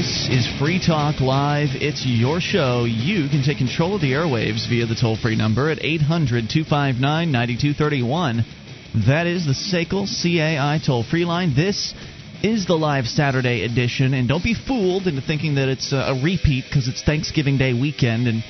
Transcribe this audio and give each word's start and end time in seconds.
This 0.00 0.30
is 0.30 0.58
Free 0.58 0.80
Talk 0.80 1.20
Live. 1.20 1.68
It's 1.74 2.06
your 2.06 2.40
show. 2.40 2.84
You 2.84 3.28
can 3.28 3.42
take 3.44 3.58
control 3.58 3.94
of 3.94 4.00
the 4.00 4.12
airwaves 4.12 4.66
via 4.66 4.86
the 4.86 4.94
toll 4.94 5.14
free 5.14 5.36
number 5.36 5.68
at 5.68 5.84
800 5.84 6.48
259 6.48 7.30
9231. 7.30 8.42
That 9.06 9.26
is 9.26 9.44
the 9.44 9.52
SACL 9.52 10.08
CAI 10.08 10.80
toll 10.82 11.04
free 11.04 11.26
line. 11.26 11.54
This 11.54 11.92
is 12.42 12.64
the 12.64 12.78
live 12.78 13.04
Saturday 13.08 13.62
edition, 13.62 14.14
and 14.14 14.26
don't 14.26 14.42
be 14.42 14.54
fooled 14.54 15.06
into 15.06 15.20
thinking 15.20 15.56
that 15.56 15.68
it's 15.68 15.92
a 15.92 16.18
repeat 16.24 16.64
because 16.66 16.88
it's 16.88 17.02
Thanksgiving 17.02 17.58
Day 17.58 17.74
weekend 17.74 18.26
and 18.26 18.42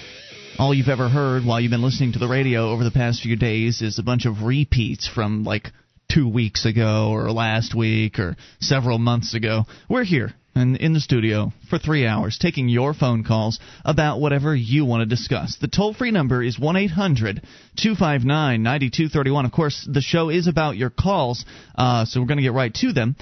all 0.56 0.72
you've 0.72 0.88
ever 0.88 1.08
heard 1.08 1.44
while 1.44 1.60
you've 1.60 1.72
been 1.72 1.82
listening 1.82 2.12
to 2.12 2.20
the 2.20 2.28
radio 2.28 2.70
over 2.70 2.84
the 2.84 2.92
past 2.92 3.22
few 3.22 3.34
days 3.34 3.82
is 3.82 3.98
a 3.98 4.04
bunch 4.04 4.24
of 4.24 4.44
repeats 4.44 5.08
from 5.08 5.42
like 5.42 5.72
two 6.08 6.28
weeks 6.28 6.64
ago 6.64 7.10
or 7.10 7.32
last 7.32 7.74
week 7.74 8.20
or 8.20 8.36
several 8.60 8.98
months 8.98 9.34
ago. 9.34 9.64
We're 9.88 10.04
here 10.04 10.32
and 10.54 10.76
in 10.76 10.92
the 10.92 11.00
studio 11.00 11.52
for 11.68 11.78
three 11.78 12.06
hours 12.06 12.38
taking 12.38 12.68
your 12.68 12.92
phone 12.94 13.24
calls 13.24 13.60
about 13.84 14.20
whatever 14.20 14.54
you 14.54 14.84
want 14.84 15.00
to 15.02 15.06
discuss. 15.06 15.56
The 15.60 15.68
toll 15.68 15.94
free 15.94 16.10
number 16.10 16.42
is 16.42 16.58
1 16.58 16.76
800 16.76 17.42
259 17.76 18.62
9231. 18.62 19.44
Of 19.44 19.52
course, 19.52 19.88
the 19.90 20.00
show 20.00 20.28
is 20.28 20.46
about 20.46 20.76
your 20.76 20.90
calls, 20.90 21.44
uh, 21.76 22.04
so 22.04 22.20
we're 22.20 22.26
going 22.26 22.38
to 22.38 22.42
get 22.42 22.52
right 22.52 22.74
to 22.74 22.92
them. 22.92 23.16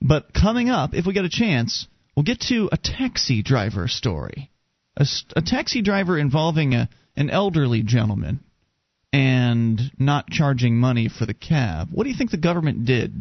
But 0.00 0.32
coming 0.32 0.70
up, 0.70 0.94
if 0.94 1.06
we 1.06 1.12
get 1.12 1.24
a 1.24 1.30
chance, 1.30 1.86
we'll 2.16 2.24
get 2.24 2.40
to 2.48 2.68
a 2.72 2.76
taxi 2.76 3.42
driver 3.42 3.86
story. 3.86 4.50
A, 4.96 5.06
a 5.36 5.42
taxi 5.42 5.82
driver 5.82 6.18
involving 6.18 6.74
a, 6.74 6.88
an 7.16 7.30
elderly 7.30 7.82
gentleman 7.82 8.40
and 9.12 9.80
not 9.98 10.30
charging 10.30 10.76
money 10.76 11.08
for 11.08 11.26
the 11.26 11.34
cab. 11.34 11.88
What 11.92 12.04
do 12.04 12.10
you 12.10 12.16
think 12.16 12.30
the 12.30 12.36
government 12.36 12.84
did 12.84 13.14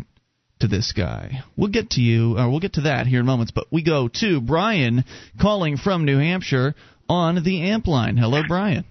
to 0.59 0.68
this 0.68 0.91
guy? 0.91 1.44
We'll 1.55 1.70
get 1.70 1.91
to 1.91 2.02
you, 2.02 2.38
or 2.38 2.49
we'll 2.49 2.59
get 2.59 2.73
to 2.73 2.81
that 2.81 3.08
here 3.08 3.22
in 3.22 3.26
moments, 3.26 3.52
but 3.52 3.68
we 3.71 3.84
go 3.84 4.10
to 4.20 4.41
Brian 4.41 5.05
calling 5.41 5.77
from 5.77 6.05
New 6.05 6.20
Hampshire 6.20 6.76
on 7.07 7.43
the 7.43 7.70
amp 7.70 7.88
line. 7.88 8.18
Hello, 8.18 8.41
Brian. 8.48 8.85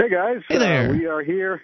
Hey 0.00 0.10
guys. 0.10 0.42
Hey 0.48 0.58
there. 0.58 0.90
Uh, 0.90 0.92
we 0.92 1.06
are 1.06 1.22
here. 1.22 1.62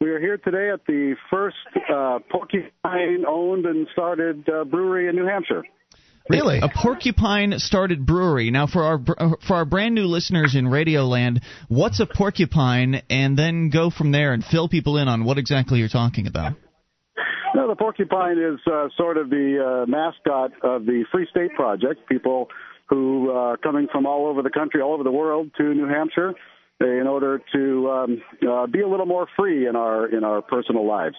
We 0.00 0.10
are 0.10 0.20
here 0.20 0.36
today 0.38 0.70
at 0.70 0.84
the 0.86 1.16
first 1.30 1.56
uh, 1.92 2.18
porcupine-owned 2.30 3.66
and 3.66 3.86
started 3.92 4.48
uh, 4.48 4.64
brewery 4.64 5.08
in 5.08 5.16
New 5.16 5.26
Hampshire. 5.26 5.62
Really? 6.28 6.58
A 6.58 6.68
porcupine 6.68 7.58
started 7.58 8.04
brewery. 8.04 8.50
Now, 8.50 8.66
for 8.66 8.82
our 8.82 9.36
for 9.46 9.54
our 9.54 9.64
brand 9.64 9.94
new 9.94 10.06
listeners 10.06 10.56
in 10.56 10.64
Radioland, 10.66 11.42
what's 11.68 12.00
a 12.00 12.06
porcupine? 12.06 13.02
And 13.08 13.38
then 13.38 13.70
go 13.70 13.90
from 13.90 14.10
there 14.10 14.32
and 14.32 14.44
fill 14.44 14.68
people 14.68 14.98
in 14.98 15.06
on 15.06 15.24
what 15.24 15.38
exactly 15.38 15.78
you're 15.78 15.88
talking 15.88 16.26
about. 16.26 16.56
No, 17.54 17.68
the 17.68 17.76
porcupine 17.76 18.38
is 18.38 18.60
uh, 18.66 18.88
sort 18.96 19.16
of 19.16 19.30
the 19.30 19.84
uh, 19.84 19.90
mascot 19.90 20.52
of 20.62 20.86
the 20.86 21.04
Free 21.12 21.26
State 21.30 21.54
Project. 21.54 22.08
People 22.08 22.48
who 22.88 23.30
are 23.30 23.54
uh, 23.54 23.56
coming 23.58 23.88
from 23.90 24.06
all 24.06 24.26
over 24.26 24.42
the 24.42 24.50
country, 24.50 24.80
all 24.80 24.94
over 24.94 25.02
the 25.02 25.12
world, 25.12 25.50
to 25.56 25.74
New 25.74 25.88
Hampshire 25.88 26.34
in 26.80 27.06
order 27.06 27.40
to 27.52 27.90
um, 27.90 28.22
uh, 28.46 28.66
be 28.66 28.80
a 28.80 28.88
little 28.88 29.06
more 29.06 29.26
free 29.36 29.66
in 29.66 29.76
our 29.76 30.06
in 30.06 30.24
our 30.24 30.42
personal 30.42 30.86
lives. 30.86 31.16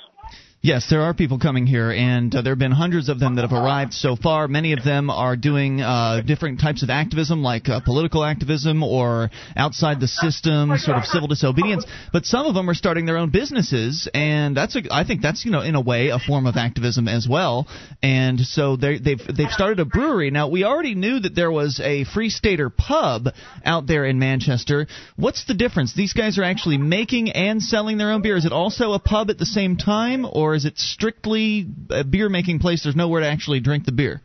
Yes, 0.63 0.87
there 0.89 1.01
are 1.01 1.13
people 1.13 1.37
coming 1.37 1.67
here, 1.67 1.91
and 1.91 2.33
uh, 2.33 2.41
there 2.41 2.51
have 2.51 2.59
been 2.59 2.71
hundreds 2.71 3.09
of 3.09 3.19
them 3.19 3.35
that 3.35 3.43
have 3.47 3.53
arrived 3.53 3.93
so 3.93 4.15
far. 4.15 4.47
Many 4.47 4.73
of 4.73 4.83
them 4.83 5.11
are 5.11 5.35
doing 5.35 5.81
uh, 5.81 6.21
different 6.25 6.59
types 6.59 6.81
of 6.81 6.89
activism, 6.89 7.43
like 7.43 7.69
uh, 7.69 7.79
political 7.79 8.25
activism 8.25 8.81
or 8.81 9.29
outside 9.55 9.99
the 9.99 10.07
system, 10.07 10.75
sort 10.79 10.97
of 10.97 11.05
civil 11.05 11.27
disobedience. 11.27 11.85
But 12.11 12.25
some 12.25 12.47
of 12.47 12.55
them 12.55 12.67
are 12.71 12.73
starting 12.73 13.05
their 13.05 13.17
own 13.17 13.29
businesses, 13.29 14.09
and 14.15 14.57
that's 14.57 14.75
a, 14.75 14.81
I 14.89 15.03
think 15.03 15.21
that's 15.21 15.45
you 15.45 15.51
know 15.51 15.61
in 15.61 15.75
a 15.75 15.79
way 15.79 16.09
a 16.09 16.17
form 16.17 16.47
of 16.47 16.57
activism 16.57 17.07
as 17.07 17.27
well. 17.29 17.67
And 18.01 18.39
so 18.39 18.77
they, 18.77 18.97
they've 18.97 19.21
they've 19.27 19.51
started 19.51 19.79
a 19.79 19.85
brewery. 19.85 20.31
Now 20.31 20.47
we 20.47 20.63
already 20.63 20.95
knew 20.95 21.19
that 21.19 21.35
there 21.35 21.51
was 21.51 21.79
a 21.79 22.03
Free 22.05 22.29
Stater 22.29 22.71
pub 22.71 23.27
out 23.63 23.85
there 23.85 24.05
in 24.05 24.17
Manchester. 24.17 24.87
What's 25.17 25.45
the 25.45 25.53
difference? 25.53 25.93
These 25.93 26.13
guys 26.13 26.39
are 26.39 26.43
actually 26.43 26.79
making 26.79 27.29
and 27.29 27.61
selling 27.61 27.99
their 27.99 28.09
own 28.09 28.23
beer. 28.23 28.37
Is 28.37 28.45
it 28.45 28.51
also 28.51 28.93
a 28.93 28.99
pub 28.99 29.29
at 29.29 29.37
the 29.37 29.45
same 29.45 29.77
time, 29.77 30.25
or 30.29 30.46
or 30.47 30.55
is 30.55 30.65
it 30.65 30.77
strictly 30.77 31.67
a 31.89 32.03
beer 32.03 32.29
making 32.29 32.59
place? 32.59 32.83
There's 32.83 32.95
nowhere 32.95 33.21
to 33.21 33.27
actually 33.27 33.59
drink 33.59 33.85
the 33.85 33.91
beer. 33.91 34.21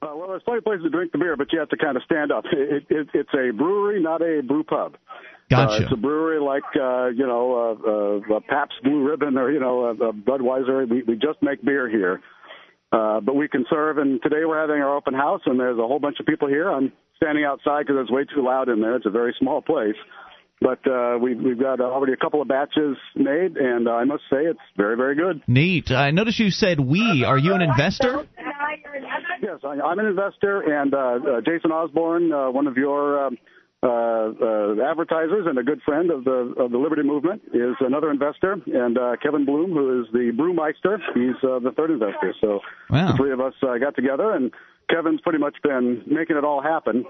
Uh, 0.00 0.14
well, 0.14 0.28
there's 0.28 0.42
plenty 0.42 0.58
of 0.58 0.64
places 0.64 0.84
to 0.84 0.90
drink 0.90 1.12
the 1.12 1.18
beer, 1.18 1.36
but 1.36 1.52
you 1.52 1.58
have 1.58 1.68
to 1.68 1.76
kind 1.76 1.96
of 1.96 2.02
stand 2.04 2.32
up. 2.32 2.44
It, 2.52 2.86
it, 2.88 3.08
it's 3.12 3.34
a 3.34 3.52
brewery, 3.52 4.00
not 4.02 4.22
a 4.22 4.42
brew 4.42 4.64
pub. 4.64 4.96
Gotcha. 5.50 5.72
Uh, 5.72 5.78
it's 5.80 5.92
a 5.92 5.96
brewery 5.96 6.40
like 6.40 6.64
uh, 6.76 7.06
you 7.08 7.26
know 7.26 8.20
uh, 8.30 8.36
uh, 8.36 8.40
Pabst 8.48 8.76
Blue 8.82 9.08
Ribbon 9.08 9.36
or 9.38 9.50
you 9.50 9.60
know 9.60 9.84
uh, 9.90 10.12
Budweiser. 10.12 10.88
We, 10.88 11.02
we 11.02 11.14
just 11.14 11.42
make 11.42 11.62
beer 11.64 11.88
here, 11.88 12.20
uh, 12.92 13.20
but 13.20 13.34
we 13.34 13.48
can 13.48 13.64
serve. 13.70 13.98
And 13.98 14.22
today 14.22 14.44
we're 14.46 14.60
having 14.60 14.82
our 14.82 14.96
open 14.96 15.14
house, 15.14 15.40
and 15.46 15.58
there's 15.58 15.78
a 15.78 15.86
whole 15.86 15.98
bunch 15.98 16.20
of 16.20 16.26
people 16.26 16.48
here. 16.48 16.70
I'm 16.70 16.92
standing 17.16 17.44
outside 17.44 17.86
because 17.86 18.02
it's 18.02 18.10
way 18.10 18.24
too 18.24 18.44
loud 18.44 18.68
in 18.68 18.80
there. 18.80 18.96
It's 18.96 19.06
a 19.06 19.10
very 19.10 19.34
small 19.38 19.62
place. 19.62 19.96
But 20.60 20.84
uh, 20.90 21.18
we've 21.22 21.38
we've 21.40 21.58
got 21.60 21.80
already 21.80 22.12
a 22.12 22.16
couple 22.16 22.42
of 22.42 22.48
batches 22.48 22.96
made, 23.14 23.56
and 23.56 23.86
uh, 23.86 23.92
I 23.92 24.04
must 24.04 24.24
say 24.30 24.38
it's 24.44 24.58
very 24.76 24.96
very 24.96 25.14
good. 25.14 25.42
Neat. 25.46 25.90
I 25.92 26.10
noticed 26.10 26.38
you 26.40 26.50
said 26.50 26.80
we. 26.80 27.24
Are 27.24 27.38
you 27.38 27.54
an 27.54 27.62
investor? 27.62 28.26
Yes, 29.40 29.60
I, 29.64 29.80
I'm 29.80 29.98
an 29.98 30.06
investor, 30.06 30.60
and 30.60 30.92
uh, 30.94 30.98
uh, 30.98 31.40
Jason 31.46 31.70
Osborne, 31.70 32.32
uh, 32.32 32.50
one 32.50 32.66
of 32.66 32.76
your 32.76 33.26
um, 33.26 33.38
uh, 33.82 33.86
uh, 33.86 34.90
advertisers 34.90 35.46
and 35.46 35.58
a 35.58 35.62
good 35.62 35.80
friend 35.82 36.10
of 36.10 36.24
the 36.24 36.54
of 36.58 36.72
the 36.72 36.78
Liberty 36.78 37.02
Movement, 37.02 37.42
is 37.54 37.76
another 37.80 38.10
investor, 38.10 38.56
and 38.66 38.98
uh, 38.98 39.14
Kevin 39.22 39.44
Bloom, 39.44 39.70
who 39.72 40.02
is 40.02 40.08
the 40.12 40.32
brewmeister, 40.36 40.98
he's 41.14 41.36
uh, 41.44 41.60
the 41.60 41.70
third 41.76 41.90
investor. 41.92 42.34
So 42.40 42.60
Wow. 42.90 43.12
the 43.12 43.16
three 43.16 43.32
of 43.32 43.40
us 43.40 43.54
uh, 43.62 43.78
got 43.78 43.94
together, 43.94 44.32
and 44.32 44.50
Kevin's 44.90 45.20
pretty 45.20 45.38
much 45.38 45.54
been 45.62 46.02
making 46.06 46.36
it 46.36 46.44
all 46.44 46.60
happen. 46.60 47.04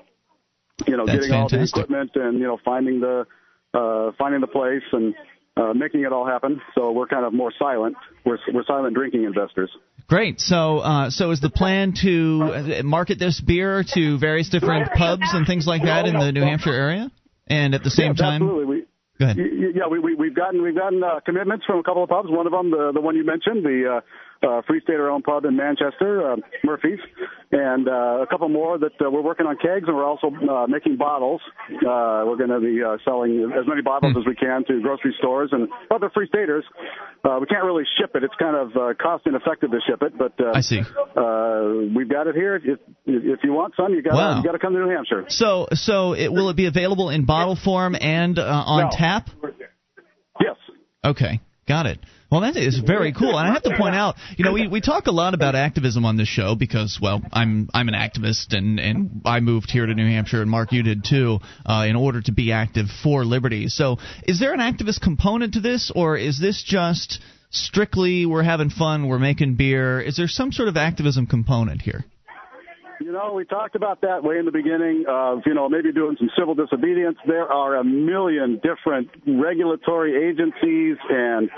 You 0.86 0.96
know, 0.96 1.06
That's 1.06 1.18
getting 1.20 1.34
all 1.34 1.48
the 1.48 1.62
equipment 1.62 2.12
and 2.14 2.38
you 2.38 2.46
know 2.46 2.58
finding 2.64 3.00
the 3.00 3.26
uh, 3.74 4.12
finding 4.18 4.40
the 4.40 4.46
place 4.46 4.82
and 4.92 5.14
uh, 5.56 5.72
making 5.74 6.02
it 6.02 6.12
all 6.12 6.26
happen. 6.26 6.60
So 6.74 6.92
we're 6.92 7.08
kind 7.08 7.24
of 7.24 7.32
more 7.32 7.52
silent. 7.58 7.96
We're 8.24 8.38
we're 8.52 8.64
silent 8.64 8.94
drinking 8.94 9.24
investors. 9.24 9.70
Great. 10.06 10.40
So, 10.40 10.78
uh, 10.78 11.10
so 11.10 11.32
is 11.32 11.40
the 11.40 11.50
plan 11.50 11.92
to 12.02 12.82
market 12.82 13.18
this 13.18 13.40
beer 13.40 13.84
to 13.94 14.18
various 14.18 14.48
different 14.48 14.90
pubs 14.94 15.34
and 15.34 15.46
things 15.46 15.66
like 15.66 15.82
that 15.82 16.06
in 16.06 16.14
the 16.14 16.32
New 16.32 16.40
Hampshire 16.40 16.72
area? 16.72 17.10
And 17.46 17.74
at 17.74 17.82
the 17.82 17.90
same 17.90 18.14
time, 18.14 18.42
absolutely. 18.42 18.64
We, 18.64 18.84
go 19.18 19.24
ahead. 19.24 19.36
Yeah, 19.74 19.88
we, 19.90 19.98
we, 19.98 20.14
we've 20.14 20.34
gotten 20.34 20.62
we've 20.62 20.76
gotten 20.76 21.02
uh, 21.02 21.20
commitments 21.20 21.66
from 21.66 21.78
a 21.78 21.82
couple 21.82 22.04
of 22.04 22.08
pubs. 22.08 22.28
One 22.30 22.46
of 22.46 22.52
them, 22.52 22.70
the 22.70 22.92
the 22.94 23.00
one 23.00 23.16
you 23.16 23.24
mentioned, 23.24 23.64
the 23.64 23.96
uh, 23.96 24.00
uh, 24.42 24.62
Free 24.66 24.80
Stater 24.82 25.10
owned 25.10 25.24
pub 25.24 25.44
in 25.44 25.56
Manchester, 25.56 26.32
uh, 26.32 26.36
Murphy's, 26.64 27.00
and 27.52 27.88
uh, 27.88 28.22
a 28.22 28.26
couple 28.30 28.48
more 28.48 28.78
that 28.78 28.92
uh, 29.04 29.10
we're 29.10 29.22
working 29.22 29.46
on 29.46 29.56
kegs, 29.56 29.86
and 29.88 29.96
we're 29.96 30.04
also 30.06 30.28
uh, 30.28 30.66
making 30.66 30.96
bottles. 30.96 31.40
Uh, 31.70 32.22
we're 32.26 32.36
going 32.36 32.50
to 32.50 32.60
be 32.60 32.82
uh, 32.82 32.96
selling 33.04 33.50
as 33.58 33.66
many 33.66 33.82
bottles 33.82 34.12
Hmm. 34.12 34.20
as 34.20 34.26
we 34.26 34.34
can 34.34 34.64
to 34.66 34.80
grocery 34.80 35.14
stores 35.18 35.50
and 35.52 35.68
other 35.90 36.10
Free 36.14 36.28
Staters. 36.28 36.64
Uh, 37.24 37.38
we 37.40 37.46
can't 37.46 37.64
really 37.64 37.84
ship 37.98 38.12
it; 38.14 38.22
it's 38.22 38.34
kind 38.38 38.54
of 38.56 38.76
uh, 38.76 38.94
cost 39.00 39.26
ineffective 39.26 39.70
to 39.70 39.78
ship 39.88 40.02
it. 40.02 40.16
But 40.16 40.34
uh, 40.38 40.52
I 40.54 40.60
see. 40.60 40.80
Uh, 40.80 41.88
we've 41.96 42.08
got 42.08 42.26
it 42.28 42.34
here. 42.34 42.56
If 42.56 42.78
if 43.06 43.40
you 43.42 43.52
want 43.52 43.74
some, 43.76 43.92
you 43.92 44.02
got 44.02 44.14
Wow. 44.14 44.36
you 44.38 44.44
got 44.44 44.52
to 44.52 44.58
come 44.58 44.72
to 44.74 44.78
New 44.78 44.88
Hampshire. 44.90 45.24
So, 45.28 45.66
so 45.72 46.12
it, 46.14 46.32
will 46.32 46.48
it 46.50 46.56
be 46.56 46.66
available 46.66 47.10
in 47.10 47.24
bottle 47.24 47.56
form 47.56 47.96
and 48.00 48.38
uh, 48.38 48.42
on 48.44 48.84
No. 48.84 48.90
tap? 48.92 49.30
Yes. 50.40 50.56
Okay, 51.04 51.40
got 51.66 51.86
it. 51.86 51.98
Well, 52.30 52.42
that 52.42 52.58
is 52.58 52.78
very 52.78 53.12
cool, 53.14 53.38
and 53.38 53.48
I 53.48 53.52
have 53.54 53.62
to 53.62 53.74
point 53.78 53.94
out, 53.94 54.16
you 54.36 54.44
know, 54.44 54.52
we, 54.52 54.68
we 54.68 54.82
talk 54.82 55.06
a 55.06 55.10
lot 55.10 55.32
about 55.32 55.54
activism 55.54 56.04
on 56.04 56.18
this 56.18 56.28
show 56.28 56.54
because, 56.54 56.98
well, 57.00 57.22
I'm 57.32 57.70
I'm 57.72 57.88
an 57.88 57.94
activist, 57.94 58.54
and 58.54 58.78
and 58.78 59.22
I 59.24 59.40
moved 59.40 59.70
here 59.70 59.86
to 59.86 59.94
New 59.94 60.06
Hampshire, 60.06 60.42
and 60.42 60.50
Mark, 60.50 60.70
you 60.72 60.82
did 60.82 61.04
too, 61.04 61.38
uh, 61.64 61.86
in 61.88 61.96
order 61.96 62.20
to 62.20 62.32
be 62.32 62.52
active 62.52 62.88
for 63.02 63.24
liberty. 63.24 63.68
So, 63.68 63.96
is 64.24 64.40
there 64.40 64.52
an 64.52 64.60
activist 64.60 65.00
component 65.00 65.54
to 65.54 65.60
this, 65.60 65.90
or 65.94 66.18
is 66.18 66.38
this 66.38 66.62
just 66.62 67.18
strictly 67.48 68.26
we're 68.26 68.42
having 68.42 68.68
fun, 68.68 69.08
we're 69.08 69.18
making 69.18 69.54
beer? 69.54 69.98
Is 69.98 70.18
there 70.18 70.28
some 70.28 70.52
sort 70.52 70.68
of 70.68 70.76
activism 70.76 71.26
component 71.26 71.80
here? 71.80 72.04
You 73.00 73.12
know, 73.12 73.32
we 73.32 73.44
talked 73.44 73.76
about 73.76 74.00
that 74.00 74.24
way 74.24 74.38
in 74.38 74.44
the 74.44 74.52
beginning 74.52 75.04
of, 75.08 75.40
you 75.46 75.54
know, 75.54 75.68
maybe 75.68 75.92
doing 75.92 76.16
some 76.18 76.30
civil 76.38 76.54
disobedience. 76.54 77.16
There 77.26 77.50
are 77.50 77.76
a 77.76 77.84
million 77.84 78.60
different 78.62 79.08
regulatory 79.26 80.28
agencies 80.28 80.96
and 81.08 81.48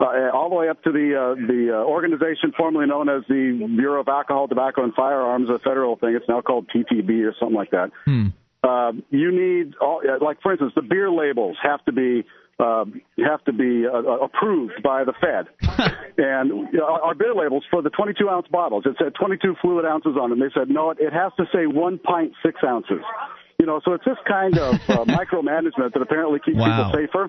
uh, 0.00 0.30
all 0.34 0.50
the 0.50 0.56
way 0.56 0.68
up 0.68 0.82
to 0.84 0.92
the 0.92 1.16
uh, 1.16 1.34
the 1.46 1.70
uh, 1.72 1.84
organization 1.84 2.52
formerly 2.56 2.86
known 2.86 3.08
as 3.08 3.22
the 3.28 3.66
Bureau 3.76 4.00
of 4.00 4.08
Alcohol, 4.08 4.48
Tobacco, 4.48 4.84
and 4.84 4.94
Firearms, 4.94 5.48
a 5.48 5.58
federal 5.58 5.96
thing. 5.96 6.14
It's 6.14 6.28
now 6.28 6.42
called 6.42 6.68
TTB 6.74 7.26
or 7.26 7.34
something 7.38 7.56
like 7.56 7.70
that. 7.70 7.90
Hmm. 8.04 8.28
Uh, 8.62 8.92
you 9.08 9.32
need, 9.32 9.74
all, 9.80 10.02
like 10.20 10.42
for 10.42 10.52
instance, 10.52 10.72
the 10.76 10.82
beer 10.82 11.10
labels 11.10 11.56
have 11.62 11.82
to 11.86 11.92
be 11.92 12.24
uh, 12.60 12.84
have 13.26 13.42
to 13.44 13.52
be 13.52 13.84
uh, 13.86 13.96
approved 14.20 14.82
by 14.82 15.04
the 15.04 15.14
Fed. 15.20 15.48
and 16.18 16.50
you 16.72 16.78
know, 16.78 16.86
our 17.02 17.14
beer 17.14 17.34
labels 17.34 17.64
for 17.70 17.80
the 17.82 17.90
22 17.90 18.28
ounce 18.28 18.46
bottles, 18.48 18.84
it 18.86 18.96
said 19.02 19.14
22 19.18 19.56
fluid 19.62 19.84
ounces 19.86 20.16
on 20.20 20.30
them. 20.30 20.38
They 20.40 20.52
said 20.54 20.68
no, 20.68 20.90
it, 20.90 20.98
it 21.00 21.12
has 21.12 21.32
to 21.38 21.44
say 21.54 21.66
one 21.66 21.98
pint 21.98 22.32
six 22.44 22.60
ounces. 22.64 23.00
You 23.58 23.66
know, 23.66 23.80
so 23.84 23.92
it's 23.92 24.04
this 24.04 24.16
kind 24.26 24.58
of 24.58 24.74
uh, 24.88 25.04
micromanagement 25.04 25.92
that 25.94 26.02
apparently 26.02 26.38
keeps 26.44 26.56
Wow. 26.58 26.90
people 26.92 27.06
safer. 27.06 27.28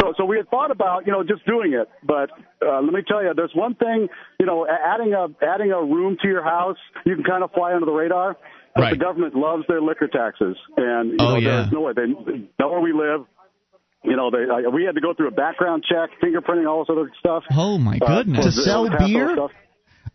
So, 0.00 0.14
so 0.16 0.24
we 0.24 0.36
had 0.36 0.48
thought 0.50 0.70
about, 0.70 1.04
you 1.04 1.12
know, 1.12 1.24
just 1.24 1.44
doing 1.46 1.72
it, 1.72 1.88
but 2.04 2.30
uh, 2.64 2.80
let 2.80 2.92
me 2.92 3.02
tell 3.06 3.22
you, 3.24 3.32
there's 3.34 3.50
one 3.56 3.74
thing, 3.74 4.06
you 4.38 4.46
know, 4.46 4.64
adding 4.68 5.12
a 5.14 5.26
adding 5.44 5.72
a 5.72 5.82
room 5.82 6.16
to 6.22 6.28
your 6.28 6.44
house, 6.44 6.76
you 7.04 7.16
can 7.16 7.24
kind 7.24 7.42
of 7.42 7.50
fly 7.50 7.74
under 7.74 7.84
the 7.86 7.92
radar. 7.92 8.36
But 8.76 8.80
Right. 8.82 8.90
the 8.98 9.04
government 9.04 9.34
loves 9.36 9.64
their 9.68 9.80
liquor 9.80 10.08
taxes, 10.08 10.56
and 10.76 11.10
you 11.12 11.16
Oh, 11.20 11.30
know, 11.30 11.36
yeah. 11.38 11.50
there's 11.62 11.72
no 11.72 11.80
way 11.82 11.92
they 11.94 12.06
know 12.58 12.70
where 12.70 12.80
we 12.80 12.92
live. 12.92 13.26
You 14.04 14.16
know, 14.16 14.30
they 14.30 14.44
I, 14.52 14.68
we 14.68 14.84
had 14.84 14.94
to 14.96 15.00
go 15.00 15.14
through 15.14 15.28
a 15.28 15.30
background 15.32 15.84
check, 15.88 16.10
fingerprinting, 16.22 16.68
all 16.68 16.84
this 16.84 16.90
other 16.90 17.10
stuff. 17.18 17.44
Oh 17.52 17.78
my 17.78 17.98
uh, 18.02 18.18
goodness. 18.22 18.44
for 18.44 18.50
To 18.50 18.56
the- 18.56 18.62
sell 18.62 18.88
beer? 19.06 19.32
stuff. 19.34 19.50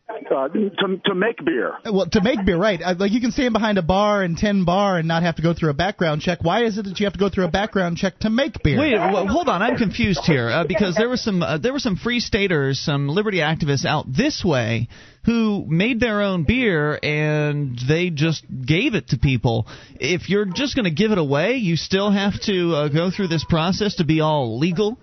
Uh, 0.09 0.47
to 0.47 0.69
to 1.05 1.13
make 1.15 1.43
beer. 1.45 1.73
Well, 1.85 2.07
to 2.07 2.21
make 2.21 2.43
beer, 2.43 2.57
right? 2.57 2.81
Uh, 2.81 2.95
Like 2.97 3.11
you 3.11 3.21
can 3.21 3.31
stand 3.31 3.53
behind 3.53 3.77
a 3.77 3.83
bar 3.83 4.23
and 4.23 4.35
ten 4.37 4.65
bar 4.65 4.97
and 4.97 5.07
not 5.07 5.21
have 5.23 5.35
to 5.35 5.41
go 5.43 5.53
through 5.53 5.69
a 5.69 5.73
background 5.75 6.21
check. 6.21 6.39
Why 6.43 6.63
is 6.63 6.77
it 6.79 6.85
that 6.85 6.99
you 6.99 7.05
have 7.05 7.13
to 7.13 7.19
go 7.19 7.29
through 7.29 7.45
a 7.45 7.51
background 7.51 7.97
check 7.97 8.17
to 8.19 8.29
make 8.29 8.61
beer? 8.63 8.79
Wait, 8.79 8.95
w- 8.95 9.27
hold 9.27 9.47
on. 9.49 9.61
I'm 9.61 9.77
confused 9.77 10.21
here 10.25 10.49
uh, 10.49 10.65
because 10.67 10.95
there 10.95 11.09
were 11.09 11.17
some 11.17 11.43
uh, 11.43 11.57
there 11.59 11.73
were 11.73 11.79
some 11.79 11.95
free 11.95 12.19
staters, 12.19 12.79
some 12.79 13.07
liberty 13.07 13.37
activists 13.37 13.85
out 13.85 14.05
this 14.11 14.43
way 14.43 14.87
who 15.25 15.65
made 15.67 15.99
their 15.99 16.21
own 16.21 16.43
beer 16.43 16.97
and 17.03 17.77
they 17.87 18.09
just 18.09 18.43
gave 18.65 18.95
it 18.95 19.09
to 19.09 19.17
people. 19.17 19.67
If 19.99 20.27
you're 20.29 20.45
just 20.45 20.75
going 20.75 20.85
to 20.85 20.91
give 20.91 21.11
it 21.11 21.17
away, 21.19 21.55
you 21.57 21.75
still 21.75 22.09
have 22.09 22.33
to 22.43 22.73
uh, 22.73 22.87
go 22.87 23.11
through 23.11 23.27
this 23.27 23.45
process 23.47 23.95
to 23.95 24.05
be 24.05 24.21
all 24.21 24.57
legal. 24.57 24.97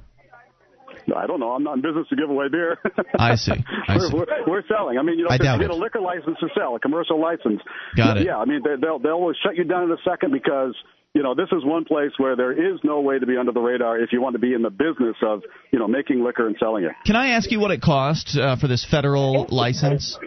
I 1.14 1.26
don't 1.26 1.40
know. 1.40 1.52
I'm 1.52 1.62
not 1.62 1.76
in 1.76 1.82
business 1.82 2.06
to 2.10 2.16
give 2.16 2.30
away 2.30 2.48
beer. 2.48 2.78
I 3.18 3.36
see. 3.36 3.52
I 3.52 3.96
we're, 3.96 4.08
see. 4.08 4.14
We're, 4.14 4.26
we're 4.46 4.66
selling. 4.66 4.98
I 4.98 5.02
mean, 5.02 5.18
you 5.18 5.24
know, 5.24 5.30
I 5.30 5.38
doubt 5.38 5.60
get 5.60 5.70
a 5.70 5.74
liquor 5.74 6.00
license 6.00 6.38
to 6.40 6.48
sell, 6.56 6.74
a 6.74 6.80
commercial 6.80 7.20
license. 7.20 7.60
Got 7.96 8.18
it. 8.18 8.26
Yeah, 8.26 8.38
I 8.38 8.44
mean, 8.44 8.62
they, 8.64 8.80
they'll 8.80 8.98
they'll 8.98 9.32
shut 9.44 9.56
you 9.56 9.64
down 9.64 9.84
in 9.84 9.92
a 9.92 10.00
second 10.08 10.32
because 10.32 10.74
you 11.14 11.22
know 11.22 11.34
this 11.34 11.48
is 11.52 11.64
one 11.64 11.84
place 11.84 12.12
where 12.16 12.36
there 12.36 12.52
is 12.52 12.80
no 12.82 13.00
way 13.00 13.18
to 13.18 13.26
be 13.26 13.36
under 13.36 13.52
the 13.52 13.60
radar 13.60 13.98
if 13.98 14.10
you 14.12 14.20
want 14.20 14.34
to 14.34 14.40
be 14.40 14.52
in 14.52 14.62
the 14.62 14.70
business 14.70 15.16
of 15.22 15.42
you 15.72 15.78
know 15.78 15.86
making 15.86 16.24
liquor 16.24 16.46
and 16.46 16.56
selling 16.58 16.84
it. 16.84 16.92
Can 17.04 17.16
I 17.16 17.28
ask 17.28 17.50
you 17.50 17.60
what 17.60 17.70
it 17.70 17.80
cost 17.80 18.36
uh, 18.36 18.56
for 18.56 18.66
this 18.66 18.84
federal 18.84 19.46
license? 19.50 20.18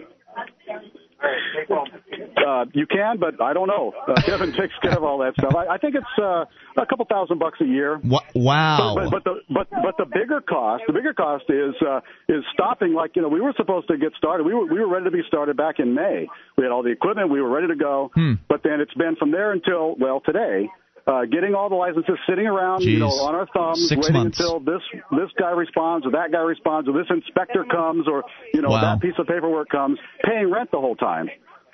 Uh, 1.20 2.64
you 2.72 2.86
can, 2.86 3.18
but 3.18 3.40
I 3.42 3.52
don't 3.52 3.68
know. 3.68 3.92
Uh, 4.08 4.20
Kevin 4.22 4.52
takes 4.52 4.74
care 4.82 4.96
of 4.96 5.04
all 5.04 5.18
that 5.18 5.34
stuff. 5.38 5.54
I, 5.54 5.74
I 5.74 5.78
think 5.78 5.94
it's 5.94 6.06
uh, 6.18 6.44
a 6.80 6.86
couple 6.86 7.04
thousand 7.04 7.38
bucks 7.38 7.60
a 7.60 7.66
year. 7.66 8.00
Wow. 8.34 8.94
But, 8.96 9.10
but 9.10 9.24
the 9.24 9.34
but 9.48 9.68
but 9.70 9.96
the 9.98 10.06
bigger 10.06 10.40
cost, 10.40 10.84
the 10.86 10.92
bigger 10.92 11.12
cost 11.12 11.44
is 11.48 11.74
uh, 11.86 12.00
is 12.28 12.42
stopping. 12.54 12.94
Like 12.94 13.16
you 13.16 13.22
know, 13.22 13.28
we 13.28 13.40
were 13.40 13.54
supposed 13.56 13.88
to 13.88 13.98
get 13.98 14.12
started. 14.16 14.44
We 14.44 14.54
were 14.54 14.66
we 14.66 14.80
were 14.80 14.88
ready 14.88 15.04
to 15.04 15.10
be 15.10 15.22
started 15.28 15.56
back 15.56 15.78
in 15.78 15.94
May. 15.94 16.26
We 16.56 16.64
had 16.64 16.72
all 16.72 16.82
the 16.82 16.90
equipment. 16.90 17.30
We 17.30 17.40
were 17.40 17.50
ready 17.50 17.68
to 17.68 17.76
go. 17.76 18.10
Hmm. 18.14 18.34
But 18.48 18.62
then 18.62 18.80
it's 18.80 18.94
been 18.94 19.16
from 19.16 19.30
there 19.30 19.52
until 19.52 19.96
well 19.96 20.20
today. 20.24 20.68
Uh, 21.10 21.24
getting 21.26 21.54
all 21.56 21.68
the 21.68 21.74
licenses 21.74 22.14
sitting 22.28 22.46
around, 22.46 22.82
you 22.82 23.00
know, 23.00 23.08
on 23.26 23.34
our 23.34 23.46
thumbs, 23.52 23.88
Six 23.88 23.98
waiting 23.98 24.14
months. 24.22 24.38
until 24.38 24.60
this 24.60 24.82
this 25.10 25.30
guy 25.36 25.50
responds 25.50 26.06
or 26.06 26.12
that 26.12 26.30
guy 26.30 26.38
responds 26.54 26.88
or 26.88 26.92
this 26.92 27.10
inspector 27.10 27.64
comes 27.64 28.06
or 28.06 28.22
you 28.54 28.62
know 28.62 28.70
Wow. 28.70 28.80
that 28.94 29.00
piece 29.02 29.18
of 29.18 29.26
paperwork 29.26 29.68
comes, 29.70 29.98
paying 30.22 30.48
rent 30.50 30.70
the 30.70 30.78
whole 30.78 30.94
time. 30.94 31.28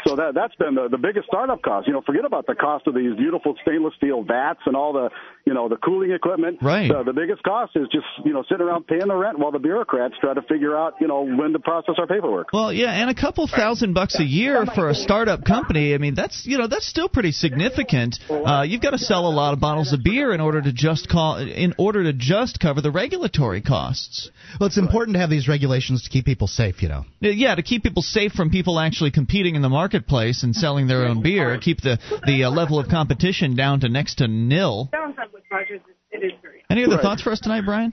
So 0.06 0.14
that 0.16 0.32
that's 0.34 0.54
been 0.56 0.74
the, 0.74 0.88
the 0.88 0.96
biggest 0.98 1.26
startup 1.26 1.60
cost. 1.62 1.86
You 1.86 1.92
know, 1.92 2.02
forget 2.06 2.24
about 2.24 2.46
the 2.46 2.54
cost 2.54 2.86
of 2.86 2.94
these 2.94 3.14
beautiful 3.16 3.54
stainless 3.62 3.92
steel 3.96 4.22
vats 4.22 4.60
and 4.64 4.74
all 4.76 4.92
the 4.94 5.10
you 5.46 5.54
know 5.54 5.69
the 5.69 5.76
cooling 5.76 6.10
equipment. 6.10 6.58
Right. 6.60 6.88
The, 6.88 7.04
the 7.04 7.12
biggest 7.12 7.43
cost 7.44 7.76
is 7.76 7.87
just 7.93 8.04
you 8.25 8.32
know 8.32 8.43
sitting 8.50 8.66
around 8.66 8.88
paying 8.88 9.06
the 9.06 9.14
rent 9.14 9.38
while 9.38 9.52
the 9.52 9.60
bureaucrats 9.60 10.14
try 10.20 10.34
to 10.34 10.43
figure 10.43 10.76
out 10.76 10.94
you 11.00 11.06
know 11.06 11.22
when 11.22 11.52
to 11.52 11.60
process 11.60 11.94
our 11.98 12.06
paperwork. 12.06 12.48
Well, 12.52 12.72
yeah, 12.72 12.90
and 12.90 13.08
a 13.08 13.14
couple 13.14 13.46
thousand 13.46 13.94
bucks 13.94 14.19
a 14.19 14.25
year 14.25 14.66
for 14.66 14.90
a 14.90 14.94
startup 14.94 15.44
company. 15.44 15.94
I 15.94 15.98
mean, 15.98 16.16
that's 16.16 16.44
you 16.44 16.58
know 16.58 16.66
that's 16.66 16.87
still 16.87 17.08
pretty 17.08 17.31
significant. 17.31 18.19
Uh, 18.28 18.64
you've 18.66 18.82
got 18.82 18.90
to 18.90 18.98
sell 18.98 19.26
a 19.28 19.31
lot 19.31 19.52
of 19.52 19.60
bottles 19.60 19.93
of 19.93 20.02
beer 20.02 20.34
in 20.34 20.40
order 20.40 20.60
to 20.60 20.72
just 20.72 21.08
call 21.08 21.38
in 21.38 21.75
order 21.78 22.02
to 22.02 22.12
just 22.12 22.58
cover 22.58 22.81
the 22.81 22.90
regulatory 22.90 23.62
costs. 23.62 24.31
Well, 24.58 24.66
it's 24.66 24.78
important 24.78 25.14
to 25.14 25.20
have 25.20 25.31
these 25.31 25.46
regulations 25.46 26.02
to 26.02 26.10
keep 26.10 26.25
people 26.25 26.48
safe. 26.48 26.82
You 26.82 26.88
know. 26.88 27.04
Yeah, 27.20 27.54
to 27.54 27.62
keep 27.62 27.84
people 27.84 28.02
safe 28.02 28.32
from 28.32 28.50
people 28.50 28.81
actually 28.81 29.12
competing 29.12 29.54
in 29.54 29.62
the 29.62 29.69
marketplace 29.69 30.43
and 30.43 30.56
selling 30.56 30.88
their 30.88 31.06
own 31.06 31.22
beer, 31.22 31.56
keep 31.58 31.82
the 31.82 32.00
the 32.26 32.44
uh, 32.44 32.50
level 32.50 32.81
of 32.81 32.88
competition 32.88 33.54
down 33.54 33.81
to 33.81 33.88
next 33.88 34.16
to 34.16 34.26
nil. 34.26 34.90
Downside 35.50 35.70
with 35.70 35.80
Rogers 35.80 35.80
is 35.88 35.96
it 36.10 36.24
is 36.24 36.32
very 36.42 36.64
Any 36.70 36.84
other 36.84 36.96
Right. 36.96 37.02
thoughts 37.02 37.22
for 37.22 37.30
us 37.30 37.40
tonight, 37.40 37.62
Brian? 37.62 37.92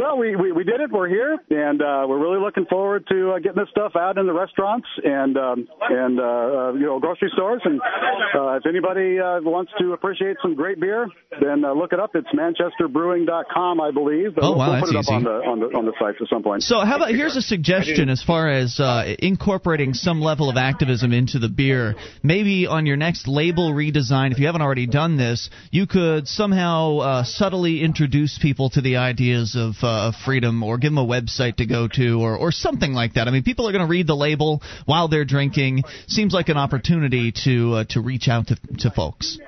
Well, 0.00 0.18
we, 0.18 0.36
we 0.36 0.52
we 0.52 0.64
did 0.64 0.80
it. 0.80 0.90
We're 0.90 1.08
here, 1.08 1.36
and 1.50 1.82
uh, 1.82 2.06
we're 2.08 2.18
really 2.18 2.40
looking 2.40 2.64
forward 2.66 3.06
to 3.08 3.32
uh, 3.32 3.38
getting 3.38 3.58
this 3.62 3.68
stuff 3.70 3.92
out 3.94 4.16
in 4.18 4.26
the 4.26 4.32
restaurants 4.32 4.86
and 5.04 5.36
um, 5.36 5.68
and 5.82 6.18
uh, 6.18 6.22
uh, 6.22 6.72
you 6.72 6.86
know 6.86 6.98
grocery 6.98 7.30
stores. 7.34 7.60
And 7.64 7.80
uh, 7.80 8.52
if 8.56 8.64
anybody 8.66 9.18
uh, 9.20 9.40
wants 9.42 9.72
to 9.78 9.92
appreciate 9.92 10.36
some 10.42 10.54
great 10.54 10.80
beer, 10.80 11.08
then 11.42 11.64
uh, 11.64 11.72
look 11.72 11.92
it 11.92 12.00
up. 12.00 12.12
It's 12.14 12.28
ManchesterBrewing.com, 12.34 13.80
I 13.80 13.90
believe. 13.90 14.34
But 14.34 14.44
Oh, 14.44 14.50
we'll, 14.50 14.58
wow, 14.58 14.70
we'll 14.72 14.80
put 14.80 14.92
that's 14.92 14.92
it 14.92 14.96
up 14.96 15.04
easy. 15.04 15.14
on 15.14 15.24
the 15.24 15.30
on 15.30 15.60
the 15.60 15.66
on 15.76 15.84
the 15.86 15.92
site 15.98 16.14
at 16.20 16.28
some 16.28 16.42
point. 16.42 16.62
So, 16.62 16.80
how 16.80 16.96
about 16.96 17.10
here's 17.10 17.36
a 17.36 17.42
suggestion 17.42 18.08
as 18.08 18.22
far 18.22 18.48
as 18.50 18.80
uh, 18.80 19.14
incorporating 19.18 19.92
some 19.94 20.20
level 20.20 20.48
of 20.48 20.56
activism 20.56 21.12
into 21.12 21.38
the 21.38 21.48
beer. 21.48 21.94
Maybe 22.22 22.66
on 22.66 22.86
your 22.86 22.96
next 22.96 23.28
label 23.28 23.72
redesign, 23.72 24.32
if 24.32 24.38
you 24.38 24.46
haven't 24.46 24.62
already 24.62 24.86
done 24.86 25.16
this, 25.16 25.50
you 25.70 25.86
could 25.86 26.28
somehow 26.28 26.98
uh, 26.98 27.24
subtly 27.24 27.82
introduce 27.82 28.38
people 28.40 28.70
to 28.70 28.80
the 28.80 28.96
ideas 28.96 29.56
of, 29.56 29.65
uh, 29.82 30.08
of 30.08 30.14
freedom, 30.24 30.62
or 30.62 30.78
give 30.78 30.92
them 30.92 30.98
a 30.98 31.06
website 31.06 31.56
to 31.56 31.66
go 31.66 31.88
to, 31.88 32.20
or 32.20 32.36
or 32.36 32.52
something 32.52 32.92
like 32.92 33.14
that. 33.14 33.28
I 33.28 33.30
mean, 33.30 33.42
people 33.42 33.68
are 33.68 33.72
going 33.72 33.84
to 33.84 33.90
read 33.90 34.06
the 34.06 34.16
label 34.16 34.62
while 34.84 35.08
they're 35.08 35.24
drinking. 35.24 35.84
Seems 36.06 36.32
like 36.32 36.48
an 36.48 36.56
opportunity 36.56 37.32
to 37.44 37.74
uh, 37.74 37.84
to 37.90 38.00
reach 38.00 38.28
out 38.28 38.48
to 38.48 38.56
to 38.78 38.90
folks. 38.90 39.38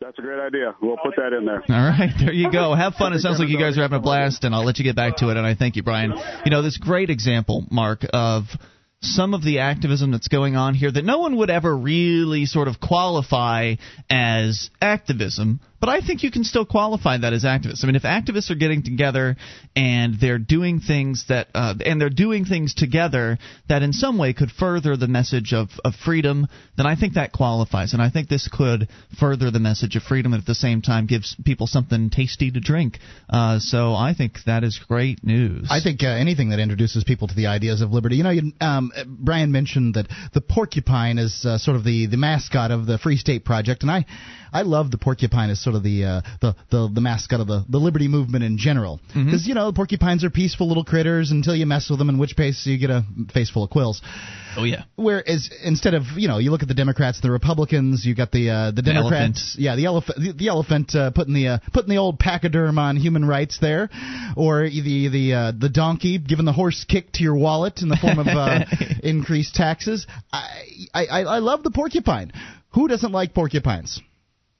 That's 0.00 0.18
a 0.18 0.22
great 0.22 0.40
idea. 0.40 0.74
We'll 0.80 0.96
put 0.96 1.16
that 1.16 1.32
in 1.32 1.44
there. 1.44 1.62
All 1.68 1.88
right, 1.90 2.10
there 2.18 2.32
you 2.32 2.52
go. 2.52 2.72
Have 2.74 2.94
fun. 2.94 3.12
It 3.12 3.18
sounds 3.18 3.40
like 3.40 3.48
you 3.48 3.58
guys 3.58 3.76
are 3.76 3.82
having 3.82 3.98
a 3.98 4.02
blast, 4.02 4.44
and 4.44 4.54
I'll 4.54 4.64
let 4.64 4.78
you 4.78 4.84
get 4.84 4.94
back 4.94 5.16
to 5.16 5.30
it. 5.30 5.36
And 5.36 5.44
I 5.44 5.54
thank 5.54 5.74
you, 5.76 5.82
Brian. 5.82 6.14
You 6.44 6.50
know, 6.50 6.62
this 6.62 6.78
great 6.78 7.10
example, 7.10 7.66
Mark, 7.70 8.06
of 8.12 8.44
some 9.00 9.34
of 9.34 9.42
the 9.42 9.60
activism 9.60 10.10
that's 10.10 10.28
going 10.28 10.56
on 10.56 10.74
here 10.74 10.90
that 10.90 11.04
no 11.04 11.18
one 11.18 11.36
would 11.36 11.50
ever 11.50 11.76
really 11.76 12.46
sort 12.46 12.68
of 12.68 12.80
qualify 12.80 13.74
as 14.08 14.70
activism, 14.80 15.60
but 15.80 15.88
I 15.88 16.00
think 16.00 16.22
you 16.22 16.30
can 16.30 16.44
still 16.44 16.66
qualify 16.66 17.18
that 17.18 17.32
as 17.32 17.44
activists. 17.44 17.84
I 17.84 17.86
mean, 17.86 17.96
if 17.96 18.02
activists 18.02 18.50
are 18.50 18.56
getting 18.56 18.82
together 18.82 19.36
and 19.76 20.18
they're 20.20 20.38
doing 20.38 20.80
things 20.80 21.24
that, 21.28 21.48
uh, 21.54 21.74
and 21.84 22.00
they're 22.00 22.10
doing 22.10 22.44
things 22.44 22.74
together 22.74 23.38
that 23.68 23.82
in 23.82 23.92
some 23.92 24.18
way 24.18 24.32
could 24.32 24.50
further 24.50 24.96
the 24.96 25.08
message 25.08 25.52
of, 25.52 25.68
of 25.84 25.94
freedom, 25.94 26.48
then 26.76 26.86
I 26.86 26.96
think 26.96 27.14
that 27.14 27.32
qualifies. 27.32 27.92
And 27.92 28.02
I 28.02 28.10
think 28.10 28.28
this 28.28 28.48
could 28.48 28.88
further 29.20 29.50
the 29.50 29.60
message 29.60 29.94
of 29.96 30.02
freedom 30.02 30.32
and 30.32 30.40
at 30.40 30.46
the 30.46 30.54
same 30.54 30.82
time 30.82 31.06
gives 31.06 31.36
people 31.44 31.66
something 31.66 32.10
tasty 32.10 32.50
to 32.50 32.60
drink. 32.60 32.98
Uh, 33.28 33.58
so 33.60 33.94
I 33.94 34.14
think 34.16 34.38
that 34.46 34.64
is 34.64 34.80
great 34.88 35.22
news. 35.22 35.68
I 35.70 35.80
think 35.80 36.02
uh, 36.02 36.08
anything 36.08 36.50
that 36.50 36.58
introduces 36.58 37.04
people 37.04 37.28
to 37.28 37.34
the 37.34 37.46
ideas 37.46 37.82
of 37.82 37.92
liberty. 37.92 38.16
You 38.16 38.24
know, 38.24 38.30
you, 38.30 38.52
um, 38.60 38.92
Brian 39.06 39.52
mentioned 39.52 39.94
that 39.94 40.08
the 40.34 40.40
porcupine 40.40 41.18
is 41.18 41.44
uh, 41.46 41.58
sort 41.58 41.76
of 41.76 41.84
the, 41.84 42.06
the 42.06 42.16
mascot 42.16 42.70
of 42.70 42.86
the 42.86 42.98
Free 42.98 43.16
State 43.16 43.44
Project, 43.44 43.82
and 43.82 43.90
I 43.90 44.04
I 44.52 44.62
love 44.62 44.90
the 44.90 44.98
porcupine 44.98 45.50
as 45.50 45.62
sort 45.62 45.76
of 45.76 45.82
the 45.82 46.04
uh, 46.04 46.20
the, 46.40 46.56
the 46.70 46.90
the 46.94 47.00
mascot 47.00 47.40
of 47.40 47.46
the, 47.46 47.64
the 47.68 47.78
liberty 47.78 48.08
movement 48.08 48.44
in 48.44 48.58
general. 48.58 49.00
Because 49.14 49.46
you 49.46 49.54
know, 49.54 49.72
porcupines 49.72 50.24
are 50.24 50.30
peaceful 50.30 50.68
little 50.68 50.84
critters 50.84 51.30
until 51.30 51.54
you 51.54 51.66
mess 51.66 51.88
with 51.90 51.98
them, 51.98 52.08
in 52.08 52.18
which 52.18 52.36
case 52.36 52.66
you 52.66 52.78
get 52.78 52.90
a 52.90 53.04
face 53.32 53.50
full 53.50 53.64
of 53.64 53.70
quills. 53.70 54.00
oh, 54.56 54.64
yeah. 54.64 54.84
Whereas 54.96 55.50
instead 55.62 55.94
of 55.94 56.04
you 56.16 56.28
know 56.28 56.38
you 56.38 56.50
look 56.50 56.62
at 56.62 56.68
the 56.68 56.74
Democrats, 56.74 57.20
the 57.20 57.30
Republicans, 57.30 58.04
you 58.04 58.14
got 58.14 58.32
the 58.32 58.50
uh, 58.50 58.70
the 58.70 58.82
Democrats, 58.82 59.56
yeah, 59.58 59.76
the 59.76 59.86
elephant, 59.86 60.18
the, 60.18 60.32
the 60.32 60.48
elephant 60.48 60.94
uh, 60.94 61.10
putting 61.10 61.34
the 61.34 61.48
uh, 61.48 61.58
putting 61.72 61.90
the 61.90 61.98
old 61.98 62.18
pachyderm 62.18 62.78
on 62.78 62.96
human 62.96 63.24
rights 63.24 63.58
there, 63.60 63.90
or 64.36 64.68
the 64.68 65.08
the 65.08 65.32
uh, 65.32 65.52
the 65.58 65.68
donkey 65.68 66.18
giving 66.18 66.44
the 66.44 66.52
horse 66.52 66.84
kick 66.88 67.12
to 67.12 67.22
your 67.22 67.36
wallet 67.36 67.82
in 67.82 67.88
the 67.88 67.96
form 67.96 68.18
of 68.18 68.26
uh, 68.26 68.64
increased 69.02 69.54
taxes. 69.54 70.06
I 70.32 70.64
I 70.94 71.06
I 71.22 71.38
love 71.38 71.62
the 71.62 71.70
porcupine. 71.70 72.32
Who 72.72 72.88
doesn't 72.88 73.12
like 73.12 73.34
porcupines? 73.34 74.00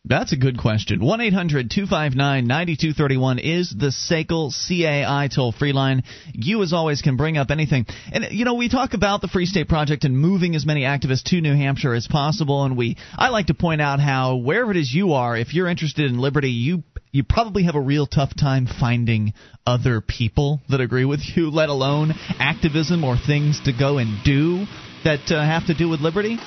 That's 0.09 0.33
a 0.33 0.37
good 0.37 0.57
question. 0.57 1.05
1 1.05 1.21
800 1.21 1.71
259 1.71 2.47
9231 2.47 3.39
is 3.39 3.75
the 3.77 3.89
SACL 3.89 4.51
CAI 4.51 5.29
toll 5.29 5.53
free 5.53 5.73
line. 5.73 6.03
You, 6.33 6.63
as 6.63 6.73
always, 6.73 7.03
can 7.03 7.17
bring 7.17 7.37
up 7.37 7.51
anything. 7.51 7.85
And, 8.11 8.29
you 8.31 8.47
know, 8.47 8.55
we 8.55 8.71
talk 8.71 8.95
about 8.95 9.21
the 9.21 9.29
Free 9.29 9.45
State 9.45 9.69
Project 9.69 10.05
and 10.05 10.19
moving 10.19 10.55
as 10.57 10.65
many 10.65 10.83
activists 10.83 11.25
to 11.25 11.41
New 11.43 11.55
Hampshire 11.55 11.93
as 11.93 12.07
possible. 12.07 12.65
And 12.65 12.75
we, 12.75 12.97
I 13.19 13.29
like 13.29 13.49
to 13.49 13.55
point 13.55 13.83
out 13.83 14.01
how, 14.01 14.37
wherever 14.37 14.71
it 14.71 14.79
is 14.79 14.93
you 14.93 15.13
are, 15.13 15.37
if 15.37 15.53
you're 15.53 15.69
interested 15.69 16.11
in 16.11 16.19
liberty, 16.19 16.51
you 16.51 16.83
you 17.11 17.25
probably 17.25 17.65
have 17.65 17.75
a 17.75 17.81
real 17.81 18.07
tough 18.07 18.37
time 18.37 18.67
finding 18.67 19.33
other 19.67 20.01
people 20.01 20.61
that 20.69 20.81
agree 20.81 21.05
with 21.05 21.21
you, 21.35 21.51
let 21.53 21.69
alone 21.69 22.13
activism 22.39 23.05
or 23.05 23.17
things 23.19 23.61
to 23.65 23.73
go 23.79 23.99
and 23.99 24.25
do 24.25 24.65
that 25.05 25.31
uh, 25.31 25.43
have 25.43 25.67
to 25.67 25.75
do 25.75 25.89
with 25.89 26.01
liberty. 26.01 26.39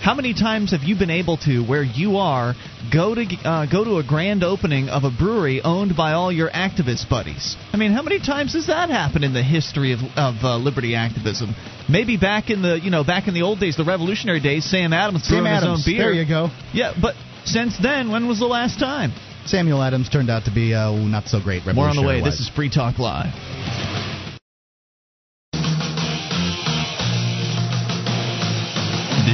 How 0.00 0.14
many 0.14 0.34
times 0.34 0.70
have 0.70 0.82
you 0.82 0.96
been 0.96 1.10
able 1.10 1.36
to, 1.38 1.60
where 1.60 1.82
you 1.82 2.18
are, 2.18 2.54
go 2.92 3.14
to 3.14 3.22
uh, 3.44 3.66
go 3.66 3.84
to 3.84 3.98
a 3.98 4.04
grand 4.04 4.44
opening 4.44 4.88
of 4.88 5.04
a 5.04 5.10
brewery 5.10 5.60
owned 5.62 5.96
by 5.96 6.12
all 6.12 6.30
your 6.30 6.50
activist 6.50 7.08
buddies? 7.08 7.56
I 7.72 7.76
mean, 7.76 7.92
how 7.92 8.02
many 8.02 8.18
times 8.18 8.54
has 8.54 8.68
that 8.68 8.90
happened 8.90 9.24
in 9.24 9.32
the 9.32 9.42
history 9.42 9.92
of, 9.92 10.00
of 10.16 10.36
uh, 10.42 10.56
liberty 10.58 10.94
activism? 10.94 11.54
Maybe 11.88 12.16
back 12.16 12.50
in 12.50 12.62
the 12.62 12.78
you 12.80 12.90
know 12.90 13.04
back 13.04 13.28
in 13.28 13.34
the 13.34 13.42
old 13.42 13.58
days, 13.58 13.76
the 13.76 13.84
revolutionary 13.84 14.40
days, 14.40 14.64
Sam 14.64 14.92
Adams 14.92 15.24
Sam 15.24 15.38
brewing 15.38 15.52
Adams. 15.52 15.84
his 15.84 15.88
own 15.88 15.98
beer. 15.98 16.04
There 16.06 16.14
you 16.14 16.28
go. 16.28 16.50
Yeah, 16.72 16.94
but 17.00 17.14
since 17.44 17.76
then, 17.80 18.10
when 18.10 18.28
was 18.28 18.38
the 18.38 18.46
last 18.46 18.78
time? 18.78 19.12
Samuel 19.46 19.82
Adams 19.82 20.08
turned 20.08 20.30
out 20.30 20.44
to 20.46 20.50
be 20.52 20.74
uh, 20.74 20.90
not 20.92 21.26
so 21.28 21.40
great. 21.40 21.64
More 21.66 21.88
on 21.88 21.96
the 21.96 22.02
way. 22.02 22.20
This 22.20 22.40
is 22.40 22.48
Free 22.48 22.70
Talk 22.70 22.98
Live. 22.98 23.32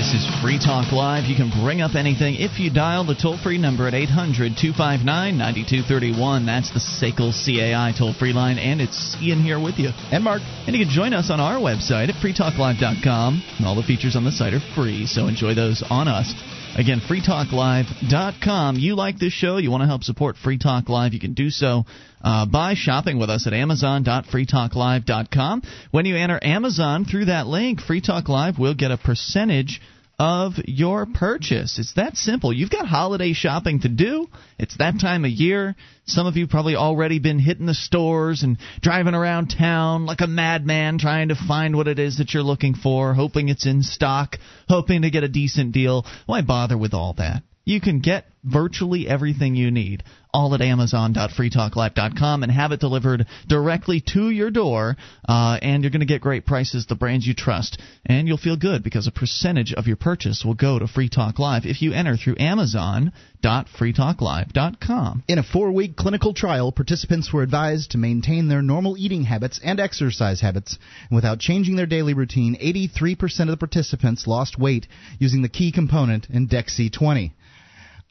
This 0.03 0.15
is 0.15 0.41
Free 0.43 0.59
Talk 0.59 0.91
Live. 0.91 1.31
You 1.31 1.37
can 1.37 1.49
bring 1.63 1.81
up 1.81 1.95
anything 1.95 2.35
if 2.35 2.59
you 2.59 2.75
dial 2.75 3.07
the 3.07 3.15
toll 3.15 3.39
free 3.39 3.57
number 3.57 3.87
at 3.87 3.95
800 3.95 4.59
259 4.59 5.07
9231. 5.07 6.45
That's 6.45 6.75
the 6.75 6.83
SACL 6.83 7.31
CAI 7.31 7.95
toll 7.97 8.13
free 8.13 8.33
line. 8.33 8.59
And 8.59 8.81
it's 8.81 9.15
Ian 9.23 9.45
here 9.45 9.63
with 9.63 9.79
you. 9.79 9.91
And 10.11 10.25
Mark. 10.25 10.43
And 10.67 10.75
you 10.75 10.85
can 10.85 10.93
join 10.93 11.15
us 11.15 11.31
on 11.31 11.39
our 11.39 11.55
website 11.55 12.09
at 12.09 12.19
freetalklive.com. 12.19 13.63
All 13.65 13.77
the 13.77 13.85
features 13.85 14.17
on 14.17 14.25
the 14.25 14.33
site 14.33 14.55
are 14.55 14.75
free, 14.75 15.07
so 15.07 15.29
enjoy 15.29 15.55
those 15.55 15.85
on 15.89 16.09
us. 16.09 16.35
Again, 16.75 17.01
freetalklive.com. 17.01 18.77
You 18.77 18.95
like 18.95 19.19
this 19.19 19.35
show, 19.35 19.59
you 19.59 19.71
want 19.71 19.83
to 19.83 19.87
help 19.87 20.05
support 20.05 20.37
Free 20.37 20.57
Talk 20.57 20.89
Live, 20.89 21.13
you 21.13 21.21
can 21.21 21.35
do 21.35 21.51
so 21.51 21.85
uh, 22.23 22.47
by 22.47 22.73
shopping 22.75 23.19
with 23.19 23.29
us 23.29 23.47
at 23.47 23.53
amazon.freetalklive.com. 23.53 25.63
When 25.91 26.07
you 26.07 26.17
enter 26.17 26.41
Amazon 26.43 27.05
through 27.05 27.27
that 27.27 27.47
link, 27.47 27.83
Free 27.83 28.01
Talk 28.01 28.31
Live 28.31 28.59
will 28.59 28.73
get 28.75 28.91
a 28.91 28.97
percentage 28.97 29.83
of 30.19 30.55
your 30.67 31.07
purchase. 31.07 31.79
It's 31.79 31.95
that 31.95 32.17
simple. 32.17 32.53
You've 32.53 32.71
got 32.71 32.87
holiday 32.87 33.33
shopping 33.33 33.81
to 33.81 33.89
do. 33.89 34.29
It's 34.59 34.77
that 34.79 35.01
time 35.01 35.25
of 35.25 35.31
year. 35.31 35.75
Some 36.07 36.27
of 36.27 36.37
you 36.37 36.47
probably 36.47 36.77
already 36.77 37.19
been 37.19 37.39
hitting 37.39 37.67
the 37.67 37.75
stores 37.75 38.43
and 38.43 38.59
driving 38.81 39.15
around 39.15 39.49
town 39.49 40.07
like 40.07 40.21
a 40.21 40.27
madman 40.27 40.99
trying 40.99 41.29
to 41.29 41.35
find 41.35 41.77
what 41.77 41.89
it 41.89 41.99
is 41.99 42.19
that 42.19 42.35
you're 42.35 42.43
looking 42.43 42.75
for, 42.75 43.15
hoping 43.15 43.49
it's 43.49 43.67
in 43.67 43.83
stock, 43.83 44.37
hoping 44.69 45.03
to 45.03 45.11
get 45.11 45.25
a 45.25 45.29
decent 45.29 45.73
deal. 45.73 46.07
Why 46.27 46.43
bother 46.43 46.79
with 46.79 46.95
all 46.95 47.15
that? 47.15 47.43
You 47.65 47.81
can 47.81 48.01
get 48.01 48.27
virtually 48.43 49.07
everything 49.09 49.55
you 49.55 49.71
need 49.71 50.03
all 50.35 50.55
at 50.55 50.63
amazon.freetalklive.com 50.63 52.43
and 52.43 52.51
have 52.51 52.73
it 52.73 52.81
delivered 52.81 53.27
directly 53.49 54.01
to 54.01 54.31
your 54.31 54.51
door. 54.51 54.97
Uh, 55.29 55.59
and 55.61 55.83
you're 55.83 55.91
going 55.91 56.01
to 56.01 56.07
get 56.07 56.23
great 56.23 56.47
prices, 56.47 56.87
the 56.87 56.95
brands 56.95 57.27
you 57.27 57.35
trust. 57.35 57.79
And 58.07 58.27
you'll 58.27 58.39
feel 58.39 58.57
good 58.57 58.83
because 58.83 59.07
a 59.07 59.13
percentage 59.13 59.75
of 59.75 59.87
your 59.87 59.97
purchase 59.97 60.43
will 60.45 60.55
go 60.55 60.79
to 60.79 60.87
Free 60.87 61.11
Talk 61.11 61.39
Live 61.39 61.67
if 61.67 61.83
you 61.83 61.93
enter 61.93 62.17
through 62.17 62.37
amazon.freetalklive.com. 62.39 65.25
In 65.29 65.39
a 65.39 65.43
four 65.43 65.71
week 65.73 65.97
clinical 65.97 66.33
trial, 66.33 66.73
participants 66.73 67.31
were 67.33 67.43
advised 67.43 67.91
to 67.91 67.99
maintain 67.99 68.49
their 68.49 68.63
normal 68.63 68.97
eating 68.97 69.25
habits 69.25 69.61
and 69.63 69.79
exercise 69.79 70.41
habits. 70.41 70.79
And 71.11 71.17
without 71.17 71.41
changing 71.41 71.77
their 71.77 71.85
daily 71.87 72.15
routine, 72.15 72.57
83% 72.57 73.43
of 73.43 73.49
the 73.49 73.59
participants 73.59 74.27
lost 74.27 74.59
weight 74.59 74.87
using 75.19 75.43
the 75.43 75.51
key 75.51 75.73
component 75.73 76.31
in 76.31 76.49
DEXY 76.49 76.91
20. 76.91 77.35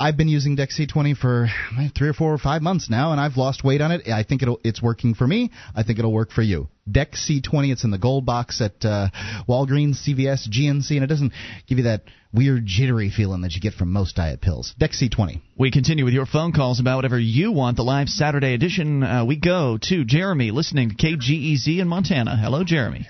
I've 0.02 0.18
been 0.18 0.30
using 0.30 0.58
DEXY20 0.58 1.16
for 1.16 1.48
three 1.96 2.10
or 2.10 2.14
four 2.14 2.34
or 2.34 2.40
five 2.40 2.64
months 2.64 2.90
now, 2.90 3.12
and 3.12 3.22
I've 3.22 3.38
lost 3.38 3.64
weight 3.64 3.82
on 3.82 3.92
it. 3.92 4.08
I 4.08 4.24
think 4.24 4.42
it'll, 4.42 4.60
it's 4.64 4.82
working 4.82 5.14
for 5.14 5.28
me. 5.28 5.52
I 5.76 5.84
think 5.84 6.00
it'll 6.00 6.12
work 6.12 6.32
for 6.32 6.42
you. 6.42 6.70
DEXY20, 6.90 7.72
it's 7.72 7.84
in 7.84 7.92
the 7.92 8.00
gold 8.00 8.26
box 8.26 8.62
at 8.62 8.84
uh, 8.84 9.10
Walgreens, 9.48 10.02
CVS, 10.04 10.50
GNC, 10.50 10.90
and 10.96 11.04
it 11.04 11.08
doesn't 11.08 11.34
give 11.68 11.78
you 11.78 11.84
that 11.84 12.02
weird 12.34 12.66
jittery 12.66 13.12
feeling 13.16 13.42
that 13.42 13.52
you 13.52 13.62
get 13.62 13.76
from 13.76 13.94
most 13.94 14.16
diet 14.16 14.42
pills. 14.42 14.74
DEXY20. 14.82 15.40
We 15.56 15.70
continue 15.70 16.04
with 16.04 16.16
your 16.16 16.26
phone 16.26 16.52
calls 16.52 16.80
about 16.80 16.96
whatever 16.96 17.20
you 17.20 17.52
want. 17.52 17.78
The 17.78 17.84
live 17.84 18.10
Saturday 18.10 18.56
edition, 18.56 19.04
uh, 19.04 19.24
we 19.26 19.36
go 19.36 19.78
to 19.84 20.04
Jeremy 20.04 20.50
listening 20.50 20.90
to 20.90 20.96
KGEZ 20.96 21.80
in 21.80 21.88
Montana. 21.88 22.36
Hello, 22.38 22.64
Jeremy. 22.64 23.08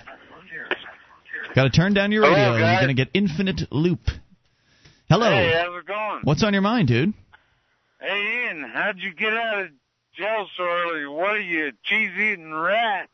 Got 1.54 1.64
to 1.64 1.70
turn 1.70 1.94
down 1.94 2.12
your 2.12 2.24
radio. 2.24 2.36
Hello, 2.36 2.56
You're 2.58 2.80
going 2.80 2.94
to 2.94 2.94
get 2.94 3.08
infinite 3.14 3.72
loop. 3.72 4.00
Hello. 5.12 5.28
Hey, 5.28 5.52
how's 5.52 5.78
it 5.78 5.86
going? 5.86 6.20
What's 6.24 6.42
on 6.42 6.54
your 6.54 6.62
mind, 6.62 6.88
dude? 6.88 7.12
Hey, 8.00 8.46
Ian, 8.48 8.64
how'd 8.72 8.98
you 8.98 9.12
get 9.12 9.34
out 9.34 9.60
of 9.60 9.68
jail 10.16 10.46
so 10.56 10.64
early? 10.64 11.06
What 11.06 11.32
are 11.32 11.38
you, 11.38 11.66
a 11.66 11.72
cheese-eating 11.84 12.50
rat? 12.50 13.10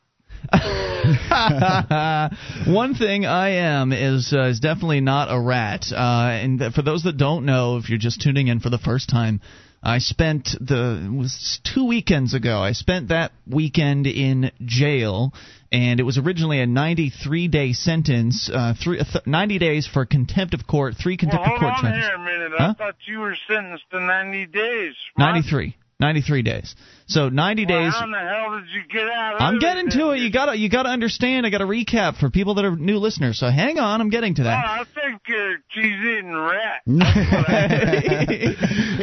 One 2.68 2.94
thing 2.94 3.26
I 3.26 3.48
am 3.48 3.92
is 3.92 4.32
uh, 4.32 4.42
is 4.42 4.60
definitely 4.60 5.00
not 5.00 5.26
a 5.28 5.40
rat. 5.40 5.86
Uh, 5.90 6.38
and 6.40 6.72
for 6.72 6.82
those 6.82 7.02
that 7.02 7.16
don't 7.16 7.44
know, 7.44 7.78
if 7.78 7.88
you're 7.88 7.98
just 7.98 8.20
tuning 8.20 8.46
in 8.46 8.60
for 8.60 8.70
the 8.70 8.78
first 8.78 9.08
time, 9.08 9.40
I 9.82 9.98
spent 9.98 10.50
the 10.60 11.12
was 11.12 11.58
two 11.64 11.84
weekends 11.84 12.32
ago. 12.32 12.60
I 12.60 12.72
spent 12.72 13.08
that 13.08 13.32
weekend 13.44 14.06
in 14.06 14.52
jail, 14.64 15.32
and 15.72 16.00
it 16.00 16.02
was 16.02 16.18
originally 16.18 16.60
a 16.60 16.66
93 16.66 17.48
day 17.48 17.72
sentence, 17.72 18.50
uh, 18.52 18.74
three, 18.82 18.98
th- 18.98 19.26
90 19.26 19.58
days 19.58 19.86
for 19.86 20.06
contempt 20.06 20.54
of 20.54 20.66
court, 20.66 20.94
three 21.00 21.16
contempt 21.16 21.44
well, 21.46 21.54
of 21.54 21.60
court 21.60 21.72
hold 21.74 21.92
on 21.92 22.00
here 22.00 22.10
a 22.14 22.18
minute. 22.18 22.52
Huh? 22.56 22.68
I 22.70 22.72
thought 22.74 22.96
you 23.06 23.18
were 23.20 23.36
sentenced 23.48 23.84
to 23.90 24.00
90 24.00 24.46
days. 24.46 24.94
Mark. 25.16 25.34
93. 25.34 25.76
93 26.00 26.42
days. 26.42 26.76
So 27.08 27.28
90 27.28 27.66
Well, 27.66 27.82
days. 27.82 27.92
How 27.92 28.04
in 28.04 28.12
the 28.12 28.18
hell 28.18 28.60
did 28.60 28.68
you 28.70 28.82
get 28.88 29.08
out? 29.10 29.40
I'm 29.42 29.58
getting 29.58 29.90
to 29.90 30.10
it. 30.10 30.20
You 30.20 30.30
gotta 30.30 30.56
you 30.56 30.70
gotta 30.70 30.90
understand. 30.90 31.44
I 31.44 31.50
gotta 31.50 31.64
recap 31.64 32.18
for 32.18 32.30
people 32.30 32.54
that 32.54 32.64
are 32.64 32.76
new 32.76 32.98
listeners. 32.98 33.36
So 33.36 33.48
hang 33.50 33.80
on, 33.80 34.00
I'm 34.00 34.08
getting 34.08 34.36
to 34.36 34.42
Oh, 34.42 34.44
that. 34.44 34.64
I 34.64 34.84
think 34.84 35.22
you're 35.26 35.56
cheese-eating 35.70 36.32
rat. 36.32 36.82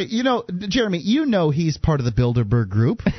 you 0.09 0.23
know, 0.23 0.45
Jeremy, 0.69 0.99
you 0.99 1.25
know 1.25 1.49
he's 1.49 1.75
part 1.77 1.99
of 1.99 2.05
the 2.05 2.13
Bilderberg 2.13 2.69
group. 2.69 3.01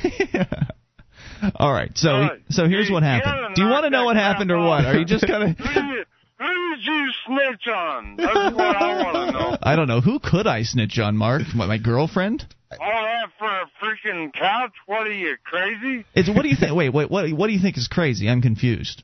All 1.56 1.72
right. 1.72 1.90
So 1.96 2.28
so 2.50 2.68
here's 2.68 2.90
what 2.90 3.02
happened. 3.02 3.54
Do 3.54 3.62
you 3.62 3.68
want 3.68 3.84
to 3.84 3.90
know 3.90 4.04
what 4.04 4.16
happened 4.16 4.50
or 4.50 4.58
what? 4.58 4.84
Are 4.84 4.96
you 4.98 5.04
just 5.04 5.26
kind 5.26 5.42
of 5.42 5.58
Who 5.58 5.74
did- 5.96 6.06
who 6.38 6.76
did 6.76 6.84
you 6.84 7.08
snitch 7.26 7.66
on? 7.66 8.16
That's 8.18 8.54
what 8.54 8.76
I 8.76 9.02
want 9.02 9.14
to 9.28 9.32
know. 9.38 9.56
I 9.62 9.74
don't 9.74 9.88
know. 9.88 10.02
Who 10.02 10.18
could 10.18 10.46
I 10.46 10.64
snitch 10.64 10.98
on, 10.98 11.16
Mark? 11.16 11.42
My, 11.54 11.64
my 11.64 11.78
girlfriend? 11.78 12.44
All 12.78 12.78
that 13.02 13.30
for 13.38 13.46
a 13.48 13.64
freaking 13.82 14.34
couch? 14.34 14.72
What 14.84 15.06
are 15.06 15.12
you, 15.14 15.36
crazy? 15.44 16.04
It's 16.14 16.28
what 16.28 16.42
do 16.42 16.48
you 16.48 16.56
think? 16.56 16.74
Wait, 16.76 16.90
wait. 16.90 17.10
What 17.10 17.30
what 17.32 17.46
do 17.46 17.54
you 17.54 17.60
think 17.60 17.78
is 17.78 17.88
crazy? 17.88 18.28
I'm 18.28 18.42
confused. 18.42 19.02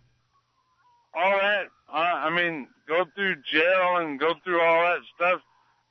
all 1.14 1.38
that. 1.40 1.68
Uh, 1.90 1.96
I 1.96 2.30
mean, 2.36 2.68
go 2.86 3.04
through 3.14 3.36
jail 3.50 3.96
and 3.96 4.20
go 4.20 4.34
through 4.44 4.60
all 4.60 4.82
that 4.82 4.98
stuff 5.16 5.40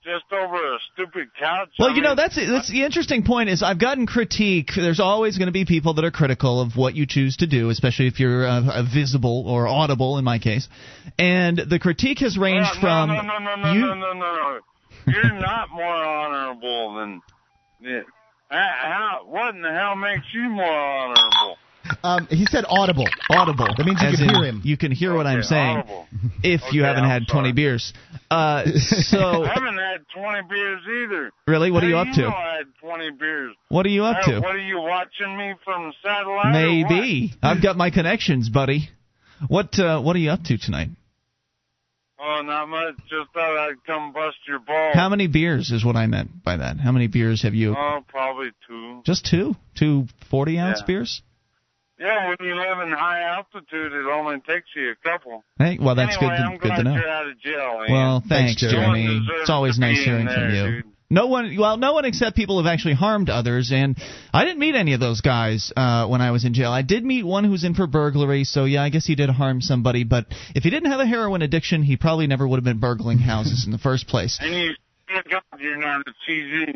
just 0.03 0.25
over 0.31 0.55
a 0.55 0.77
stupid 0.93 1.29
couch. 1.39 1.69
Well, 1.77 1.91
I 1.91 1.95
you 1.95 2.01
know 2.01 2.15
that's 2.15 2.35
that's 2.35 2.69
the 2.69 2.83
interesting 2.83 3.23
point 3.23 3.49
is 3.49 3.61
I've 3.61 3.79
gotten 3.79 4.07
critique. 4.07 4.71
There's 4.75 4.99
always 4.99 5.37
going 5.37 5.47
to 5.47 5.53
be 5.53 5.65
people 5.65 5.93
that 5.95 6.05
are 6.05 6.11
critical 6.11 6.61
of 6.61 6.75
what 6.75 6.95
you 6.95 7.05
choose 7.05 7.37
to 7.37 7.47
do, 7.47 7.69
especially 7.69 8.07
if 8.07 8.19
you're 8.19 8.47
uh, 8.47 8.83
visible 8.83 9.45
or 9.47 9.67
audible 9.67 10.17
in 10.17 10.25
my 10.25 10.39
case. 10.39 10.67
And 11.19 11.57
the 11.57 11.79
critique 11.79 12.19
has 12.19 12.37
ranged 12.37 12.71
no, 12.75 12.81
from 12.81 13.09
no, 13.09 13.21
no, 13.21 13.37
no, 13.39 13.55
no, 13.55 13.73
you. 13.73 13.81
no, 13.81 13.93
no, 13.93 14.13
no, 14.13 14.19
no. 14.19 14.59
You're 15.07 15.39
not 15.39 15.69
more 15.71 15.85
honorable 15.85 16.95
than. 16.95 17.21
Yeah. 17.81 18.01
How, 18.49 19.21
what 19.25 19.55
in 19.55 19.61
the 19.61 19.71
hell 19.71 19.95
makes 19.95 20.25
you 20.33 20.49
more 20.49 20.65
honorable? 20.65 21.57
Um, 22.03 22.27
he 22.27 22.45
said 22.45 22.65
audible. 22.67 23.07
Audible. 23.29 23.67
That 23.77 23.85
means 23.85 24.01
you 24.01 24.07
as 24.07 24.15
can 24.19 24.29
in 24.29 24.35
hear 24.35 24.43
him. 24.45 24.61
You 24.63 24.77
can 24.77 24.91
hear 24.91 25.13
what 25.15 25.27
I'm 25.27 25.43
saying 25.43 25.77
audible. 25.77 26.07
if 26.43 26.61
you 26.73 26.83
haven't 26.83 27.03
I'm 27.03 27.09
had 27.09 27.27
20 27.31 27.51
beers. 27.53 27.93
Uh, 28.29 28.63
so 28.75 29.43
I 29.43 29.53
haven't 29.53 29.77
had 29.77 30.05
20 30.15 30.47
beers 30.49 30.81
either. 31.03 31.31
really, 31.47 31.71
what 31.71 31.83
are 31.83 31.89
you 31.89 31.97
up 31.97 32.07
do 32.07 32.13
to? 32.13 32.21
know 32.21 32.35
I 32.35 32.57
had 32.57 32.67
20 32.81 33.11
beers. 33.11 33.55
What 33.69 33.85
are 33.85 33.89
you 33.89 34.03
up 34.05 34.17
Hey, 34.23 34.31
to? 34.33 34.39
What 34.39 34.55
are 34.55 34.59
you 34.59 34.79
watching 34.79 35.37
me 35.37 35.53
from 35.65 35.91
satellite? 36.03 36.51
Maybe 36.53 37.33
I've 37.41 37.61
got 37.61 37.75
my 37.77 37.89
connections, 37.91 38.49
buddy. 38.49 38.89
What 39.47 39.77
uh, 39.79 39.99
what 40.01 40.15
are 40.15 40.19
you 40.19 40.29
up 40.31 40.43
to 40.43 40.57
tonight? 40.57 40.89
Oh, 42.23 42.41
not 42.43 42.69
much. 42.69 42.95
Just 43.09 43.33
thought 43.33 43.57
I'd 43.67 43.83
come 43.87 44.13
bust 44.13 44.37
your 44.47 44.59
balls. 44.59 44.93
How 44.93 45.09
many 45.09 45.25
beers 45.25 45.71
is 45.71 45.83
what 45.83 45.95
I 45.95 46.05
meant 46.05 46.43
by 46.43 46.57
that? 46.57 46.77
How 46.79 46.91
many 46.91 47.07
beers 47.07 47.41
have 47.41 47.55
you? 47.55 47.75
Oh, 47.75 48.01
probably 48.07 48.51
two. 48.67 49.01
Just 49.05 49.25
two, 49.25 49.55
two 49.75 50.05
40 50.29 50.59
ounce 50.59 50.79
Yeah. 50.81 50.85
beers. 50.85 51.21
Yeah, 52.01 52.29
when 52.29 52.37
you 52.41 52.55
live 52.55 52.79
in 52.79 52.91
high 52.91 53.21
altitude, 53.37 53.93
it 53.93 54.05
only 54.07 54.39
takes 54.39 54.69
you 54.75 54.91
a 54.91 54.95
couple. 55.07 55.43
Hey, 55.59 55.77
well 55.79 55.93
that's 55.93 56.17
anyway, 56.17 56.35
good. 56.35 56.43
I'm 56.43 56.51
To, 56.53 56.57
good 56.57 56.67
glad 56.67 56.77
to 56.77 56.83
know. 56.83 56.93
you're 56.95 57.07
out 57.09 57.27
of 57.29 57.39
jail. 57.39 57.83
Ian. 57.87 57.91
Well, 57.93 58.19
thanks, 58.27 58.59
Thanks, 58.59 58.61
Jeremy. 58.61 58.77
Jeremy. 58.81 59.03
No 59.05 59.13
one 59.13 59.21
deserves 59.27 59.41
It's 59.41 59.49
always 59.51 59.79
nice 59.79 60.03
hearing 60.03 60.27
in 60.27 60.33
from 60.33 60.49
you. 60.55 60.65
dude. 60.81 60.85
No 61.11 61.27
one, 61.27 61.57
well, 61.59 61.75
no 61.75 61.91
one 61.91 62.05
except 62.05 62.37
people 62.37 62.57
who've 62.57 62.67
actually 62.71 62.93
harmed 62.93 63.29
others, 63.29 63.71
and 63.73 63.97
I 64.33 64.45
didn't 64.45 64.59
meet 64.59 64.75
any 64.75 64.93
of 64.93 65.01
those 65.01 65.19
guys 65.19 65.71
uh, 65.75 66.07
when 66.07 66.21
I 66.21 66.31
was 66.31 66.45
in 66.45 66.53
jail. 66.53 66.71
I 66.71 66.83
did 66.83 67.03
meet 67.03 67.25
one 67.25 67.43
who 67.43 67.51
was 67.51 67.65
in 67.65 67.73
for 67.75 67.85
burglary, 67.85 68.45
so 68.45 68.63
yeah, 68.63 68.81
I 68.81 68.87
guess 68.89 69.05
he 69.05 69.15
did 69.15 69.29
harm 69.29 69.59
somebody. 69.59 70.05
But 70.05 70.27
if 70.55 70.63
he 70.63 70.69
didn't 70.69 70.89
have 70.89 71.01
a 71.01 71.05
heroin 71.05 71.41
addiction, 71.41 71.83
he 71.83 71.97
probably 71.97 72.27
never 72.27 72.47
would 72.47 72.55
have 72.57 72.63
been 72.63 72.79
burgling 72.79 73.17
houses 73.19 73.65
in 73.65 73.73
the 73.73 73.77
first 73.77 74.07
place. 74.07 74.39
And 74.41 74.55
you, 74.55 74.71
thank 75.13 75.29
God 75.29 75.41
you're 75.59 75.77
not 75.77 76.01
a 76.01 76.13
cheese. 76.25 76.67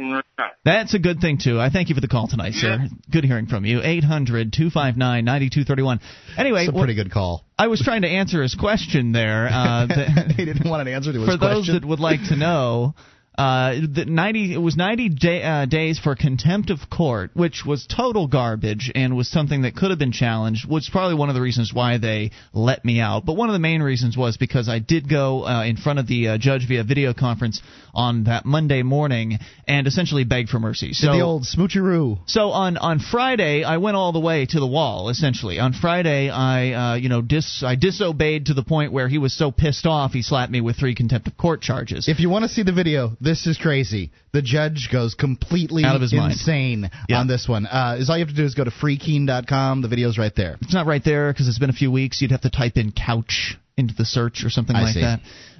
That's 0.64 0.94
a 0.94 1.00
good 1.00 1.20
thing 1.20 1.40
too. 1.44 1.60
I 1.60 1.70
thank 1.70 1.90
you 1.90 1.96
for 1.96 2.02
the 2.02 2.08
call 2.08 2.28
tonight, 2.28 2.54
sir. 2.54 2.78
Yeah. 2.82 2.88
Good 3.12 3.24
hearing 3.24 3.48
from 3.48 3.66
you. 3.66 3.82
Eight 3.84 4.04
hundred 4.04 4.54
two 4.54 4.70
five 4.70 4.98
nine 4.98 5.26
ninety 5.26 5.50
two 5.50 5.64
thirty 5.64 5.82
one. 5.84 6.00
Anyway, 6.38 6.66
It's 6.66 6.70
a 6.76 6.78
pretty 6.78 6.96
good 6.96 7.12
call. 7.12 7.44
I 7.58 7.68
was 7.68 7.82
trying 7.82 8.02
to 8.02 8.08
answer 8.10 8.42
his 8.42 8.56
question 8.56 9.12
there. 9.12 9.48
Uh, 9.48 9.86
that- 9.88 10.34
he 10.36 10.46
didn't 10.46 10.70
want 10.70 10.88
an 10.88 10.94
answer 10.94 11.14
to 11.14 11.20
his 11.20 11.28
for 11.30 11.38
those 11.38 11.66
question. 11.66 11.76
that 11.76 11.86
would 11.86 12.00
like 12.00 12.20
to 12.30 12.36
know, 12.36 12.96
Uh, 13.38 13.82
the 13.92 14.06
90 14.06 14.54
it 14.54 14.58
was 14.58 14.78
90 14.78 15.10
day, 15.10 15.44
uh, 15.44 15.66
days 15.66 16.00
for 16.00 16.16
contempt 16.16 16.70
of 16.70 16.80
court, 16.90 17.32
which 17.34 17.64
was 17.66 17.86
total 17.86 18.28
garbage 18.28 18.92
and 18.96 19.16
was 19.16 19.30
something 19.30 19.64
that 19.64 19.76
could 19.76 19.90
have 19.90 20.00
been 20.00 20.12
challenged. 20.12 20.66
Which 20.66 20.86
was 20.86 20.90
probably 20.90 21.16
one 21.16 21.30
of 21.30 21.36
the 21.36 21.42
reasons 21.42 21.74
why 21.74 21.98
they 21.98 22.32
let 22.54 22.86
me 22.86 23.00
out. 23.00 23.26
But 23.26 23.34
one 23.34 23.50
of 23.50 23.54
the 23.54 23.60
main 23.60 23.82
reasons 23.82 24.16
was 24.16 24.38
because 24.38 24.70
I 24.70 24.80
did 24.80 25.10
go 25.10 25.46
uh, 25.46 25.64
in 25.64 25.78
front 25.78 26.00
of 26.00 26.08
the 26.08 26.30
uh, 26.30 26.38
judge 26.38 26.68
via 26.68 26.84
video 26.84 27.14
conference 27.14 27.62
on 27.94 28.26
that 28.26 28.46
Monday 28.46 28.84
morning 28.84 29.40
and 29.68 29.88
essentially 29.88 30.24
beg 30.24 30.50
for 30.50 30.60
mercy. 30.60 30.94
So 30.94 31.12
the 31.12 31.22
old 31.22 31.44
smoocheroo. 31.44 32.20
So 32.28 32.50
on 32.50 32.78
on 32.78 33.00
Friday 33.00 33.64
I 33.64 33.78
went 33.78 33.98
all 33.98 34.12
the 34.12 34.20
way 34.20 34.46
to 34.46 34.60
the 34.60 34.68
wall. 34.68 35.10
Essentially 35.10 35.60
on 35.60 35.74
Friday 35.74 36.30
I 36.30 36.72
uh, 36.72 36.96
you 36.96 37.10
know 37.10 37.22
dis 37.22 37.64
I 37.66 37.76
disobeyed 37.76 38.48
to 38.48 38.54
the 38.54 38.64
point 38.64 38.92
where 38.92 39.08
he 39.08 39.18
was 39.18 39.34
so 39.34 39.52
pissed 39.52 39.86
off 39.86 40.12
he 40.12 40.22
slapped 40.22 40.52
me 40.52 40.62
with 40.62 40.78
three 40.78 40.96
contempt 40.96 41.28
of 41.28 41.38
court 41.38 41.62
charges. 41.62 42.08
If 42.08 42.20
you 42.20 42.30
want 42.30 42.44
to 42.44 42.50
see 42.50 42.64
the 42.64 42.74
video 42.74 43.18
this 43.26 43.46
is 43.48 43.58
crazy. 43.58 44.12
The 44.32 44.42
judge 44.42 44.90
goes 44.92 45.14
completely 45.16 45.84
Out 45.84 45.96
of 45.96 46.02
his 46.02 46.14
mind. 46.14 46.32
insane 46.34 46.90
Yeah. 47.10 47.20
on 47.20 47.28
this 47.28 47.48
one. 47.48 47.66
Uh, 47.66 47.98
is 48.00 48.10
all 48.10 48.18
you 48.18 48.24
have 48.24 48.30
to 48.34 48.36
do 48.36 48.46
is 48.46 48.54
go 48.56 48.64
to 48.64 48.72
freekeene.com. 48.72 49.82
The 49.82 49.88
video's 49.88 50.18
right 50.18 50.34
there. 50.36 50.58
It's 50.62 50.74
not 50.74 50.86
right 50.86 51.04
there 51.04 51.34
because 51.34 51.48
it's 51.48 51.60
been 51.60 51.70
a 51.70 51.74
few 51.74 51.92
weeks. 51.92 52.22
You'd 52.22 52.32
have 52.32 52.42
to 52.42 52.50
type 52.50 52.78
in 52.78 52.92
couch 52.92 53.58
into 53.78 53.94
the 53.94 54.06
search 54.06 54.44
or 54.46 54.50
something 54.50 54.76
I 54.76 54.84
like 54.84 54.94
see. 54.94 55.02
that. 55.02 55.20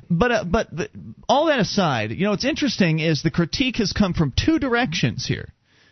But, 0.10 0.32
uh, 0.32 0.44
but 0.46 0.76
but 0.76 0.90
all 1.28 1.48
that 1.48 1.60
aside, 1.60 2.12
you 2.12 2.24
know 2.26 2.30
what's 2.32 2.46
interesting 2.46 3.00
is 3.00 3.24
the 3.24 3.32
critique 3.32 3.78
has 3.78 3.92
come 3.92 4.14
from 4.14 4.32
two 4.38 4.60
directions 4.60 5.26
here. 5.26 5.50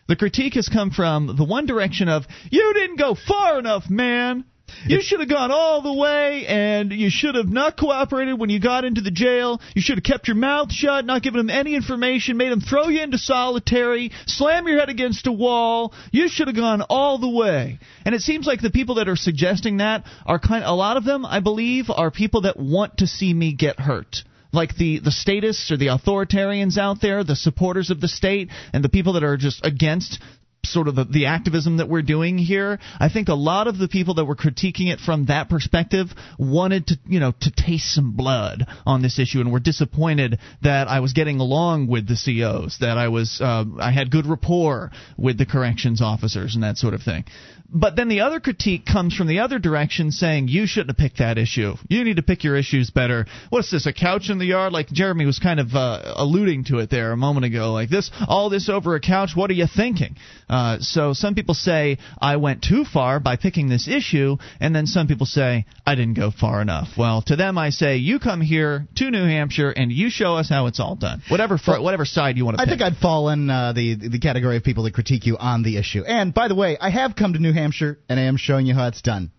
The 0.08 0.16
critique 0.16 0.54
has 0.54 0.70
come 0.70 0.92
from 0.92 1.36
the 1.36 1.44
one 1.46 1.66
direction 1.66 2.10
of 2.10 2.24
you 2.52 2.74
didn't 2.76 2.98
go 2.98 3.16
far 3.16 3.58
enough, 3.58 3.90
man. 3.90 4.46
You 4.86 5.02
should 5.02 5.20
have 5.20 5.30
gone 5.30 5.52
all 5.52 5.82
the 5.82 5.94
way, 5.94 6.46
and 6.48 6.92
you 6.92 7.10
should 7.10 7.36
have 7.36 7.48
not 7.48 7.78
cooperated 7.78 8.40
when 8.40 8.50
you 8.50 8.60
got 8.60 8.86
into 8.86 9.02
the 9.02 9.12
jail. 9.12 9.62
You 9.76 9.82
should 9.82 9.98
have 9.98 10.04
kept 10.04 10.28
your 10.28 10.36
mouth 10.36 10.72
shut, 10.72 11.06
not 11.06 11.22
given 11.22 11.38
them 11.38 11.50
any 11.50 11.76
information, 11.76 12.38
made 12.38 12.52
them 12.52 12.62
throw 12.62 12.88
you 12.88 13.02
into 13.02 13.18
solitary, 13.18 14.12
slam 14.26 14.68
your 14.68 14.80
head 14.80 14.90
against 14.90 15.28
a 15.28 15.32
wall. 15.32 15.94
You 16.12 16.28
should 16.28 16.48
have 16.48 16.56
gone 16.56 16.82
all 16.90 17.18
the 17.18 17.30
way. 17.30 17.80
And 18.06 18.14
it 18.14 18.22
seems 18.22 18.46
like 18.46 18.62
the 18.62 18.70
people 18.70 18.96
that 18.96 19.08
are 19.08 19.16
suggesting 19.16 19.78
that 19.78 20.04
are 20.26 20.40
kind. 20.40 20.64
A 20.64 20.74
lot 20.74 20.98
of 20.98 21.06
them, 21.06 21.26
I 21.26 21.40
believe, 21.40 21.90
are 21.90 22.12
people 22.12 22.42
that 22.42 22.60
want 22.60 22.98
to 22.98 23.08
see 23.08 23.34
me 23.34 23.54
get 23.54 23.80
hurt 23.80 24.24
like 24.54 24.76
the 24.76 25.00
the 25.00 25.12
statists 25.12 25.72
or 25.72 25.78
the 25.78 25.88
authoritarians 25.88 26.78
out 26.78 27.02
there, 27.02 27.24
the 27.24 27.36
supporters 27.36 27.90
of 27.90 28.00
the 28.00 28.08
state, 28.08 28.50
and 28.72 28.84
the 28.84 28.90
people 28.90 29.14
that 29.14 29.24
are 29.24 29.36
just 29.36 29.66
against 29.66 30.20
sort 30.66 30.88
of 30.88 30.96
the, 30.96 31.04
the 31.04 31.26
activism 31.28 31.78
that 31.78 31.90
we're 31.90 32.02
doing 32.02 32.38
here. 32.38 32.80
I 33.00 33.10
think 33.10 33.28
a 33.28 33.34
lot 33.34 33.68
of 33.68 33.78
the 33.78 33.88
people 33.88 34.16
that 34.16 34.26
were 34.26 34.36
critiquing 34.36 34.92
it 34.92 35.00
from 35.00 35.26
that 35.26 35.50
perspective 35.50 36.08
wanted 36.38 36.88
to, 36.88 37.00
you 37.06 37.20
know, 37.20 37.34
to 37.42 37.52
taste 37.52 37.94
some 37.94 38.16
blood 38.16 38.66
on 38.86 39.02
this 39.02 39.20
issue 39.20 39.42
and 39.42 39.52
were 39.52 39.60
disappointed 39.60 40.40
that 40.62 40.88
I 40.88 41.02
was 41.02 41.14
getting 41.14 41.40
along 41.40 41.88
with 41.88 42.08
the 42.08 42.16
COs, 42.16 42.78
that 42.80 42.98
I 42.98 43.10
was 43.10 43.40
uh, 43.42 43.66
I 43.80 43.92
had 43.92 44.12
good 44.12 44.26
rapport 44.26 44.92
with 45.18 45.38
the 45.38 45.46
corrections 45.46 46.02
officers 46.02 46.56
and 46.56 46.64
that 46.64 46.78
sort 46.78 46.94
of 46.94 47.02
thing. 47.04 47.26
But 47.74 47.96
then 47.96 48.08
the 48.08 48.22
other 48.22 48.40
critique 48.40 48.86
comes 48.86 49.16
from 49.16 49.26
the 49.28 49.40
other 49.40 49.58
direction 49.58 50.12
saying 50.12 50.48
you 50.48 50.68
shouldn't 50.68 50.92
have 50.92 50.98
picked 50.98 51.18
that 51.18 51.40
issue. 51.40 51.74
You 51.90 52.04
need 52.04 52.18
to 52.18 52.22
pick 52.22 52.44
your 52.44 52.56
issues 52.56 52.92
better. 52.92 53.26
What's 53.50 53.72
this, 53.72 53.88
a 53.88 53.94
couch 53.94 54.30
in 54.30 54.38
the 54.38 54.46
yard? 54.46 54.74
Like 54.74 54.90
Jeremy 54.90 55.26
was 55.26 55.40
kind 55.40 55.60
of 55.60 55.74
uh, 55.74 56.14
alluding 56.16 56.66
to 56.66 56.78
it 56.78 56.92
there 56.92 57.12
a 57.12 57.18
moment 57.18 57.46
ago. 57.48 57.74
Like 57.74 57.90
this, 57.90 58.12
all 58.28 58.52
this 58.52 58.70
over 58.70 58.94
a 58.94 59.00
couch, 59.00 59.32
what 59.34 59.50
are 59.50 59.54
you 59.56 59.66
thinking? 59.66 60.16
Uh, 60.48 60.78
so 60.82 61.14
some 61.14 61.34
people 61.34 61.56
say 61.56 61.98
I 62.22 62.36
went 62.36 62.62
too 62.62 62.86
far 62.86 63.20
by 63.20 63.38
picking 63.38 63.70
this 63.70 63.88
issue, 63.88 64.38
and 64.60 64.76
then 64.76 64.86
some 64.86 65.08
people 65.08 65.26
say 65.26 65.66
I 65.84 65.96
didn't 65.96 66.14
go 66.14 66.30
far 66.30 66.62
enough. 66.62 66.90
Well, 66.96 67.24
to 67.24 67.36
them 67.36 67.58
I 67.58 67.72
say 67.72 67.98
you 67.98 68.20
come 68.20 68.42
here 68.42 68.88
to 68.98 69.10
New 69.10 69.26
Hampshire 69.26 69.72
and 69.72 69.92
you 69.92 70.12
show 70.12 70.36
us 70.36 70.48
how 70.48 70.68
it's 70.68 70.80
all 70.80 70.96
done. 70.96 71.24
Whatever, 71.28 71.58
fr- 71.58 71.80
whatever 71.80 72.06
side 72.06 72.38
you 72.38 72.46
want 72.46 72.58
to 72.58 72.62
I 72.62 72.66
pick. 72.66 72.78
think 72.78 72.82
I'd 72.84 72.98
fall 72.98 73.30
in 73.30 73.50
uh, 73.50 73.74
the 73.74 73.96
the 73.96 74.20
category 74.20 74.58
of 74.58 74.64
people 74.64 74.84
that 74.84 74.94
critique 74.94 75.26
you 75.26 75.38
on 75.38 75.64
the 75.64 75.78
issue. 75.78 76.04
And 76.04 76.36
by 76.36 76.50
the 76.50 76.56
way, 76.56 76.78
I 76.80 76.92
have 76.92 77.16
come 77.16 77.34
to 77.34 77.40
New 77.40 77.52
Hampshire 77.52 77.63
and 77.72 78.20
I 78.20 78.24
am 78.24 78.38
showing 78.38 78.66
you 78.66 78.74
how 78.74 78.88
it's 78.88 79.02
done. 79.02 79.32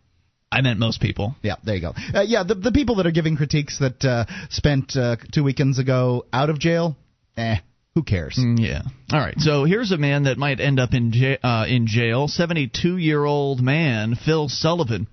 I 0.50 0.60
meant 0.60 0.78
most 0.78 1.00
people. 1.00 1.34
Yeah, 1.42 1.56
there 1.64 1.74
you 1.74 1.80
go. 1.80 1.94
Uh, 2.14 2.20
yeah, 2.22 2.44
the 2.44 2.54
the 2.54 2.70
people 2.72 2.96
that 2.96 3.06
are 3.06 3.10
giving 3.10 3.36
critiques 3.36 3.78
that 3.80 4.04
uh, 4.04 4.24
spent 4.50 4.96
uh, 4.96 5.16
two 5.32 5.42
weekends 5.42 5.78
ago 5.80 6.26
out 6.32 6.48
of 6.48 6.58
jail, 6.60 6.96
eh, 7.36 7.56
who 7.96 8.02
cares? 8.04 8.36
Mm, 8.38 8.58
Yeah. 8.60 8.82
All 9.12 9.18
right. 9.20 9.34
So 9.40 9.64
here's 9.64 9.90
a 9.90 9.96
man 9.98 10.24
that 10.24 10.38
might 10.38 10.60
end 10.60 10.78
up 10.78 10.94
in 10.94 11.12
ja- 11.12 11.38
uh, 11.42 11.66
in 11.66 11.86
jail. 11.88 12.28
72 12.28 12.96
year 12.98 13.24
old 13.24 13.60
man 13.60 14.14
Phil 14.14 14.48
Sullivan 14.48 15.08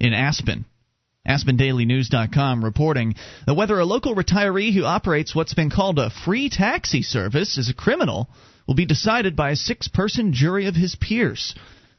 in 0.00 0.14
Aspen. 0.14 0.64
AspenDailyNews.com 1.28 2.64
reporting 2.64 3.14
that 3.46 3.54
whether 3.54 3.78
a 3.78 3.84
local 3.84 4.14
retiree 4.14 4.72
who 4.74 4.84
operates 4.84 5.34
what's 5.34 5.54
been 5.54 5.70
called 5.70 5.98
a 5.98 6.10
free 6.10 6.48
taxi 6.48 7.02
service 7.02 7.58
is 7.58 7.68
a 7.70 7.74
criminal 7.74 8.28
will 8.66 8.74
be 8.74 8.86
decided 8.86 9.36
by 9.36 9.50
a 9.50 9.56
six 9.56 9.86
person 9.88 10.32
jury 10.32 10.66
of 10.66 10.74
his 10.74 10.94
peers. 10.96 11.54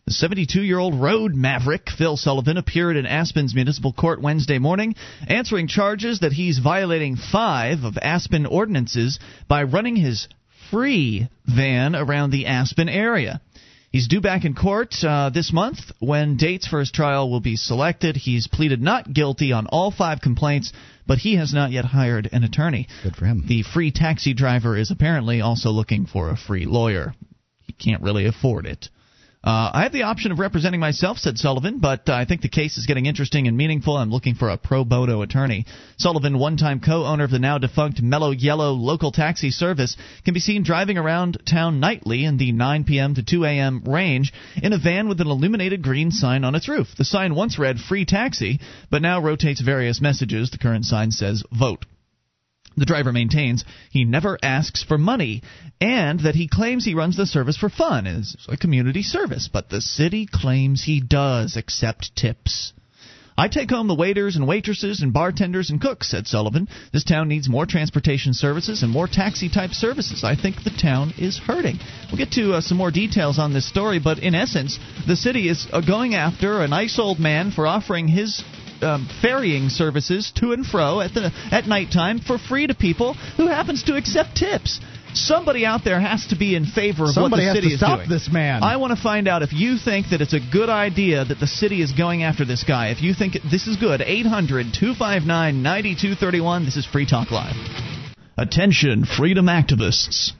The 0.06 0.12
72 0.12 0.62
year 0.62 0.80
old 0.80 0.96
road 0.96 1.34
maverick, 1.34 1.89
Phil 1.89 2.18
Sullivan, 2.18 2.58
appeared 2.58 2.98
in 2.98 3.06
Aspen's 3.06 3.56
municipal 3.56 3.94
court 3.94 4.22
Wednesday 4.22 4.60
morning, 4.60 4.96
answering 5.28 5.70
charges 5.70 6.20
that 6.20 6.34
he's 6.34 6.60
violating 6.60 7.16
five 7.16 7.86
of 7.86 7.98
Aspen 8.02 8.46
ordinances 8.46 9.18
by 9.48 9.63
running 9.63 9.96
his 9.96 10.28
free 10.70 11.30
van 11.46 11.96
around 11.96 12.32
the 12.32 12.48
Aspen 12.48 12.89
area. 12.89 13.39
He's 13.92 14.10
due 14.10 14.20
back 14.20 14.44
in 14.44 14.56
court 14.56 14.94
uh, 15.04 15.30
this 15.30 15.54
month 15.54 15.80
when 16.00 16.36
dates 16.36 16.68
for 16.68 16.80
his 16.80 16.92
trial 16.92 17.30
will 17.30 17.39
be 17.39 17.56
selected. 17.56 18.18
He's 18.18 18.48
pleaded 18.48 18.82
not 18.82 19.13
guilty 19.13 19.54
on 19.54 19.68
all 19.68 19.89
five 19.89 20.20
complaints, 20.20 20.74
but 21.08 21.20
he 21.20 21.38
has 21.38 21.54
not 21.54 21.72
yet 21.72 21.86
hired 21.86 22.28
an 22.34 22.44
attorney. 22.44 22.89
Good 23.04 23.16
for 23.16 23.26
him. 23.26 23.46
The 23.48 23.63
free 23.63 23.92
taxi 23.92 24.34
driver 24.34 24.76
is 24.76 24.92
apparently 24.92 25.39
also 25.39 25.70
looking 25.70 26.08
for 26.08 26.30
a 26.30 26.36
free 26.36 26.66
lawyer. 26.66 27.13
He 27.62 27.72
can't 27.72 28.02
really 28.02 28.26
afford 28.26 28.66
it. 28.66 28.89
Uh, 29.43 29.71
I 29.73 29.84
have 29.84 29.91
the 29.91 30.03
option 30.03 30.32
of 30.32 30.39
representing 30.39 30.79
myself, 30.79 31.17
said 31.17 31.38
Sullivan, 31.38 31.79
but 31.79 32.08
uh, 32.08 32.13
I 32.13 32.23
think 32.23 32.41
the 32.41 32.47
case 32.47 32.77
is 32.77 32.86
getting 32.86 33.08
interesting 33.08 33.49
and 33.49 33.58
meaningful. 33.58 33.97
I'm 33.97 34.10
looking 34.10 34.36
for 34.36 34.49
a 34.49 34.58
pro 34.58 34.86
bono 34.86 35.21
attorney. 35.21 35.65
Sullivan, 35.97 36.39
one 36.39 36.56
time 36.56 36.79
co 36.79 37.03
owner 37.03 37.25
of 37.25 37.32
the 37.32 37.39
now 37.39 37.58
defunct 37.58 38.01
Mellow 38.01 38.32
Yellow 38.32 38.71
local 38.71 39.12
taxi 39.12 39.51
service, 39.51 39.97
can 40.23 40.34
be 40.34 40.39
seen 40.39 40.63
driving 40.63 40.97
around 40.97 41.39
town 41.45 41.82
nightly 41.82 42.23
in 42.23 42.38
the 42.38 42.53
9 42.53 42.86
p.m. 42.86 43.15
to 43.15 43.23
2 43.23 43.43
a.m. 43.43 43.84
range 43.86 44.32
in 44.56 44.71
a 44.71 44.77
van 44.77 45.10
with 45.10 45.19
an 45.19 45.27
illuminated 45.27 45.82
green 45.82 46.12
sign 46.12 46.45
on 46.45 46.56
its 46.56 46.69
roof. 46.69 46.88
The 46.97 47.03
sign 47.03 47.36
once 47.36 47.60
read 47.60 47.79
free 47.79 48.06
taxi, 48.06 48.62
but 48.89 49.01
now 49.01 49.19
rotates 49.19 49.60
various 49.60 49.99
messages. 49.99 50.51
The 50.51 50.58
current 50.58 50.86
sign 50.86 51.12
says 51.12 51.43
vote. 51.51 51.86
The 52.75 52.86
driver 52.86 53.12
maintains 53.12 53.63
he 53.91 54.03
never 54.03 54.38
asks 54.41 54.83
for 54.83 54.97
money 54.97 55.43
and 55.79 56.19
that 56.21 56.36
he 56.36 56.47
claims 56.47 56.86
he 56.86 56.95
runs 56.95 57.17
the 57.17 57.25
service 57.25 57.57
for 57.57 57.69
fun 57.69 58.07
as 58.07 58.36
a 58.47 58.57
community 58.57 59.03
service, 59.03 59.49
but 59.51 59.69
the 59.69 59.81
city 59.81 60.27
claims 60.31 60.83
he 60.83 60.99
does 61.01 61.55
accept 61.55 62.15
tips. 62.15 62.73
I 63.36 63.47
take 63.47 63.71
home 63.71 63.88
the 63.88 63.95
waiters 63.95 64.36
and 64.36 64.47
waitresses 64.47 65.01
and 65.01 65.12
bartenders 65.12 65.71
and 65.71 65.81
cooks, 65.81 66.09
said 66.09 66.27
Sullivan. 66.27 66.67
This 66.91 67.03
town 67.03 67.27
needs 67.27 67.49
more 67.49 67.65
transportation 67.65 68.33
services 68.33 68.83
and 68.83 68.91
more 68.91 69.07
taxi 69.07 69.49
type 69.49 69.71
services. 69.71 70.23
I 70.23 70.36
think 70.36 70.63
the 70.63 70.69
town 70.69 71.13
is 71.17 71.39
hurting. 71.39 71.79
We'll 72.12 72.19
get 72.19 72.33
to 72.33 72.53
uh, 72.53 72.62
some 72.62 72.77
more 72.77 72.91
details 72.91 73.39
on 73.39 73.51
this 73.51 73.67
story, 73.67 73.99
but 73.99 74.19
in 74.19 74.36
essence, 74.36 74.77
the 75.07 75.15
city 75.15 75.49
is 75.49 75.67
uh, 75.71 75.81
going 75.81 76.13
after 76.13 76.62
a 76.62 76.67
nice 76.67 76.99
old 76.99 77.19
man 77.19 77.49
for 77.49 77.65
offering 77.65 78.07
his 78.07 78.43
um, 78.84 79.08
ferrying 79.22 79.69
services 79.69 80.32
to 80.36 80.52
and 80.52 80.65
fro 80.65 81.00
at 81.02 81.13
the 81.13 81.32
at 81.52 81.67
nighttime 81.67 82.19
for 82.19 82.38
free 82.38 82.67
to 82.67 82.76
people 82.76 83.13
who 83.38 83.48
happens 83.48 83.84
to 83.84 83.96
accept 83.96 84.36
tips. 84.38 84.80
Somebody 85.15 85.63
out 85.63 85.84
there 85.84 86.00
has 86.00 86.26
to 86.28 86.36
be 86.36 86.56
in 86.56 86.65
favor 86.65 87.04
of 87.04 87.12
Somebody 87.12 87.32
what 87.32 87.38
the 87.38 87.43
has 87.43 87.56
city 87.58 87.67
to 87.67 87.74
is 87.74 87.80
stop 87.80 88.00
doing. 88.00 88.10
this 88.10 88.30
man. 88.32 88.63
I 88.63 88.78
want 88.78 88.98
to 88.98 89.02
find 89.02 89.28
out 89.28 89.43
if 89.43 89.54
you 89.54 89.78
think 89.78 90.08
that 90.10 90.22
it's 90.22 90.34
a 90.34 90.39
good 90.39 90.69
idea 90.69 91.24
that 91.24 91.39
the 91.39 91.46
city 91.46 91.84
is 91.84 91.91
going 91.91 92.24
after 92.24 92.46
this 92.46 92.63
guy. 92.63 92.89
If 92.89 93.04
you 93.04 93.13
think 93.13 93.38
this 93.50 93.67
is 93.67 93.78
good, 93.78 94.02
800 94.02 94.74
259 94.74 95.62
9231. 95.62 96.65
This 96.65 96.78
is 96.78 96.86
Free 96.88 97.06
Talk 97.06 97.30
Live. 97.30 97.56
Attention, 98.38 99.06
freedom 99.06 99.46
activists. 99.46 100.32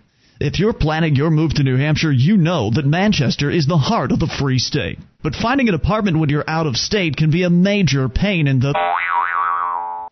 If 0.44 0.60
you're 0.60 0.74
planning 0.74 1.16
your 1.16 1.32
move 1.32 1.54
to 1.54 1.64
New 1.64 1.78
Hampshire, 1.78 2.12
you 2.12 2.36
know 2.36 2.70
that 2.72 2.86
Manchester 2.86 3.50
is 3.50 3.66
the 3.66 3.78
heart 3.78 4.12
of 4.12 4.20
the 4.20 4.28
free 4.28 4.60
state. 4.60 5.00
But 5.24 5.36
finding 5.36 5.70
an 5.70 5.74
apartment 5.74 6.20
when 6.20 6.28
you're 6.28 6.44
out 6.50 6.68
of 6.68 6.76
state 6.76 7.16
can 7.16 7.32
be 7.32 7.44
a 7.44 7.50
major 7.50 8.10
pain 8.10 8.46
in 8.48 8.60
the. 8.60 8.74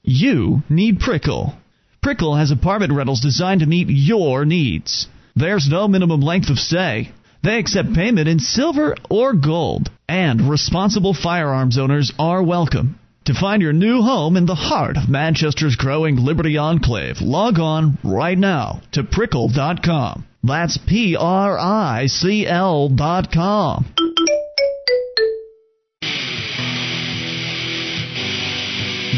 You 0.04 0.64
need 0.70 1.02
Prickle. 1.02 1.58
Prickle 2.02 2.38
has 2.38 2.50
apartment 2.50 2.94
rentals 2.94 3.20
designed 3.20 3.60
to 3.60 3.66
meet 3.66 3.90
your 3.90 4.46
needs. 4.46 5.10
There's 5.36 5.68
no 5.70 5.90
minimum 5.90 6.22
length 6.22 6.50
of 6.50 6.60
stay. 6.60 7.12
They 7.44 7.60
accept 7.60 7.94
payment 7.94 8.30
in 8.30 8.40
silver 8.40 8.96
or 9.10 9.34
gold. 9.34 9.92
And 10.08 10.50
responsible 10.50 11.14
firearms 11.14 11.78
owners 11.78 12.14
are 12.18 12.42
welcome. 12.42 13.01
To 13.26 13.36
find 13.36 13.62
your 13.62 13.72
new 13.72 14.02
home 14.02 14.36
in 14.36 14.48
the 14.48 14.56
heart 14.56 14.98
of 14.98 15.08
Manchester's 15.08 15.76
growing 15.76 16.16
Liberty 16.16 16.58
Enclave, 16.58 17.22
log 17.22 17.60
on 17.60 18.00
right 18.04 18.38
now 18.38 18.82
to 18.94 19.04
prickle.com. 19.04 20.26
That's 20.44 20.80
P 20.88 21.16
R 21.16 21.60
I 21.60 22.08
C 22.08 22.48
L 22.48 22.90
dot 22.90 23.32
com. 23.32 23.86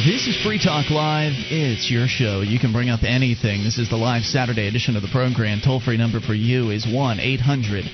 This 0.06 0.28
is 0.28 0.36
Free 0.44 0.60
Talk 0.62 0.90
Live. 0.92 1.32
It's 1.50 1.90
your 1.90 2.08
show. 2.08 2.42
You 2.42 2.60
can 2.60 2.74
bring 2.74 2.90
up 2.90 3.04
anything. 3.04 3.64
This 3.64 3.78
is 3.78 3.90
the 3.90 3.96
live 3.96 4.24
Saturday 4.24 4.68
edition 4.68 4.98
of 4.98 5.02
the 5.02 5.08
program. 5.14 5.62
Toll 5.64 5.80
free 5.80 5.96
number 5.96 6.20
for 6.20 6.34
you 6.34 6.72
is 6.72 6.86
1 6.86 7.22
800 7.22 7.86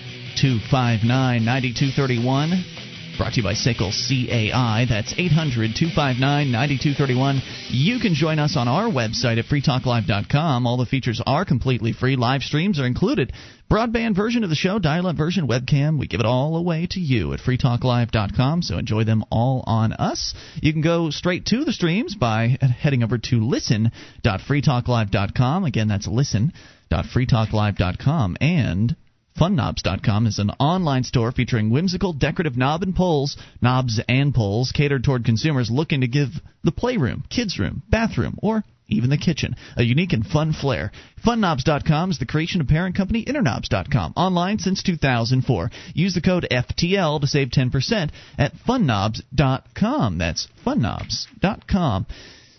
259 0.42 1.46
9231. 1.46 2.79
Brought 3.20 3.34
to 3.34 3.42
you 3.42 3.44
by 3.44 3.54
SACL 3.54 3.92
CAI. 3.92 4.86
That's 4.88 5.12
800 5.12 5.76
259 5.76 6.52
9231. 6.54 7.42
You 7.68 8.00
can 8.00 8.14
join 8.14 8.40
us 8.40 8.56
on 8.56 8.70
our 8.70 8.86
website 8.86 9.38
at 9.38 9.44
freetalklive.com. 9.44 10.66
All 10.66 10.78
the 10.78 10.86
features 10.86 11.22
are 11.28 11.44
completely 11.44 11.92
free. 11.92 12.16
Live 12.16 12.44
streams 12.44 12.80
are 12.80 12.86
included. 12.86 13.34
Broadband 13.70 14.16
version 14.16 14.46
of 14.46 14.50
the 14.50 14.56
show, 14.56 14.80
dial 14.80 15.06
up 15.06 15.18
version, 15.18 15.50
webcam. 15.50 16.00
We 16.00 16.08
give 16.08 16.22
it 16.22 16.26
all 16.26 16.56
away 16.56 16.88
to 16.92 17.02
you 17.02 17.34
at 17.34 17.42
freetalklive.com, 17.42 18.62
so 18.62 18.78
enjoy 18.78 19.04
them 19.04 19.26
all 19.30 19.66
on 19.68 19.92
us. 19.92 20.34
You 20.62 20.72
can 20.72 20.82
go 20.82 21.10
straight 21.10 21.46
to 21.48 21.66
the 21.66 21.74
streams 21.74 22.16
by 22.16 22.58
heading 22.62 23.04
over 23.04 23.18
to 23.18 23.46
listen.freetalklive.com. 23.46 25.66
Again, 25.66 25.90
that's 25.90 26.08
listen.freetalklive.com. 26.08 28.38
And 28.40 28.96
FunKnobs.com 29.40 30.28
is 30.28 30.38
an 30.38 30.50
online 30.60 31.06
store 31.06 31.32
featuring 31.32 31.70
whimsical 31.70 32.12
decorative 32.12 32.58
knob 32.58 32.84
and 32.84 32.94
poles, 32.94 33.38
knobs 33.62 34.02
and 34.10 34.36
poles 34.36 34.74
catered 34.74 35.06
toward 35.06 35.24
consumers 35.24 35.72
looking 35.72 36.02
to 36.02 36.10
give 36.10 36.28
the 36.66 36.74
playroom, 36.74 37.24
kids' 37.30 37.58
room, 37.58 37.82
bathroom, 37.90 38.38
or 38.44 38.66
even 38.90 39.10
the 39.10 39.18
kitchen 39.18 39.56
a 39.78 39.84
unique 39.84 40.12
and 40.12 40.26
fun 40.26 40.52
flair. 40.52 40.92
FunKnobs.com 41.26 42.12
is 42.12 42.20
the 42.20 42.26
creation 42.26 42.60
of 42.60 42.68
parent 42.68 42.98
company 42.98 43.24
InterKnobs.com, 43.24 44.14
online 44.18 44.60
since 44.60 44.84
2004. 44.84 45.72
Use 45.94 46.14
the 46.14 46.22
code 46.22 46.46
FTL 46.52 47.22
to 47.22 47.28
save 47.28 47.48
10% 47.48 48.10
at 48.38 48.52
FunKnobs.com. 48.68 50.18
That's 50.18 50.50
FunKnobs.com. 50.66 52.08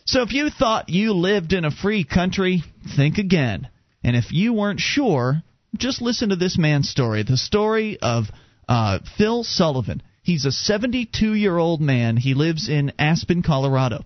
So 0.06 0.22
if 0.22 0.32
you 0.32 0.48
thought 0.48 0.88
you 0.88 1.12
lived 1.12 1.52
in 1.52 1.66
a 1.66 1.70
free 1.70 2.04
country, 2.04 2.62
think 2.96 3.18
again. 3.18 3.68
And 4.02 4.16
if 4.16 4.32
you 4.32 4.54
weren't 4.54 4.80
sure, 4.80 5.42
just 5.76 6.02
listen 6.02 6.30
to 6.30 6.36
this 6.36 6.58
man's 6.58 6.88
story 6.88 7.22
the 7.22 7.36
story 7.36 7.98
of 8.00 8.24
uh, 8.68 8.98
Phil 9.16 9.44
Sullivan. 9.44 10.02
He's 10.22 10.44
a 10.44 10.52
72 10.52 11.34
year 11.34 11.56
old 11.56 11.80
man. 11.80 12.16
He 12.16 12.34
lives 12.34 12.68
in 12.68 12.92
Aspen, 12.98 13.42
Colorado. 13.42 14.04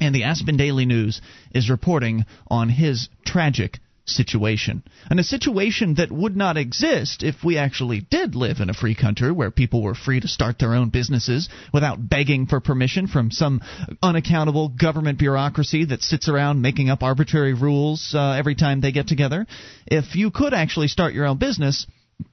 And 0.00 0.14
the 0.14 0.24
Aspen 0.24 0.58
Daily 0.58 0.84
News 0.84 1.22
is 1.54 1.70
reporting 1.70 2.26
on 2.48 2.68
his 2.68 3.08
tragic 3.24 3.78
situation. 4.06 4.82
And 5.10 5.20
a 5.20 5.24
situation 5.24 5.94
that 5.94 6.10
would 6.10 6.36
not 6.36 6.56
exist 6.56 7.22
if 7.22 7.44
we 7.44 7.58
actually 7.58 8.00
did 8.00 8.34
live 8.34 8.60
in 8.60 8.70
a 8.70 8.74
free 8.74 8.94
country 8.94 9.30
where 9.32 9.50
people 9.50 9.82
were 9.82 9.94
free 9.94 10.20
to 10.20 10.28
start 10.28 10.58
their 10.58 10.74
own 10.74 10.90
businesses 10.90 11.48
without 11.72 12.08
begging 12.08 12.46
for 12.46 12.60
permission 12.60 13.06
from 13.06 13.30
some 13.30 13.60
unaccountable 14.02 14.68
government 14.68 15.18
bureaucracy 15.18 15.84
that 15.86 16.02
sits 16.02 16.28
around 16.28 16.62
making 16.62 16.90
up 16.90 17.02
arbitrary 17.02 17.54
rules 17.54 18.14
uh, 18.14 18.30
every 18.32 18.54
time 18.54 18.80
they 18.80 18.92
get 18.92 19.08
together. 19.08 19.46
If 19.86 20.16
you 20.16 20.30
could 20.30 20.54
actually 20.54 20.88
start 20.88 21.14
your 21.14 21.26
own 21.26 21.38
business, 21.38 21.86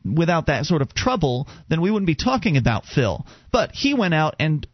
without 0.06 0.48
that 0.48 0.66
sort 0.66 0.82
of 0.82 0.94
trouble, 0.94 1.48
then 1.70 1.82
we 1.82 1.92
wouldn't 1.92 2.08
be 2.08 2.16
talking 2.16 2.56
about 2.56 2.86
Phil. 2.86 3.26
But 3.52 3.72
he 3.72 3.94
went 3.94 4.14
out 4.14 4.36
and 4.40 4.66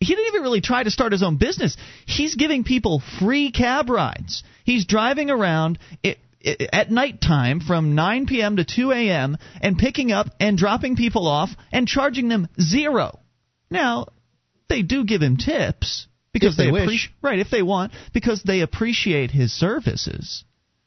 he 0.00 0.14
didn't 0.14 0.28
even 0.28 0.42
really 0.42 0.60
try 0.60 0.82
to 0.82 0.90
start 0.90 1.12
his 1.12 1.22
own 1.22 1.36
business. 1.36 1.76
He's 2.06 2.34
giving 2.34 2.64
people 2.64 3.02
free 3.18 3.50
cab 3.50 3.88
rides. 3.88 4.42
He's 4.64 4.86
driving 4.86 5.30
around. 5.30 5.78
It, 6.02 6.18
at 6.72 6.90
nighttime 6.90 7.60
from 7.60 7.94
9 7.94 8.26
p.m. 8.26 8.56
to 8.56 8.64
2 8.64 8.92
a.m. 8.92 9.36
and 9.60 9.78
picking 9.78 10.12
up 10.12 10.28
and 10.40 10.58
dropping 10.58 10.96
people 10.96 11.26
off 11.26 11.50
and 11.72 11.88
charging 11.88 12.28
them 12.28 12.48
zero. 12.60 13.18
Now, 13.70 14.08
they 14.68 14.82
do 14.82 15.04
give 15.04 15.22
him 15.22 15.36
tips 15.36 16.06
because 16.32 16.56
they, 16.56 16.66
they 16.66 16.72
wish. 16.72 17.12
right 17.22 17.38
if 17.38 17.50
they 17.50 17.62
want 17.62 17.92
because 18.12 18.42
they 18.42 18.60
appreciate 18.60 19.30
his 19.30 19.52
services. 19.52 20.44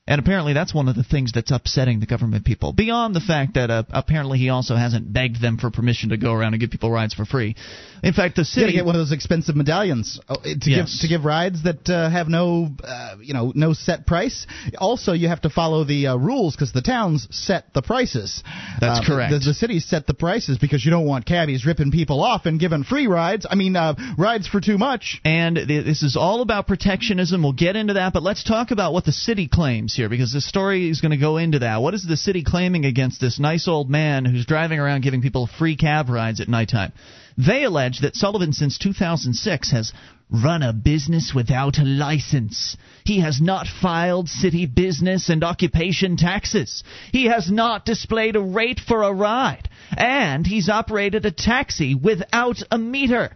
And 0.07 0.19
apparently, 0.19 0.53
that's 0.53 0.73
one 0.73 0.87
of 0.87 0.95
the 0.95 1.03
things 1.03 1.31
that's 1.33 1.51
upsetting 1.51 1.99
the 1.99 2.05
government 2.05 2.45
people. 2.45 2.71
Beyond 2.71 3.13
the 3.13 3.19
fact 3.19 3.55
that 3.55 3.69
uh, 3.69 3.83
apparently 3.89 4.39
he 4.39 4.49
also 4.49 4.75
hasn't 4.75 5.11
begged 5.11 5.41
them 5.41 5.57
for 5.57 5.69
permission 5.69 6.09
to 6.09 6.17
go 6.17 6.31
around 6.33 6.53
and 6.53 6.61
give 6.61 6.71
people 6.71 6.89
rides 6.89 7.13
for 7.13 7.25
free. 7.25 7.55
In 8.03 8.13
fact, 8.13 8.35
the 8.37 8.45
city 8.45 8.67
gotta 8.67 8.73
get 8.73 8.85
one 8.85 8.95
of 8.95 8.99
those 8.99 9.11
expensive 9.11 9.55
medallions 9.55 10.19
oh, 10.29 10.35
to 10.35 10.49
Yes. 10.69 10.93
give 10.93 11.01
to 11.01 11.07
give 11.07 11.25
rides 11.25 11.63
that 11.63 11.89
uh, 11.89 12.09
have 12.09 12.29
no, 12.29 12.69
uh, 12.83 13.15
you 13.21 13.33
know, 13.33 13.51
no 13.53 13.73
set 13.73 14.05
price. 14.07 14.47
Also, 14.77 15.13
you 15.13 15.27
have 15.27 15.41
to 15.41 15.49
follow 15.49 15.83
the 15.83 16.07
uh, 16.07 16.15
rules 16.15 16.55
because 16.55 16.71
the 16.71 16.81
towns 16.81 17.27
set 17.31 17.73
the 17.73 17.81
prices. 17.81 18.43
That's 18.79 18.99
Uh, 19.05 19.09
correct. 19.11 19.31
The, 19.33 19.39
the 19.39 19.53
cities 19.53 19.85
set 19.85 20.07
the 20.07 20.13
prices 20.13 20.57
because 20.57 20.85
you 20.85 20.91
don't 20.91 21.05
want 21.05 21.25
cabbies 21.25 21.65
ripping 21.65 21.91
people 21.91 22.21
off 22.23 22.45
and 22.45 22.59
giving 22.59 22.83
free 22.83 23.07
rides. 23.07 23.45
I 23.49 23.55
mean, 23.55 23.75
uh, 23.75 23.95
rides 24.17 24.47
for 24.47 24.61
too 24.61 24.77
much. 24.77 25.19
And 25.25 25.55
th- 25.57 25.85
this 25.85 26.01
is 26.03 26.15
all 26.15 26.41
about 26.41 26.67
protectionism. 26.67 27.43
We'll 27.43 27.53
get 27.53 27.75
into 27.75 27.95
that, 27.95 28.13
but 28.13 28.23
let's 28.23 28.43
talk 28.43 28.71
about 28.71 28.93
what 28.93 29.03
the 29.03 29.11
city 29.11 29.47
claims 29.47 29.96
here 29.97 30.07
because 30.07 30.31
the 30.31 30.39
story 30.39 30.89
is 30.89 31.01
going 31.01 31.11
to 31.11 31.17
go 31.17 31.37
into 31.37 31.59
that. 31.59 31.81
What 31.81 31.93
is 31.93 32.05
the 32.07 32.15
city 32.15 32.43
claiming 32.43 32.85
against 32.85 33.19
this 33.19 33.39
nice 33.39 33.67
old 33.67 33.89
man 33.89 34.23
who's 34.23 34.45
driving 34.45 34.79
around 34.79 35.01
giving 35.01 35.21
people 35.21 35.47
free 35.47 35.75
cab 35.75 36.09
rides 36.09 36.39
at 36.39 36.47
nighttime? 36.47 36.93
They 37.37 37.65
allege 37.65 37.99
that 37.99 38.15
Sullivan, 38.15 38.53
since 38.53 38.77
2006, 38.77 39.71
has 39.71 39.91
run 40.31 40.63
a 40.63 40.73
business 40.73 41.33
without 41.35 41.77
a 41.77 41.83
license. 41.83 42.77
He 43.05 43.19
has 43.19 43.39
not 43.41 43.67
filed 43.67 44.29
city 44.29 44.65
business 44.65 45.29
and 45.29 45.43
occupation 45.43 46.17
taxes. 46.17 46.83
He 47.11 47.25
has 47.25 47.51
not 47.51 47.85
displayed 47.85 48.35
a 48.35 48.41
rate 48.41 48.79
for 48.79 49.03
a 49.03 49.13
ride. 49.13 49.69
And 49.95 50.45
he's 50.45 50.69
operated 50.69 51.25
a 51.25 51.31
taxi 51.31 51.95
without 51.95 52.61
a 52.71 52.77
meter. 52.77 53.35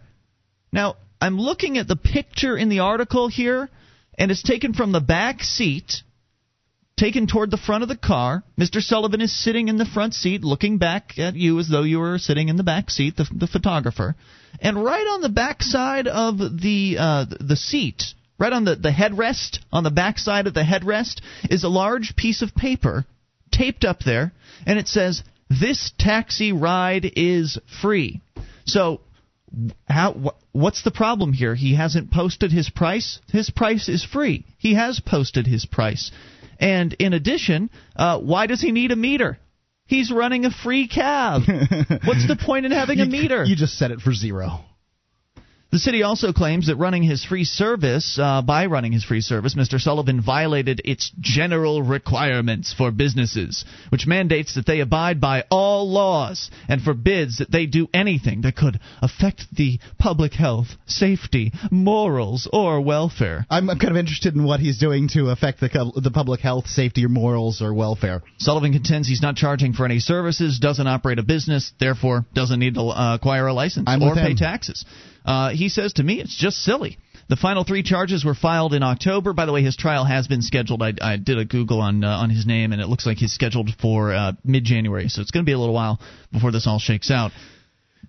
Now, 0.72 0.96
I'm 1.20 1.38
looking 1.38 1.78
at 1.78 1.88
the 1.88 1.96
picture 1.96 2.56
in 2.56 2.68
the 2.68 2.80
article 2.80 3.28
here, 3.28 3.70
and 4.18 4.30
it's 4.30 4.42
taken 4.42 4.74
from 4.74 4.92
the 4.92 5.00
back 5.00 5.42
seat, 5.42 6.02
taken 7.02 7.26
toward 7.26 7.50
the 7.50 7.56
front 7.56 7.82
of 7.82 7.88
the 7.88 7.96
car. 7.96 8.44
Mr. 8.56 8.80
Sullivan 8.80 9.20
is 9.20 9.42
sitting 9.42 9.66
in 9.66 9.76
the 9.76 9.84
front 9.84 10.14
seat, 10.14 10.44
looking 10.44 10.78
back 10.78 11.18
at 11.18 11.34
you 11.34 11.58
as 11.58 11.68
though 11.68 11.82
you 11.82 11.98
were 11.98 12.16
sitting 12.16 12.48
in 12.48 12.54
the 12.54 12.62
back 12.62 12.90
seat, 12.90 13.16
the, 13.16 13.26
the 13.34 13.48
photographer. 13.48 14.14
And 14.60 14.84
right 14.84 15.04
on 15.08 15.20
the 15.20 15.28
back 15.28 15.62
side 15.62 16.06
of 16.06 16.38
the 16.38 16.96
uh, 17.00 17.24
the 17.40 17.56
seat, 17.56 18.04
right 18.38 18.52
on 18.52 18.64
the, 18.64 18.76
the 18.76 18.92
headrest, 18.92 19.58
on 19.72 19.82
the 19.82 19.90
back 19.90 20.16
side 20.16 20.46
of 20.46 20.54
the 20.54 20.62
headrest, 20.62 21.22
is 21.50 21.64
a 21.64 21.68
large 21.68 22.14
piece 22.14 22.40
of 22.40 22.54
paper 22.54 23.04
taped 23.50 23.84
up 23.84 23.98
there, 24.06 24.30
and 24.64 24.78
it 24.78 24.86
says, 24.86 25.24
This 25.50 25.92
taxi 25.98 26.52
ride 26.52 27.10
is 27.16 27.58
free. 27.82 28.20
So 28.64 29.00
how 29.88 30.12
wh- 30.12 30.54
what's 30.54 30.84
the 30.84 30.92
problem 30.92 31.32
here? 31.32 31.56
He 31.56 31.74
hasn't 31.74 32.12
posted 32.12 32.52
his 32.52 32.70
price. 32.70 33.18
His 33.32 33.50
price 33.50 33.88
is 33.88 34.04
free. 34.04 34.44
He 34.56 34.74
has 34.74 35.00
posted 35.00 35.48
his 35.48 35.66
price. 35.66 36.12
And 36.62 36.92
in 36.94 37.12
addition, 37.12 37.70
uh, 37.96 38.20
why 38.20 38.46
does 38.46 38.60
he 38.60 38.70
need 38.70 38.92
a 38.92 38.96
meter? 38.96 39.36
He's 39.86 40.12
running 40.12 40.44
a 40.44 40.50
free 40.50 40.86
cab. 40.86 41.42
What's 42.04 42.28
the 42.28 42.38
point 42.40 42.66
in 42.66 42.72
having 42.72 43.00
a 43.00 43.04
meter? 43.04 43.44
You 43.44 43.56
just 43.56 43.76
set 43.76 43.90
it 43.90 44.00
for 44.00 44.14
zero. 44.14 44.60
The 45.72 45.78
city 45.78 46.02
also 46.02 46.34
claims 46.34 46.66
that 46.66 46.76
running 46.76 47.02
his 47.02 47.24
free 47.24 47.44
service, 47.44 48.18
uh, 48.18 48.42
by 48.42 48.66
running 48.66 48.92
his 48.92 49.04
free 49.04 49.22
service, 49.22 49.54
Mr. 49.54 49.80
Sullivan 49.80 50.20
violated 50.20 50.82
its 50.84 51.10
general 51.18 51.82
requirements 51.82 52.74
for 52.74 52.90
businesses, 52.90 53.64
which 53.88 54.06
mandates 54.06 54.56
that 54.56 54.66
they 54.66 54.80
abide 54.80 55.18
by 55.18 55.44
all 55.50 55.90
laws 55.90 56.50
and 56.68 56.82
forbids 56.82 57.38
that 57.38 57.50
they 57.50 57.64
do 57.64 57.88
anything 57.94 58.42
that 58.42 58.54
could 58.54 58.80
affect 59.00 59.46
the 59.56 59.78
public 59.98 60.34
health, 60.34 60.66
safety, 60.84 61.52
morals, 61.70 62.46
or 62.52 62.82
welfare. 62.82 63.46
I'm, 63.48 63.70
I'm 63.70 63.78
kind 63.78 63.92
of 63.92 63.96
interested 63.96 64.34
in 64.34 64.44
what 64.44 64.60
he's 64.60 64.76
doing 64.78 65.08
to 65.14 65.30
affect 65.30 65.60
the 65.60 65.70
the 65.96 66.10
public 66.10 66.40
health, 66.40 66.66
safety, 66.66 67.06
or 67.06 67.08
morals, 67.08 67.62
or 67.62 67.72
welfare. 67.72 68.22
Sullivan 68.36 68.74
contends 68.74 69.08
he's 69.08 69.22
not 69.22 69.36
charging 69.36 69.72
for 69.72 69.86
any 69.86 70.00
services, 70.00 70.58
doesn't 70.58 70.86
operate 70.86 71.18
a 71.18 71.22
business, 71.22 71.72
therefore 71.80 72.26
doesn't 72.34 72.60
need 72.60 72.74
to 72.74 72.82
uh, 72.82 73.14
acquire 73.14 73.46
a 73.46 73.54
license 73.54 73.84
I'm 73.88 74.02
or 74.02 74.14
pay 74.14 74.34
taxes. 74.34 74.84
Uh, 75.24 75.50
he 75.50 75.68
says 75.68 75.94
to 75.94 76.02
me, 76.02 76.20
it's 76.20 76.36
just 76.36 76.58
silly. 76.58 76.98
The 77.28 77.36
final 77.36 77.64
three 77.64 77.82
charges 77.82 78.24
were 78.24 78.34
filed 78.34 78.74
in 78.74 78.82
October. 78.82 79.32
By 79.32 79.46
the 79.46 79.52
way, 79.52 79.62
his 79.62 79.76
trial 79.76 80.04
has 80.04 80.26
been 80.28 80.42
scheduled. 80.42 80.82
I, 80.82 80.92
I 81.00 81.16
did 81.16 81.38
a 81.38 81.44
Google 81.44 81.80
on 81.80 82.04
uh, 82.04 82.08
on 82.08 82.30
his 82.30 82.44
name, 82.46 82.72
and 82.72 82.82
it 82.82 82.88
looks 82.88 83.06
like 83.06 83.18
he's 83.18 83.32
scheduled 83.32 83.70
for 83.80 84.12
uh, 84.12 84.32
mid 84.44 84.64
January. 84.64 85.08
So 85.08 85.22
it's 85.22 85.30
going 85.30 85.44
to 85.44 85.48
be 85.48 85.54
a 85.54 85.58
little 85.58 85.74
while 85.74 86.00
before 86.32 86.50
this 86.50 86.66
all 86.66 86.78
shakes 86.78 87.10
out. 87.10 87.32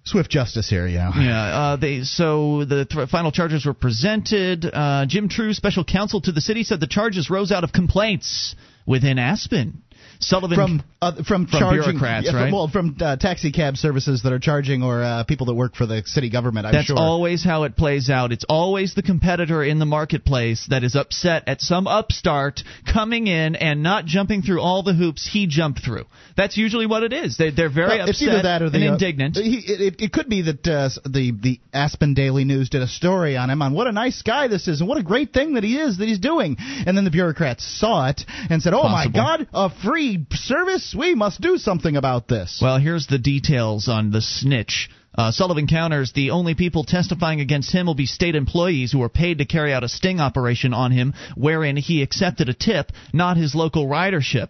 Swift 0.06 0.30
justice 0.30 0.69
here, 0.69 0.88
yeah. 0.88 1.12
Yeah. 1.17 1.43
Uh, 1.43 1.76
they 1.78 2.04
so 2.04 2.65
the 2.65 2.86
th- 2.86 3.10
final 3.10 3.32
charges 3.32 3.65
were 3.65 3.73
presented. 3.73 4.65
Uh, 4.65 5.06
Jim 5.08 5.30
True, 5.30 5.54
special 5.54 5.86
counsel 5.86 6.19
to 6.21 6.32
the 6.34 6.41
city, 6.41 6.63
said 6.63 6.82
the 6.82 6.88
charges 6.88 7.30
rose 7.30 7.52
out 7.52 7.63
of 7.63 7.71
complaints 7.71 8.56
within 8.86 9.17
Aspen. 9.17 9.84
Sullivan 10.28 10.56
from 10.56 10.84
uh, 11.02 11.16
from, 11.24 11.48
From 11.48 11.48
charging 11.60 11.82
bureaucrats, 11.84 12.26
yeah, 12.26 12.32
from- 12.32 12.42
right? 12.42 12.54
well, 12.54 12.68
from 12.68 12.96
uh, 13.00 13.16
taxi 13.18 13.52
cab 13.52 13.78
services 13.78 14.24
that 14.24 14.32
are 14.34 14.40
charging, 14.40 14.84
or 14.84 15.04
uh, 15.04 15.24
people 15.26 15.46
that 15.48 15.54
work 15.56 15.76
for 15.76 15.86
the 15.86 16.04
city 16.06 16.30
government. 16.30 16.66
I'm 16.66 16.72
That's 16.74 16.88
sure. 16.88 16.98
always 16.98 17.44
how 17.44 17.64
it 17.64 17.76
plays 17.76 18.10
out. 18.10 18.32
It's 18.32 18.46
always 18.48 18.96
the 18.96 19.04
competitor 19.04 19.64
in 19.64 19.80
the 19.80 19.86
marketplace 19.86 20.68
that 20.70 20.84
is 20.84 20.96
upset 20.96 21.44
at 21.48 21.62
some 21.62 21.88
upstart 21.88 22.62
coming 22.92 23.28
in 23.28 23.56
and 23.56 23.84
not 23.84 24.06
jumping 24.06 24.42
through 24.42 24.62
all 24.62 24.84
the 24.84 24.94
hoops 24.94 25.30
he 25.32 25.48
jumped 25.48 25.84
through. 25.84 26.06
That's 26.38 26.58
usually 26.58 26.86
what 26.88 27.04
it 27.04 27.14
is. 27.14 27.38
They, 27.38 27.52
they're 27.52 27.70
very 27.70 27.98
Well, 28.00 28.10
upset 28.10 28.44
that 28.44 28.62
or 28.62 28.70
the, 28.70 28.78
and 28.78 28.90
uh, 28.90 28.94
indignant. 28.94 29.36
he, 29.38 29.58
it, 29.58 29.82
it- 29.82 30.02
it 30.04 30.12
could 30.12 30.28
be 30.30 30.42
that 30.44 30.68
uh, 30.68 30.90
the 31.06 31.32
the 31.32 31.60
Aspen 31.74 32.14
Daily 32.14 32.44
News 32.46 32.70
did 32.70 32.82
a 32.82 32.88
story 32.88 33.38
on 33.38 33.50
him 33.50 33.62
on 33.62 33.74
what 33.74 33.88
a 33.88 33.92
nice 33.92 34.22
guy 34.22 34.48
this 34.48 34.68
is 34.68 34.80
and 34.80 34.90
what 34.90 34.98
a 34.98 35.04
great 35.04 35.32
thing 35.34 35.54
that 35.54 35.64
he 35.64 35.78
is 35.78 35.98
that 35.98 36.08
he's 36.08 36.20
doing, 36.20 36.56
and 36.60 36.98
then 36.98 37.04
the 37.06 37.12
bureaucrats 37.12 37.64
saw 37.80 38.10
it 38.10 38.22
and 38.50 38.62
said, 38.62 38.74
"Oh 38.74 38.82
Possible. 38.82 39.12
my 39.22 39.38
God, 39.38 39.48
a 39.54 39.70
free 39.70 40.12
service! 40.32 40.95
We 40.97 41.15
must 41.15 41.41
do 41.41 41.58
something 41.58 41.95
about 41.95 42.28
this." 42.28 42.60
Well, 42.62 42.78
here's 42.78 43.08
the 43.08 43.19
details 43.19 43.88
on 43.88 44.12
the 44.12 44.21
snitch. 44.21 44.89
Uh, 45.15 45.32
Sullivan 45.32 45.67
counters 45.67 46.12
the 46.12 46.32
only 46.32 46.56
people 46.56 46.84
testifying 46.84 47.39
against 47.39 47.71
him 47.71 47.86
will 47.86 47.93
be 47.93 48.08
state 48.08 48.36
employees 48.36 48.91
who 48.91 48.99
were 48.99 49.10
paid 49.10 49.38
to 49.38 49.45
carry 49.45 49.71
out 49.71 49.84
a 49.84 49.89
sting 49.89 50.19
operation 50.19 50.73
on 50.73 50.91
him, 50.91 51.13
wherein 51.36 51.78
he 51.78 52.02
accepted 52.02 52.49
a 52.49 52.54
tip, 52.54 52.91
not 53.13 53.38
his 53.38 53.54
local 53.54 53.88
ridership. 53.88 54.49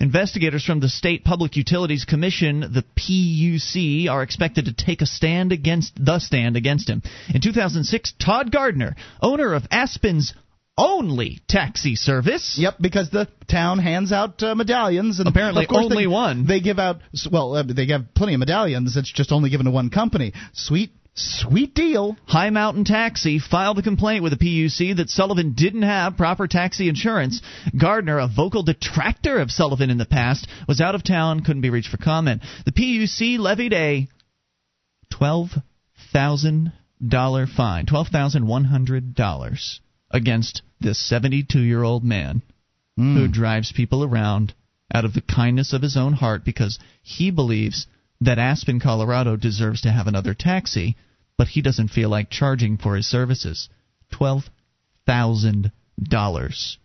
Investigators 0.00 0.64
from 0.64 0.80
the 0.80 0.88
State 0.88 1.24
Public 1.24 1.56
Utilities 1.56 2.04
Commission, 2.04 2.60
the 2.60 2.84
PUC, 2.96 4.08
are 4.08 4.22
expected 4.22 4.64
to 4.66 4.72
take 4.72 5.00
a 5.00 5.06
stand 5.06 5.52
against 5.52 5.92
the 5.96 6.18
stand 6.18 6.56
against 6.56 6.88
him. 6.88 7.02
In 7.32 7.40
2006, 7.40 8.14
Todd 8.18 8.50
Gardner, 8.50 8.96
owner 9.22 9.54
of 9.54 9.66
Aspen's 9.70 10.34
only 10.76 11.40
taxi 11.48 11.94
service, 11.94 12.56
Yep, 12.58 12.76
because 12.80 13.10
the 13.10 13.28
town 13.48 13.78
hands 13.78 14.12
out 14.12 14.42
uh, 14.42 14.54
medallions, 14.54 15.20
and 15.20 15.28
Apparently 15.28 15.64
of 15.64 15.68
course 15.68 15.84
only 15.84 16.04
they, 16.04 16.08
one. 16.08 16.46
They 16.46 16.60
give 16.60 16.78
out 16.78 16.96
well, 17.30 17.54
uh, 17.54 17.62
they 17.62 17.86
have 17.86 18.14
plenty 18.14 18.34
of 18.34 18.40
medallions. 18.40 18.96
It's 18.96 19.12
just 19.12 19.32
only 19.32 19.50
given 19.50 19.66
to 19.66 19.70
one 19.70 19.90
company. 19.90 20.32
Sweet, 20.52 20.90
sweet 21.14 21.74
deal. 21.74 22.16
High 22.26 22.50
Mountain 22.50 22.84
Taxi 22.84 23.38
filed 23.38 23.78
a 23.78 23.82
complaint 23.82 24.24
with 24.24 24.36
the 24.36 24.44
PUC 24.44 24.96
that 24.96 25.10
Sullivan 25.10 25.52
didn't 25.52 25.82
have 25.82 26.16
proper 26.16 26.48
taxi 26.48 26.88
insurance. 26.88 27.40
Gardner, 27.78 28.18
a 28.18 28.26
vocal 28.28 28.64
detractor 28.64 29.38
of 29.38 29.52
Sullivan 29.52 29.90
in 29.90 29.98
the 29.98 30.06
past, 30.06 30.48
was 30.66 30.80
out 30.80 30.96
of 30.96 31.04
town, 31.04 31.44
couldn't 31.44 31.62
be 31.62 31.70
reached 31.70 31.90
for 31.90 31.98
comment. 31.98 32.42
The 32.64 32.72
PUC 32.72 33.38
levied 33.38 33.72
a 33.72 34.08
twelve 35.12 35.50
thousand 36.12 36.72
dollar 37.06 37.46
fine, 37.46 37.86
twelve 37.86 38.08
thousand 38.08 38.46
one 38.48 38.64
hundred 38.64 39.14
dollars, 39.14 39.80
against 40.14 40.62
this 40.80 40.98
seventy-two-year-old 40.98 42.04
man 42.04 42.40
who 42.96 43.26
hmm. 43.26 43.32
drives 43.32 43.72
people 43.72 44.04
around 44.04 44.54
out 44.94 45.04
of 45.04 45.14
the 45.14 45.20
kindness 45.20 45.72
of 45.72 45.82
his 45.82 45.96
own 45.96 46.12
heart 46.12 46.44
because 46.44 46.78
he 47.02 47.32
believes 47.32 47.88
that 48.20 48.38
Aspen, 48.38 48.78
Colorado 48.80 49.36
deserves 49.36 49.80
to 49.82 49.90
have 49.90 50.06
another 50.06 50.34
taxi, 50.34 50.96
but 51.36 51.48
he 51.48 51.60
doesn't 51.60 51.88
feel 51.88 52.08
like 52.08 52.30
charging 52.30 52.78
for 52.78 52.94
his 52.94 53.08
services. 53.08 53.68
$12,000. 54.12 56.76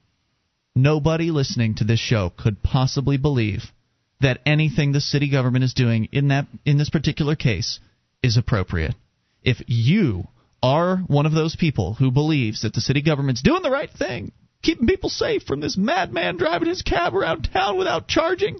Nobody 0.76 1.32
listening 1.32 1.76
to 1.76 1.84
this 1.84 2.00
show 2.00 2.32
could 2.36 2.64
possibly 2.64 3.18
believe 3.18 3.66
that 4.22 4.42
anything 4.46 4.92
the 4.92 5.02
city 5.02 5.30
government 5.30 5.64
is 5.64 5.74
doing 5.74 6.10
in 6.12 6.28
that 6.30 6.48
in 6.66 6.78
this 6.78 6.90
particular 6.90 7.36
case 7.36 7.80
is 8.24 8.38
appropriate. 8.38 8.96
If 9.44 9.62
you 9.68 10.28
are 10.62 10.98
one 10.98 11.26
of 11.26 11.32
those 11.32 11.56
people 11.56 11.94
who 11.94 12.12
believes 12.12 12.62
that 12.62 12.74
the 12.74 12.82
city 12.82 13.02
government's 13.02 13.42
doing 13.42 13.62
the 13.64 13.72
right 13.72 13.90
thing, 13.92 14.32
keeping 14.62 14.88
people 14.88 15.10
safe 15.10 15.44
from 15.44 15.60
this 15.60 15.78
madman 15.78 16.38
driving 16.38 16.68
his 16.68 16.82
cab 16.82 17.16
around 17.16 17.50
town 17.52 17.78
without 17.78 18.08
charging, 18.08 18.60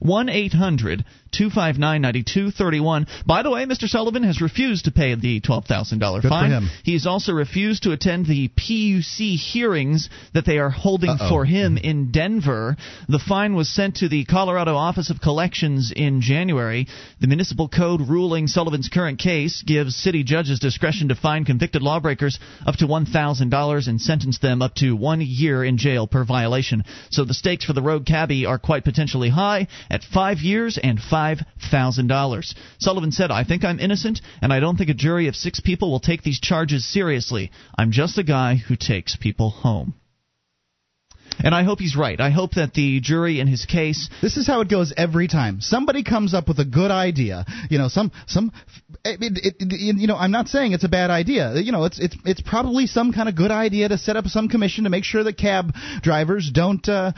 1 0.00 0.28
800 0.28 1.04
259 1.32 2.02
9231. 2.02 3.06
By 3.26 3.42
the 3.42 3.50
way, 3.50 3.64
Mr. 3.64 3.88
Sullivan 3.88 4.22
has 4.22 4.40
refused 4.40 4.84
to 4.86 4.90
pay 4.90 5.14
the 5.14 5.40
$12,000 5.40 5.98
Good 5.98 6.22
for 6.22 6.28
fine. 6.28 6.68
He's 6.84 7.06
also 7.06 7.32
refused 7.32 7.84
to 7.84 7.92
attend 7.92 8.26
the 8.26 8.48
PUC 8.48 9.36
hearings 9.36 10.08
that 10.34 10.44
they 10.44 10.58
are 10.58 10.70
holding 10.70 11.10
Uh-oh. 11.10 11.28
for 11.28 11.44
him 11.44 11.76
in 11.78 12.10
Denver. 12.10 12.76
The 13.08 13.18
fine 13.18 13.54
was 13.54 13.68
sent 13.68 13.96
to 13.96 14.08
the 14.08 14.24
Colorado 14.24 14.74
Office 14.76 15.10
of 15.10 15.20
Collections 15.20 15.92
in 15.94 16.20
January. 16.20 16.86
The 17.20 17.26
municipal 17.26 17.68
code 17.68 18.00
ruling 18.08 18.46
Sullivan's 18.46 18.88
current 18.88 19.18
case 19.18 19.62
gives 19.62 19.96
city 19.96 20.22
judges 20.24 20.60
discretion 20.60 21.08
to 21.08 21.14
fine 21.14 21.44
convicted 21.44 21.82
lawbreakers 21.82 22.38
up 22.66 22.76
to 22.76 22.86
$1,000 22.86 23.88
and 23.88 24.00
sentence 24.00 24.38
them 24.38 24.62
up 24.62 24.74
to 24.76 24.94
one 24.96 25.20
year 25.20 25.64
in 25.64 25.78
jail 25.78 26.06
per 26.06 26.24
violation. 26.24 26.84
So 27.10 27.24
the 27.24 27.34
stakes 27.34 27.64
for 27.64 27.72
the 27.72 27.82
rogue 27.82 28.06
cabbie 28.06 28.46
are 28.46 28.58
quite 28.58 28.84
potentially 28.84 29.28
high 29.28 29.68
at 29.90 30.02
five 30.02 30.38
years 30.38 30.78
and 30.82 30.98
$5,000. 31.18 32.54
Sullivan 32.78 33.12
said, 33.12 33.30
I 33.30 33.44
think 33.44 33.64
I'm 33.64 33.80
innocent, 33.80 34.20
and 34.42 34.52
I 34.52 34.60
don't 34.60 34.76
think 34.76 34.90
a 34.90 34.94
jury 34.94 35.28
of 35.28 35.36
six 35.36 35.60
people 35.60 35.90
will 35.90 36.00
take 36.00 36.22
these 36.22 36.40
charges 36.40 36.86
seriously. 36.86 37.50
I'm 37.76 37.90
just 37.90 38.18
a 38.18 38.24
guy 38.24 38.56
who 38.56 38.76
takes 38.76 39.16
people 39.16 39.50
home. 39.50 39.94
And 41.42 41.54
I 41.54 41.62
hope 41.62 41.78
he's 41.78 41.96
right. 41.96 42.20
I 42.20 42.30
hope 42.30 42.54
that 42.54 42.74
the 42.74 43.00
jury 43.00 43.40
in 43.40 43.46
his 43.46 43.64
case 43.64 44.08
This 44.22 44.36
is 44.36 44.46
how 44.46 44.60
it 44.60 44.68
goes 44.68 44.92
every 44.96 45.28
time. 45.28 45.60
Somebody 45.60 46.02
comes 46.02 46.34
up 46.34 46.48
with 46.48 46.58
a 46.58 46.64
good 46.64 46.90
idea. 46.90 47.44
You 47.70 47.78
know, 47.78 47.88
some 47.88 48.10
some. 48.26 48.52
It, 49.04 49.18
it, 49.20 49.54
it, 49.60 49.96
you 49.98 50.06
know, 50.06 50.16
I'm 50.16 50.30
not 50.30 50.48
saying 50.48 50.72
it's 50.72 50.84
a 50.84 50.88
bad 50.88 51.10
idea. 51.10 51.54
You 51.56 51.72
know, 51.72 51.84
it's 51.84 51.98
it's 52.00 52.16
it's 52.24 52.40
probably 52.40 52.86
some 52.86 53.12
kind 53.12 53.28
of 53.28 53.36
good 53.36 53.50
idea 53.50 53.88
to 53.88 53.98
set 53.98 54.16
up 54.16 54.26
some 54.26 54.48
commission 54.48 54.84
to 54.84 54.90
make 54.90 55.04
sure 55.04 55.22
that 55.22 55.38
cab 55.38 55.74
drivers 56.02 56.50
don't, 56.52 56.86
uh, 56.88 57.12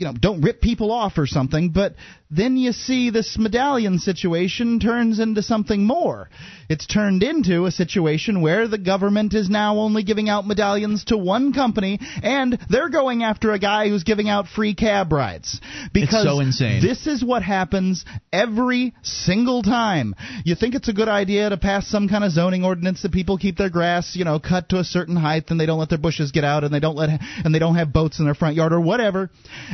you 0.00 0.06
know, 0.06 0.14
don't 0.18 0.40
rip 0.40 0.62
people 0.62 0.90
off 0.90 1.18
or 1.18 1.26
something. 1.26 1.70
But 1.70 1.94
then 2.30 2.56
you 2.56 2.72
see 2.72 3.10
this 3.10 3.36
medallion 3.38 3.98
situation 3.98 4.80
turns 4.80 5.18
into 5.18 5.42
something 5.42 5.84
more. 5.84 6.30
It's 6.70 6.86
turned 6.86 7.22
into 7.22 7.66
a 7.66 7.70
situation 7.70 8.40
where 8.40 8.66
the 8.66 8.78
government 8.78 9.34
is 9.34 9.50
now 9.50 9.76
only 9.78 10.04
giving 10.04 10.30
out 10.30 10.46
medallions 10.46 11.04
to 11.06 11.18
one 11.18 11.52
company, 11.52 11.98
and 12.22 12.58
they're 12.70 12.88
going 12.88 13.24
after 13.24 13.52
a 13.52 13.58
guy 13.58 13.88
who's 13.88 14.04
giving 14.04 14.28
out 14.28 14.46
free 14.48 14.74
cab 14.74 15.12
rides. 15.12 15.60
Because 15.92 16.24
so 16.24 16.40
insane. 16.40 16.80
This 16.80 17.06
is 17.06 17.22
what 17.22 17.42
happens 17.42 18.04
every 18.32 18.94
single 19.02 19.62
time. 19.62 20.14
You 20.44 20.54
think 20.54 20.74
it's 20.74 20.88
a 20.88 20.94
good 20.94 21.08
idea 21.08 21.50
to 21.50 21.58
pass 21.58 21.88
some 21.88 22.08
kind 22.08 22.24
of 22.24 22.30
zoning 22.30 22.64
ordinance 22.64 23.02
that 23.02 23.12
people 23.12 23.36
keep 23.36 23.58
their 23.58 23.70
grass, 23.70 24.16
you 24.16 24.24
know, 24.24 24.38
cut 24.38 24.70
to 24.70 24.78
a 24.78 24.84
certain 24.84 25.16
height, 25.16 25.50
and 25.50 25.60
they 25.60 25.66
don't 25.66 25.78
let 25.78 25.90
their 25.90 25.98
bushes 25.98 26.30
get 26.30 26.44
out, 26.44 26.64
and 26.64 26.72
they 26.72 26.80
don't 26.80 26.96
let 26.96 27.10
and 27.44 27.54
they 27.54 27.58
don't 27.58 27.74
have 27.74 27.92
boats 27.92 28.18
in 28.18 28.24
their 28.24 28.34
front 28.34 28.54
yard 28.54 28.72
or 28.72 28.80
whatever. 28.80 29.30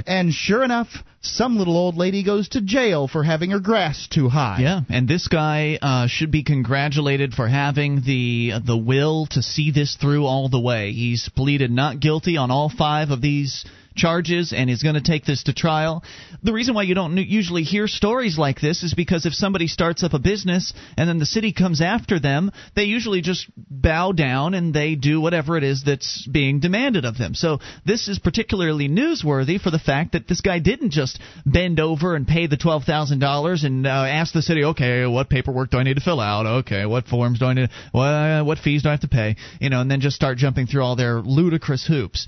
And 0.06 0.15
sure 0.32 0.62
enough, 0.62 0.88
some 1.20 1.58
little 1.58 1.76
old 1.76 1.96
lady 1.96 2.22
goes 2.22 2.48
to 2.50 2.60
jail 2.60 3.08
for 3.08 3.22
having 3.22 3.50
her 3.50 3.60
grass 3.60 4.08
too 4.08 4.28
high. 4.28 4.58
Yeah, 4.60 4.80
and 4.88 5.08
this 5.08 5.28
guy 5.28 5.78
uh, 5.80 6.06
should 6.06 6.30
be 6.30 6.42
congratulated 6.42 7.34
for 7.34 7.48
having 7.48 8.02
the 8.02 8.52
the 8.64 8.76
will 8.76 9.26
to 9.32 9.42
see 9.42 9.70
this 9.70 9.96
through 9.96 10.24
all 10.24 10.48
the 10.48 10.60
way. 10.60 10.92
He's 10.92 11.28
pleaded 11.34 11.70
not 11.70 12.00
guilty 12.00 12.36
on 12.36 12.50
all 12.50 12.68
five 12.68 13.10
of 13.10 13.20
these 13.20 13.64
charges 13.96 14.52
and 14.52 14.70
is 14.70 14.82
going 14.82 14.94
to 14.94 15.00
take 15.00 15.24
this 15.24 15.44
to 15.44 15.52
trial. 15.54 16.04
The 16.42 16.52
reason 16.52 16.74
why 16.74 16.82
you 16.82 16.94
don't 16.94 17.16
usually 17.16 17.62
hear 17.62 17.88
stories 17.88 18.38
like 18.38 18.60
this 18.60 18.82
is 18.82 18.94
because 18.94 19.26
if 19.26 19.34
somebody 19.34 19.66
starts 19.66 20.02
up 20.04 20.12
a 20.12 20.18
business 20.18 20.72
and 20.96 21.08
then 21.08 21.18
the 21.18 21.26
city 21.26 21.52
comes 21.52 21.80
after 21.80 22.20
them, 22.20 22.52
they 22.74 22.84
usually 22.84 23.20
just 23.20 23.46
bow 23.56 24.12
down 24.12 24.54
and 24.54 24.72
they 24.72 24.94
do 24.94 25.20
whatever 25.20 25.56
it 25.56 25.64
is 25.64 25.82
that's 25.84 26.26
being 26.26 26.60
demanded 26.60 27.04
of 27.04 27.18
them. 27.18 27.34
So 27.34 27.58
this 27.84 28.08
is 28.08 28.18
particularly 28.18 28.88
newsworthy 28.88 29.60
for 29.60 29.70
the 29.70 29.78
fact 29.78 30.12
that 30.12 30.28
this 30.28 30.40
guy 30.40 30.58
didn't 30.58 30.90
just 30.90 31.18
bend 31.44 31.80
over 31.80 32.14
and 32.14 32.26
pay 32.26 32.46
the 32.46 32.56
twelve 32.56 32.84
thousand 32.84 33.20
dollars 33.20 33.64
and 33.64 33.86
uh, 33.86 33.90
ask 33.90 34.32
the 34.32 34.42
city, 34.42 34.64
okay, 34.64 35.06
what 35.06 35.28
paperwork 35.30 35.70
do 35.70 35.78
I 35.78 35.82
need 35.82 35.94
to 35.94 36.00
fill 36.00 36.20
out? 36.20 36.46
Okay, 36.46 36.86
what 36.86 37.06
forms 37.06 37.38
do 37.38 37.46
I 37.46 37.54
need? 37.54 37.70
What 37.92 38.44
what 38.44 38.58
fees 38.58 38.82
do 38.82 38.88
I 38.88 38.92
have 38.92 39.00
to 39.00 39.08
pay? 39.08 39.36
You 39.60 39.70
know, 39.70 39.80
and 39.80 39.90
then 39.90 40.00
just 40.00 40.16
start 40.16 40.38
jumping 40.38 40.66
through 40.66 40.82
all 40.82 40.96
their 40.96 41.20
ludicrous 41.20 41.86
hoops. 41.86 42.26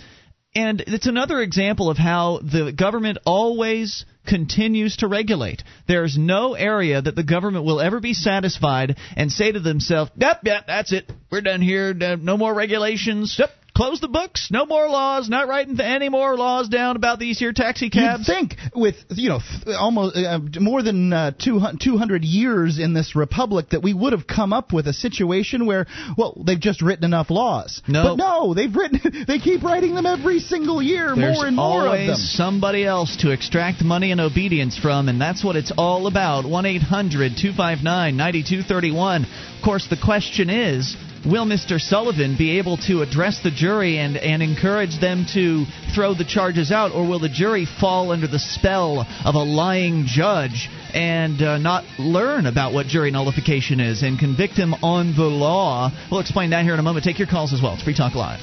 And 0.59 0.83
it's 0.89 1.07
another 1.07 1.41
example 1.41 1.89
of 1.89 1.99
how 1.99 2.41
the 2.43 2.73
government 2.73 3.19
always 3.25 4.05
continues 4.27 4.97
to 4.97 5.07
regulate. 5.07 5.63
There's 5.87 6.19
no 6.19 6.55
area 6.55 7.01
that 7.01 7.15
the 7.15 7.23
government 7.23 7.65
will 7.65 7.81
ever 7.81 8.01
be 8.01 8.13
satisfied 8.13 8.97
and 9.17 9.31
say 9.31 9.53
to 9.53 9.61
themselves, 9.61 10.11
yep, 10.17 10.41
yep, 10.43 10.67
that's 10.67 10.93
it. 10.93 11.13
We're 11.31 11.43
done 11.43 11.63
here. 11.63 11.95
No 11.95 12.37
more 12.37 12.53
regulations. 12.53 13.37
Yep, 13.39 13.51
close 13.79 14.01
the 14.01 14.09
books. 14.09 14.49
No 14.51 14.67
more 14.67 14.89
laws. 14.89 15.29
Not 15.29 15.47
writing 15.47 15.81
any 15.81 16.09
more 16.09 16.37
laws 16.37 16.69
down 16.69 16.97
about 16.97 17.21
these 17.21 17.39
here 17.39 17.53
taxi 17.53 17.91
cabs. 17.91 18.27
You'd 18.27 18.35
think 18.35 18.57
with 18.75 18.97
you 19.11 19.29
know 19.29 19.39
th- 19.65 19.77
almost 19.77 20.17
uh, 20.17 20.41
more 20.59 20.83
than 20.83 21.13
uh, 21.13 21.31
200, 21.39 21.81
200 21.81 22.25
years 22.25 22.81
in 22.81 22.93
this 22.93 23.15
republic 23.15 23.69
that 23.71 23.81
we 23.81 23.95
would 23.95 24.13
have 24.13 24.27
come 24.27 24.53
up 24.53 24.73
with 24.73 24.89
a 24.89 24.93
situation 24.93 25.65
where 25.65 25.87
well 26.17 26.43
they've 26.45 26.59
just 26.59 26.83
written 26.83 27.05
enough 27.05 27.31
laws. 27.31 27.81
No. 27.87 28.03
but 28.03 28.17
no, 28.17 28.53
they've 28.53 28.75
written 28.75 29.25
they 29.29 29.39
keep 29.39 29.63
writing 29.63 29.95
them 29.95 30.07
every 30.07 30.41
single 30.41 30.83
year, 30.83 31.15
There's 31.15 31.37
more 31.37 31.47
and 31.47 31.55
more 31.55 31.87
always 31.87 32.01
of 32.11 32.17
them. 32.17 32.17
somebody 32.17 32.85
else 32.85 33.17
to 33.21 33.31
extract 33.31 33.85
money 33.85 34.11
and 34.11 34.21
obedience 34.21 34.77
from, 34.77 35.09
and 35.09 35.21
that's 35.21 35.45
what 35.45 35.55
it's 35.55 35.73
all 35.79 36.09
about. 36.09 36.45
1 36.49 36.67
800 36.67 37.33
259 37.37 38.17
9231. 38.17 39.25
Of 39.25 39.65
course, 39.65 39.87
the 39.89 39.97
question 40.03 40.51
is 40.51 40.97
will 41.27 41.47
Mr. 41.47 41.81
Sullivan 41.81 42.37
be 42.37 42.59
able 42.59 42.77
to 42.89 43.03
address 43.03 43.41
the 43.43 43.51
jury 43.51 43.99
and, 43.99 44.17
and 44.17 44.43
encourage 44.43 45.01
them 45.01 45.27
to 45.35 45.65
throw 45.95 46.15
the 46.15 46.25
charges 46.25 46.71
out, 46.71 46.93
or 46.93 47.07
will 47.07 47.19
the 47.19 47.29
jury 47.29 47.67
fall 47.67 48.13
under 48.13 48.27
the 48.27 48.39
spell 48.39 49.07
of 49.25 49.35
a 49.35 49.43
lying 49.43 50.05
judge 50.07 50.69
and 50.95 51.43
uh, 51.43 51.59
not 51.59 51.85
learn 51.99 52.47
about 52.47 52.73
what 52.73 52.87
jury 52.87 53.11
nullification 53.11 53.81
is 53.81 54.03
and 54.03 54.19
convict 54.19 54.55
him 54.55 54.75
on 54.75 55.15
the 55.17 55.23
law? 55.23 55.91
We'll 56.11 56.21
explain 56.21 56.51
that 56.51 56.65
here 56.65 56.75
in 56.75 56.81
a 56.81 56.83
moment. 56.85 57.05
Take 57.05 57.19
your 57.19 57.29
calls 57.29 57.53
as 57.53 57.63
well. 57.63 57.75
It's 57.75 57.83
Free 57.83 57.97
Talk 57.97 58.15
Live. 58.15 58.41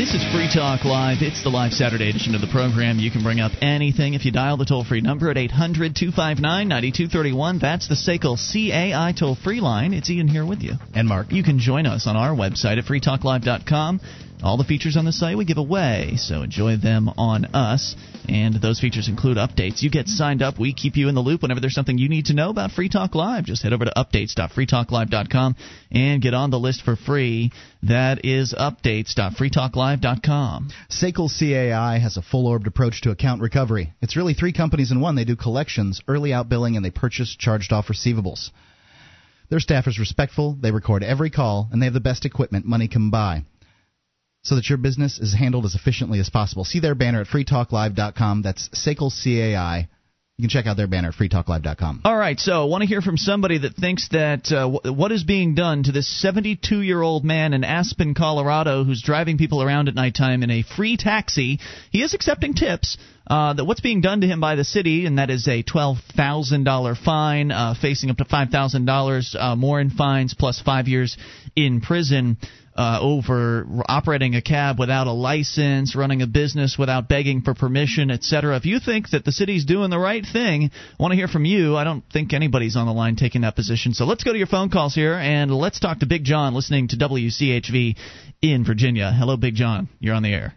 This 0.00 0.14
is 0.14 0.24
Free 0.32 0.48
Talk 0.50 0.86
Live. 0.86 1.18
It's 1.20 1.42
the 1.42 1.50
live 1.50 1.74
Saturday 1.74 2.08
edition 2.08 2.34
of 2.34 2.40
the 2.40 2.46
program. 2.46 2.98
You 2.98 3.10
can 3.10 3.22
bring 3.22 3.38
up 3.38 3.52
anything 3.60 4.14
if 4.14 4.24
you 4.24 4.32
dial 4.32 4.56
the 4.56 4.64
toll 4.64 4.82
free 4.82 5.02
number 5.02 5.30
at 5.30 5.36
800 5.36 5.94
259 5.94 6.40
9231. 6.40 7.58
That's 7.58 7.86
the 7.86 7.96
SACL 7.96 8.38
CAI 8.40 9.12
toll 9.12 9.34
free 9.34 9.60
line. 9.60 9.92
It's 9.92 10.08
Ian 10.08 10.26
here 10.26 10.46
with 10.46 10.62
you. 10.62 10.76
And 10.94 11.06
Mark. 11.06 11.30
You 11.32 11.42
can 11.42 11.58
join 11.58 11.84
us 11.84 12.06
on 12.06 12.16
our 12.16 12.30
website 12.30 12.78
at 12.78 12.86
freetalklive.com. 12.86 14.00
All 14.42 14.56
the 14.56 14.64
features 14.64 14.96
on 14.96 15.04
the 15.04 15.12
site 15.12 15.36
we 15.36 15.44
give 15.44 15.58
away, 15.58 16.14
so 16.16 16.40
enjoy 16.40 16.78
them 16.78 17.10
on 17.18 17.44
us. 17.46 17.94
And 18.26 18.54
those 18.54 18.80
features 18.80 19.08
include 19.08 19.36
updates. 19.36 19.82
You 19.82 19.90
get 19.90 20.08
signed 20.08 20.40
up, 20.40 20.58
we 20.58 20.72
keep 20.72 20.96
you 20.96 21.10
in 21.10 21.14
the 21.14 21.20
loop 21.20 21.42
whenever 21.42 21.60
there's 21.60 21.74
something 21.74 21.98
you 21.98 22.08
need 22.08 22.24
to 22.26 22.32
know 22.32 22.48
about 22.48 22.70
Free 22.70 22.88
Talk 22.88 23.14
Live. 23.14 23.44
Just 23.44 23.62
head 23.62 23.74
over 23.74 23.84
to 23.84 23.92
updates.freetalklive.com 23.94 25.56
and 25.90 26.22
get 26.22 26.32
on 26.32 26.48
the 26.50 26.58
list 26.58 26.80
for 26.82 26.96
free. 26.96 27.52
That 27.82 28.24
is 28.24 28.54
updates.freetalklive.com. 28.58 30.70
SACL 30.88 31.38
CAI 31.38 31.98
has 31.98 32.16
a 32.16 32.22
full 32.22 32.46
orbed 32.46 32.66
approach 32.66 33.02
to 33.02 33.10
account 33.10 33.42
recovery. 33.42 33.92
It's 34.00 34.16
really 34.16 34.32
three 34.32 34.54
companies 34.54 34.90
in 34.90 35.02
one. 35.02 35.16
They 35.16 35.24
do 35.24 35.36
collections, 35.36 36.00
early 36.08 36.30
outbilling, 36.30 36.76
and 36.76 36.84
they 36.84 36.90
purchase 36.90 37.36
charged 37.38 37.74
off 37.74 37.88
receivables. 37.88 38.48
Their 39.50 39.60
staff 39.60 39.86
is 39.86 39.98
respectful, 39.98 40.56
they 40.58 40.70
record 40.70 41.02
every 41.02 41.28
call, 41.28 41.68
and 41.72 41.82
they 41.82 41.86
have 41.86 41.92
the 41.92 42.00
best 42.00 42.24
equipment 42.24 42.64
money 42.64 42.88
can 42.88 43.10
buy 43.10 43.44
so 44.42 44.54
that 44.54 44.68
your 44.68 44.78
business 44.78 45.18
is 45.18 45.34
handled 45.34 45.64
as 45.64 45.74
efficiently 45.74 46.18
as 46.18 46.30
possible. 46.30 46.64
See 46.64 46.80
their 46.80 46.94
banner 46.94 47.20
at 47.20 47.26
freetalklive.com. 47.26 48.42
That's 48.42 48.68
SACL 48.70 49.10
CAI. 49.10 49.88
You 50.40 50.44
can 50.44 50.48
check 50.48 50.66
out 50.66 50.78
their 50.78 50.86
banner 50.86 51.08
at 51.08 51.14
freetalklive.com. 51.16 52.00
All 52.02 52.16
right, 52.16 52.40
so 52.40 52.62
I 52.62 52.64
want 52.64 52.80
to 52.80 52.88
hear 52.88 53.02
from 53.02 53.18
somebody 53.18 53.58
that 53.58 53.74
thinks 53.74 54.08
that 54.08 54.50
uh, 54.50 54.90
what 54.90 55.12
is 55.12 55.22
being 55.22 55.54
done 55.54 55.82
to 55.82 55.92
this 55.92 56.08
72 56.08 56.80
year 56.80 57.02
old 57.02 57.26
man 57.26 57.52
in 57.52 57.62
Aspen, 57.62 58.14
Colorado, 58.14 58.82
who's 58.82 59.02
driving 59.02 59.36
people 59.36 59.62
around 59.62 59.88
at 59.88 59.94
nighttime 59.94 60.42
in 60.42 60.50
a 60.50 60.62
free 60.62 60.96
taxi. 60.96 61.58
He 61.90 62.02
is 62.02 62.14
accepting 62.14 62.54
tips. 62.54 62.96
Uh, 63.26 63.52
that 63.52 63.66
what's 63.66 63.82
being 63.82 64.00
done 64.00 64.22
to 64.22 64.26
him 64.26 64.40
by 64.40 64.56
the 64.56 64.64
city, 64.64 65.04
and 65.06 65.18
that 65.18 65.30
is 65.30 65.46
a 65.46 65.62
twelve 65.62 65.98
thousand 66.16 66.64
dollar 66.64 66.96
fine, 66.96 67.52
uh, 67.52 67.74
facing 67.80 68.10
up 68.10 68.16
to 68.16 68.24
five 68.24 68.48
thousand 68.48 68.88
uh, 68.88 68.92
dollars 68.92 69.36
more 69.56 69.78
in 69.78 69.90
fines, 69.90 70.34
plus 70.34 70.60
five 70.60 70.88
years 70.88 71.16
in 71.54 71.80
prison 71.80 72.38
uh, 72.80 72.98
over 73.02 73.66
operating 73.86 74.34
a 74.36 74.40
cab 74.40 74.78
without 74.78 75.06
a 75.06 75.12
license, 75.12 75.94
running 75.94 76.22
a 76.22 76.26
business 76.26 76.78
without 76.78 77.10
begging 77.10 77.42
for 77.42 77.52
permission, 77.52 78.10
etc. 78.10 78.56
If 78.56 78.64
you 78.64 78.80
think 78.80 79.10
that 79.10 79.22
the 79.22 79.32
city's 79.32 79.66
doing 79.66 79.90
the 79.90 79.98
right 79.98 80.24
thing, 80.24 80.70
I 80.72 81.02
want 81.02 81.12
to 81.12 81.16
hear 81.16 81.28
from 81.28 81.44
you. 81.44 81.76
I 81.76 81.84
don't 81.84 82.02
think 82.10 82.32
anybody's 82.32 82.76
on 82.76 82.86
the 82.86 82.94
line 82.94 83.16
taking 83.16 83.42
that 83.42 83.54
position. 83.54 83.92
So 83.92 84.06
let's 84.06 84.24
go 84.24 84.32
to 84.32 84.38
your 84.38 84.46
phone 84.46 84.70
calls 84.70 84.94
here 84.94 85.12
and 85.12 85.50
let's 85.50 85.78
talk 85.78 85.98
to 85.98 86.06
Big 86.06 86.24
John 86.24 86.54
listening 86.54 86.88
to 86.88 86.96
WCHV 86.96 87.98
in 88.40 88.64
Virginia. 88.64 89.12
Hello, 89.12 89.36
Big 89.36 89.56
John. 89.56 89.90
You're 89.98 90.14
on 90.14 90.22
the 90.22 90.32
air. 90.32 90.54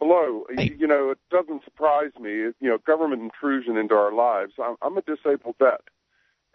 Hello. 0.00 0.46
Hey. 0.56 0.74
You 0.78 0.86
know, 0.86 1.10
it 1.10 1.18
doesn't 1.30 1.62
surprise 1.64 2.12
me. 2.18 2.30
You 2.30 2.54
know, 2.62 2.78
government 2.86 3.20
intrusion 3.20 3.76
into 3.76 3.94
our 3.94 4.14
lives. 4.14 4.54
I'm, 4.58 4.76
I'm 4.80 4.96
a 4.96 5.02
disabled 5.02 5.56
vet. 5.58 5.82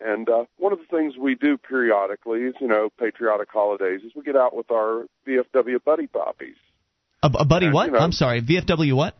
And 0.01 0.29
uh, 0.29 0.45
one 0.57 0.71
of 0.73 0.79
the 0.79 0.85
things 0.85 1.15
we 1.17 1.35
do 1.35 1.57
periodically 1.57 2.41
is, 2.41 2.55
you 2.61 2.67
know, 2.67 2.89
patriotic 2.99 3.49
holidays, 3.51 4.01
is 4.05 4.13
we 4.15 4.23
get 4.23 4.35
out 4.35 4.55
with 4.55 4.71
our 4.71 5.05
VFW 5.27 5.83
buddy 5.83 6.07
poppies. 6.07 6.55
A, 7.21 7.27
a 7.39 7.45
buddy 7.45 7.65
And, 7.67 7.75
what? 7.75 7.87
you 7.87 7.91
know- 7.93 7.99
I'm 7.99 8.11
sorry. 8.13 8.41
VFW 8.41 8.93
what? 8.93 9.15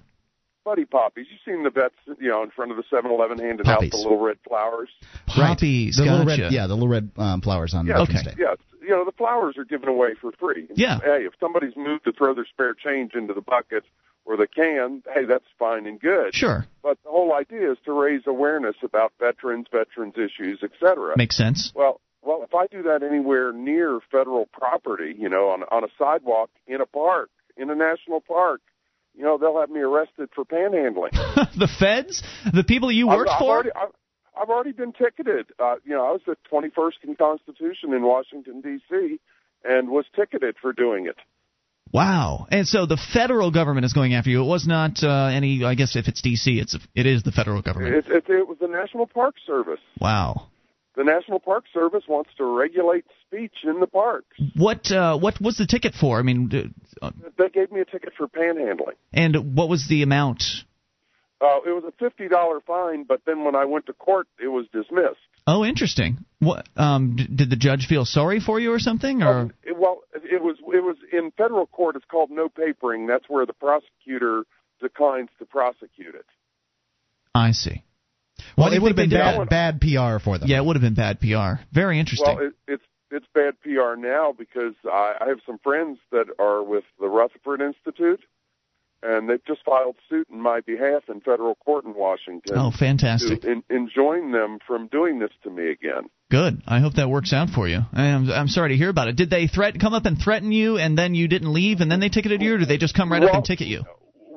Buddy 0.65 0.85
poppies. 0.85 1.25
You've 1.31 1.39
seen 1.55 1.63
the 1.63 1.69
vets, 1.69 1.95
you 2.19 2.27
know, 2.29 2.43
in 2.43 2.51
front 2.51 2.71
of 2.71 2.77
the 2.77 2.83
7-Eleven 2.93 3.39
handing 3.39 3.63
Poppies. 3.65 3.87
out 3.87 3.91
the 3.91 3.97
little 3.97 4.19
red 4.19 4.37
flowers. 4.47 4.89
Poppies. 5.25 5.97
The 5.97 6.03
little 6.03 6.25
gotcha. 6.25 6.43
red, 6.43 6.51
yeah, 6.51 6.67
the 6.67 6.73
little 6.75 6.89
red 6.89 7.09
um, 7.17 7.41
flowers 7.41 7.73
on 7.73 7.87
Yeah, 7.87 7.97
Veterans 7.99 8.19
Okay. 8.27 8.29
Day. 8.31 8.35
Yes. 8.39 8.57
You 8.81 8.89
know, 8.89 9.05
the 9.05 9.11
flowers 9.13 9.55
are 9.57 9.63
given 9.65 9.87
away 9.89 10.09
for 10.19 10.31
free. 10.33 10.67
Yeah. 10.75 10.99
Hey, 10.99 11.25
if 11.25 11.33
somebody's 11.39 11.75
moved 11.75 12.03
to 12.05 12.11
throw 12.11 12.33
their 12.35 12.45
spare 12.51 12.73
change 12.73 13.13
into 13.15 13.33
the 13.33 13.41
bucket 13.41 13.83
or 14.29 14.37
the 14.37 14.45
can, 14.45 15.01
hey, 15.11 15.25
that's 15.25 15.45
fine 15.57 15.87
and 15.87 15.99
good. 15.99 16.35
Sure. 16.35 16.63
But 16.83 16.99
the 17.03 17.09
whole 17.09 17.33
idea 17.33 17.71
is 17.71 17.79
to 17.85 17.91
raise 17.91 18.21
awareness 18.27 18.75
about 18.83 19.11
veterans, 19.19 19.65
veterans 19.71 20.13
issues, 20.17 20.59
et 20.61 20.69
cetera. 20.79 21.15
Makes 21.17 21.35
sense. 21.35 21.71
Well, 21.73 21.99
well, 22.21 22.43
if 22.43 22.53
I 22.53 22.67
do 22.67 22.83
that 22.83 23.01
anywhere 23.01 23.51
near 23.51 23.99
federal 24.11 24.45
property, 24.45 25.15
you 25.17 25.29
know, 25.29 25.49
on 25.49 25.63
on 25.71 25.83
a 25.83 25.87
sidewalk, 25.97 26.51
in 26.67 26.79
a 26.79 26.85
park, 26.85 27.31
in 27.57 27.71
a 27.71 27.75
national 27.75 28.21
park, 28.21 28.61
you 29.17 29.23
know, 29.23 29.39
they'll 29.39 29.59
have 29.59 29.71
me 29.71 29.79
arrested 29.79 30.29
for 30.35 30.45
panhandling. 30.45 31.11
the 31.57 31.69
feds? 31.79 32.21
The 32.53 32.63
people 32.63 32.91
you 32.91 33.07
worked 33.07 33.31
I've 33.31 33.39
for? 33.39 33.51
Already, 33.51 33.69
I've, 33.75 33.93
I've 34.39 34.49
already 34.49 34.73
been 34.73 34.93
ticketed. 34.93 35.47
Uh, 35.57 35.75
you 35.83 35.95
know, 35.95 36.05
I 36.05 36.11
was 36.11 36.21
at 36.27 36.37
21st 36.51 36.91
and 37.03 37.17
Constitution 37.17 37.93
in 37.93 38.03
Washington 38.03 38.61
D.C. 38.61 39.19
and 39.63 39.89
was 39.89 40.05
ticketed 40.15 40.55
for 40.61 40.71
doing 40.71 41.07
it. 41.07 41.17
Wow. 41.91 42.47
And 42.51 42.67
so 42.67 42.85
the 42.85 42.97
federal 43.13 43.51
government 43.51 43.85
is 43.85 43.93
going 43.93 44.13
after 44.13 44.29
you. 44.29 44.43
It 44.43 44.47
was 44.47 44.67
not 44.67 45.03
uh, 45.03 45.25
any. 45.33 45.63
I 45.63 45.75
guess 45.75 45.95
if 45.95 46.07
it's 46.07 46.21
D.C., 46.21 46.59
it's 46.59 46.77
it 46.95 47.05
is 47.05 47.23
the 47.23 47.31
federal 47.31 47.61
government. 47.61 47.95
It, 47.95 48.05
it, 48.07 48.29
it 48.29 48.47
was 48.47 48.57
the 48.61 48.67
National 48.67 49.07
Park 49.07 49.35
Service. 49.45 49.79
Wow. 49.99 50.49
The 50.95 51.03
National 51.03 51.39
Park 51.39 51.63
Service 51.73 52.03
wants 52.09 52.31
to 52.37 52.43
regulate 52.43 53.05
speech 53.25 53.53
in 53.63 53.79
the 53.79 53.87
parks. 53.87 54.35
What 54.55 54.91
uh, 54.91 55.17
what 55.17 55.39
was 55.41 55.57
the 55.57 55.65
ticket 55.65 55.93
for? 55.93 56.19
I 56.19 56.23
mean, 56.23 56.73
uh, 57.01 57.11
They 57.37 57.49
gave 57.49 57.71
me 57.71 57.79
a 57.79 57.85
ticket 57.85 58.13
for 58.17 58.27
panhandling. 58.27 58.95
and 59.13 59.55
what 59.55 59.69
was 59.69 59.87
the 59.87 60.03
amount? 60.03 60.43
Uh, 61.41 61.59
it 61.65 61.71
was 61.71 61.85
a 61.87 61.93
fifty 61.97 62.27
dollar 62.27 62.59
fine, 62.59 63.03
but 63.05 63.21
then 63.25 63.45
when 63.45 63.55
I 63.55 63.63
went 63.65 63.85
to 63.85 63.93
court, 63.93 64.27
it 64.43 64.49
was 64.49 64.65
dismissed. 64.73 65.17
Oh, 65.49 65.65
interesting. 65.65 66.23
What 66.37 66.67
um, 66.77 67.15
d- 67.15 67.27
did 67.35 67.49
the 67.49 67.55
judge 67.55 67.87
feel 67.87 68.05
sorry 68.05 68.39
for 68.39 68.59
you 68.59 68.71
or 68.71 68.77
something? 68.77 69.23
Or 69.23 69.39
Um, 69.39 69.53
it, 69.63 69.75
well, 69.75 70.01
it 70.13 70.43
was 70.43 70.57
it 70.59 70.83
was 70.83 70.95
in 71.11 71.31
federal 71.31 71.65
court. 71.65 71.95
It's 71.95 72.05
called 72.05 72.29
no 72.29 72.49
papering. 72.49 73.07
That's 73.07 73.25
where 73.27 73.47
the 73.47 73.53
prosecutor 73.53 74.43
declines 74.79 75.29
to 75.39 75.45
prosecute 75.45 76.13
it. 76.13 76.25
I 77.33 77.51
see. 77.51 77.83
Well, 78.55 78.69
Why 78.69 78.75
it 78.75 78.81
would 78.81 78.89
have 78.89 78.95
been 78.95 79.09
bad, 79.09 79.49
bad 79.49 79.81
PR 79.81 80.19
for 80.23 80.37
them. 80.37 80.47
Yeah, 80.47 80.57
it 80.57 80.65
would 80.65 80.75
have 80.75 80.83
been 80.83 80.93
bad 80.93 81.19
PR. 81.19 81.61
Very 81.71 81.99
interesting. 81.99 82.35
Well, 82.35 82.45
it, 82.47 82.53
it's 82.67 82.83
it's 83.09 83.25
bad 83.33 83.59
PR 83.61 83.95
now 83.97 84.35
because 84.37 84.75
I, 84.85 85.15
I 85.19 85.29
have 85.29 85.39
some 85.47 85.57
friends 85.63 85.97
that 86.11 86.27
are 86.37 86.61
with 86.61 86.83
the 86.99 87.07
Rutherford 87.07 87.59
Institute, 87.59 88.21
and 89.03 89.29
they've 89.29 89.43
just 89.45 89.63
filed 89.65 89.95
suit 90.09 90.27
in 90.29 90.41
my 90.41 90.59
behalf 90.61 91.03
in 91.09 91.21
federal 91.21 91.55
court 91.55 91.85
in 91.85 91.93
Washington. 91.95 92.57
oh, 92.57 92.71
fantastic. 92.71 93.41
To 93.41 93.49
en- 93.49 93.63
enjoin 93.69 94.31
them 94.31 94.59
from 94.65 94.87
doing 94.87 95.19
this 95.19 95.31
to 95.43 95.49
me 95.49 95.69
again. 95.71 96.09
Good. 96.31 96.61
I 96.67 96.79
hope 96.79 96.93
that 96.95 97.09
works 97.09 97.33
out 97.33 97.49
for 97.49 97.67
you. 97.67 97.79
I'm, 97.93 98.29
I'm 98.29 98.47
sorry 98.47 98.69
to 98.69 98.77
hear 98.77 98.89
about 98.89 99.07
it. 99.07 99.15
Did 99.15 99.29
they 99.29 99.47
threat 99.47 99.79
come 99.79 99.93
up 99.93 100.05
and 100.05 100.17
threaten 100.21 100.51
you, 100.51 100.77
and 100.77 100.97
then 100.97 101.15
you 101.15 101.27
didn't 101.27 101.51
leave, 101.53 101.81
and 101.81 101.91
then 101.91 101.99
they 101.99 102.09
ticketed 102.09 102.41
you, 102.41 102.55
or 102.55 102.57
did 102.59 102.67
they 102.67 102.77
just 102.77 102.93
come 102.95 103.11
right 103.11 103.23
up 103.23 103.33
and 103.33 103.43
ticket 103.45 103.67
you? 103.67 103.83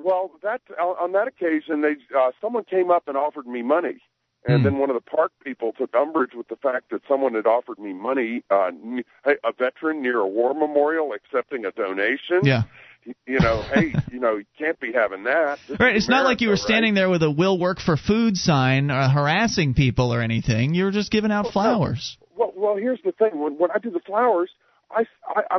Well, 0.05 0.31
that 0.43 0.61
on 0.81 1.13
that 1.13 1.29
occasion, 1.29 1.81
they 1.83 1.95
uh, 2.19 2.31
someone 2.41 2.65
came 2.65 2.91
up 2.91 3.05
and 3.09 3.17
offered 3.17 3.47
me 3.47 3.63
money, 3.63 3.99
and 4.47 4.59
Hmm. 4.59 4.65
then 4.65 4.79
one 4.79 4.91
of 4.91 4.95
the 4.97 5.01
park 5.11 5.31
people 5.45 5.73
took 5.79 5.95
umbrage 5.95 6.33
with 6.35 6.49
the 6.49 6.57
fact 6.57 6.91
that 6.91 7.03
someone 7.09 7.35
had 7.35 7.47
offered 7.47 7.79
me 7.79 7.93
money. 7.93 8.43
Uh, 8.51 8.71
a 9.25 9.53
veteran 9.57 10.03
near 10.03 10.19
a 10.19 10.27
war 10.27 10.55
memorial 10.55 11.13
accepting 11.13 11.65
a 11.67 11.71
donation. 11.73 12.41
Yeah. 12.43 12.63
You 13.27 13.41
know, 13.41 13.63
hey, 13.63 13.95
you 14.13 14.21
know, 14.21 14.37
you 14.37 14.45
can't 14.59 14.79
be 14.79 14.93
having 14.93 15.25
that. 15.25 15.59
This 15.69 15.81
Right. 15.81 15.97
It's 15.97 16.09
not 16.09 16.25
like 16.25 16.41
you 16.41 16.49
were 16.49 16.57
standing 16.57 16.95
right? 16.95 17.01
there 17.01 17.11
with 17.11 17.23
a 17.23 17.31
"Will 17.31 17.59
work 17.59 17.81
for 17.81 17.97
food" 17.97 18.37
sign 18.37 18.91
or 18.91 19.09
harassing 19.09 19.75
people 19.75 20.15
or 20.15 20.21
anything. 20.21 20.75
You 20.75 20.85
were 20.85 20.91
just 20.91 21.11
giving 21.11 21.33
out 21.33 21.53
flowers. 21.53 22.17
Well, 22.37 22.53
well, 22.55 22.77
here's 22.77 23.01
the 23.05 23.13
thing. 23.13 23.41
When 23.41 23.59
when 23.59 23.71
I 23.73 23.79
do 23.79 23.91
the 23.91 24.01
flowers, 24.01 24.51
I, 24.91 25.07
I, 25.27 25.43
I 25.51 25.59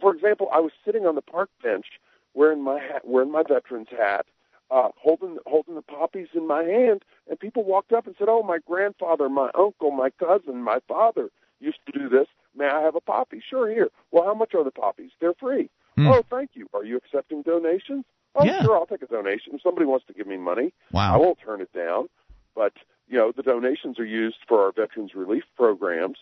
for 0.00 0.14
example, 0.14 0.48
I 0.52 0.60
was 0.60 0.72
sitting 0.84 1.06
on 1.06 1.14
the 1.14 1.22
park 1.22 1.50
bench 1.62 1.86
wearing 2.34 2.62
my 2.62 2.78
hat, 2.78 3.02
wearing 3.04 3.30
my 3.30 3.42
veteran's 3.48 3.88
hat, 3.90 4.26
uh, 4.70 4.88
holding 4.96 5.38
holding 5.46 5.74
the 5.74 5.82
poppies 5.82 6.28
in 6.34 6.46
my 6.46 6.64
hand, 6.64 7.02
and 7.28 7.38
people 7.38 7.64
walked 7.64 7.92
up 7.92 8.06
and 8.06 8.14
said, 8.18 8.28
"Oh, 8.28 8.42
my 8.42 8.58
grandfather, 8.66 9.28
my 9.28 9.50
uncle, 9.54 9.90
my 9.90 10.10
cousin, 10.10 10.62
my 10.62 10.80
father 10.86 11.30
used 11.60 11.78
to 11.86 11.98
do 11.98 12.08
this. 12.08 12.26
May 12.54 12.66
I 12.66 12.82
have 12.82 12.96
a 12.96 13.00
poppy?" 13.00 13.42
Sure, 13.48 13.70
here. 13.70 13.88
Well, 14.10 14.24
how 14.24 14.34
much 14.34 14.54
are 14.54 14.64
the 14.64 14.70
poppies? 14.70 15.12
They're 15.20 15.34
free. 15.34 15.70
Hmm. 15.96 16.08
Oh, 16.08 16.24
thank 16.28 16.50
you. 16.54 16.68
Are 16.74 16.84
you 16.84 16.96
accepting 16.96 17.42
donations? 17.42 18.04
Oh, 18.34 18.44
Yeah. 18.44 18.62
sure. 18.62 18.76
I'll 18.76 18.86
take 18.86 19.02
a 19.02 19.06
donation. 19.06 19.54
If 19.54 19.62
somebody 19.62 19.86
wants 19.86 20.06
to 20.06 20.12
give 20.12 20.26
me 20.26 20.36
money, 20.36 20.72
I 20.94 21.16
won't 21.16 21.38
turn 21.38 21.60
it 21.60 21.72
down. 21.72 22.08
But 22.54 22.72
you 23.08 23.18
know, 23.18 23.32
the 23.32 23.42
donations 23.42 23.98
are 23.98 24.04
used 24.04 24.38
for 24.48 24.64
our 24.64 24.72
veterans 24.72 25.14
relief 25.14 25.44
programs, 25.56 26.18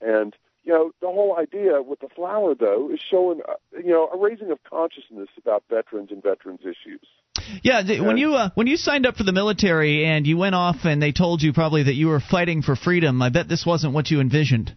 and 0.00 0.34
you 0.64 0.72
know, 0.72 0.90
the 1.00 1.06
whole 1.06 1.38
idea 1.38 1.80
with 1.80 2.00
the 2.00 2.08
flower 2.08 2.54
though 2.54 2.90
is 2.92 3.00
showing 3.00 3.40
uh, 3.48 3.54
you 3.72 3.90
know 3.90 4.08
a 4.08 4.18
raising 4.18 4.50
of 4.50 4.58
consciousness 4.64 5.28
about 5.38 5.64
veterans 5.70 6.10
and 6.10 6.22
veterans 6.22 6.60
issues. 6.62 7.06
Yeah, 7.62 7.82
when 8.02 8.18
you 8.18 8.34
uh, 8.34 8.50
when 8.54 8.66
you 8.66 8.76
signed 8.76 9.06
up 9.06 9.16
for 9.16 9.24
the 9.24 9.32
military 9.32 10.04
and 10.04 10.26
you 10.26 10.36
went 10.36 10.54
off 10.54 10.84
and 10.84 11.00
they 11.00 11.12
told 11.12 11.40
you 11.42 11.52
probably 11.52 11.84
that 11.84 11.94
you 11.94 12.08
were 12.08 12.20
fighting 12.20 12.62
for 12.62 12.76
freedom, 12.76 13.22
I 13.22 13.30
bet 13.30 13.48
this 13.48 13.64
wasn't 13.64 13.94
what 13.94 14.10
you 14.10 14.20
envisioned. 14.20 14.74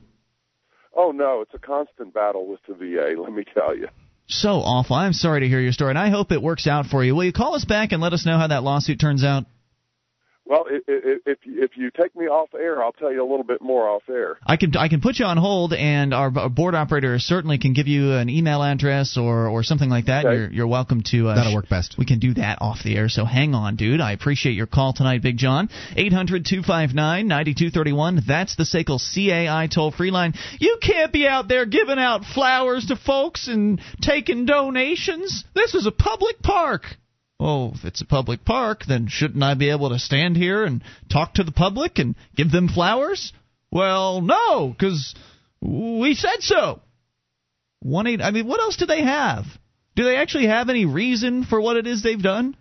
Oh 0.95 1.11
no, 1.11 1.41
it's 1.41 1.53
a 1.53 1.59
constant 1.59 2.13
battle 2.13 2.47
with 2.47 2.59
the 2.67 2.73
VA. 2.73 3.19
Let 3.19 3.33
me 3.33 3.43
tell 3.53 3.75
you. 3.75 3.87
So 4.31 4.61
awful. 4.61 4.95
I'm 4.95 5.11
sorry 5.13 5.41
to 5.41 5.47
hear 5.47 5.59
your 5.59 5.73
story, 5.73 5.91
and 5.91 5.99
I 5.99 6.09
hope 6.09 6.31
it 6.31 6.41
works 6.41 6.65
out 6.65 6.85
for 6.85 7.03
you. 7.03 7.13
Will 7.13 7.25
you 7.25 7.33
call 7.33 7.53
us 7.55 7.65
back 7.65 7.91
and 7.91 8.01
let 8.01 8.13
us 8.13 8.25
know 8.25 8.37
how 8.37 8.47
that 8.47 8.63
lawsuit 8.63 8.99
turns 8.99 9.25
out? 9.25 9.43
Well, 10.45 10.65
if 10.69 10.83
if 10.87 11.37
if 11.45 11.77
you 11.77 11.91
take 11.91 12.15
me 12.15 12.25
off 12.25 12.49
air, 12.55 12.83
I'll 12.83 12.93
tell 12.93 13.11
you 13.11 13.21
a 13.21 13.29
little 13.29 13.43
bit 13.43 13.61
more 13.61 13.87
off 13.87 14.01
air. 14.09 14.37
I 14.45 14.57
can 14.57 14.75
I 14.75 14.89
can 14.89 14.99
put 14.99 15.19
you 15.19 15.25
on 15.25 15.37
hold, 15.37 15.71
and 15.71 16.13
our, 16.13 16.35
our 16.37 16.49
board 16.49 16.73
operator 16.73 17.19
certainly 17.19 17.59
can 17.59 17.73
give 17.73 17.87
you 17.87 18.13
an 18.13 18.29
email 18.29 18.63
address 18.63 19.17
or 19.17 19.47
or 19.47 19.63
something 19.63 19.89
like 19.89 20.07
that. 20.07 20.25
Okay. 20.25 20.35
You're 20.35 20.51
you're 20.51 20.67
welcome 20.67 21.03
to. 21.11 21.29
Uh, 21.29 21.35
That'll 21.35 21.55
work 21.55 21.69
best. 21.69 21.95
We 21.97 22.05
can 22.05 22.19
do 22.19 22.33
that 22.33 22.57
off 22.59 22.83
the 22.83 22.97
air. 22.97 23.07
So 23.07 23.23
hang 23.23 23.53
on, 23.53 23.75
dude. 23.75 24.01
I 24.01 24.13
appreciate 24.13 24.53
your 24.53 24.67
call 24.67 24.93
tonight, 24.93 25.21
Big 25.21 25.37
John. 25.37 25.69
800-259-9231. 25.95 28.25
That's 28.25 28.55
the 28.55 28.63
SACL 28.63 28.99
CAI 28.99 29.67
toll 29.67 29.91
free 29.91 30.11
line. 30.11 30.33
You 30.59 30.79
can't 30.81 31.13
be 31.13 31.27
out 31.27 31.47
there 31.47 31.65
giving 31.65 31.99
out 31.99 32.25
flowers 32.25 32.87
to 32.87 32.95
folks 32.95 33.47
and 33.47 33.79
taking 34.01 34.45
donations. 34.45 35.43
This 35.53 35.75
is 35.75 35.85
a 35.85 35.91
public 35.91 36.41
park. 36.41 36.85
Oh, 37.43 37.71
if 37.73 37.85
it's 37.85 38.01
a 38.01 38.05
public 38.05 38.45
park, 38.45 38.83
then 38.87 39.07
shouldn't 39.09 39.43
I 39.43 39.55
be 39.55 39.71
able 39.71 39.89
to 39.89 39.97
stand 39.97 40.37
here 40.37 40.63
and 40.63 40.83
talk 41.11 41.33
to 41.33 41.43
the 41.43 41.51
public 41.51 41.97
and 41.97 42.13
give 42.35 42.51
them 42.51 42.67
flowers? 42.67 43.33
Well, 43.71 44.21
no, 44.21 44.67
because 44.69 45.15
we 45.59 46.13
said 46.13 46.41
so. 46.41 46.81
One 47.79 48.05
eight. 48.05 48.21
I 48.21 48.29
mean, 48.29 48.45
what 48.45 48.59
else 48.59 48.77
do 48.77 48.85
they 48.85 49.01
have? 49.01 49.45
Do 49.95 50.03
they 50.03 50.17
actually 50.17 50.47
have 50.47 50.69
any 50.69 50.85
reason 50.85 51.43
for 51.43 51.59
what 51.59 51.77
it 51.77 51.87
is 51.87 52.03
they've 52.03 52.21
done? 52.21 52.55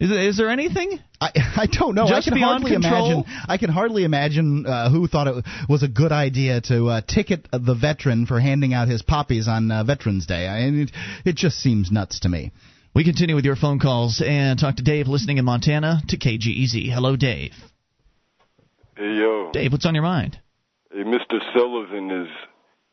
Is, 0.00 0.10
is 0.10 0.36
there 0.36 0.50
anything? 0.50 0.98
I, 1.20 1.30
I 1.56 1.66
don't 1.66 1.94
know. 1.94 2.08
Just 2.08 2.26
I 2.26 2.30
can 2.32 2.42
hardly 2.42 2.72
control? 2.72 3.12
imagine. 3.12 3.44
I 3.46 3.58
can 3.58 3.70
hardly 3.70 4.02
imagine 4.02 4.66
uh, 4.66 4.90
who 4.90 5.06
thought 5.06 5.28
it 5.28 5.44
was 5.68 5.84
a 5.84 5.88
good 5.88 6.10
idea 6.10 6.60
to 6.62 6.88
uh, 6.88 7.00
ticket 7.02 7.46
the 7.52 7.74
veteran 7.74 8.26
for 8.26 8.40
handing 8.40 8.74
out 8.74 8.88
his 8.88 9.02
poppies 9.02 9.46
on 9.46 9.70
uh, 9.70 9.84
Veterans 9.84 10.26
Day. 10.26 10.48
I 10.48 10.68
mean, 10.68 10.82
it, 10.82 10.90
it 11.24 11.36
just 11.36 11.58
seems 11.58 11.92
nuts 11.92 12.18
to 12.20 12.28
me. 12.28 12.50
We 12.92 13.04
continue 13.04 13.36
with 13.36 13.44
your 13.44 13.56
phone 13.56 13.78
calls 13.78 14.22
and 14.24 14.58
talk 14.58 14.76
to 14.76 14.82
Dave 14.82 15.06
listening 15.06 15.38
in 15.38 15.44
Montana 15.44 16.02
to 16.08 16.16
KGEZ. 16.18 16.90
Hello, 16.92 17.14
Dave. 17.16 17.52
Hey, 18.96 19.14
yo. 19.14 19.50
Dave, 19.52 19.72
what's 19.72 19.86
on 19.86 19.94
your 19.94 20.02
mind? 20.02 20.38
Hey, 20.92 21.04
Mr. 21.04 21.38
Sullivan 21.54 22.10
is 22.10 22.28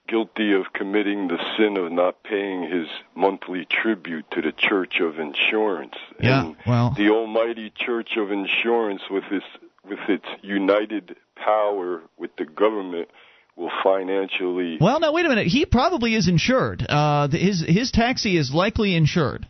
guilty 0.08 0.54
of 0.54 0.72
committing 0.74 1.28
the 1.28 1.38
sin 1.58 1.78
of 1.78 1.92
not 1.92 2.24
paying 2.24 2.64
his 2.72 2.88
monthly 3.16 3.66
tribute 3.70 4.26
to 4.32 4.42
the 4.42 4.52
Church 4.52 5.00
of 5.02 5.20
Insurance. 5.20 5.96
Yeah, 6.22 6.46
and 6.46 6.56
well- 6.66 6.94
the 6.96 7.10
almighty 7.10 7.72
Church 7.76 8.18
of 8.18 8.32
Insurance 8.32 9.02
with 9.10 9.26
its 9.32 9.46
with 9.84 10.00
its 10.10 10.26
united 10.42 11.16
power 11.36 12.04
with 12.18 12.36
the 12.38 12.44
government 12.46 13.08
will 13.56 13.72
financially 13.84 14.78
Well, 14.82 15.00
no, 15.00 15.14
wait 15.14 15.26
a 15.26 15.30
minute. 15.30 15.48
He 15.48 15.66
probably 15.66 16.14
is 16.14 16.28
insured. 16.28 16.86
Uh, 16.88 17.30
his 17.30 17.62
his 17.62 17.92
taxi 17.92 18.38
is 18.38 18.54
likely 18.54 18.96
insured. 18.96 19.48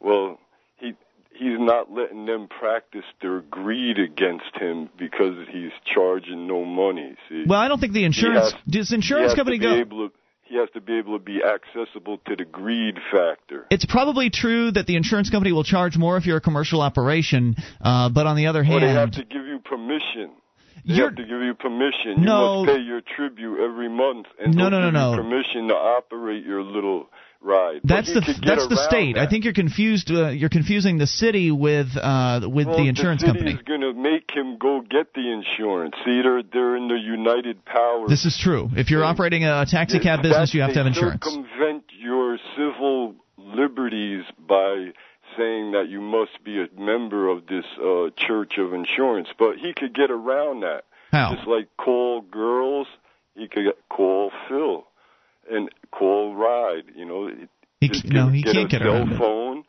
Well 0.00 0.38
he 0.78 0.94
he's 1.32 1.58
not 1.58 1.90
letting 1.92 2.26
them 2.26 2.48
practice 2.48 3.04
their 3.22 3.40
greed 3.40 3.98
against 3.98 4.54
him 4.58 4.88
because 4.98 5.36
he's 5.50 5.70
charging 5.94 6.46
no 6.46 6.64
money. 6.64 7.14
See? 7.28 7.44
Well, 7.46 7.58
I 7.60 7.68
don't 7.68 7.80
think 7.80 7.92
the 7.92 8.04
insurance 8.04 8.52
has- 8.52 8.60
does 8.68 8.92
insurance 8.92 9.34
company 9.34 9.58
go. 9.58 9.74
able 9.74 10.08
to, 10.08 10.14
he 10.44 10.56
has 10.56 10.68
to 10.74 10.80
be 10.80 10.98
able 10.98 11.16
to 11.18 11.24
be 11.24 11.38
accessible 11.42 12.18
to 12.26 12.34
the 12.36 12.44
greed 12.44 12.96
factor. 13.12 13.66
It's 13.70 13.84
probably 13.86 14.30
true 14.30 14.70
that 14.72 14.86
the 14.86 14.96
insurance 14.96 15.30
company 15.30 15.52
will 15.52 15.64
charge 15.64 15.96
more 15.96 16.16
if 16.16 16.26
you're 16.26 16.38
a 16.38 16.40
commercial 16.40 16.82
operation, 16.82 17.54
uh, 17.80 18.08
but 18.08 18.26
on 18.26 18.36
the 18.36 18.46
other 18.48 18.62
hand, 18.64 18.82
they 18.82 18.88
have 18.92 19.12
to 19.12 19.24
give 19.24 19.46
you 19.46 19.60
permission. 19.60 20.30
They 20.84 20.94
You're- 20.94 21.08
have 21.08 21.16
to 21.16 21.22
give 21.24 21.40
you 21.42 21.54
permission. 21.54 22.18
You 22.20 22.24
No. 22.24 22.64
must 22.64 22.74
pay 22.76 22.82
your 22.82 23.00
tribute 23.02 23.60
every 23.62 23.88
month, 23.90 24.26
and 24.42 24.54
No, 24.56 24.68
no, 24.70 24.80
no, 24.80 24.86
give 24.86 24.94
no. 24.94 25.10
you 25.10 25.16
permission 25.18 25.68
to 25.68 25.74
operate 25.76 26.44
your 26.44 26.62
little 26.62 27.10
But 27.82 27.88
that's 27.88 28.12
the 28.12 28.20
that's 28.44 28.68
the 28.68 28.76
state. 28.76 29.16
I 29.16 29.26
think 29.26 29.44
you're 29.44 29.54
confused. 29.54 30.10
Uh, 30.10 30.28
you're 30.28 30.50
confusing 30.50 30.98
the 30.98 31.06
city 31.06 31.50
with 31.50 31.96
uh, 31.96 32.40
with 32.42 32.66
well, 32.66 32.76
the 32.76 32.88
insurance 32.88 33.22
the 33.22 33.28
city 33.28 33.38
company. 33.38 33.56
is 33.56 33.62
going 33.62 33.80
to 33.80 33.94
make 33.94 34.30
him 34.30 34.58
go 34.58 34.82
get 34.82 35.14
the 35.14 35.32
insurance. 35.32 35.94
See, 36.04 36.20
they're 36.22 36.42
they're 36.42 36.76
in 36.76 36.88
the 36.88 36.98
united 36.98 37.64
power. 37.64 38.06
This 38.08 38.24
is 38.24 38.38
true. 38.38 38.68
If 38.76 38.90
you're 38.90 39.04
operating 39.04 39.44
a 39.44 39.64
taxi 39.66 39.98
cab 39.98 40.22
business, 40.22 40.52
you 40.52 40.60
have 40.60 40.72
to 40.72 40.78
have 40.78 40.86
insurance. 40.86 41.24
Circumvent 41.24 41.84
your 41.98 42.38
civil 42.56 43.14
liberties 43.38 44.24
by 44.38 44.92
saying 45.36 45.72
that 45.72 45.86
you 45.88 46.00
must 46.00 46.44
be 46.44 46.60
a 46.60 46.80
member 46.80 47.28
of 47.28 47.46
this 47.46 47.64
uh, 47.78 48.10
church 48.16 48.58
of 48.58 48.74
insurance, 48.74 49.28
but 49.38 49.56
he 49.56 49.72
could 49.72 49.94
get 49.94 50.10
around 50.10 50.60
that. 50.60 50.84
How? 51.12 51.34
Just 51.34 51.48
like 51.48 51.68
call 51.76 52.20
girls, 52.20 52.86
he 53.34 53.48
could 53.48 53.72
call 53.88 54.30
Phil 54.48 54.84
and 55.50 55.68
call 55.92 56.34
Ride. 56.34 56.84
You 56.94 57.04
know, 57.06 57.30
He 57.80 57.88
just 57.88 58.04
no, 58.06 58.28
he 58.28 58.42
get 58.42 58.54
can't 58.54 58.66
a 58.72 58.78
get 58.78 58.82
cell 58.82 59.02
it. 59.08 59.18
phone. 59.18 59.64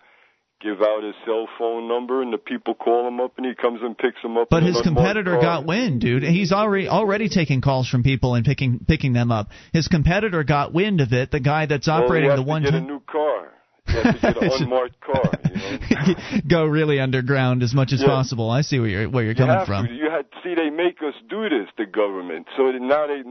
Give 0.61 0.80
out 0.80 1.01
his 1.03 1.15
cell 1.26 1.47
phone 1.57 1.88
number, 1.88 2.22
and 2.22 2.32
the 2.32 2.38
people 2.38 2.76
call 2.76 3.07
him 3.07 3.19
up, 3.19 3.34
and 3.38 3.47
he 3.47 3.55
comes 3.55 3.80
and 3.82 3.97
picks 3.97 4.22
them 4.22 4.38
up. 4.38 4.47
But 4.51 4.61
his 4.61 4.80
competitor 4.82 5.39
got 5.41 5.65
wind, 5.65 6.01
dude. 6.01 6.22
He's 6.22 6.51
already 6.51 6.88
already 6.88 7.30
taking 7.30 7.61
calls 7.61 7.89
from 7.89 8.03
people 8.03 8.36
and 8.36 8.45
picking 8.45 8.86
picking 8.88 9.13
them 9.13 9.32
up. 9.32 9.47
His 9.74 9.88
competitor 9.88 10.43
got 10.43 10.72
wind 10.72 11.01
of 11.01 11.13
it. 11.13 11.32
The 11.32 11.39
guy 11.39 11.65
that's 11.65 11.88
Well, 11.88 12.03
operating 12.03 12.30
has 12.30 12.38
the 12.38 12.43
to 12.43 12.47
one 12.47 12.61
get 12.61 12.76
a 12.76 12.80
time 12.80 12.88
new 12.88 12.99
car. 12.99 13.47
Get 13.91 14.37
an 14.37 14.51
unmarked 14.61 14.99
car. 15.01 15.31
You 15.49 15.55
know? 15.55 16.41
go 16.47 16.65
really 16.65 16.99
underground 16.99 17.63
as 17.63 17.73
much 17.73 17.91
as 17.93 18.01
Yeah. 18.01 18.07
possible. 18.07 18.49
I 18.49 18.61
see 18.61 18.79
where 18.79 18.89
you're 18.89 19.09
where 19.09 19.23
you're 19.23 19.33
You 19.33 19.45
coming 19.45 19.65
from. 19.65 19.87
To. 19.87 19.93
You 19.93 20.09
had 20.09 20.25
see 20.43 20.55
they 20.55 20.69
make 20.69 20.97
us 21.01 21.13
do 21.29 21.49
this, 21.49 21.67
the 21.77 21.85
government. 21.85 22.47
So 22.57 22.63
now 22.71 23.07
they 23.07 23.21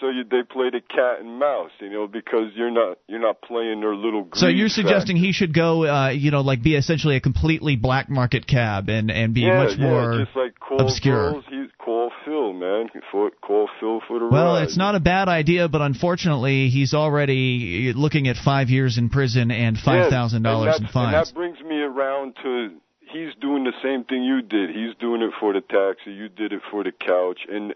so 0.00 0.08
you, 0.10 0.24
they 0.24 0.42
play 0.42 0.70
the 0.70 0.80
cat 0.80 1.20
and 1.20 1.38
mouse, 1.38 1.70
you 1.80 1.90
know, 1.90 2.06
because 2.06 2.52
you're 2.54 2.70
not 2.70 2.98
you're 3.08 3.20
not 3.20 3.40
playing 3.42 3.80
their 3.80 3.94
little. 3.94 4.28
So 4.34 4.46
you're 4.48 4.68
factor. 4.68 4.82
suggesting 4.82 5.16
he 5.16 5.32
should 5.32 5.54
go, 5.54 5.84
uh, 5.86 6.08
you 6.10 6.30
know, 6.30 6.40
like 6.40 6.62
be 6.62 6.76
essentially 6.76 7.16
a 7.16 7.20
completely 7.20 7.76
black 7.76 8.08
market 8.08 8.46
cab 8.46 8.88
and 8.88 9.10
and 9.10 9.34
be 9.34 9.42
yeah, 9.42 9.64
much 9.64 9.78
more 9.78 10.18
just 10.24 10.36
like 10.36 10.58
call 10.60 10.80
obscure. 10.80 11.32
girls, 11.32 11.44
he's 11.48 11.68
call 11.78 12.10
Phil, 12.24 12.52
man. 12.52 12.88
For, 13.10 13.30
call 13.40 13.68
Phil 13.80 14.00
for 14.06 14.18
the 14.18 14.26
Well, 14.28 14.54
ride. 14.54 14.64
it's 14.64 14.76
not 14.76 14.94
a 14.94 15.00
bad 15.00 15.28
idea, 15.28 15.68
but 15.68 15.80
unfortunately, 15.80 16.68
he's 16.68 16.92
already 16.92 17.92
looking 17.94 18.28
at 18.28 18.36
five 18.36 18.68
years 18.68 18.98
in 18.98 19.08
prison 19.08 19.50
and 19.50 19.78
five 19.78 20.07
thousand 20.10 20.42
dollars 20.42 20.76
in 20.78 20.84
that- 20.84 20.94
And 20.96 21.14
that 21.14 21.32
brings 21.34 21.60
me 21.60 21.80
around 21.82 22.34
to 22.42 22.72
he's 23.00 23.34
doing 23.40 23.64
the 23.64 23.72
same 23.82 24.04
thing 24.04 24.22
you 24.22 24.42
did. 24.42 24.70
He's 24.70 24.94
doing 25.00 25.22
it 25.22 25.32
for 25.40 25.52
the 25.52 25.60
taxi. 25.60 26.12
You 26.12 26.28
did 26.28 26.52
it 26.52 26.62
for 26.70 26.84
the 26.84 26.92
couch, 26.92 27.40
and 27.50 27.74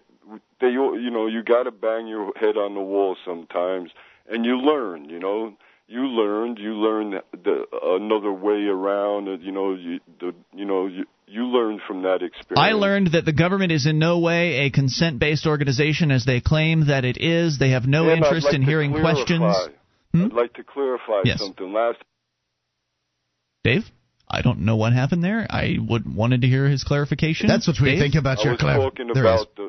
they, 0.60 0.68
you 0.70 1.10
know, 1.10 1.26
you 1.26 1.42
got 1.42 1.64
to 1.64 1.70
bang 1.70 2.06
your 2.06 2.32
head 2.36 2.56
on 2.56 2.74
the 2.74 2.80
wall 2.80 3.16
sometimes, 3.24 3.90
and 4.30 4.44
you 4.44 4.56
learn. 4.58 5.06
You 5.08 5.18
know, 5.18 5.54
you 5.88 6.06
learned. 6.06 6.58
You 6.58 6.74
learned 6.74 7.20
the 7.32 7.66
another 7.82 8.32
way 8.32 8.66
around. 8.66 9.26
You 9.42 9.52
know, 9.52 9.74
you 9.74 10.00
the 10.20 10.34
you 10.54 10.64
know 10.64 10.86
you 10.86 11.04
you 11.26 11.46
learned 11.46 11.80
from 11.86 12.02
that 12.02 12.22
experience. 12.22 12.58
I 12.58 12.72
learned 12.72 13.08
that 13.12 13.24
the 13.24 13.32
government 13.32 13.72
is 13.72 13.86
in 13.86 13.98
no 13.98 14.18
way 14.18 14.66
a 14.66 14.70
consent-based 14.70 15.46
organization, 15.46 16.10
as 16.10 16.24
they 16.26 16.40
claim 16.42 16.86
that 16.88 17.04
it 17.06 17.16
is. 17.18 17.58
They 17.58 17.70
have 17.70 17.86
no 17.86 18.08
And 18.10 18.22
interest 18.22 18.46
like 18.46 18.54
in 18.54 18.62
hearing 18.62 18.92
clarify- 18.92 19.12
questions. 19.14 19.56
Hmm? 20.12 20.24
I'd 20.26 20.32
like 20.34 20.52
to 20.54 20.62
clarify 20.62 21.22
Yes. 21.24 21.38
something. 21.40 21.72
Last 21.72 21.98
Dave, 23.64 23.84
I 24.28 24.42
don't 24.42 24.60
know 24.60 24.76
what 24.76 24.92
happened 24.92 25.22
there. 25.22 25.46
I 25.48 25.76
would 25.78 26.12
wanted 26.12 26.40
to 26.42 26.48
hear 26.48 26.68
his 26.68 26.82
clarification. 26.84 27.46
That's 27.46 27.66
what 27.66 27.76
we 27.80 27.90
Dave? 27.92 28.00
think 28.00 28.14
about 28.16 28.38
I 28.40 28.42
your 28.44 28.52
was 28.52 28.60
clar- 28.60 28.76
talking 28.76 29.10
there 29.12 29.24
is. 29.26 29.42
about 29.42 29.56
the. 29.56 29.68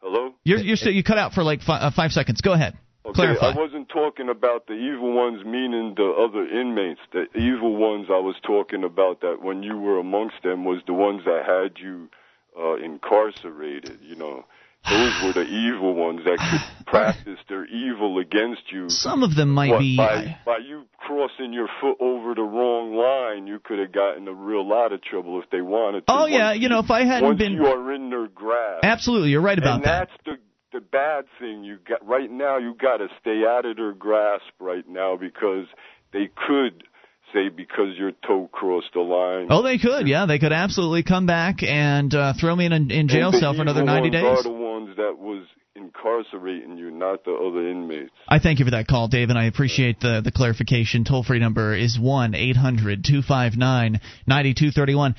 Hello. 0.00 0.34
You're, 0.44 0.58
you're 0.58 0.76
still, 0.76 0.92
you 0.92 1.02
cut 1.02 1.18
out 1.18 1.32
for 1.32 1.42
like 1.42 1.62
fi- 1.62 1.80
uh, 1.80 1.90
five 1.90 2.12
seconds. 2.12 2.40
Go 2.40 2.52
ahead. 2.52 2.78
Okay, 3.04 3.14
Clarify. 3.14 3.52
I 3.52 3.56
wasn't 3.56 3.88
talking 3.88 4.28
about 4.28 4.66
the 4.66 4.74
evil 4.74 5.12
ones, 5.12 5.44
meaning 5.44 5.94
the 5.96 6.04
other 6.12 6.46
inmates. 6.46 7.00
The 7.12 7.24
evil 7.36 7.74
ones 7.76 8.06
I 8.10 8.18
was 8.18 8.36
talking 8.46 8.84
about 8.84 9.22
that 9.22 9.38
when 9.42 9.62
you 9.62 9.78
were 9.78 9.98
amongst 9.98 10.36
them 10.44 10.64
was 10.64 10.82
the 10.86 10.92
ones 10.92 11.22
that 11.24 11.44
had 11.46 11.82
you 11.82 12.10
uh, 12.58 12.76
incarcerated. 12.76 13.98
You 14.02 14.16
know, 14.16 14.44
those 14.88 15.12
were 15.22 15.32
the 15.32 15.44
evil 15.46 15.94
ones 15.94 16.20
that 16.24 16.38
could 16.38 16.86
practice 16.86 17.38
their 17.48 17.66
evil 17.66 18.18
against 18.18 18.62
you. 18.72 18.88
Some 18.88 19.22
of 19.22 19.34
them 19.34 19.50
might 19.50 19.78
be. 19.78 19.96
by 19.96 20.36
by 20.46 20.58
you 20.58 20.84
crossing 20.98 21.52
your 21.52 21.68
foot 21.80 21.96
over 22.00 22.34
the 22.34 22.42
wrong 22.42 22.94
line, 22.94 23.46
you 23.46 23.58
could 23.62 23.78
have 23.78 23.92
gotten 23.92 24.26
a 24.28 24.32
real 24.32 24.66
lot 24.66 24.92
of 24.92 25.02
trouble 25.02 25.40
if 25.42 25.50
they 25.50 25.60
wanted 25.60 26.06
to. 26.06 26.12
Oh, 26.12 26.26
yeah, 26.26 26.52
you 26.52 26.68
know, 26.68 26.78
if 26.80 26.90
I 26.90 27.04
hadn't 27.04 27.24
once 27.24 27.38
been- 27.38 27.52
you 27.52 27.66
are 27.66 27.92
in 27.92 28.10
their 28.10 28.28
grasp. 28.28 28.84
Absolutely, 28.84 29.30
you're 29.30 29.40
right 29.40 29.58
about 29.58 29.82
that. 29.82 30.02
and 30.02 30.08
that. 30.08 30.08
that's 30.26 30.38
the 30.72 30.78
the 30.78 30.80
bad 30.84 31.24
thing. 31.40 31.64
You 31.64 31.78
got 31.88 32.06
right 32.06 32.30
now. 32.30 32.58
You 32.58 32.74
got 32.74 32.98
to 32.98 33.08
stay 33.20 33.42
out 33.48 33.64
of 33.64 33.76
their 33.76 33.92
grasp 33.92 34.44
right 34.60 34.86
now 34.86 35.16
because 35.16 35.66
they 36.12 36.28
could 36.46 36.84
say 37.32 37.48
because 37.48 37.96
your 37.96 38.12
toe 38.26 38.48
crossed 38.52 38.92
the 38.94 39.00
line. 39.00 39.48
Oh, 39.50 39.62
they 39.62 39.78
could. 39.78 40.08
Yeah, 40.08 40.26
they 40.26 40.38
could 40.38 40.52
absolutely 40.52 41.02
come 41.02 41.26
back 41.26 41.62
and 41.62 42.14
uh, 42.14 42.32
throw 42.38 42.54
me 42.54 42.66
in 42.66 42.72
a 42.72 42.76
in 42.76 43.08
jail 43.08 43.32
cell 43.32 43.54
for 43.54 43.62
another 43.62 43.84
90 43.84 44.00
ones 44.00 44.12
days. 44.12 44.24
Are 44.24 44.42
the 44.42 44.50
ones 44.50 44.96
that 44.96 45.18
was 45.18 45.44
incarcerating 45.74 46.76
you, 46.76 46.90
not 46.90 47.24
the 47.24 47.32
other 47.32 47.68
inmates. 47.70 48.10
I 48.28 48.40
thank 48.40 48.58
you 48.58 48.64
for 48.64 48.72
that 48.72 48.88
call, 48.88 49.06
Dave, 49.06 49.30
and 49.30 49.38
I 49.38 49.44
appreciate 49.44 50.00
the, 50.00 50.20
the 50.24 50.32
clarification. 50.32 51.04
Toll 51.04 51.22
free 51.22 51.38
number 51.38 51.74
is 51.74 51.98
1 51.98 52.34
800 52.34 53.04
259 53.04 54.00
9231. 54.26 55.14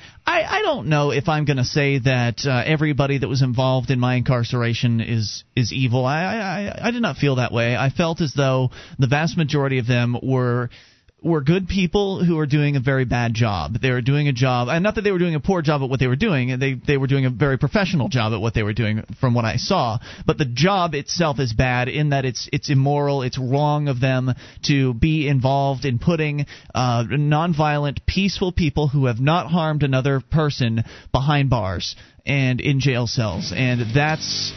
I 0.60 0.62
don't 0.62 0.88
know 0.88 1.10
if 1.10 1.28
I'm 1.28 1.46
going 1.46 1.56
to 1.56 1.64
say 1.64 1.98
that 2.00 2.44
uh, 2.44 2.62
everybody 2.64 3.18
that 3.18 3.28
was 3.28 3.42
involved 3.42 3.90
in 3.90 3.98
my 3.98 4.16
incarceration 4.16 5.00
is, 5.00 5.42
is 5.56 5.72
evil. 5.72 6.04
I, 6.04 6.22
I, 6.22 6.88
I 6.88 6.90
did 6.90 7.02
not 7.02 7.16
feel 7.16 7.36
that 7.36 7.50
way. 7.50 7.76
I 7.76 7.88
felt 7.88 8.20
as 8.20 8.34
though 8.34 8.70
the 8.98 9.06
vast 9.06 9.36
majority 9.36 9.78
of 9.78 9.86
them 9.86 10.16
were 10.22 10.68
were 11.22 11.40
good 11.40 11.68
people 11.68 12.24
who 12.24 12.36
were 12.36 12.46
doing 12.46 12.76
a 12.76 12.80
very 12.80 13.04
bad 13.04 13.34
job. 13.34 13.74
They 13.80 13.90
were 13.90 14.00
doing 14.00 14.28
a 14.28 14.32
job, 14.32 14.68
and 14.68 14.82
not 14.82 14.94
that 14.94 15.02
they 15.02 15.12
were 15.12 15.18
doing 15.18 15.34
a 15.34 15.40
poor 15.40 15.62
job 15.62 15.82
at 15.82 15.90
what 15.90 16.00
they 16.00 16.06
were 16.06 16.16
doing. 16.16 16.58
They 16.58 16.74
they 16.74 16.96
were 16.96 17.06
doing 17.06 17.26
a 17.26 17.30
very 17.30 17.58
professional 17.58 18.08
job 18.08 18.32
at 18.32 18.40
what 18.40 18.54
they 18.54 18.62
were 18.62 18.72
doing, 18.72 19.04
from 19.20 19.34
what 19.34 19.44
I 19.44 19.56
saw. 19.56 19.98
But 20.26 20.38
the 20.38 20.44
job 20.44 20.94
itself 20.94 21.38
is 21.38 21.52
bad 21.52 21.88
in 21.88 22.10
that 22.10 22.24
it's 22.24 22.48
it's 22.52 22.70
immoral. 22.70 23.22
It's 23.22 23.38
wrong 23.38 23.88
of 23.88 24.00
them 24.00 24.32
to 24.64 24.94
be 24.94 25.28
involved 25.28 25.84
in 25.84 25.98
putting 25.98 26.46
uh, 26.74 27.04
nonviolent, 27.04 28.06
peaceful 28.06 28.52
people 28.52 28.88
who 28.88 29.06
have 29.06 29.20
not 29.20 29.46
harmed 29.48 29.82
another 29.82 30.20
person 30.20 30.84
behind 31.12 31.50
bars 31.50 31.96
and 32.24 32.60
in 32.60 32.80
jail 32.80 33.06
cells, 33.06 33.52
and 33.54 33.94
that's 33.94 34.52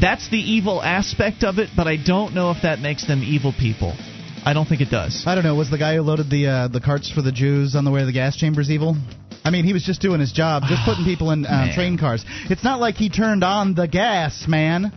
that's 0.00 0.28
the 0.30 0.38
evil 0.38 0.82
aspect 0.82 1.44
of 1.44 1.58
it. 1.58 1.70
But 1.76 1.86
I 1.86 1.96
don't 1.96 2.34
know 2.34 2.50
if 2.50 2.62
that 2.62 2.80
makes 2.80 3.06
them 3.06 3.22
evil 3.22 3.52
people. 3.52 3.96
I 4.44 4.52
don't 4.54 4.66
think 4.66 4.80
it 4.80 4.90
does. 4.90 5.24
I 5.26 5.34
don't 5.34 5.44
know. 5.44 5.54
Was 5.54 5.70
the 5.70 5.78
guy 5.78 5.96
who 5.96 6.02
loaded 6.02 6.30
the 6.30 6.46
uh, 6.46 6.68
the 6.68 6.80
carts 6.80 7.10
for 7.10 7.22
the 7.22 7.32
Jews 7.32 7.74
on 7.74 7.84
the 7.84 7.90
way 7.90 8.00
to 8.00 8.06
the 8.06 8.12
gas 8.12 8.36
chambers 8.36 8.70
evil? 8.70 8.96
I 9.44 9.50
mean, 9.50 9.64
he 9.64 9.72
was 9.72 9.84
just 9.84 10.00
doing 10.00 10.20
his 10.20 10.32
job, 10.32 10.64
just 10.68 10.84
putting 10.84 11.04
people 11.12 11.30
in 11.30 11.44
uh, 11.46 11.74
train 11.74 11.98
cars. 11.98 12.24
It's 12.50 12.64
not 12.64 12.80
like 12.80 12.96
he 12.96 13.08
turned 13.08 13.44
on 13.44 13.74
the 13.74 13.86
gas, 13.86 14.46
man. 14.48 14.92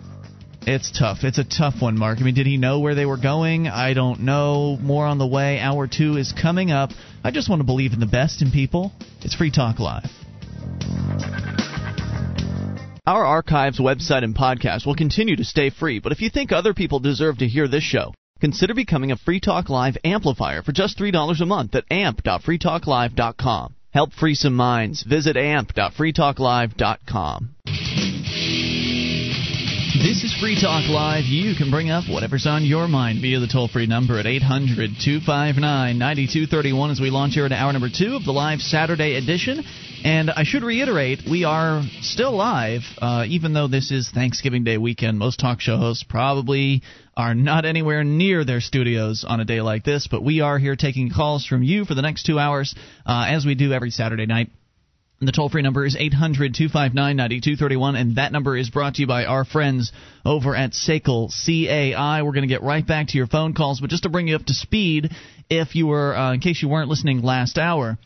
It's 0.68 0.92
tough. 0.98 1.24
It's 1.24 1.40
a 1.40 1.44
tough 1.44 1.82
one, 1.82 1.98
Mark. 1.98 2.20
I 2.20 2.24
mean, 2.24 2.36
did 2.36 2.46
he 2.46 2.58
know 2.58 2.80
where 2.80 2.94
they 2.94 3.06
were 3.06 3.18
going? 3.18 3.68
I 3.68 3.94
don't 3.94 4.22
know. 4.22 4.78
More 4.80 5.06
on 5.06 5.18
the 5.18 5.28
way. 5.28 5.60
Hour 5.60 5.88
two 5.88 6.18
is 6.18 6.34
coming 6.34 6.70
up. 6.70 6.92
I 7.24 7.32
just 7.32 7.50
want 7.50 7.62
to 7.62 7.66
believe 7.66 7.94
in 7.94 8.00
the 8.00 8.06
best 8.06 8.42
in 8.42 8.52
people. 8.52 8.92
It's 9.22 9.34
Free 9.34 9.52
Talk 9.52 9.80
Live. 9.80 10.10
Our 13.08 13.26
archives, 13.26 13.80
website, 13.80 14.24
and 14.24 14.36
podcast 14.36 14.86
will 14.86 14.96
continue 14.96 15.36
to 15.36 15.44
stay 15.44 15.72
free, 15.72 16.00
but 16.00 16.12
if 16.12 16.22
you 16.22 16.30
think 16.30 16.52
other 16.52 16.76
people 16.76 17.00
deserve 17.00 17.40
to 17.40 17.48
hear 17.48 17.68
this 17.68 17.84
show, 17.84 18.14
consider 18.42 18.74
becoming 18.74 19.12
a 19.12 19.18
Free 19.18 19.40
Talk 19.40 19.70
Live 19.70 19.96
amplifier 20.04 20.64
for 20.64 20.74
just 20.74 21.00
$3 21.00 21.40
a 21.40 21.46
month 21.46 21.76
at 21.76 21.86
amp.freetalklive.com. 21.90 23.76
Help 23.92 24.12
free 24.14 24.36
some 24.36 24.56
minds. 24.56 25.04
Visit 25.04 25.38
amp.freetalklive.com. 25.38 27.56
This 30.02 30.24
is 30.24 30.34
Free 30.42 30.60
Talk 30.60 30.90
Live. 30.90 31.26
You 31.26 31.54
can 31.56 31.70
bring 31.70 31.92
up 31.92 32.06
whatever's 32.10 32.48
on 32.48 32.66
your 32.66 32.88
mind 32.88 33.22
via 33.22 33.40
the 33.40 33.48
toll 33.48 33.68
free 33.68 33.86
number 33.86 34.18
at 34.18 34.26
800 34.26 34.90
259 35.04 36.00
9231 36.00 36.92
as 36.92 37.00
we 37.00 37.12
launch 37.12 37.34
here 37.34 37.46
at 37.46 37.52
hour 37.52 37.72
number 37.72 37.90
two 37.96 38.16
of 38.16 38.26
the 38.26 38.32
live 38.32 38.62
Saturday 38.62 39.16
edition. 39.16 39.64
And 40.04 40.32
I 40.32 40.44
should 40.44 40.64
reiterate, 40.64 41.20
we 41.30 41.44
are 41.44 41.84
still 42.02 42.36
live, 42.36 42.82
uh, 43.00 43.26
even 43.28 43.54
though 43.54 43.68
this 43.68 43.92
is 43.92 44.10
Thanksgiving 44.10 44.64
Day 44.64 44.78
weekend. 44.78 45.20
Most 45.20 45.40
talk 45.40 45.62
show 45.62 45.78
hosts 45.78 46.04
probably 46.04 46.82
are 47.16 47.36
not 47.36 47.66
anywhere 47.66 48.04
near 48.04 48.46
their 48.46 48.62
studios 48.62 49.26
on 49.28 49.40
a 49.40 49.46
day 49.46 49.62
like 49.62 49.84
this, 49.84 50.08
but 50.10 50.24
we 50.24 50.42
are 50.42 50.58
here 50.58 50.76
taking 50.76 51.10
calls 51.10 51.46
from 51.46 51.64
you 51.64 51.86
for 51.86 51.94
the 51.94 52.02
next 52.02 52.24
two 52.24 52.40
hours, 52.40 52.74
uh, 53.06 53.26
as 53.28 53.46
we 53.46 53.56
do 53.56 53.74
every 53.74 53.92
Saturday 53.92 54.26
night. 54.26 54.50
The 55.24 55.32
toll 55.32 55.50
free 55.50 55.62
number 55.62 55.86
is 55.86 55.96
800 55.96 56.56
259 56.56 57.16
9231, 57.16 57.96
and 57.96 58.16
that 58.16 58.32
number 58.32 58.58
is 58.58 58.72
brought 58.72 58.96
to 58.96 59.02
you 59.02 59.08
by 59.08 59.26
our 59.26 59.46
friends 59.46 59.92
over 60.26 60.56
at 60.56 60.72
SACL 60.72 61.30
CAI. 61.30 62.24
We're 62.24 62.32
going 62.32 62.42
to 62.42 62.48
get 62.48 62.64
right 62.64 62.86
back 62.86 63.10
to 63.10 63.18
your 63.18 63.28
phone 63.28 63.54
calls, 63.54 63.80
but 63.80 63.92
just 63.92 64.04
to 64.04 64.10
bring 64.10 64.28
you 64.28 64.36
up 64.36 64.46
to 64.46 64.54
speed, 64.56 65.12
if 65.48 65.76
you 65.76 65.86
were, 65.86 66.16
uh, 66.16 66.34
in 66.34 66.40
case 66.40 66.60
you 66.64 66.70
weren't 66.70 66.90
listening 66.90 67.22
last 67.22 67.60
hour, 67.60 68.00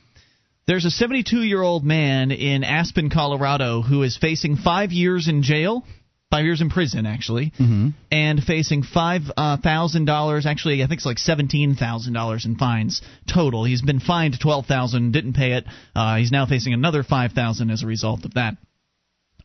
there's 0.67 0.83
a 0.83 0.89
72 0.89 1.37
year 1.37 1.61
old 1.61 1.85
man 1.85 2.31
in 2.31 2.65
Aspen, 2.65 3.09
Colorado, 3.09 3.81
who 3.81 4.03
is 4.03 4.17
facing 4.17 4.57
five 4.57 4.91
years 4.91 5.29
in 5.29 5.41
jail 5.41 5.85
five 6.31 6.45
years 6.45 6.61
in 6.61 6.69
prison 6.69 7.05
actually, 7.05 7.51
mm-hmm. 7.51 7.89
and 8.11 8.43
facing 8.43 8.83
five 8.83 9.21
uh, 9.37 9.57
thousand 9.57 10.05
dollars. 10.05 10.45
Actually, 10.45 10.83
I 10.83 10.87
think 10.87 10.99
it's 10.99 11.05
like 11.05 11.19
seventeen 11.19 11.75
thousand 11.75 12.13
dollars 12.13 12.45
in 12.45 12.55
fines 12.55 13.01
total. 13.31 13.63
He's 13.63 13.81
been 13.81 13.99
fined 13.99 14.37
twelve 14.41 14.65
thousand, 14.65 15.11
didn't 15.11 15.33
pay 15.33 15.53
it. 15.53 15.65
Uh, 15.95 16.17
he's 16.17 16.31
now 16.31 16.45
facing 16.45 16.73
another 16.73 17.03
five 17.03 17.31
thousand 17.33 17.69
as 17.69 17.83
a 17.83 17.87
result 17.87 18.25
of 18.25 18.33
that. 18.33 18.57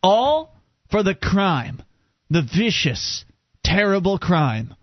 All 0.02 0.54
for 0.90 1.02
the 1.02 1.14
crime, 1.14 1.82
the 2.30 2.42
vicious, 2.42 3.24
terrible 3.62 4.18
crime 4.18 4.74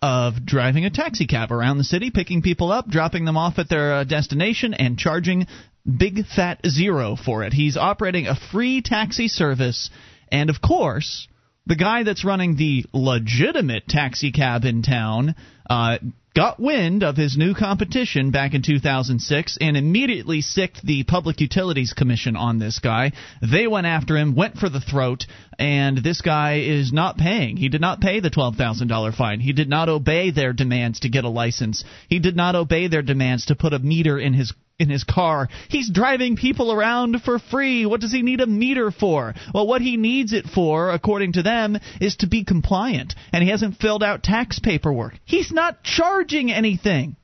of 0.00 0.44
driving 0.44 0.84
a 0.84 0.90
taxi 0.90 1.26
cab 1.26 1.50
around 1.50 1.78
the 1.78 1.84
city, 1.84 2.12
picking 2.12 2.40
people 2.40 2.70
up, 2.70 2.86
dropping 2.88 3.24
them 3.24 3.36
off 3.36 3.58
at 3.58 3.68
their 3.68 3.94
uh, 3.94 4.04
destination, 4.04 4.74
and 4.74 4.96
charging 4.96 5.46
big 5.84 6.24
fat 6.26 6.60
zero 6.64 7.16
for 7.16 7.42
it. 7.42 7.52
He's 7.52 7.76
operating 7.76 8.26
a 8.26 8.36
free 8.52 8.82
taxi 8.82 9.26
service, 9.26 9.90
and 10.30 10.50
of 10.50 10.60
course 10.60 11.26
the 11.68 11.76
guy 11.76 12.02
that's 12.02 12.24
running 12.24 12.56
the 12.56 12.84
legitimate 12.92 13.86
taxi 13.86 14.32
cab 14.32 14.64
in 14.64 14.82
town 14.82 15.34
uh, 15.68 15.98
got 16.34 16.58
wind 16.58 17.02
of 17.02 17.14
his 17.14 17.36
new 17.36 17.54
competition 17.54 18.30
back 18.30 18.54
in 18.54 18.62
2006 18.62 19.58
and 19.60 19.76
immediately 19.76 20.40
sicked 20.40 20.80
the 20.82 21.04
Public 21.04 21.40
Utilities 21.42 21.92
Commission 21.92 22.36
on 22.36 22.58
this 22.58 22.78
guy. 22.78 23.12
They 23.42 23.66
went 23.66 23.86
after 23.86 24.16
him, 24.16 24.34
went 24.34 24.56
for 24.56 24.70
the 24.70 24.80
throat, 24.80 25.26
and 25.58 25.98
this 25.98 26.22
guy 26.22 26.60
is 26.60 26.90
not 26.90 27.18
paying. 27.18 27.58
He 27.58 27.68
did 27.68 27.82
not 27.82 28.00
pay 28.00 28.20
the 28.20 28.30
$12,000 28.30 29.14
fine. 29.14 29.40
He 29.40 29.52
did 29.52 29.68
not 29.68 29.90
obey 29.90 30.30
their 30.30 30.54
demands 30.54 31.00
to 31.00 31.10
get 31.10 31.24
a 31.24 31.28
license. 31.28 31.84
He 32.08 32.18
did 32.18 32.36
not 32.36 32.54
obey 32.54 32.88
their 32.88 33.02
demands 33.02 33.46
to 33.46 33.56
put 33.56 33.74
a 33.74 33.78
meter 33.78 34.18
in 34.18 34.32
his 34.32 34.54
in 34.78 34.88
his 34.88 35.04
car. 35.04 35.48
He's 35.68 35.90
driving 35.90 36.36
people 36.36 36.72
around 36.72 37.20
for 37.22 37.38
free. 37.38 37.84
What 37.84 38.00
does 38.00 38.12
he 38.12 38.22
need 38.22 38.40
a 38.40 38.46
meter 38.46 38.90
for? 38.90 39.34
Well, 39.52 39.66
what 39.66 39.82
he 39.82 39.96
needs 39.96 40.32
it 40.32 40.46
for, 40.46 40.90
according 40.90 41.32
to 41.32 41.42
them, 41.42 41.78
is 42.00 42.16
to 42.16 42.28
be 42.28 42.44
compliant. 42.44 43.14
And 43.32 43.42
he 43.42 43.50
hasn't 43.50 43.78
filled 43.78 44.04
out 44.04 44.22
tax 44.22 44.60
paperwork. 44.60 45.14
He's 45.24 45.50
not 45.50 45.82
charging 45.82 46.52
anything. 46.52 47.16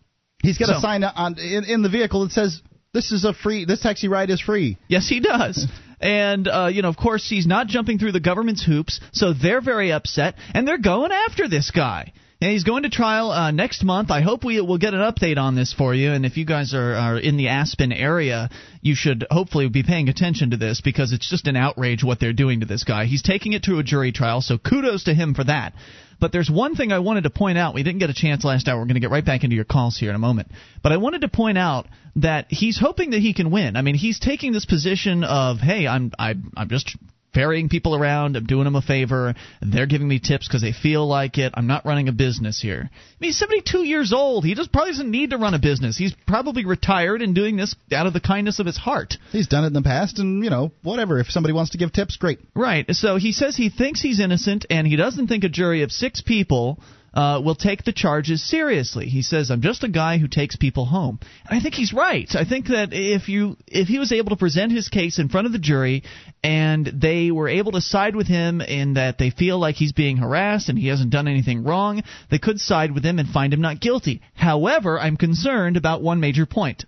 He's 0.42 0.58
got 0.58 0.68
so, 0.68 0.76
a 0.76 0.80
sign 0.80 1.04
on 1.04 1.38
in, 1.38 1.64
in 1.64 1.82
the 1.82 1.88
vehicle 1.88 2.24
that 2.24 2.32
says 2.32 2.60
this 2.92 3.12
is 3.12 3.24
a 3.24 3.32
free 3.32 3.64
this 3.64 3.80
taxi 3.80 4.08
ride 4.08 4.30
is 4.30 4.40
free. 4.40 4.76
Yes, 4.88 5.08
he 5.08 5.20
does. 5.20 5.66
And, 6.00 6.46
uh, 6.48 6.68
you 6.70 6.82
know, 6.82 6.88
of 6.88 6.96
course, 6.96 7.26
he's 7.30 7.46
not 7.46 7.66
jumping 7.66 7.98
through 7.98 8.12
the 8.12 8.20
government's 8.20 8.62
hoops, 8.62 9.00
so 9.12 9.32
they're 9.32 9.62
very 9.62 9.90
upset, 9.90 10.34
and 10.52 10.68
they're 10.68 10.76
going 10.76 11.12
after 11.12 11.48
this 11.48 11.70
guy. 11.70 12.12
And 12.44 12.52
he's 12.52 12.64
going 12.64 12.82
to 12.82 12.90
trial 12.90 13.30
uh, 13.30 13.52
next 13.52 13.82
month. 13.82 14.10
I 14.10 14.20
hope 14.20 14.44
we 14.44 14.60
will 14.60 14.76
get 14.76 14.92
an 14.92 15.00
update 15.00 15.38
on 15.38 15.54
this 15.54 15.72
for 15.72 15.94
you. 15.94 16.12
And 16.12 16.26
if 16.26 16.36
you 16.36 16.44
guys 16.44 16.74
are, 16.74 16.92
are 16.92 17.18
in 17.18 17.38
the 17.38 17.48
Aspen 17.48 17.90
area, 17.90 18.50
you 18.82 18.94
should 18.94 19.26
hopefully 19.30 19.70
be 19.70 19.82
paying 19.82 20.10
attention 20.10 20.50
to 20.50 20.58
this 20.58 20.82
because 20.82 21.14
it's 21.14 21.30
just 21.30 21.46
an 21.46 21.56
outrage 21.56 22.04
what 22.04 22.20
they're 22.20 22.34
doing 22.34 22.60
to 22.60 22.66
this 22.66 22.84
guy. 22.84 23.06
He's 23.06 23.22
taking 23.22 23.54
it 23.54 23.62
to 23.62 23.78
a 23.78 23.82
jury 23.82 24.12
trial, 24.12 24.42
so 24.42 24.58
kudos 24.58 25.04
to 25.04 25.14
him 25.14 25.32
for 25.32 25.44
that. 25.44 25.72
But 26.20 26.32
there's 26.32 26.50
one 26.50 26.76
thing 26.76 26.92
I 26.92 26.98
wanted 26.98 27.24
to 27.24 27.30
point 27.30 27.56
out. 27.56 27.72
We 27.72 27.82
didn't 27.82 28.00
get 28.00 28.10
a 28.10 28.14
chance 28.14 28.44
last 28.44 28.68
hour. 28.68 28.76
We're 28.76 28.84
going 28.84 28.96
to 28.96 29.00
get 29.00 29.10
right 29.10 29.24
back 29.24 29.42
into 29.42 29.56
your 29.56 29.64
calls 29.64 29.96
here 29.96 30.10
in 30.10 30.14
a 30.14 30.18
moment. 30.18 30.48
But 30.82 30.92
I 30.92 30.98
wanted 30.98 31.22
to 31.22 31.28
point 31.28 31.56
out 31.56 31.86
that 32.16 32.48
he's 32.50 32.78
hoping 32.78 33.12
that 33.12 33.20
he 33.20 33.32
can 33.32 33.50
win. 33.50 33.74
I 33.74 33.80
mean, 33.80 33.94
he's 33.94 34.20
taking 34.20 34.52
this 34.52 34.66
position 34.66 35.24
of, 35.24 35.60
hey, 35.60 35.86
I'm 35.86 36.12
I, 36.18 36.34
I'm 36.58 36.68
just 36.68 36.94
ferrying 37.34 37.68
people 37.68 37.94
around. 37.94 38.36
I'm 38.36 38.46
doing 38.46 38.64
them 38.64 38.76
a 38.76 38.82
favor. 38.82 39.34
They're 39.60 39.86
giving 39.86 40.08
me 40.08 40.20
tips 40.20 40.46
because 40.48 40.62
they 40.62 40.72
feel 40.72 41.06
like 41.06 41.36
it. 41.36 41.52
I'm 41.56 41.66
not 41.66 41.84
running 41.84 42.08
a 42.08 42.12
business 42.12 42.60
here. 42.60 42.88
I 42.90 43.16
mean, 43.20 43.28
he's 43.28 43.38
72 43.38 43.84
years 43.84 44.12
old. 44.12 44.44
He 44.44 44.54
just 44.54 44.72
probably 44.72 44.92
doesn't 44.92 45.10
need 45.10 45.30
to 45.30 45.38
run 45.38 45.54
a 45.54 45.58
business. 45.58 45.96
He's 45.96 46.14
probably 46.26 46.64
retired 46.64 47.20
and 47.20 47.34
doing 47.34 47.56
this 47.56 47.74
out 47.92 48.06
of 48.06 48.12
the 48.12 48.20
kindness 48.20 48.60
of 48.60 48.66
his 48.66 48.76
heart. 48.76 49.14
He's 49.32 49.48
done 49.48 49.64
it 49.64 49.68
in 49.68 49.72
the 49.72 49.82
past, 49.82 50.18
and 50.18 50.44
you 50.44 50.50
know, 50.50 50.72
whatever. 50.82 51.18
If 51.18 51.28
somebody 51.28 51.52
wants 51.52 51.72
to 51.72 51.78
give 51.78 51.92
tips, 51.92 52.16
great. 52.16 52.38
Right. 52.54 52.86
So 52.90 53.16
he 53.16 53.32
says 53.32 53.56
he 53.56 53.70
thinks 53.70 54.00
he's 54.00 54.20
innocent, 54.20 54.66
and 54.70 54.86
he 54.86 54.96
doesn't 54.96 55.26
think 55.26 55.44
a 55.44 55.48
jury 55.48 55.82
of 55.82 55.90
six 55.90 56.20
people 56.20 56.80
uh, 57.14 57.40
will 57.42 57.54
take 57.54 57.84
the 57.84 57.92
charges 57.92 58.42
seriously. 58.42 59.06
He 59.06 59.22
says, 59.22 59.50
"I'm 59.50 59.62
just 59.62 59.84
a 59.84 59.88
guy 59.88 60.18
who 60.18 60.26
takes 60.26 60.56
people 60.56 60.84
home." 60.84 61.20
And 61.48 61.58
I 61.58 61.62
think 61.62 61.74
he's 61.74 61.92
right. 61.92 62.28
I 62.34 62.44
think 62.44 62.66
that 62.66 62.88
if 62.92 63.28
you 63.28 63.56
if 63.68 63.86
he 63.86 64.00
was 64.00 64.12
able 64.12 64.30
to 64.30 64.36
present 64.36 64.72
his 64.72 64.88
case 64.88 65.18
in 65.20 65.28
front 65.28 65.46
of 65.46 65.52
the 65.52 65.60
jury 65.60 66.02
and 66.42 66.84
they 66.86 67.30
were 67.30 67.48
able 67.48 67.72
to 67.72 67.80
side 67.80 68.16
with 68.16 68.26
him 68.26 68.60
in 68.60 68.94
that 68.94 69.18
they 69.18 69.30
feel 69.30 69.58
like 69.58 69.76
he's 69.76 69.92
being 69.92 70.16
harassed 70.16 70.68
and 70.68 70.78
he 70.78 70.88
hasn't 70.88 71.10
done 71.10 71.28
anything 71.28 71.62
wrong, 71.62 72.02
they 72.30 72.38
could 72.38 72.58
side 72.58 72.92
with 72.92 73.04
him 73.04 73.20
and 73.20 73.28
find 73.28 73.54
him 73.54 73.60
not 73.60 73.80
guilty. 73.80 74.20
However, 74.34 74.98
I'm 74.98 75.16
concerned 75.16 75.76
about 75.76 76.02
one 76.02 76.18
major 76.18 76.46
point, 76.46 76.84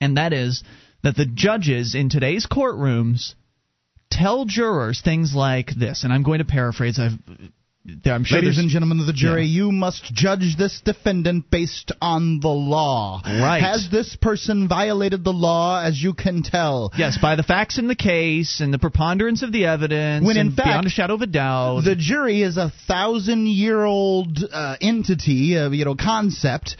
and 0.00 0.16
that 0.16 0.32
is 0.32 0.64
that 1.04 1.16
the 1.16 1.26
judges 1.26 1.94
in 1.94 2.08
today's 2.08 2.46
courtrooms 2.46 3.34
tell 4.10 4.46
jurors 4.46 5.00
things 5.00 5.32
like 5.34 5.70
this, 5.78 6.02
and 6.02 6.12
I'm 6.12 6.24
going 6.24 6.40
to 6.40 6.44
paraphrase. 6.44 6.98
I've 6.98 7.18
I'm 8.06 8.24
sure 8.24 8.38
Ladies 8.38 8.58
and 8.58 8.68
gentlemen 8.68 9.00
of 9.00 9.06
the 9.06 9.12
jury, 9.12 9.44
Yeah. 9.44 9.64
you 9.64 9.72
must 9.72 10.04
judge 10.14 10.56
this 10.56 10.80
defendant 10.80 11.50
based 11.50 11.92
on 12.00 12.40
the 12.40 12.48
law. 12.48 13.20
Right. 13.24 13.62
Has 13.62 13.88
this 13.90 14.16
person 14.16 14.68
violated 14.68 15.24
the 15.24 15.32
law 15.32 15.80
as 15.82 16.02
you 16.02 16.12
can 16.14 16.42
tell? 16.42 16.92
Yes, 16.96 17.18
by 17.18 17.36
the 17.36 17.42
facts 17.42 17.78
in 17.78 17.86
the 17.88 17.94
case 17.94 18.60
and 18.60 18.72
the 18.72 18.78
preponderance 18.78 19.42
of 19.42 19.52
the 19.52 19.66
evidence, 19.66 20.24
When 20.26 20.36
in 20.36 20.52
fact, 20.52 20.66
beyond 20.68 20.86
a 20.86 20.90
shadow 20.90 21.14
of 21.14 21.22
a 21.22 21.26
doubt, 21.26 21.84
The 21.84 21.96
jury 21.96 22.42
is 22.42 22.56
a 22.56 22.70
thousand 22.86 23.46
year 23.48 23.84
old 23.84 24.44
uh, 24.52 24.76
entity, 24.80 25.56
uh, 25.56 25.70
you 25.70 25.84
know, 25.84 25.94
concept 25.94 26.76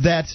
that. 0.00 0.26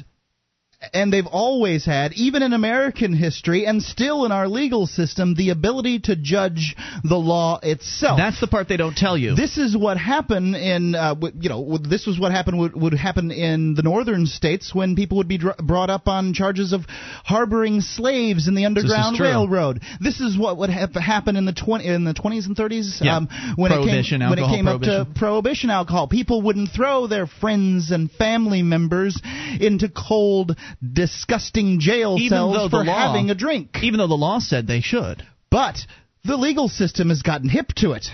And 0.94 1.12
they've 1.12 1.26
always 1.28 1.86
had, 1.86 2.14
even 2.14 2.44
in 2.44 2.54
American 2.54 3.14
history 3.14 3.66
and 3.66 3.82
still 3.82 4.26
in 4.26 4.32
our 4.32 4.48
legal 4.48 4.88
system, 4.88 5.36
the 5.36 5.50
ability 5.50 6.00
to 6.02 6.16
judge 6.16 6.76
the 7.04 7.16
law 7.16 7.60
itself. 7.64 8.18
that's 8.18 8.40
the 8.40 8.48
part 8.48 8.68
they 8.68 8.78
don't 8.78 8.96
tell 8.96 9.18
you. 9.18 9.36
This 9.36 9.58
is 9.58 9.76
what 9.78 9.98
happened 9.98 10.56
in, 10.56 10.96
uh, 10.96 11.16
you 11.40 11.50
know, 11.50 11.78
this 11.78 12.06
was 12.06 12.20
what 12.20 12.32
happened 12.32 12.60
would, 12.60 12.76
would 12.76 12.94
happen 12.94 13.32
in 13.32 13.76
the 13.76 13.84
northern 13.84 14.26
states 14.26 14.74
when 14.74 14.96
people 14.96 15.18
would 15.18 15.28
be 15.28 15.38
dr- 15.38 15.58
brought 15.58 15.90
up 15.90 16.08
on 16.08 16.34
charges 16.34 16.74
of 16.74 16.86
harboring 17.24 17.82
slaves 17.82 18.48
in 18.48 18.56
the 18.56 18.66
Underground 18.66 19.18
true. 19.18 19.26
Railroad. 19.28 19.82
This 20.00 20.20
is 20.20 20.38
what 20.38 20.58
would 20.58 20.70
have 20.70 20.94
happened 20.96 21.38
in 21.38 21.46
the 21.46 21.54
twenty 21.54 21.88
in 21.88 22.04
the 22.04 22.14
twenties 22.14 22.48
and 22.48 22.56
thirties 22.56 23.00
Yeah. 23.04 23.18
um, 23.18 23.30
when 23.56 23.72
it 23.72 23.86
came 23.86 24.20
when 24.30 24.40
it 24.40 24.48
came 24.50 24.68
up 24.68 24.82
to 24.82 25.08
prohibition 25.16 25.70
alcohol. 25.70 26.08
People 26.08 26.42
wouldn't 26.42 26.72
throw 26.72 27.08
their 27.08 27.28
friends 27.28 27.92
and 27.92 28.12
family 28.12 28.62
members 28.64 29.20
into 29.60 29.90
cold, 29.90 30.58
disgusting 30.82 31.80
jail 31.80 32.16
Even 32.20 32.36
cells 32.38 32.70
for 32.70 32.84
law- 32.84 33.08
having 33.08 33.30
a 33.30 33.36
drink. 33.36 33.78
even 33.84 33.98
though 34.00 34.08
the 34.08 34.14
law 34.16 34.40
said 34.40 34.68
they 34.68 34.82
should. 34.82 35.24
But 35.50 35.78
the 36.24 36.38
legal 36.38 36.68
system 36.68 37.10
has 37.10 37.22
gotten 37.22 37.50
hip 37.50 37.74
to 37.78 37.92
it. 37.94 38.08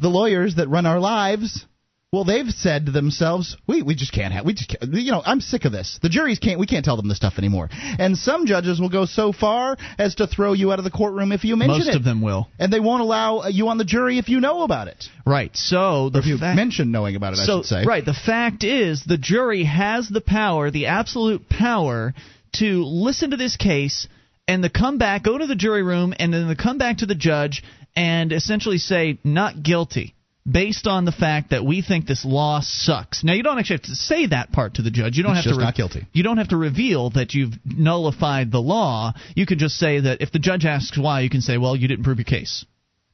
The 0.00 0.08
lawyers 0.08 0.56
that 0.56 0.68
run 0.68 0.86
our 0.86 1.00
lives, 1.00 1.64
well, 2.10 2.24
they've 2.24 2.48
said 2.48 2.86
to 2.86 2.92
themselves, 2.92 3.54
"We 3.66 3.82
we 3.82 3.94
just 3.94 4.12
can't 4.12 4.32
have. 4.32 4.46
We 4.46 4.54
just 4.54 4.70
can't, 4.70 4.94
you 4.94 5.12
know, 5.12 5.22
I'm 5.26 5.42
sick 5.42 5.66
of 5.66 5.72
this. 5.72 5.98
The 6.00 6.08
juries 6.08 6.38
can't. 6.38 6.58
We 6.58 6.66
can't 6.66 6.82
tell 6.82 6.96
them 6.96 7.06
this 7.08 7.18
stuff 7.18 7.34
anymore." 7.36 7.68
And 7.72 8.16
some 8.16 8.46
judges 8.46 8.80
will 8.80 8.88
go 8.88 9.04
so 9.04 9.30
far 9.32 9.76
as 9.98 10.14
to 10.14 10.26
throw 10.26 10.54
you 10.54 10.72
out 10.72 10.78
of 10.78 10.86
the 10.86 10.90
courtroom 10.90 11.32
if 11.32 11.44
you 11.44 11.54
mention 11.56 11.76
Most 11.78 11.82
it. 11.88 11.90
Most 11.90 11.96
of 11.96 12.04
them 12.04 12.22
will. 12.22 12.48
and 12.58 12.72
they 12.72 12.80
won't 12.80 13.02
allow 13.02 13.40
uh, 13.40 13.48
you 13.48 13.68
on 13.68 13.76
the 13.76 13.84
jury 13.84 14.16
if 14.18 14.30
you 14.30 14.40
know 14.40 14.62
about 14.62 14.88
it. 14.88 15.04
Right. 15.26 15.54
So 15.54 16.08
the 16.08 16.18
Or 16.18 16.20
if 16.22 16.26
you 16.26 16.38
fact- 16.38 16.56
mention 16.56 16.90
knowing 16.92 17.14
about 17.14 17.34
it, 17.34 17.40
I 17.40 17.44
should 17.44 17.66
say. 17.66 17.84
right, 17.84 18.04
the 18.04 18.14
fact 18.14 18.64
is 18.64 19.04
the 19.04 19.18
jury 19.18 19.64
has 19.64 20.08
the 20.08 20.22
power, 20.22 20.70
the 20.70 20.86
absolute 20.86 21.46
power 21.50 22.14
to 22.54 22.84
listen 22.84 23.32
to 23.32 23.36
this 23.36 23.56
case 23.56 24.08
and 24.46 24.64
the 24.64 24.70
come 24.70 24.96
back, 24.96 25.24
go 25.24 25.36
to 25.36 25.46
the 25.46 25.54
jury 25.54 25.82
room, 25.82 26.14
and 26.18 26.32
then 26.32 26.48
to 26.48 26.56
come 26.56 26.78
back 26.78 26.98
to 26.98 27.06
the 27.06 27.14
judge 27.14 27.62
and 27.94 28.32
essentially 28.32 28.78
say 28.78 29.18
not 29.24 29.62
guilty. 29.62 30.14
Based 30.50 30.86
on 30.86 31.04
the 31.04 31.12
fact 31.12 31.50
that 31.50 31.64
we 31.64 31.82
think 31.82 32.06
this 32.06 32.24
law 32.24 32.60
sucks. 32.62 33.22
Now 33.22 33.34
you 33.34 33.42
don't 33.42 33.58
actually 33.58 33.76
have 33.76 33.82
to 33.82 33.94
say 33.96 34.26
that 34.26 34.50
part 34.52 34.74
to 34.74 34.82
the 34.82 34.90
judge. 34.90 35.16
You 35.16 35.22
don't 35.22 35.32
It's 35.32 35.44
have 35.44 35.50
just 35.50 35.60
to 35.60 35.64
not 35.64 35.74
guilty. 35.74 36.06
You 36.12 36.22
don't 36.22 36.38
have 36.38 36.48
to 36.48 36.56
reveal 36.56 37.10
that 37.10 37.34
you've 37.34 37.54
nullified 37.64 38.50
the 38.50 38.60
law. 38.60 39.12
You 39.34 39.46
can 39.46 39.58
just 39.58 39.76
say 39.76 40.00
that 40.00 40.22
if 40.22 40.32
the 40.32 40.38
judge 40.38 40.64
asks 40.64 40.96
why, 40.96 41.20
you 41.20 41.30
can 41.30 41.42
say, 41.42 41.58
"Well, 41.58 41.76
you 41.76 41.88
didn't 41.88 42.04
prove 42.04 42.18
your 42.18 42.24
case." 42.24 42.64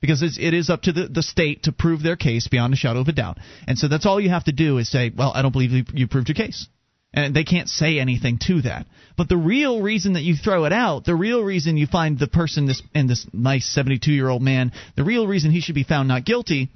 because 0.05 0.23
it's, 0.23 0.39
it 0.39 0.53
is 0.53 0.69
up 0.69 0.83
to 0.83 0.93
the, 0.93 1.09
the 1.09 1.23
state 1.23 1.63
to 1.63 1.73
prove 1.73 2.03
their 2.03 2.15
case 2.15 2.47
beyond 2.47 2.75
a 2.75 2.77
shadow 2.77 3.01
of 3.01 3.09
a 3.09 3.13
doubt. 3.13 3.39
And 3.67 3.79
so 3.79 3.89
that's 3.89 4.05
all 4.05 4.21
you 4.21 4.29
have 4.29 4.45
to 4.45 4.53
do 4.53 4.77
is 4.77 4.91
say, 4.91 5.11
well, 5.17 5.33
I 5.35 5.41
don't 5.41 5.51
believe 5.51 5.71
you, 5.71 5.85
you 5.95 6.09
proved 6.09 6.29
your 6.29 6.35
case. 6.35 6.69
And 7.15 7.35
they 7.35 7.45
can't 7.45 7.71
say 7.71 7.99
anything 7.99 8.39
to 8.49 8.61
that. 8.63 8.85
But 9.17 9.31
the 9.31 9.39
real 9.39 9.81
reason 9.81 10.13
that 10.13 10.21
you 10.21 10.37
throw 10.37 10.67
it 10.67 10.75
out, 10.75 11.07
the 11.07 11.15
real 11.15 11.43
reason 11.43 11.79
you 11.79 11.87
find 11.87 12.19
the 12.19 12.27
person 12.27 12.67
this 12.67 12.83
and 12.95 13.09
this 13.09 13.27
nice 13.33 13.65
72 13.65 14.13
year 14.13 14.29
old 14.29 14.43
man, 14.43 14.73
the 14.95 15.05
real 15.05 15.27
reason 15.27 15.51
he 15.51 15.63
should 15.63 15.75
be 15.75 15.85
found 15.85 16.07
not 16.07 16.27
guilty 16.27 16.69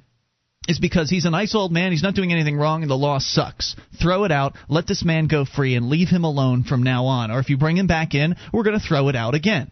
is 0.67 0.79
because 0.79 1.09
he's 1.09 1.25
a 1.25 1.29
nice 1.31 1.55
old 1.55 1.71
man, 1.71 1.91
he's 1.91 2.03
not 2.03 2.13
doing 2.15 2.31
anything 2.31 2.55
wrong, 2.57 2.81
and 2.83 2.91
the 2.91 2.95
law 2.95 3.17
sucks. 3.19 3.75
Throw 4.01 4.23
it 4.25 4.31
out, 4.31 4.55
let 4.67 4.87
this 4.87 5.03
man 5.03 5.27
go 5.27 5.45
free, 5.45 5.75
and 5.75 5.89
leave 5.89 6.09
him 6.09 6.23
alone 6.23 6.63
from 6.63 6.83
now 6.83 7.05
on. 7.05 7.31
Or 7.31 7.39
if 7.39 7.49
you 7.49 7.57
bring 7.57 7.77
him 7.77 7.87
back 7.87 8.13
in, 8.13 8.35
we're 8.53 8.63
going 8.63 8.79
to 8.79 8.85
throw 8.85 9.07
it 9.09 9.15
out 9.15 9.33
again. 9.35 9.71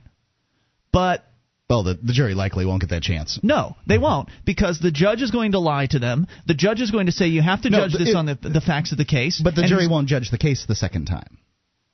But 0.92 1.24
Well, 1.70 1.84
the, 1.84 1.96
the 2.02 2.14
jury 2.14 2.34
likely 2.34 2.66
won't 2.66 2.82
get 2.82 2.90
that 2.92 3.04
chance. 3.04 3.40
no, 3.44 3.76
they 3.86 3.98
won't, 3.98 4.30
because 4.46 4.80
the 4.80 4.92
judge 4.92 5.22
is 5.22 5.30
going 5.32 5.52
to 5.52 5.60
lie 5.60 5.86
to 5.88 6.00
them. 6.00 6.26
The 6.48 6.54
judge 6.56 6.82
is 6.82 6.90
going 6.92 7.08
to 7.08 7.12
say 7.12 7.28
you 7.28 7.42
have 7.42 7.62
to 7.64 7.70
No, 7.70 7.80
judge 7.82 7.94
this 8.00 8.10
it- 8.10 8.16
on 8.16 8.26
the, 8.26 8.36
the 8.36 8.62
facts 8.62 8.92
of 8.92 8.98
the 8.98 9.06
case. 9.06 9.40
But 9.44 9.56
the 9.56 9.64
jury 9.68 9.88
won't 9.88 10.08
judge 10.08 10.32
the 10.32 10.38
case 10.38 10.66
the 10.68 10.76
second 10.76 11.06
time. 11.06 11.38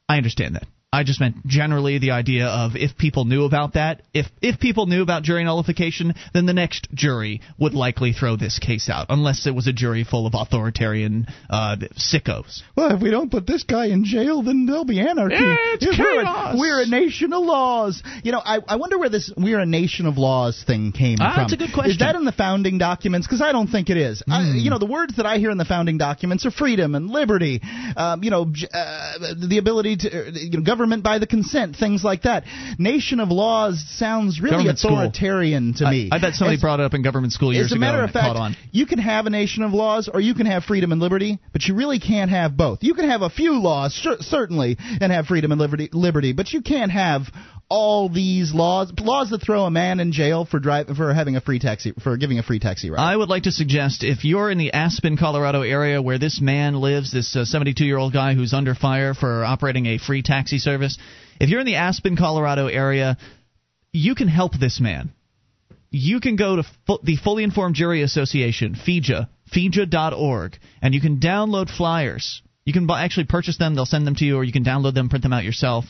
I 0.08 0.18
understand 0.18 0.56
that. 0.56 0.64
I 0.94 1.04
just 1.04 1.20
meant 1.20 1.46
generally 1.48 1.98
the 1.98 2.12
idea 2.12 2.46
of 2.48 2.76
if 2.76 2.98
people 2.98 3.26
knew 3.26 3.46
about 3.46 3.74
that, 3.74 4.02
if 4.14 4.28
if 4.42 4.60
people 4.60 4.86
knew 4.86 5.02
about 5.02 5.24
jury 5.24 5.44
nullification, 5.44 6.14
then 6.34 6.46
the 6.46 6.54
next 6.54 6.88
jury 6.94 7.42
would 7.58 7.74
likely 7.74 8.14
throw 8.14 8.36
this 8.38 8.60
case 8.60 8.90
out, 8.90 9.08
unless 9.10 9.48
it 9.48 9.56
was 9.56 9.68
a 9.68 9.74
jury 9.74 10.04
full 10.04 10.28
of 10.28 10.34
authoritarian 10.36 11.26
uh, 11.50 11.78
sickos. 11.98 12.62
Well, 12.76 12.96
if 12.96 13.02
we 13.02 13.10
don't 13.12 13.32
put 13.32 13.48
this 13.48 13.64
guy 13.64 13.88
in 13.88 14.06
jail, 14.06 14.44
then 14.44 14.66
there'll 14.68 14.86
be 14.86 15.00
anarchy. 15.00 15.36
It's 15.40 15.86
we're, 15.98 16.22
chaos. 16.22 16.56
a, 16.56 16.60
we're 16.60 16.82
a 16.84 16.86
nation 16.88 17.34
of 17.34 17.44
laws. 17.44 18.04
You 18.24 18.32
know, 18.32 18.42
I, 18.46 18.60
I 18.68 18.76
wonder 18.76 18.98
where 19.00 19.10
this 19.10 19.32
"we're 19.36 19.60
a 19.60 19.66
nation 19.66 20.06
of 20.06 20.18
laws" 20.18 20.64
thing 20.66 20.92
came 20.92 21.18
Ah, 21.20 21.34
from. 21.34 21.44
that's 21.44 21.54
a 21.54 21.58
good 21.58 21.74
question. 21.74 21.92
Is 21.92 22.00
that 22.00 22.16
in 22.16 22.26
the 22.26 22.32
founding 22.32 22.78
documents? 22.78 23.26
Because 23.28 23.42
I 23.42 23.52
don't 23.52 23.68
think 23.68 23.90
it 23.90 23.98
is. 23.98 24.22
I, 24.30 24.44
Hmm. 24.44 24.58
you 24.58 24.70
know, 24.70 24.78
the 24.78 24.86
words 24.86 25.16
that 25.18 25.26
I 25.26 25.38
hear 25.38 25.50
in 25.52 25.58
the 25.58 25.66
founding 25.66 25.98
documents 25.98 26.46
are 26.46 26.52
freedom 26.52 26.94
and 26.96 27.10
liberty. 27.10 27.62
Um, 27.98 28.24
you 28.24 28.30
know, 28.30 28.44
uh, 28.74 29.14
the 29.48 29.58
ability 29.58 29.98
to 29.98 30.28
uh, 30.28 30.32
you 30.34 30.58
know, 30.60 30.64
government 30.84 31.02
by 31.04 31.18
the 31.18 31.28
consent, 31.28 31.78
things 31.78 32.04
like 32.04 32.24
that. 32.24 32.44
Nation 32.78 33.22
of 33.22 33.30
laws 33.30 33.82
sounds 33.96 34.42
really 34.42 34.52
Government 34.58 34.80
school. 34.80 34.98
authoritarian 35.00 35.74
to 35.76 35.90
me. 35.90 36.10
I, 36.12 36.20
bet 36.20 36.34
somebody 36.34 36.56
As- 36.56 36.62
brought 36.62 36.82
it 36.82 36.84
up 36.86 36.94
in 36.94 37.02
government 37.02 37.32
school 37.32 37.54
years 37.54 37.68
as 37.68 37.72
a 37.72 37.76
ago 37.76 37.80
matter 37.80 38.04
of 38.04 38.12
fact, 38.12 38.58
you 38.72 38.86
can 38.86 39.00
have 39.00 39.26
a 39.26 39.30
nation 39.30 39.64
of 39.64 39.72
laws 39.72 40.10
or 40.14 40.20
you 40.20 40.34
can 40.34 40.46
have 40.46 40.66
freedom 40.66 40.92
and 40.92 41.00
liberty, 41.00 41.40
but 41.54 41.64
you 41.64 41.74
really 41.74 42.00
can't 42.00 42.30
have 42.32 42.58
both. 42.58 42.80
You 42.82 42.96
can 42.96 43.10
have 43.10 43.22
a 43.22 43.30
few 43.30 43.62
laws, 43.62 43.94
cer- 43.94 44.18
certainly, 44.20 44.76
and 45.00 45.10
have 45.10 45.28
freedom 45.28 45.54
and 45.54 45.62
liberty, 45.62 45.90
liberty, 45.94 46.34
but 46.34 46.52
you 46.52 46.62
can't 46.62 46.92
have 46.92 47.22
all 47.74 48.08
these 48.08 48.54
laws, 48.54 48.94
laws 49.00 49.32
that 49.32 49.42
throw 49.42 49.64
a 49.64 49.72
man 49.72 50.00
in 50.00 50.12
jail 50.12 50.46
for 50.46 50.60
drive 50.60 50.96
for 50.96 51.12
having 51.12 51.36
a 51.36 51.42
free 51.42 51.58
taxi 51.58 51.92
for 52.04 52.18
giving 52.18 52.38
a 52.38 52.44
free 52.44 52.60
taxi 52.60 52.92
ride. 52.92 53.02
I 53.02 53.16
would 53.16 53.30
like 53.30 53.44
to 53.44 53.52
suggest 53.52 54.04
if 54.04 54.24
you're 54.24 54.52
in 54.52 54.60
the 54.60 54.74
Aspen, 54.74 55.18
Colorado 55.18 55.64
area 55.64 56.00
where 56.00 56.20
this 56.20 56.40
man 56.40 56.76
lives, 56.76 57.12
this 57.12 57.36
uh, 57.36 57.46
72 57.46 57.84
year 57.84 57.98
old 57.98 58.14
guy 58.14 58.36
who's 58.36 58.54
under 58.54 58.76
fire 58.76 59.16
for 59.16 59.44
operating 59.44 59.88
a 59.88 59.98
free 59.98 60.22
taxi 60.22 60.60
service, 60.60 61.00
if 61.40 61.50
you're 61.50 61.62
in 61.62 61.66
the 61.66 61.78
Aspen, 61.78 62.16
Colorado 62.16 62.68
area, 62.68 63.18
you 63.92 64.14
can 64.14 64.28
help 64.28 64.52
this 64.60 64.80
man. 64.80 65.12
You 65.90 66.20
can 66.20 66.36
go 66.36 66.58
to 66.58 66.64
fu- 66.86 67.00
the 67.02 67.16
Fully 67.16 67.44
Informed 67.44 67.74
Jury 67.74 68.04
Association, 68.04 68.76
FIJA, 68.76 69.30
FIJA.org, 69.52 70.58
and 70.84 70.94
you 70.94 71.02
can 71.02 71.20
download 71.20 71.76
flyers. 71.76 72.44
You 72.66 72.74
can 72.74 72.88
actually 72.92 73.26
purchase 73.26 73.58
them, 73.58 73.74
they'll 73.74 73.88
send 73.88 74.06
them 74.06 74.16
to 74.18 74.26
you, 74.26 74.38
or 74.38 74.44
you 74.44 74.54
can 74.54 74.64
download 74.64 74.94
them, 74.94 75.10
print 75.10 75.24
them 75.24 75.34
out 75.34 75.44
yourself. 75.44 75.86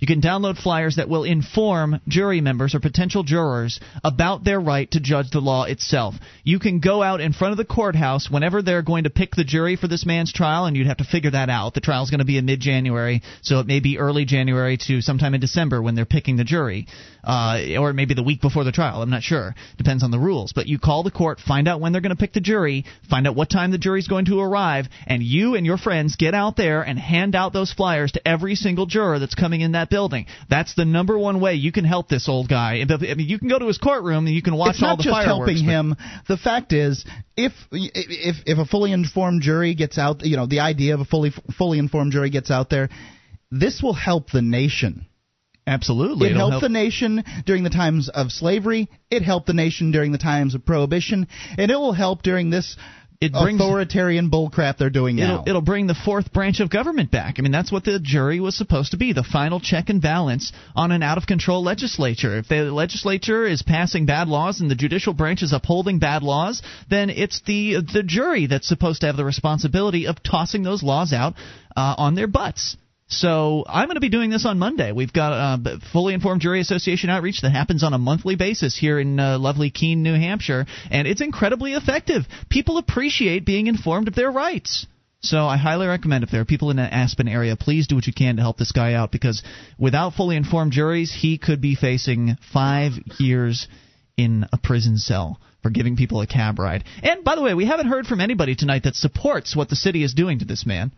You 0.00 0.06
can 0.06 0.22
download 0.22 0.56
flyers 0.56 0.96
that 0.96 1.10
will 1.10 1.24
inform 1.24 2.00
jury 2.08 2.40
members 2.40 2.74
or 2.74 2.80
potential 2.80 3.22
jurors 3.22 3.80
about 4.02 4.44
their 4.44 4.58
right 4.58 4.90
to 4.92 5.00
judge 5.00 5.30
the 5.30 5.40
law 5.40 5.64
itself. 5.64 6.14
You 6.42 6.58
can 6.58 6.80
go 6.80 7.02
out 7.02 7.20
in 7.20 7.34
front 7.34 7.52
of 7.52 7.58
the 7.58 7.66
courthouse 7.66 8.30
whenever 8.30 8.62
they're 8.62 8.80
going 8.80 9.04
to 9.04 9.10
pick 9.10 9.34
the 9.34 9.44
jury 9.44 9.76
for 9.76 9.88
this 9.88 10.06
man's 10.06 10.32
trial, 10.32 10.64
and 10.64 10.74
you'd 10.74 10.86
have 10.86 10.96
to 10.96 11.04
figure 11.04 11.32
that 11.32 11.50
out. 11.50 11.74
The 11.74 11.80
trial's 11.80 12.10
going 12.10 12.20
to 12.20 12.24
be 12.24 12.38
in 12.38 12.46
mid 12.46 12.60
January, 12.60 13.22
so 13.42 13.60
it 13.60 13.66
may 13.66 13.80
be 13.80 13.98
early 13.98 14.24
January 14.24 14.78
to 14.86 15.02
sometime 15.02 15.34
in 15.34 15.40
December 15.40 15.82
when 15.82 15.94
they're 15.94 16.06
picking 16.06 16.36
the 16.36 16.44
jury, 16.44 16.86
uh, 17.24 17.60
or 17.78 17.92
maybe 17.92 18.14
the 18.14 18.22
week 18.22 18.40
before 18.40 18.64
the 18.64 18.72
trial. 18.72 19.02
I'm 19.02 19.10
not 19.10 19.22
sure. 19.22 19.54
Depends 19.76 20.02
on 20.02 20.10
the 20.10 20.18
rules. 20.18 20.52
But 20.52 20.66
you 20.66 20.78
call 20.78 21.02
the 21.02 21.10
court, 21.10 21.40
find 21.40 21.68
out 21.68 21.80
when 21.80 21.92
they're 21.92 22.00
going 22.00 22.14
to 22.14 22.20
pick 22.20 22.32
the 22.32 22.40
jury, 22.40 22.84
find 23.08 23.26
out 23.26 23.36
what 23.36 23.50
time 23.50 23.70
the 23.70 23.78
jury's 23.78 24.08
going 24.08 24.26
to 24.26 24.40
arrive, 24.40 24.86
and 25.06 25.22
you 25.22 25.54
and 25.54 25.66
your 25.66 25.78
friends 25.78 26.16
get 26.16 26.34
out 26.34 26.56
there 26.56 26.82
and 26.82 26.98
hand 26.98 27.34
out 27.34 27.52
those 27.52 27.72
flyers 27.72 28.12
to 28.12 28.28
every 28.28 28.54
single 28.54 28.86
juror 28.86 29.18
that's 29.18 29.34
coming 29.34 29.60
in 29.60 29.72
that 29.72 29.90
building. 29.90 30.26
That's 30.48 30.74
the 30.74 30.84
number 30.84 31.18
one 31.18 31.40
way 31.40 31.54
you 31.54 31.72
can 31.72 31.84
help 31.84 32.08
this 32.08 32.28
old 32.28 32.48
guy. 32.48 32.82
I 32.82 33.14
mean, 33.14 33.28
you 33.28 33.38
can 33.38 33.48
go 33.48 33.58
to 33.58 33.66
his 33.66 33.78
courtroom 33.78 34.26
and 34.26 34.34
you 34.34 34.42
can 34.42 34.56
watch 34.56 34.74
it's 34.74 34.82
not 34.82 34.90
all 34.90 34.96
the 34.96 35.02
just 35.02 35.24
helping 35.24 35.56
him. 35.56 35.96
The 36.28 36.36
fact 36.36 36.72
is, 36.72 37.04
if 37.36 37.52
if 37.72 38.36
if 38.46 38.58
a 38.58 38.64
fully 38.64 38.92
informed 38.92 39.42
jury 39.42 39.74
gets 39.74 39.98
out, 39.98 40.24
you 40.24 40.36
know, 40.36 40.46
the 40.46 40.60
idea 40.60 40.94
of 40.94 41.00
a 41.00 41.04
fully 41.04 41.32
fully 41.56 41.78
informed 41.78 42.12
jury 42.12 42.30
gets 42.30 42.50
out 42.50 42.70
there, 42.70 42.88
this 43.50 43.82
will 43.82 43.94
help 43.94 44.30
the 44.30 44.42
nation. 44.42 45.06
Absolutely, 45.70 46.26
It 46.26 46.30
It'll 46.32 46.50
helped 46.50 46.52
help- 46.54 46.62
the 46.62 46.68
nation 46.68 47.24
during 47.46 47.62
the 47.62 47.70
times 47.70 48.08
of 48.08 48.32
slavery. 48.32 48.88
It 49.08 49.22
helped 49.22 49.46
the 49.46 49.52
nation 49.54 49.92
during 49.92 50.10
the 50.10 50.18
times 50.18 50.56
of 50.56 50.66
prohibition, 50.66 51.28
and 51.56 51.70
it 51.70 51.76
will 51.76 51.92
help 51.92 52.22
during 52.22 52.50
this 52.50 52.76
It 53.20 53.32
brings- 53.32 53.60
authoritarian 53.60 54.30
bullcrap 54.30 54.78
they're 54.78 54.90
doing 54.90 55.14
now. 55.14 55.22
It'll, 55.34 55.48
it'll 55.48 55.60
bring 55.62 55.86
the 55.86 55.94
fourth 55.94 56.32
branch 56.32 56.58
of 56.58 56.70
government 56.70 57.12
back. 57.12 57.36
I 57.38 57.42
mean, 57.42 57.52
that's 57.52 57.70
what 57.70 57.84
the 57.84 58.00
jury 58.00 58.40
was 58.40 58.56
supposed 58.56 58.90
to 58.90 58.96
be 58.96 59.12
the 59.12 59.22
final 59.22 59.60
check 59.60 59.90
and 59.90 60.02
balance 60.02 60.52
on 60.74 60.90
an 60.90 61.04
out 61.04 61.18
of 61.18 61.26
control 61.26 61.62
legislature. 61.62 62.38
If 62.38 62.48
the 62.48 62.72
legislature 62.72 63.46
is 63.46 63.62
passing 63.62 64.06
bad 64.06 64.26
laws 64.26 64.60
and 64.60 64.68
the 64.68 64.74
judicial 64.74 65.12
branch 65.12 65.42
is 65.42 65.52
upholding 65.52 66.00
bad 66.00 66.24
laws, 66.24 66.62
then 66.88 67.10
it's 67.10 67.42
the, 67.42 67.76
the 67.92 68.02
jury 68.02 68.46
that's 68.46 68.66
supposed 68.66 69.02
to 69.02 69.06
have 69.06 69.16
the 69.16 69.24
responsibility 69.24 70.08
of 70.08 70.20
tossing 70.22 70.64
those 70.64 70.82
laws 70.82 71.12
out 71.12 71.34
uh, 71.76 71.94
on 71.96 72.16
their 72.16 72.26
butts. 72.26 72.76
So 73.10 73.64
I'm 73.68 73.86
going 73.86 73.96
to 73.96 74.00
be 74.00 74.08
doing 74.08 74.30
this 74.30 74.46
on 74.46 74.60
Monday. 74.60 74.92
We've 74.92 75.12
got 75.12 75.32
a 75.32 75.80
fully 75.92 76.14
informed 76.14 76.42
jury 76.42 76.60
association 76.60 77.10
outreach 77.10 77.42
that 77.42 77.50
happens 77.50 77.82
on 77.82 77.92
a 77.92 77.98
monthly 77.98 78.36
basis 78.36 78.78
here 78.78 79.00
in 79.00 79.18
uh, 79.18 79.36
lovely 79.38 79.70
Keene, 79.70 80.04
New 80.04 80.14
Hampshire, 80.14 80.64
and 80.92 81.08
it's 81.08 81.20
incredibly 81.20 81.74
effective. 81.74 82.22
People 82.48 82.78
appreciate 82.78 83.44
being 83.44 83.66
informed 83.66 84.06
of 84.06 84.14
their 84.14 84.30
rights. 84.30 84.86
So 85.22 85.44
I 85.44 85.56
highly 85.56 85.88
recommend 85.88 86.22
if 86.22 86.30
there 86.30 86.40
are 86.40 86.46
people 86.46 86.70
in 86.70 86.76
the 86.76 86.82
Aspen 86.82 87.26
area, 87.26 87.56
please 87.56 87.88
do 87.88 87.96
what 87.96 88.06
you 88.06 88.12
can 88.12 88.36
to 88.36 88.42
help 88.42 88.56
this 88.56 88.72
guy 88.72 88.94
out 88.94 89.10
because 89.10 89.42
without 89.76 90.14
fully 90.14 90.36
informed 90.36 90.72
juries, 90.72 91.12
he 91.12 91.36
could 91.36 91.60
be 91.60 91.74
facing 91.74 92.38
five 92.52 92.92
years 93.18 93.66
in 94.16 94.46
a 94.52 94.56
prison 94.56 94.96
cell 94.96 95.40
for 95.62 95.70
giving 95.70 95.96
people 95.96 96.20
a 96.20 96.26
cab 96.26 96.58
ride. 96.58 96.84
And 97.02 97.24
by 97.24 97.34
the 97.34 97.42
way, 97.42 97.54
we 97.54 97.66
haven't 97.66 97.88
heard 97.88 98.06
from 98.06 98.20
anybody 98.20 98.54
tonight 98.54 98.84
that 98.84 98.94
supports 98.94 99.56
what 99.56 99.68
the 99.68 99.76
city 99.76 100.04
is 100.04 100.14
doing 100.14 100.38
to 100.38 100.44
this 100.44 100.64
man. 100.64 100.92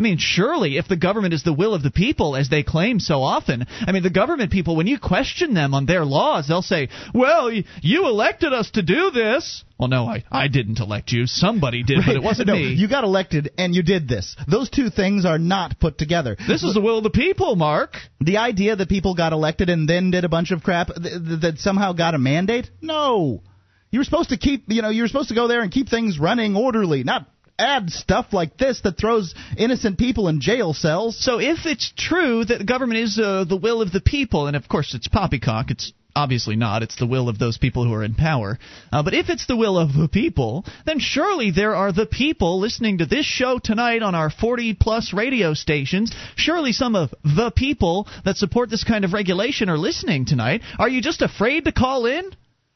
I 0.00 0.02
mean, 0.02 0.16
surely 0.16 0.78
if 0.78 0.88
the 0.88 0.96
government 0.96 1.34
is 1.34 1.42
the 1.42 1.52
will 1.52 1.74
of 1.74 1.82
the 1.82 1.90
people, 1.90 2.34
as 2.34 2.48
they 2.48 2.62
claim 2.62 3.00
so 3.00 3.20
often, 3.20 3.66
I 3.80 3.92
mean, 3.92 4.02
the 4.02 4.08
government 4.08 4.50
people, 4.50 4.74
when 4.74 4.86
you 4.86 4.98
question 4.98 5.52
them 5.52 5.74
on 5.74 5.84
their 5.84 6.06
laws, 6.06 6.48
they'll 6.48 6.62
say, 6.62 6.88
well, 7.12 7.52
you 7.52 8.06
elected 8.06 8.54
us 8.54 8.70
to 8.70 8.82
do 8.82 9.10
this. 9.10 9.62
Well, 9.78 9.90
no, 9.90 10.06
I, 10.06 10.24
I 10.32 10.48
didn't 10.48 10.80
elect 10.80 11.12
you. 11.12 11.26
Somebody 11.26 11.82
did, 11.82 11.98
right. 11.98 12.06
but 12.06 12.16
it 12.16 12.22
wasn't 12.22 12.48
no, 12.48 12.54
me. 12.54 12.72
You 12.72 12.88
got 12.88 13.04
elected 13.04 13.50
and 13.58 13.74
you 13.74 13.82
did 13.82 14.08
this. 14.08 14.36
Those 14.48 14.70
two 14.70 14.88
things 14.88 15.26
are 15.26 15.38
not 15.38 15.78
put 15.78 15.98
together. 15.98 16.34
This 16.48 16.62
is 16.62 16.72
the 16.72 16.80
will 16.80 16.96
of 16.96 17.04
the 17.04 17.10
people, 17.10 17.54
Mark. 17.54 17.98
The 18.22 18.38
idea 18.38 18.76
that 18.76 18.88
people 18.88 19.14
got 19.14 19.34
elected 19.34 19.68
and 19.68 19.86
then 19.86 20.12
did 20.12 20.24
a 20.24 20.30
bunch 20.30 20.50
of 20.50 20.62
crap 20.62 20.86
th- 20.94 21.40
that 21.42 21.58
somehow 21.58 21.92
got 21.92 22.14
a 22.14 22.18
mandate? 22.18 22.70
No. 22.80 23.42
You 23.90 24.00
were 24.00 24.04
supposed 24.04 24.30
to 24.30 24.38
keep, 24.38 24.64
you 24.68 24.80
know, 24.80 24.88
you 24.88 25.02
were 25.02 25.08
supposed 25.08 25.28
to 25.28 25.34
go 25.34 25.46
there 25.46 25.60
and 25.60 25.70
keep 25.70 25.90
things 25.90 26.18
running 26.18 26.56
orderly, 26.56 27.04
not 27.04 27.26
add 27.60 27.90
stuff 27.90 28.32
like 28.32 28.56
this 28.56 28.80
that 28.82 28.98
throws 28.98 29.34
innocent 29.56 29.98
people 29.98 30.28
in 30.28 30.40
jail 30.40 30.72
cells. 30.72 31.22
So 31.22 31.38
if 31.40 31.66
it's 31.66 31.92
true 31.96 32.44
that 32.44 32.58
the 32.58 32.64
government 32.64 33.00
is 33.00 33.18
uh, 33.18 33.44
the 33.44 33.56
will 33.56 33.82
of 33.82 33.92
the 33.92 34.00
people, 34.00 34.46
and 34.46 34.56
of 34.56 34.68
course 34.68 34.94
it's 34.94 35.08
poppycock, 35.08 35.70
it's 35.70 35.92
obviously 36.14 36.56
not. 36.56 36.82
It's 36.82 36.96
the 36.96 37.06
will 37.06 37.28
of 37.28 37.38
those 37.38 37.58
people 37.58 37.84
who 37.84 37.94
are 37.94 38.04
in 38.04 38.14
power. 38.14 38.58
Uh, 38.92 39.02
but 39.02 39.14
if 39.14 39.28
it's 39.28 39.46
the 39.46 39.56
will 39.56 39.78
of 39.78 39.92
the 39.92 40.08
people, 40.08 40.64
then 40.86 40.98
surely 40.98 41.50
there 41.50 41.74
are 41.74 41.92
the 41.92 42.06
people 42.06 42.60
listening 42.60 42.98
to 42.98 43.06
this 43.06 43.26
show 43.26 43.58
tonight 43.58 44.02
on 44.02 44.14
our 44.14 44.30
40 44.30 44.74
plus 44.74 45.12
radio 45.12 45.54
stations. 45.54 46.12
Surely 46.36 46.72
some 46.72 46.94
of 46.94 47.14
the 47.22 47.52
people 47.54 48.08
that 48.24 48.36
support 48.36 48.70
this 48.70 48.84
kind 48.84 49.04
of 49.04 49.12
regulation 49.12 49.68
are 49.68 49.78
listening 49.78 50.24
tonight. 50.24 50.62
Are 50.78 50.88
you 50.88 51.00
just 51.00 51.22
afraid 51.22 51.64
to 51.64 51.72
call 51.72 52.06
in? 52.06 52.30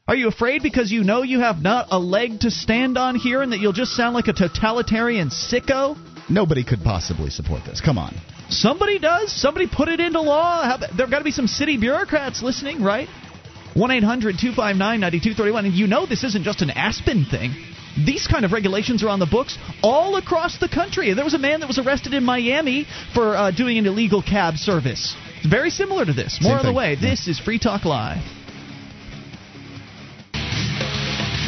Are 0.07 0.15
you 0.15 0.29
afraid 0.29 0.63
because 0.63 0.93
you 0.93 1.03
know 1.03 1.23
you 1.23 1.41
have 1.41 1.63
not 1.63 1.87
a 1.91 1.99
leg 1.99 2.41
to 2.41 2.51
stand 2.51 2.99
on 2.99 3.15
here 3.15 3.41
and 3.41 3.53
that 3.53 3.61
you'll 3.61 3.73
just 3.73 3.93
sound 3.93 4.15
like 4.15 4.29
a 4.29 4.35
totalitarian 4.35 5.31
sicko? 5.31 5.97
Nobody 6.29 6.63
could 6.63 6.81
possibly 6.85 7.31
support 7.31 7.63
this. 7.65 7.81
Come 7.81 7.97
on. 7.97 8.15
Somebody 8.51 8.99
does. 8.99 9.33
Somebody 9.33 9.67
put 9.67 9.89
it 9.89 10.01
into 10.01 10.21
law. 10.21 10.77
There 10.77 11.07
have 11.07 11.11
got 11.11 11.21
to 11.21 11.25
be 11.25 11.31
some 11.31 11.47
city 11.47 11.79
bureaucrats 11.79 12.43
listening, 12.43 12.83
right? 12.83 13.09
1 13.73 13.91
800 13.91 14.37
259 14.39 14.77
9231. 15.01 15.65
And 15.65 15.75
you 15.75 15.87
know 15.87 16.05
this 16.05 16.23
isn't 16.23 16.45
just 16.45 16.61
an 16.61 16.69
Aspen 16.69 17.25
thing. 17.25 17.55
These 17.97 18.27
kind 18.27 18.45
of 18.45 18.53
regulations 18.53 19.03
are 19.03 19.09
on 19.09 19.21
the 19.21 19.27
books 19.27 19.57
all 19.83 20.17
across 20.17 20.59
the 20.59 20.69
country. 20.69 21.15
There 21.15 21.25
was 21.25 21.33
a 21.33 21.39
man 21.39 21.61
that 21.61 21.67
was 21.67 21.79
arrested 21.79 22.13
in 22.13 22.25
Miami 22.25 22.87
for 23.15 23.35
uh, 23.35 23.53
doing 23.53 23.79
an 23.79 23.87
illegal 23.87 24.21
cab 24.21 24.57
service. 24.57 25.17
It's 25.39 25.47
very 25.47 25.71
similar 25.71 26.05
to 26.05 26.13
this. 26.13 26.41
More 26.43 26.59
on 26.59 26.67
the 26.67 26.75
way. 26.75 26.95
This 26.95 27.27
is 27.27 27.41
Free 27.41 27.59
Talk 27.59 27.87
Live. 27.87 28.23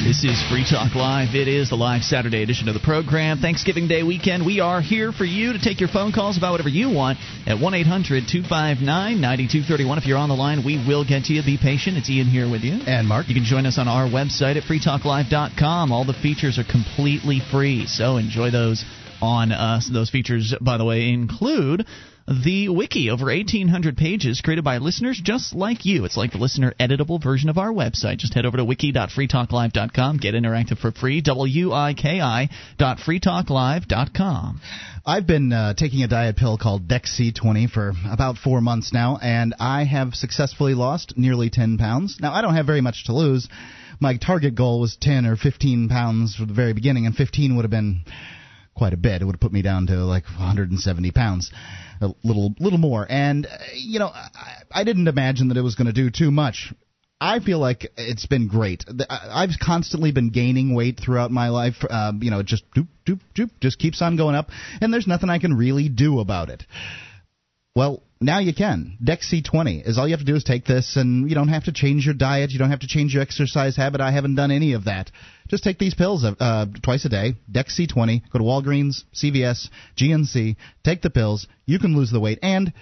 This 0.06 0.22
is 0.22 0.40
Free 0.48 0.62
Talk 0.62 0.94
Live. 0.94 1.34
It 1.34 1.48
is 1.48 1.68
the 1.68 1.74
live 1.74 2.04
Saturday 2.04 2.40
edition 2.40 2.68
of 2.68 2.74
the 2.74 2.80
program. 2.80 3.38
Thanksgiving 3.38 3.88
Day 3.88 4.04
weekend. 4.04 4.46
We 4.46 4.60
are 4.60 4.80
here 4.80 5.10
for 5.10 5.24
you 5.24 5.52
to 5.52 5.58
take 5.58 5.80
your 5.80 5.88
phone 5.88 6.12
calls 6.12 6.38
about 6.38 6.52
whatever 6.52 6.68
you 6.68 6.94
want 6.94 7.18
at 7.44 7.58
1 7.58 7.74
800 7.74 8.28
259 8.30 8.86
9231. 8.86 9.98
If 9.98 10.06
you're 10.06 10.16
on 10.16 10.28
the 10.28 10.36
line, 10.36 10.62
we 10.64 10.78
will 10.78 11.04
get 11.04 11.24
to 11.24 11.32
you. 11.32 11.42
Be 11.42 11.58
patient. 11.60 11.96
It's 11.96 12.08
Ian 12.08 12.28
here 12.28 12.48
with 12.48 12.62
you. 12.62 12.74
And 12.86 13.08
Mark. 13.08 13.26
You 13.26 13.34
can 13.34 13.42
join 13.42 13.66
us 13.66 13.78
on 13.78 13.88
our 13.88 14.06
website 14.06 14.54
at 14.54 14.62
freetalklive.com. 14.62 15.90
All 15.90 16.04
the 16.04 16.14
features 16.14 16.56
are 16.60 16.64
completely 16.70 17.40
free, 17.50 17.86
so 17.88 18.16
enjoy 18.16 18.52
those 18.52 18.84
on 19.20 19.50
us. 19.50 19.90
Those 19.92 20.10
features, 20.10 20.54
by 20.60 20.76
the 20.78 20.84
way, 20.84 21.08
include 21.08 21.84
the 22.28 22.68
wiki, 22.68 23.10
over 23.10 23.26
1,800 23.26 23.96
pages 23.96 24.40
created 24.40 24.64
by 24.64 24.78
listeners 24.78 25.20
just 25.22 25.54
like 25.54 25.84
you. 25.84 26.04
It's 26.04 26.16
like 26.16 26.32
the 26.32 26.38
listener 26.38 26.74
editable 26.80 27.22
version 27.22 27.48
of 27.48 27.58
our 27.58 27.72
website. 27.72 28.18
Just 28.18 28.34
head 28.34 28.46
over 28.46 28.56
to 28.56 28.64
wiki.freetalklive.com, 28.64 30.16
get 30.16 30.34
interactive 30.34 30.78
for 30.78 30.90
free, 30.90 31.20
W-I-K-I 31.20 32.48
dot 32.78 32.98
freetalklive.com. 32.98 34.60
I've 35.08 35.26
been 35.26 35.52
uh, 35.52 35.74
taking 35.74 36.02
a 36.02 36.08
diet 36.08 36.36
pill 36.36 36.58
called 36.58 36.88
Dexy20 36.88 37.70
for 37.70 37.92
about 38.10 38.38
four 38.38 38.60
months 38.60 38.92
now, 38.92 39.18
and 39.22 39.54
I 39.60 39.84
have 39.84 40.14
successfully 40.14 40.74
lost 40.74 41.14
nearly 41.16 41.48
10 41.48 41.78
pounds. 41.78 42.18
Now, 42.20 42.32
I 42.32 42.42
don't 42.42 42.56
have 42.56 42.66
very 42.66 42.80
much 42.80 43.04
to 43.04 43.12
lose. 43.12 43.48
My 44.00 44.16
target 44.16 44.56
goal 44.56 44.80
was 44.80 44.96
10 45.00 45.26
or 45.26 45.36
15 45.36 45.88
pounds 45.88 46.34
from 46.34 46.48
the 46.48 46.54
very 46.54 46.72
beginning, 46.72 47.06
and 47.06 47.14
15 47.14 47.54
would 47.54 47.62
have 47.62 47.70
been 47.70 48.00
quite 48.74 48.92
a 48.92 48.96
bit. 48.96 49.22
It 49.22 49.24
would 49.24 49.36
have 49.36 49.40
put 49.40 49.52
me 49.52 49.62
down 49.62 49.86
to 49.86 50.04
like 50.04 50.24
170 50.24 51.10
pounds, 51.12 51.50
a 52.00 52.08
little 52.24 52.54
little 52.58 52.78
more. 52.78 53.06
And 53.08 53.46
uh, 53.46 53.50
you 53.74 53.98
know, 53.98 54.08
I, 54.08 54.62
I 54.70 54.84
didn't 54.84 55.08
imagine 55.08 55.48
that 55.48 55.56
it 55.56 55.62
was 55.62 55.74
going 55.74 55.86
to 55.86 55.92
do 55.92 56.10
too 56.10 56.30
much. 56.30 56.72
I 57.18 57.40
feel 57.40 57.58
like 57.58 57.92
it's 57.96 58.26
been 58.26 58.46
great. 58.46 58.84
I've 59.08 59.58
constantly 59.62 60.12
been 60.12 60.30
gaining 60.30 60.74
weight 60.74 61.00
throughout 61.02 61.30
my 61.30 61.48
life. 61.48 61.76
Um, 61.88 62.22
you 62.22 62.30
know, 62.30 62.40
it 62.40 62.46
just 62.46 62.64
doop 62.74 62.88
doop 63.06 63.20
doop 63.34 63.50
just 63.60 63.78
keeps 63.78 64.02
on 64.02 64.16
going 64.16 64.34
up, 64.34 64.50
and 64.80 64.92
there's 64.92 65.06
nothing 65.06 65.30
I 65.30 65.38
can 65.38 65.56
really 65.56 65.88
do 65.88 66.20
about 66.20 66.50
it. 66.50 66.64
Well, 67.74 68.02
now 68.20 68.38
you 68.38 68.54
can. 68.54 68.96
Dexy20 69.04 69.86
is 69.86 69.98
all 69.98 70.08
you 70.08 70.12
have 70.12 70.20
to 70.20 70.26
do 70.26 70.36
is 70.36 70.44
take 70.44 70.64
this, 70.64 70.96
and 70.96 71.28
you 71.28 71.34
don't 71.34 71.48
have 71.48 71.64
to 71.64 71.72
change 71.72 72.04
your 72.04 72.14
diet. 72.14 72.50
You 72.50 72.58
don't 72.58 72.70
have 72.70 72.80
to 72.80 72.86
change 72.86 73.14
your 73.14 73.22
exercise 73.22 73.76
habit. 73.76 74.00
I 74.00 74.10
haven't 74.10 74.36
done 74.36 74.50
any 74.50 74.72
of 74.74 74.84
that. 74.84 75.10
Just 75.48 75.64
take 75.64 75.78
these 75.78 75.94
pills 75.94 76.24
uh, 76.24 76.66
twice 76.82 77.04
a 77.04 77.08
day. 77.08 77.34
Dexy20. 77.50 78.22
Go 78.32 78.38
to 78.38 78.44
Walgreens, 78.44 79.04
CVS, 79.14 79.68
GNC. 79.96 80.56
Take 80.84 81.02
the 81.02 81.10
pills. 81.10 81.46
You 81.66 81.78
can 81.78 81.96
lose 81.96 82.10
the 82.10 82.20
weight, 82.20 82.38
and 82.42 82.72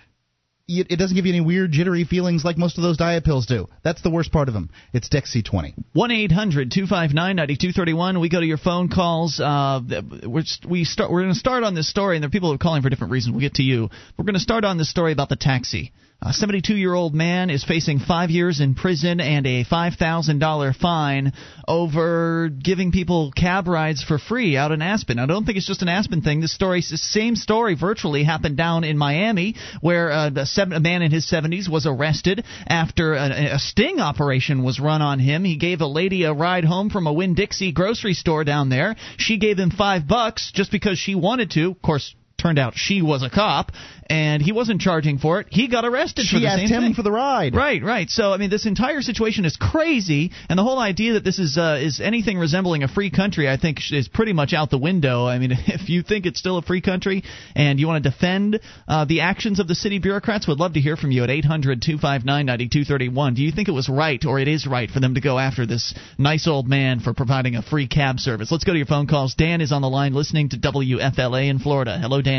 it 0.66 0.98
doesn't 0.98 1.14
give 1.14 1.26
you 1.26 1.32
any 1.34 1.44
weird 1.44 1.72
jittery 1.72 2.04
feelings 2.04 2.42
like 2.42 2.56
most 2.56 2.78
of 2.78 2.82
those 2.82 2.96
diet 2.96 3.24
pills 3.24 3.44
do. 3.44 3.68
That's 3.82 4.00
the 4.00 4.08
worst 4.08 4.32
part 4.32 4.48
of 4.48 4.54
them. 4.54 4.70
It's 4.94 5.10
Dexy 5.10 5.44
20. 5.44 5.74
1 5.92 6.10
800 6.10 6.70
259 6.70 7.36
9231. 7.36 8.20
We 8.20 8.30
go 8.30 8.40
to 8.40 8.46
your 8.46 8.56
phone 8.56 8.88
calls. 8.88 9.38
Uh, 9.38 9.80
we're, 10.26 10.44
we 10.66 10.84
start, 10.84 11.10
we're 11.10 11.20
going 11.20 11.34
to 11.34 11.38
start 11.38 11.64
on 11.64 11.74
this 11.74 11.88
story, 11.88 12.16
and 12.16 12.22
there 12.22 12.28
are 12.28 12.30
people 12.30 12.48
who 12.48 12.54
are 12.54 12.58
calling 12.58 12.80
for 12.80 12.88
different 12.88 13.12
reasons. 13.12 13.34
We'll 13.34 13.42
get 13.42 13.54
to 13.54 13.62
you. 13.62 13.90
We're 14.16 14.24
going 14.24 14.34
to 14.34 14.40
start 14.40 14.64
on 14.64 14.78
this 14.78 14.88
story 14.88 15.12
about 15.12 15.28
the 15.28 15.36
taxi. 15.36 15.92
A 16.26 16.32
72 16.32 16.74
year 16.74 16.94
old 16.94 17.14
man 17.14 17.50
is 17.50 17.64
facing 17.64 17.98
five 17.98 18.30
years 18.30 18.60
in 18.60 18.74
prison 18.74 19.20
and 19.20 19.46
a 19.46 19.62
$5,000 19.62 20.74
fine 20.76 21.34
over 21.68 22.48
giving 22.48 22.92
people 22.92 23.30
cab 23.30 23.68
rides 23.68 24.02
for 24.02 24.16
free 24.16 24.56
out 24.56 24.72
in 24.72 24.80
Aspen. 24.80 25.18
I 25.18 25.26
don't 25.26 25.44
think 25.44 25.58
it's 25.58 25.66
just 25.66 25.82
an 25.82 25.90
Aspen 25.90 26.22
thing. 26.22 26.40
This 26.40 26.54
story, 26.54 26.80
same 26.80 27.36
story 27.36 27.74
virtually 27.74 28.24
happened 28.24 28.56
down 28.56 28.84
in 28.84 28.96
Miami, 28.96 29.56
where 29.82 30.10
uh, 30.10 30.30
a 30.30 30.80
man 30.80 31.02
in 31.02 31.10
his 31.10 31.30
70s 31.30 31.68
was 31.68 31.84
arrested 31.84 32.42
after 32.66 33.12
a, 33.12 33.56
a 33.56 33.58
sting 33.58 34.00
operation 34.00 34.64
was 34.64 34.80
run 34.80 35.02
on 35.02 35.18
him. 35.18 35.44
He 35.44 35.56
gave 35.56 35.82
a 35.82 35.86
lady 35.86 36.24
a 36.24 36.32
ride 36.32 36.64
home 36.64 36.88
from 36.88 37.06
a 37.06 37.12
Winn 37.12 37.34
Dixie 37.34 37.72
grocery 37.72 38.14
store 38.14 38.44
down 38.44 38.70
there. 38.70 38.96
She 39.18 39.36
gave 39.36 39.58
him 39.58 39.70
five 39.70 40.08
bucks 40.08 40.52
just 40.54 40.72
because 40.72 40.98
she 40.98 41.14
wanted 41.14 41.50
to. 41.50 41.72
Of 41.72 41.82
course, 41.82 42.14
turned 42.44 42.58
out 42.58 42.74
she 42.76 43.00
was 43.00 43.22
a 43.22 43.30
cop 43.30 43.72
and 44.10 44.42
he 44.42 44.52
wasn't 44.52 44.82
charging 44.82 45.16
for 45.18 45.40
it. 45.40 45.46
He 45.50 45.68
got 45.68 45.86
arrested 45.86 46.26
she 46.26 46.36
for 46.36 46.40
the 46.40 46.48
same 46.48 46.58
thing. 46.58 46.68
She 46.68 46.74
asked 46.74 46.84
him 46.84 46.94
for 46.94 47.02
the 47.02 47.10
ride. 47.10 47.54
Right, 47.54 47.82
right. 47.82 48.10
So 48.10 48.34
I 48.34 48.36
mean, 48.36 48.50
this 48.50 48.66
entire 48.66 49.00
situation 49.00 49.46
is 49.46 49.56
crazy, 49.56 50.30
and 50.50 50.58
the 50.58 50.62
whole 50.62 50.78
idea 50.78 51.14
that 51.14 51.24
this 51.24 51.38
is 51.38 51.56
uh, 51.56 51.78
is 51.80 52.00
anything 52.00 52.36
resembling 52.38 52.82
a 52.82 52.88
free 52.88 53.10
country, 53.10 53.48
I 53.48 53.56
think, 53.56 53.78
is 53.90 54.08
pretty 54.08 54.34
much 54.34 54.52
out 54.52 54.68
the 54.70 54.78
window. 54.78 55.26
I 55.26 55.38
mean, 55.38 55.52
if 55.66 55.88
you 55.88 56.02
think 56.02 56.26
it's 56.26 56.38
still 56.38 56.58
a 56.58 56.62
free 56.62 56.82
country 56.82 57.24
and 57.54 57.80
you 57.80 57.86
want 57.86 58.04
to 58.04 58.10
defend 58.10 58.60
uh, 58.86 59.06
the 59.06 59.22
actions 59.22 59.58
of 59.58 59.68
the 59.68 59.74
city 59.74 59.98
bureaucrats, 59.98 60.46
would 60.46 60.58
love 60.58 60.74
to 60.74 60.80
hear 60.80 60.96
from 60.96 61.10
you 61.10 61.24
at 61.24 61.30
800-259-9231. 61.30 63.36
Do 63.36 63.42
you 63.42 63.52
think 63.52 63.68
it 63.68 63.72
was 63.72 63.88
right 63.88 64.22
or 64.26 64.38
it 64.38 64.48
is 64.48 64.66
right 64.66 64.90
for 64.90 65.00
them 65.00 65.14
to 65.14 65.22
go 65.22 65.38
after 65.38 65.64
this 65.64 65.94
nice 66.18 66.46
old 66.46 66.68
man 66.68 67.00
for 67.00 67.14
providing 67.14 67.56
a 67.56 67.62
free 67.62 67.88
cab 67.88 68.18
service? 68.18 68.52
Let's 68.52 68.64
go 68.64 68.72
to 68.72 68.78
your 68.78 68.86
phone 68.86 69.06
calls. 69.06 69.34
Dan 69.34 69.62
is 69.62 69.72
on 69.72 69.80
the 69.80 69.88
line 69.88 70.12
listening 70.12 70.50
to 70.50 70.58
WFLA 70.58 71.48
in 71.48 71.58
Florida. 71.58 71.98
Hello, 71.98 72.20
Dan. 72.20 72.33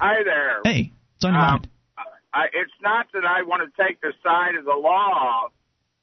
Hi 0.00 0.22
there. 0.24 0.60
Hey, 0.64 0.92
it's 1.16 1.24
on 1.24 1.34
your 1.34 1.42
Um, 1.42 1.50
mind. 1.50 1.68
I, 2.32 2.46
it's 2.52 2.72
not 2.82 3.06
that 3.14 3.24
I 3.24 3.42
want 3.42 3.62
to 3.62 3.82
take 3.82 4.00
the 4.00 4.12
side 4.22 4.56
of 4.56 4.64
the 4.64 4.74
law, 4.74 5.48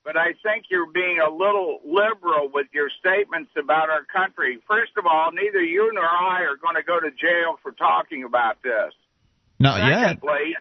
but 0.05 0.15
I 0.15 0.33
think 0.41 0.65
you're 0.69 0.89
being 0.89 1.19
a 1.19 1.29
little 1.29 1.81
liberal 1.83 2.49
with 2.53 2.67
your 2.73 2.89
statements 2.99 3.51
about 3.57 3.89
our 3.89 4.05
country. 4.05 4.59
First 4.67 4.93
of 4.97 5.05
all, 5.05 5.31
neither 5.33 5.61
you 5.61 5.91
nor 5.93 6.05
I 6.05 6.41
are 6.43 6.55
going 6.55 6.75
to 6.75 6.83
go 6.83 6.99
to 6.99 7.11
jail 7.11 7.59
for 7.61 7.73
talking 7.73 8.23
about 8.23 8.63
this. 8.63 8.93
Not 9.59 9.85
yet. 9.87 10.19
Secondly, 10.21 10.55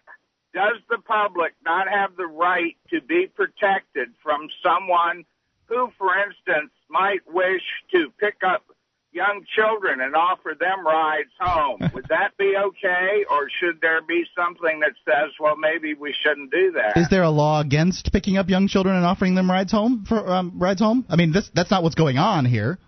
does 0.52 0.78
the 0.90 0.98
public 0.98 1.52
not 1.64 1.88
have 1.88 2.16
the 2.16 2.26
right 2.26 2.76
to 2.90 3.00
be 3.00 3.28
protected 3.32 4.08
from 4.22 4.48
someone 4.62 5.24
who, 5.66 5.90
for 5.96 6.10
instance, 6.18 6.72
might 6.88 7.20
wish 7.32 7.62
to 7.92 8.12
pick 8.18 8.42
up 8.44 8.64
young 9.12 9.44
children 9.56 10.00
and 10.00 10.14
offer 10.14 10.54
them 10.58 10.86
rides 10.86 11.30
home. 11.38 11.80
Would 11.94 12.06
that 12.08 12.36
be 12.38 12.54
okay, 12.56 13.24
or 13.30 13.48
should 13.60 13.80
there 13.80 14.00
be 14.02 14.24
something 14.36 14.80
that 14.80 14.92
says, 15.04 15.32
well, 15.38 15.56
maybe 15.56 15.94
we 15.94 16.14
shouldn't 16.22 16.50
do 16.50 16.72
that? 16.72 16.96
Is 16.96 17.08
there 17.10 17.22
a 17.22 17.30
law 17.30 17.60
against 17.60 18.12
picking 18.12 18.36
up 18.36 18.48
young 18.48 18.68
children 18.68 18.96
and 18.96 19.04
offering 19.04 19.34
them 19.34 19.50
rides 19.50 19.72
home 19.72 20.04
for 20.08 20.28
um, 20.32 20.58
rides 20.58 20.80
home? 20.80 21.04
I 21.08 21.16
mean, 21.16 21.32
this 21.32 21.50
that's 21.54 21.70
not 21.70 21.82
what's 21.82 21.96
going 21.96 22.18
on 22.18 22.44
here. 22.44 22.78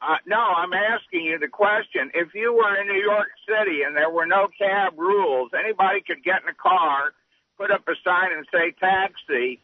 Uh, 0.00 0.14
no, 0.26 0.38
I'm 0.38 0.72
asking 0.72 1.22
you 1.22 1.38
the 1.40 1.48
question. 1.48 2.10
If 2.14 2.28
you 2.34 2.54
were 2.54 2.80
in 2.80 2.86
New 2.86 3.02
York 3.02 3.28
City 3.48 3.82
and 3.82 3.96
there 3.96 4.10
were 4.10 4.26
no 4.26 4.46
cab 4.56 4.96
rules, 4.96 5.50
anybody 5.58 6.00
could 6.06 6.22
get 6.22 6.42
in 6.42 6.48
a 6.48 6.54
car, 6.54 7.12
put 7.58 7.72
up 7.72 7.82
a 7.88 7.94
sign 8.04 8.30
and 8.30 8.46
say 8.52 8.70
taxi, 8.78 9.60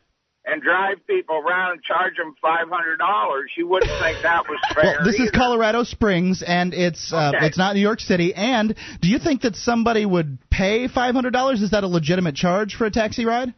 and 0.47 0.63
drive 0.63 0.99
people 1.07 1.37
around 1.37 1.73
and 1.73 1.83
charge 1.83 2.17
them 2.17 2.35
five 2.41 2.69
hundred 2.69 2.99
dollars, 2.99 3.51
you 3.57 3.67
wouldn't 3.67 3.91
think 4.01 4.23
that 4.23 4.45
was 4.49 4.59
fair. 4.75 4.97
well, 4.99 5.05
this 5.05 5.15
either. 5.15 5.25
is 5.25 5.31
Colorado 5.31 5.85
Springs, 5.85 6.43
and 6.47 6.75
it's 6.75 7.13
uh, 7.13 7.33
it's 7.41 7.59
not 7.59 7.75
New 7.75 7.81
York 7.83 8.01
City. 8.01 8.35
And 8.35 8.75
do 9.01 9.09
you 9.09 9.19
think 9.19 9.43
that 9.43 9.57
somebody 9.57 10.05
would 10.05 10.39
pay 10.51 10.89
five 10.89 11.15
hundred 11.15 11.33
dollars? 11.33 11.63
Is 11.63 11.71
that 11.71 11.85
a 11.85 11.89
legitimate 11.89 12.35
charge 12.35 12.75
for 12.75 12.85
a 12.85 12.91
taxi 12.91 13.25
ride? 13.25 13.55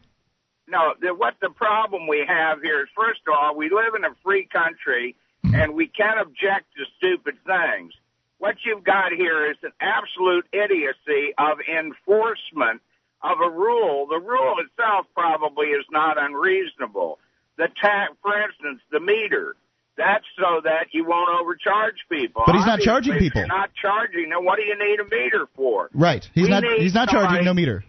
No, 0.69 0.93
the, 0.99 1.13
what 1.13 1.35
the 1.41 1.49
problem 1.49 2.07
we 2.07 2.25
have 2.27 2.61
here 2.61 2.81
is, 2.81 2.89
first 2.95 3.21
of 3.25 3.33
all, 3.33 3.55
we 3.55 3.69
live 3.69 3.95
in 3.95 4.03
a 4.03 4.13
free 4.23 4.47
country, 4.51 5.15
and 5.43 5.73
we 5.73 5.87
can't 5.87 6.19
object 6.19 6.65
to 6.75 6.83
stupid 6.97 7.35
things. 7.45 7.93
What 8.39 8.55
you've 8.65 8.83
got 8.83 9.13
here 9.13 9.49
is 9.49 9.57
an 9.63 9.71
absolute 9.79 10.45
idiocy 10.51 11.33
of 11.37 11.59
enforcement 11.61 12.81
of 13.23 13.37
a 13.41 13.49
rule. 13.49 14.07
The 14.09 14.19
rule 14.19 14.55
oh. 14.57 14.63
itself 14.63 15.07
probably 15.13 15.67
is 15.67 15.85
not 15.91 16.17
unreasonable. 16.21 17.19
The 17.57 17.67
ta- 17.81 18.13
for 18.21 18.33
instance, 18.41 18.81
the 18.91 18.99
meter. 18.99 19.55
That's 19.97 20.25
so 20.37 20.61
that 20.61 20.93
you 20.93 21.05
won't 21.05 21.29
overcharge 21.41 21.97
people. 22.07 22.43
But 22.45 22.53
he's 22.53 22.69
not 22.69 22.77
Obviously, 22.77 22.85
charging 22.85 23.13
if 23.15 23.19
people. 23.19 23.41
You're 23.41 23.47
not 23.47 23.71
charging. 23.73 24.29
Then 24.29 24.45
what 24.45 24.57
do 24.57 24.63
you 24.63 24.77
need 24.77 24.99
a 25.01 25.09
meter 25.09 25.49
for? 25.55 25.89
Right. 25.91 26.21
He's 26.35 26.45
We 26.45 26.49
not. 26.51 26.63
He's 26.77 26.93
not 26.93 27.09
charging 27.09 27.43
no 27.43 27.55
meter. 27.55 27.83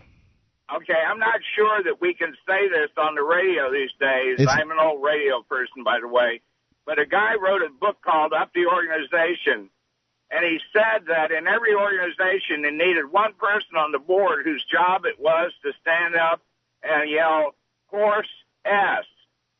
Okay, 0.68 1.00
I'm 1.00 1.18
not 1.18 1.40
sure 1.56 1.82
that 1.84 2.00
we 2.00 2.12
can 2.12 2.32
say 2.44 2.68
this 2.68 2.92
on 2.96 3.14
the 3.14 3.22
radio 3.22 3.72
these 3.72 3.92
days. 4.00 4.36
It's- 4.40 4.48
I'm 4.48 4.70
an 4.70 4.76
old 4.78 5.02
radio 5.02 5.40
person, 5.48 5.82
by 5.82 5.98
the 6.00 6.08
way. 6.08 6.40
But 6.84 6.98
a 6.98 7.06
guy 7.06 7.36
wrote 7.40 7.62
a 7.62 7.72
book 7.72 8.00
called 8.04 8.32
Up 8.32 8.52
the 8.52 8.66
Organization, 8.68 9.70
and 10.30 10.44
he 10.44 10.58
said 10.72 11.06
that 11.08 11.30
in 11.30 11.46
every 11.46 11.74
organization 11.74 12.62
they 12.62 12.70
needed 12.70 13.10
one 13.10 13.32
person 13.34 13.76
on 13.76 13.92
the 13.92 13.98
board 13.98 14.44
whose 14.44 14.64
job 14.70 15.04
it 15.04 15.18
was 15.18 15.52
to 15.62 15.72
stand 15.80 16.14
up 16.16 16.40
and 16.82 17.10
yell 17.10 17.54
horse 17.86 18.28
S 18.64 19.04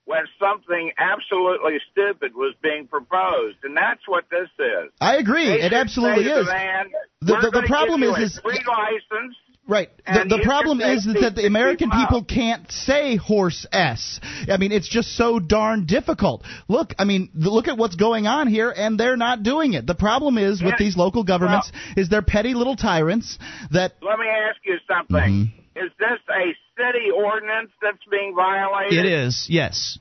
when 0.05 0.25
something 0.41 0.93
absolutely 0.99 1.79
stupid 1.93 2.35
was 2.35 2.55
being 2.63 2.87
proposed. 2.87 3.59
And 3.63 3.77
that's 3.77 4.01
what 4.07 4.25
this 4.31 4.49
is. 4.59 4.91
I 5.01 5.17
agree. 5.17 5.47
They 5.47 5.61
It 5.63 5.73
absolutely 5.73 6.25
is. 6.25 6.47
the 6.47 6.53
man, 6.53 6.93
The- 7.21 7.37
the- 7.37 7.51
the 7.51 7.67
problem 7.67 8.03
is- 8.03 8.19
is- 8.19 8.41
free 8.41 8.63
license 8.67 9.37
Right. 9.69 9.91
The, 9.99 10.23
And 10.23 10.31
the 10.31 10.41
problem 10.43 10.81
is 10.81 11.05
that 11.05 11.35
the 11.37 11.45
American 11.47 11.91
people 11.91 12.25
can't 12.25 12.73
say 12.73 13.17
horse 13.17 13.67
s. 13.71 14.19
I 14.51 14.57
mean, 14.57 14.73
it's 14.73 14.89
just 14.89 15.15
so 15.15 15.39
darn 15.39 15.85
difficult. 15.85 16.43
Look, 16.69 16.95
I 16.99 17.05
mean, 17.05 17.29
look 17.35 17.69
at 17.69 17.77
what's 17.77 17.95
going 17.95 18.27
on 18.27 18.49
here, 18.49 18.71
and 18.75 18.99
they're 18.99 19.19
not 19.19 19.43
doing 19.43 19.75
it. 19.75 19.87
The 19.87 19.95
problem 19.95 20.39
is 20.39 20.63
with 20.63 20.73
Yeah. 20.73 20.77
these 20.79 20.97
local 20.97 21.23
governments 21.23 21.71
is 21.99 22.09
they're 22.09 22.23
petty 22.23 22.55
little 22.55 22.77
tyrants 22.77 23.39
that. 23.71 23.93
Let 24.01 24.19
me 24.19 24.27
ask 24.27 24.57
you 24.65 24.79
something. 24.89 25.53
Mm-hmm. 25.53 25.85
Is 25.85 25.93
this 25.99 26.19
a 26.31 26.57
city 26.77 27.11
ordinance 27.15 27.71
that's 27.83 28.03
being 28.11 28.35
violated? 28.35 29.05
It 29.05 29.07
is, 29.07 29.47
yes. 29.51 29.99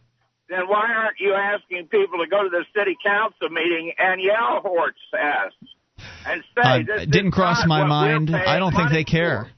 Then 0.50 0.68
why 0.70 0.94
aren't 0.96 1.20
you 1.20 1.34
asking 1.34 1.88
people 1.88 2.20
to 2.24 2.28
go 2.32 2.42
to 2.44 2.50
the 2.50 2.64
city 2.74 2.96
council 3.06 3.50
meeting 3.50 3.92
and 3.98 4.22
yell 4.22 4.62
horse 4.64 4.96
ass 5.14 5.52
and 6.26 6.42
say 6.56 6.62
Uh, 6.64 6.80
this 6.88 7.08
didn't 7.08 7.32
cross 7.32 7.68
my 7.68 7.84
mind. 7.86 8.34
I 8.34 8.58
don't 8.60 8.74
think 8.74 8.92
they 8.92 9.04
care. 9.04 9.44
for? 9.44 9.52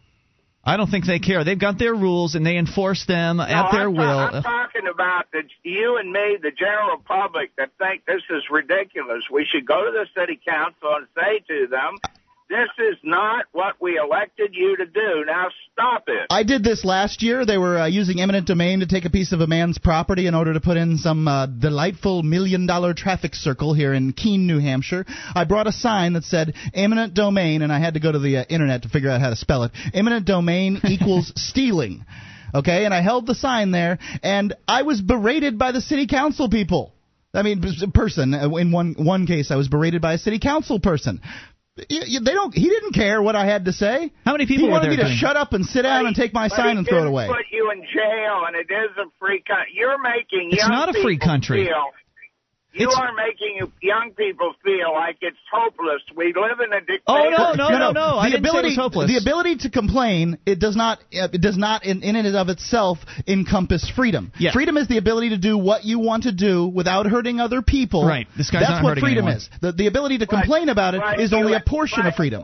I 0.63 0.77
don't 0.77 0.89
think 0.89 1.05
they 1.05 1.19
care. 1.19 1.43
They've 1.43 1.57
got 1.59 1.79
their 1.79 1.95
rules 1.95 2.35
and 2.35 2.45
they 2.45 2.57
enforce 2.57 3.05
them 3.05 3.37
No, 3.37 3.43
at 3.43 3.71
their 3.71 3.87
I'm, 3.87 3.95
ta- 3.95 4.01
will. 4.01 4.19
I'm 4.37 4.43
talking 4.43 4.87
about 4.91 5.25
the, 5.31 5.43
you 5.63 5.97
and 5.97 6.11
me, 6.11 6.37
the 6.41 6.51
general 6.51 6.97
public, 6.97 7.55
that 7.57 7.71
think 7.79 8.05
this 8.05 8.21
is 8.29 8.43
ridiculous. 8.51 9.23
We 9.31 9.45
should 9.49 9.65
go 9.65 9.85
to 9.85 9.91
the 9.91 10.05
city 10.19 10.39
council 10.45 10.95
and 10.95 11.07
say 11.15 11.39
to 11.47 11.67
them, 11.67 11.97
"This 12.49 12.69
is 12.79 12.97
not 13.03 13.45
what 13.51 13.75
we 13.79 13.97
elected 13.97 14.51
you 14.53 14.75
to 14.77 14.85
do. 14.85 15.23
Now 15.25 15.47
stop 15.71 16.03
it." 16.07 16.27
I 16.29 16.43
did 16.43 16.63
this 16.63 16.83
last 16.83 17.21
year. 17.21 17.45
They 17.45 17.57
were 17.57 17.77
uh, 17.79 17.85
using 17.85 18.19
eminent 18.21 18.47
domain 18.47 18.79
to 18.79 18.87
take 18.87 19.05
a 19.05 19.09
piece 19.09 19.31
of 19.31 19.41
a 19.41 19.47
man's 19.47 19.77
property 19.77 20.27
in 20.27 20.35
order 20.35 20.53
to 20.53 20.59
put 20.59 20.77
in 20.77 20.97
some 20.97 21.27
uh, 21.27 21.45
delightful 21.45 22.23
million 22.23 22.65
dollar 22.65 22.93
traffic 22.93 23.35
circle 23.35 23.73
here 23.73 23.93
in 23.93 24.13
Keene, 24.13 24.47
New 24.47 24.59
Hampshire. 24.59 25.05
I 25.35 25.43
brought 25.45 25.67
a 25.67 25.71
sign 25.71 26.13
that 26.13 26.23
said 26.23 26.53
eminent 26.73 27.13
domain, 27.13 27.61
and 27.61 27.71
I 27.71 27.79
had 27.79 27.93
to 27.93 27.99
go 27.99 28.11
to 28.11 28.19
the 28.19 28.37
uh, 28.37 28.43
internet 28.49 28.83
to 28.83 28.89
figure 28.89 29.09
out 29.09 29.21
how 29.21 29.29
to 29.29 29.35
spell 29.35 29.63
it. 29.63 29.71
Eminent 29.93 30.25
domain 30.25 30.79
equals 30.85 31.31
stealing. 31.35 32.05
Okay, 32.53 32.85
and 32.85 32.93
I 32.93 33.01
held 33.01 33.27
the 33.27 33.35
sign 33.35 33.69
there, 33.71 33.99
and 34.23 34.55
I 34.67 34.81
was 34.81 35.01
berated 35.01 35.59
by 35.59 35.71
the 35.71 35.81
city 35.81 36.07
council 36.07 36.49
people. 36.49 36.93
I 37.31 37.43
mean, 37.43 37.61
person. 37.93 38.33
uh, 38.33 38.49
In 38.55 38.71
one 38.71 38.95
one 38.97 39.27
case, 39.27 39.51
I 39.51 39.55
was 39.55 39.67
berated 39.67 40.01
by 40.01 40.13
a 40.13 40.17
city 40.17 40.39
council 40.39 40.79
person. 40.79 41.21
Y- 41.89 41.99
y- 42.07 42.19
They 42.23 42.33
don't. 42.33 42.53
He 42.53 42.67
didn't 42.69 42.93
care 42.93 43.21
what 43.21 43.35
I 43.35 43.45
had 43.45 43.65
to 43.65 43.73
say. 43.73 44.11
How 44.25 44.31
many 44.33 44.45
people 44.45 44.65
He 44.65 44.69
were 44.69 44.79
wanted 44.79 44.97
there 44.97 45.05
me 45.05 45.11
to 45.11 45.15
shut 45.15 45.37
up 45.37 45.53
and 45.53 45.65
sit 45.65 45.83
down 45.83 46.05
and 46.07 46.15
take 46.15 46.33
my 46.33 46.47
sign 46.47 46.77
and 46.77 46.87
throw 46.87 46.97
it 46.97 47.01
didn't 47.01 47.13
away. 47.13 47.27
Put 47.27 47.45
you 47.51 47.71
in 47.71 47.81
jail, 47.83 48.43
and 48.47 48.55
it 48.55 48.71
is 48.71 48.91
a 48.97 49.09
free 49.19 49.43
country. 49.47 49.73
You're 49.75 49.97
making 50.01 50.49
It's 50.51 50.61
young 50.61 50.69
not 50.71 50.89
a 50.89 51.01
free 51.01 51.17
country. 51.17 51.65
Feel, 51.65 51.85
you 52.71 52.87
It's- 52.87 52.97
are 52.99 53.11
making 53.13 53.71
young 53.81 54.11
people 54.15 54.53
feel 54.63 54.93
like 54.93 55.17
it's 55.21 55.37
hopeless. 55.51 56.01
We 56.15 56.27
live 56.33 56.59
in 56.59 56.71
a 56.71 56.79
dictatorship. 56.81 57.03
Oh, 57.07 57.29
no, 57.29 57.53
no, 57.53 57.69
no, 57.77 57.91
no. 57.91 58.17
I 58.19 58.29
The 58.29 58.37
didn't 58.37 58.45
say 58.45 58.47
it 58.47 58.49
ability, 58.51 58.67
was 58.69 58.75
hopeless. 58.77 59.07
the 59.11 59.17
ability 59.17 59.55
to 59.57 59.69
complain, 59.71 60.37
it 60.45 60.59
does 60.59 60.75
not, 60.75 60.99
uh, 61.13 61.27
it 61.33 61.41
does 61.41 61.57
not, 61.57 61.83
in, 61.83 62.03
in 62.03 62.15
and 62.15 62.35
of 62.35 62.49
itself, 62.49 62.99
encompass 63.27 63.89
freedom. 63.89 64.31
Yeah. 64.37 64.51
Freedom 64.51 64.77
is 64.77 64.87
the 64.87 64.97
ability 64.97 65.29
to 65.29 65.37
do 65.37 65.57
what 65.57 65.83
you 65.83 65.97
want 65.99 66.23
to 66.23 66.31
do 66.31 66.67
without 66.67 67.07
hurting 67.07 67.39
other 67.39 67.61
people. 67.63 68.05
Right. 68.05 68.27
This 68.37 68.51
guy's 68.51 68.61
That's 68.61 68.71
not 68.73 68.83
what 68.83 68.89
hurting 68.89 69.03
freedom 69.03 69.25
anyone. 69.25 69.37
is. 69.37 69.49
The, 69.61 69.71
the 69.71 69.87
ability 69.87 70.19
to 70.19 70.27
But- 70.27 70.35
complain 70.41 70.69
about 70.69 70.93
it 70.93 71.01
but 71.01 71.19
is 71.19 71.33
only 71.33 71.53
a 71.53 71.59
portion 71.61 72.03
but- 72.03 72.09
of 72.09 72.15
freedom. 72.15 72.43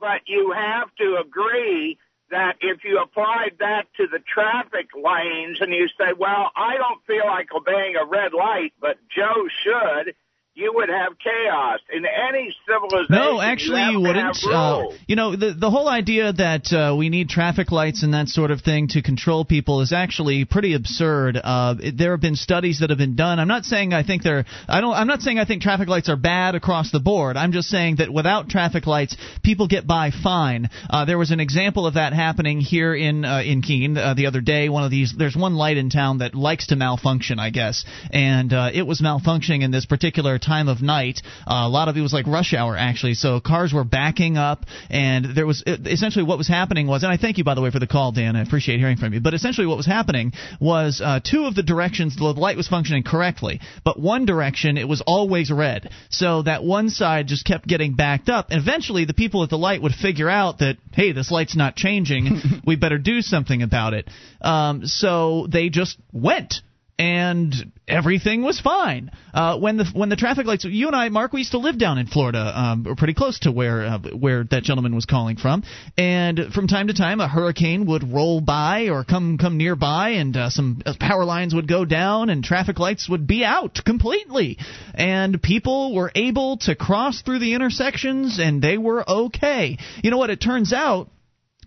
But 0.00 0.22
you 0.26 0.52
have 0.56 0.88
to 0.96 1.18
agree 1.26 1.98
that 2.30 2.56
if 2.60 2.84
you 2.84 2.98
applied 2.98 3.56
that 3.58 3.86
to 3.96 4.06
the 4.06 4.20
traffic 4.20 4.90
lanes 4.94 5.60
and 5.60 5.72
you 5.72 5.88
say, 5.88 6.12
well, 6.16 6.50
I 6.56 6.76
don't 6.76 7.04
feel 7.06 7.26
like 7.26 7.48
obeying 7.54 7.96
a 7.96 8.04
red 8.04 8.32
light, 8.32 8.72
but 8.80 8.98
Joe 9.14 9.48
should, 9.62 10.14
you 10.54 10.72
would 10.74 10.88
have 10.88 11.12
chaos. 11.18 11.78
In 11.92 12.04
any 12.04 12.54
civilization, 12.66 13.06
No, 13.14 13.40
actually, 13.40 13.82
you, 13.82 13.90
you 13.92 14.00
wouldn't. 14.00 14.36
Uh, 14.44 14.88
you 15.06 15.16
know, 15.16 15.36
the 15.36 15.54
the 15.58 15.70
whole 15.70 15.88
idea 15.88 16.32
that 16.32 16.72
uh, 16.72 16.94
we 16.96 17.08
need 17.08 17.28
traffic 17.28 17.70
lights 17.70 18.02
and 18.02 18.12
that 18.14 18.28
sort 18.28 18.50
of 18.50 18.60
thing 18.60 18.88
to 18.88 19.00
control 19.02 19.44
people 19.44 19.80
is 19.80 19.92
actually 19.92 20.44
pretty 20.44 20.74
absurd. 20.74 21.36
Uh, 21.42 21.76
it- 21.80 21.96
there 21.96 22.10
have 22.10 22.20
been 22.20 22.34
studies 22.36 22.80
that 22.80 22.90
have 22.90 22.98
been 22.98 23.14
done. 23.16 23.38
I'm 23.38 23.48
not 23.48 23.64
saying 23.64 23.92
I 23.92 24.02
think 24.02 24.22
they're. 24.22 24.44
I 24.68 24.80
don't. 24.80 24.92
I'm 24.92 25.06
not 25.06 25.20
saying 25.22 25.38
I 25.38 25.44
think 25.44 25.62
traffic 25.62 25.88
lights 25.88 26.08
are 26.08 26.16
bad 26.16 26.54
across 26.56 26.90
the 26.90 27.00
board. 27.00 27.36
I'm 27.36 27.52
just 27.52 27.68
saying 27.68 27.96
that 27.96 28.12
without 28.12 28.48
traffic 28.48 28.86
lights, 28.86 29.16
people 29.44 29.68
get 29.68 29.86
by 29.86 30.10
fine. 30.10 30.68
Uh, 30.90 31.04
there 31.04 31.18
was 31.18 31.30
an 31.30 31.40
example 31.40 31.86
of 31.86 31.94
that 31.94 32.12
happening 32.12 32.60
here 32.60 32.94
in 32.94 33.24
uh, 33.24 33.40
in 33.42 33.62
Keene 33.62 33.96
uh, 33.96 34.14
the 34.14 34.26
other 34.26 34.40
day. 34.40 34.68
One 34.68 34.82
of 34.82 34.90
these. 34.90 35.14
There's 35.16 35.36
one 35.36 35.54
light 35.54 35.76
in 35.76 35.90
town 35.90 36.18
that 36.18 36.34
likes 36.34 36.66
to 36.68 36.76
malfunction, 36.76 37.38
I 37.38 37.50
guess, 37.50 37.84
and 38.10 38.52
uh, 38.52 38.70
it 38.74 38.82
was 38.82 39.00
malfunctioning 39.00 39.62
in 39.62 39.70
this 39.70 39.86
particular 39.86 40.38
time 40.40 40.68
of 40.68 40.82
night. 40.82 41.22
Uh, 41.46 41.66
a 41.66 41.68
lot 41.68 41.88
of 41.88 41.96
it 41.96 42.00
was 42.00 42.12
like 42.12 42.26
rush 42.26 42.54
hour 42.54 42.76
actually, 42.76 43.14
so 43.14 43.40
cars 43.40 43.72
were 43.72 43.84
backing 43.84 44.36
up, 44.36 44.64
and 44.88 45.36
there 45.36 45.46
was 45.46 45.62
essentially 45.66 46.24
what 46.24 46.38
was 46.38 46.48
happening 46.48 46.86
was, 46.86 47.02
and 47.02 47.12
I 47.12 47.16
thank 47.16 47.38
you 47.38 47.44
by 47.44 47.54
the 47.54 47.60
way 47.60 47.70
for 47.70 47.78
the 47.78 47.86
call, 47.86 48.12
Dan. 48.12 48.36
I 48.36 48.42
appreciate 48.42 48.78
hearing 48.78 48.96
from 48.96 49.12
you. 49.12 49.20
But 49.20 49.34
essentially 49.34 49.66
what 49.66 49.76
was 49.76 49.86
happening 49.86 50.32
was 50.60 51.00
uh, 51.04 51.20
two 51.22 51.44
of 51.44 51.54
the 51.54 51.62
directions 51.62 52.16
the 52.16 52.24
light 52.24 52.56
was 52.56 52.68
functioning 52.68 53.02
correctly, 53.02 53.60
but 53.84 53.98
one 53.98 54.26
direction 54.26 54.76
it 54.76 54.88
was 54.88 55.02
always 55.06 55.50
red, 55.50 55.90
so 56.10 56.42
that 56.42 56.64
one 56.64 56.90
side 56.90 57.26
just 57.26 57.44
kept 57.44 57.66
getting 57.66 57.94
backed 57.94 58.28
up, 58.28 58.50
and 58.50 58.60
eventually 58.60 59.04
the 59.04 59.14
people 59.14 59.42
at 59.42 59.50
the 59.50 59.58
light 59.58 59.82
would 59.82 59.94
figure 59.94 60.28
out 60.28 60.58
that 60.58 60.76
hey, 60.92 61.12
this 61.12 61.30
light's 61.30 61.56
not 61.56 61.76
changing, 61.76 62.40
we 62.66 62.76
better 62.76 62.98
do 62.98 63.22
something 63.22 63.62
about 63.62 63.94
it. 63.94 64.08
Um, 64.40 64.86
so 64.86 65.46
they 65.50 65.68
just 65.68 65.98
went 66.12 66.62
and 67.00 67.54
everything 67.88 68.42
was 68.42 68.60
fine. 68.60 69.10
Uh, 69.32 69.58
when 69.58 69.78
the 69.78 69.86
when 69.94 70.10
the 70.10 70.16
traffic 70.16 70.44
lights, 70.44 70.66
you 70.66 70.86
and 70.86 70.94
I, 70.94 71.08
Mark, 71.08 71.32
we 71.32 71.40
used 71.40 71.52
to 71.52 71.58
live 71.58 71.78
down 71.78 71.96
in 71.96 72.06
Florida, 72.06 72.52
um, 72.54 72.94
pretty 72.98 73.14
close 73.14 73.38
to 73.40 73.50
where 73.50 73.86
uh, 73.86 73.98
where 73.98 74.44
that 74.44 74.64
gentleman 74.64 74.94
was 74.94 75.06
calling 75.06 75.38
from, 75.38 75.62
and 75.96 76.52
from 76.52 76.66
time 76.68 76.88
to 76.88 76.92
time 76.92 77.20
a 77.20 77.26
hurricane 77.26 77.86
would 77.86 78.12
roll 78.12 78.42
by 78.42 78.90
or 78.90 79.02
come 79.02 79.38
come 79.38 79.56
nearby, 79.56 80.10
and 80.10 80.36
uh, 80.36 80.50
some 80.50 80.82
uh, 80.84 80.92
power 81.00 81.24
lines 81.24 81.54
would 81.54 81.66
go 81.66 81.86
down, 81.86 82.28
and 82.28 82.44
traffic 82.44 82.78
lights 82.78 83.08
would 83.08 83.26
be 83.26 83.44
out 83.46 83.80
completely, 83.82 84.58
and 84.92 85.42
people 85.42 85.94
were 85.94 86.12
able 86.14 86.58
to 86.58 86.74
cross 86.74 87.22
through 87.22 87.38
the 87.38 87.54
intersections, 87.54 88.38
and 88.38 88.60
they 88.60 88.76
were 88.76 89.08
okay. 89.08 89.78
You 90.02 90.10
know 90.10 90.18
what? 90.18 90.28
It 90.28 90.42
turns 90.42 90.74
out 90.74 91.08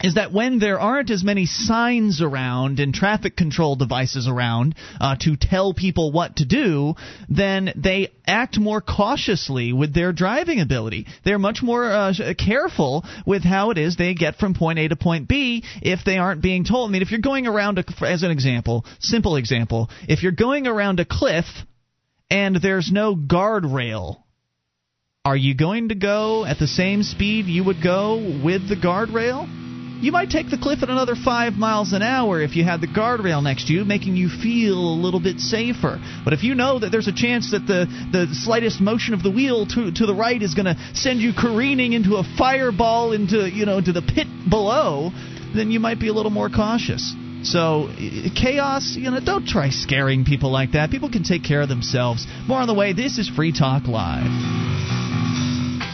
is 0.04 0.16
that 0.16 0.34
when 0.34 0.60
there 0.60 0.80
aren't 0.80 1.10
as 1.10 1.24
many 1.24 1.46
signs 1.46 2.22
around 2.22 2.80
and 2.80 2.94
traffic 2.94 3.36
control 3.38 3.76
devices 3.76 4.28
around 4.28 4.76
uh, 5.00 5.16
to 5.22 5.38
tell 5.38 5.74
people 5.74 6.12
what 6.12 6.36
to 6.36 6.46
do, 6.46 6.94
then 7.30 7.72
they 7.76 8.12
act 8.28 8.60
more 8.60 8.82
cautiously 8.82 9.72
with 9.72 9.94
their 9.94 10.12
driving 10.12 10.60
ability. 10.60 11.08
They're 11.24 11.40
much 11.40 11.64
more 11.64 11.90
uh, 11.90 12.14
careful 12.38 13.06
with 13.26 13.44
how 13.44 13.72
it 13.72 13.78
is 13.78 13.96
they 13.96 14.14
get 14.14 14.36
from 14.36 14.54
point 14.54 14.78
A 14.78 14.90
to 14.90 14.98
point 14.98 15.28
B 15.30 15.64
if 15.82 16.02
they 16.06 16.18
aren't 16.18 16.42
being 16.42 16.66
told. 16.66 16.90
I 16.90 16.92
mean, 16.92 17.02
if 17.02 17.12
you're 17.12 17.22
going 17.22 17.48
around, 17.48 17.80
a, 17.80 18.06
as 18.06 18.24
an 18.24 18.32
example, 18.32 18.86
simple 19.00 19.38
example, 19.38 19.90
if 20.10 20.22
you're 20.22 20.34
going 20.34 20.68
around 20.68 21.00
a 21.00 21.06
cliff 21.06 21.46
and 22.30 22.58
there's 22.62 22.92
no 22.92 23.16
guardrail 23.16 24.18
are 25.26 25.38
you 25.38 25.56
going 25.56 25.88
to 25.88 25.96
go 25.96 26.44
at 26.44 26.60
the 26.60 26.68
same 26.68 27.02
speed 27.02 27.46
you 27.46 27.64
would 27.64 27.82
go 27.82 28.18
with 28.44 28.68
the 28.68 28.76
guardrail? 28.76 29.73
You 30.04 30.12
might 30.12 30.30
take 30.30 30.50
the 30.50 30.58
cliff 30.58 30.84
at 30.84 30.90
another 30.90 31.16
five 31.16 31.54
miles 31.54 31.94
an 31.94 32.02
hour 32.02 32.42
if 32.42 32.58
you 32.58 32.66
had 32.66 32.82
the 32.82 32.88
guardrail 32.88 33.42
next 33.42 33.68
to 33.68 33.74
you, 33.74 33.86
making 33.86 34.18
you 34.18 34.28
feel 34.28 34.76
a 34.76 35.00
little 35.00 35.22
bit 35.22 35.40
safer. 35.40 35.98
But 36.26 36.34
if 36.34 36.44
you 36.44 36.56
know 36.56 36.78
that 36.78 36.90
there's 36.90 37.08
a 37.08 37.14
chance 37.14 37.52
that 37.52 37.66
the, 37.66 37.88
the 38.12 38.28
slightest 38.34 38.82
motion 38.82 39.14
of 39.14 39.24
the 39.24 39.32
wheel 39.32 39.66
to, 39.66 39.94
to 39.94 40.06
the 40.06 40.14
right 40.14 40.42
is 40.42 40.56
going 40.56 40.66
to 40.66 40.76
send 40.94 41.22
you 41.22 41.32
careening 41.32 41.94
into 41.94 42.18
a 42.18 42.24
fireball 42.38 43.14
into 43.14 43.50
you 43.50 43.66
know 43.66 43.78
into 43.78 43.94
the 43.94 44.02
pit 44.02 44.28
below, 44.50 45.10
then 45.56 45.72
you 45.72 45.80
might 45.80 46.02
be 46.02 46.10
a 46.10 46.14
little 46.14 46.32
more 46.32 46.50
cautious. 46.50 47.16
So 47.44 47.88
chaos, 48.36 48.98
you 48.98 49.10
know, 49.10 49.22
don't 49.24 49.48
try 49.48 49.70
scaring 49.70 50.26
people 50.26 50.52
like 50.52 50.74
that. 50.74 50.92
People 50.92 51.12
can 51.12 51.24
take 51.24 51.46
care 51.46 51.62
of 51.62 51.70
themselves. 51.70 52.28
More 52.46 52.60
on 52.60 52.68
the 52.68 52.74
way. 52.74 52.92
This 52.92 53.18
is 53.20 53.30
Free 53.30 53.54
Talk 53.54 53.88
Live. 53.88 55.03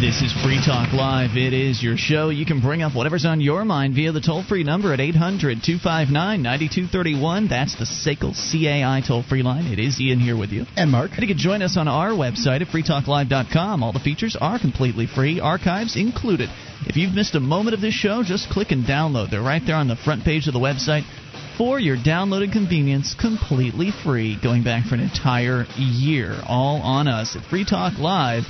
This 0.00 0.22
is 0.22 0.32
Free 0.44 0.60
Talk 0.64 0.92
Live. 0.92 1.36
It 1.36 1.52
is 1.52 1.82
your 1.82 1.96
show. 1.96 2.28
You 2.28 2.46
can 2.46 2.60
bring 2.60 2.82
up 2.82 2.94
whatever's 2.94 3.24
on 3.26 3.40
your 3.40 3.64
mind 3.64 3.96
via 3.96 4.12
the 4.12 4.20
toll 4.20 4.44
free 4.44 4.62
number 4.62 4.92
at 4.92 5.00
800 5.00 5.58
259 5.60 6.40
9231. 6.40 7.48
That's 7.48 7.74
the 7.74 7.84
SACL 7.84 8.30
CAI 8.30 9.02
toll 9.04 9.24
free 9.24 9.42
line. 9.42 9.66
It 9.66 9.80
is 9.80 10.00
Ian 10.00 10.20
here 10.20 10.36
with 10.36 10.50
you. 10.50 10.66
And 10.76 10.92
Mark. 10.92 11.10
And 11.14 11.22
you 11.22 11.26
can 11.26 11.36
join 11.36 11.62
us 11.62 11.76
on 11.76 11.88
our 11.88 12.10
website 12.10 12.60
at 12.60 12.68
freetalklive.com. 12.68 13.82
All 13.82 13.92
the 13.92 13.98
features 13.98 14.36
are 14.40 14.60
completely 14.60 15.08
free, 15.08 15.40
archives 15.40 15.96
included. 15.96 16.48
If 16.86 16.96
you've 16.96 17.12
missed 17.12 17.34
a 17.34 17.40
moment 17.40 17.74
of 17.74 17.80
this 17.80 17.94
show, 17.94 18.22
just 18.22 18.50
click 18.50 18.70
and 18.70 18.84
download. 18.84 19.32
They're 19.32 19.42
right 19.42 19.62
there 19.66 19.74
on 19.74 19.88
the 19.88 19.96
front 19.96 20.22
page 20.22 20.46
of 20.46 20.52
the 20.52 20.60
website 20.60 21.02
for 21.58 21.80
your 21.80 21.96
downloaded 21.96 22.52
convenience, 22.52 23.16
completely 23.18 23.90
free, 24.04 24.38
going 24.40 24.62
back 24.62 24.86
for 24.86 24.94
an 24.94 25.00
entire 25.00 25.66
year. 25.76 26.40
All 26.46 26.80
on 26.82 27.08
us 27.08 27.34
at 27.34 27.42
Free 27.50 27.64
Talk 27.64 27.98
Live 27.98 28.44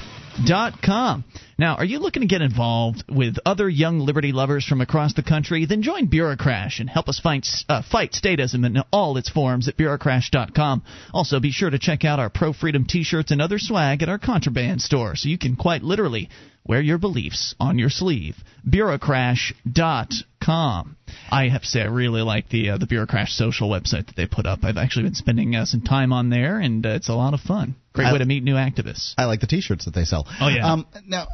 com. 0.83 1.25
Now, 1.59 1.77
are 1.77 1.85
you 1.85 1.99
looking 1.99 2.23
to 2.23 2.29
get 2.29 2.43
involved 2.43 3.05
with 3.09 3.39
other 3.45 3.69
young 3.69 4.01
liberty 4.01 4.33
lovers 4.33 4.65
from 4.65 4.81
across 4.81 5.15
the 5.15 5.23
country? 5.23 5.67
Then 5.67 5.83
join 5.83 6.09
Bureaucrash 6.09 6.81
and 6.81 6.91
help 6.91 7.09
us 7.09 7.19
fight, 7.19 7.47
uh, 7.69 7.83
fight 7.83 8.13
statism 8.13 8.67
in 8.67 8.83
all 8.93 9.17
its 9.17 9.29
forms 9.29 9.69
at 9.69 9.77
Bureaucrash.com. 9.77 10.83
Also, 11.13 11.41
be 11.41 11.51
sure 11.51 11.71
to 11.71 11.79
check 11.79 12.05
out 12.05 12.21
our 12.21 12.31
pro 12.31 12.53
freedom 12.53 12.85
t 12.85 13.03
shirts 13.03 13.31
and 13.31 13.41
other 13.41 13.59
swag 13.59 14.03
at 14.03 14.09
our 14.09 14.19
contraband 14.19 14.83
store 14.83 15.17
so 15.17 15.29
you 15.29 15.39
can 15.39 15.57
quite 15.57 15.83
literally 15.83 16.29
wear 16.65 16.81
your 16.81 16.99
beliefs 16.99 17.55
on 17.59 17.79
your 17.79 17.91
sleeve. 17.91 18.37
Bureaucrash.com. 18.69 20.98
I 21.31 21.49
have 21.49 21.63
to 21.63 21.67
say, 21.67 21.83
I 21.83 21.87
really 21.87 22.23
like 22.23 22.49
the 22.49 22.71
uh, 22.71 22.79
the 22.79 22.87
Bureaucrash 22.87 23.29
social 23.29 23.69
website 23.69 24.07
that 24.07 24.17
they 24.17 24.27
put 24.27 24.47
up. 24.47 24.61
I've 24.63 24.77
actually 24.77 25.05
been 25.05 25.15
spending 25.15 25.55
uh, 25.55 25.65
some 25.65 25.83
time 25.83 26.13
on 26.13 26.31
there, 26.31 26.59
and 26.59 26.85
uh, 26.85 26.91
it's 26.91 27.09
a 27.09 27.15
lot 27.15 27.35
of 27.35 27.41
fun. 27.41 27.77
Great 27.93 28.07
I, 28.07 28.13
way 28.13 28.19
to 28.19 28.25
meet 28.25 28.43
new 28.43 28.55
activists. 28.55 29.15
I 29.19 29.25
like 29.25 29.41
the 29.41 29.47
T-shirts 29.47 29.85
that 29.85 29.95
they 29.95 30.05
sell. 30.05 30.27
Oh 30.41 30.49
yeah. 30.49 30.73
Um, 30.73 30.87
now. 31.07 31.27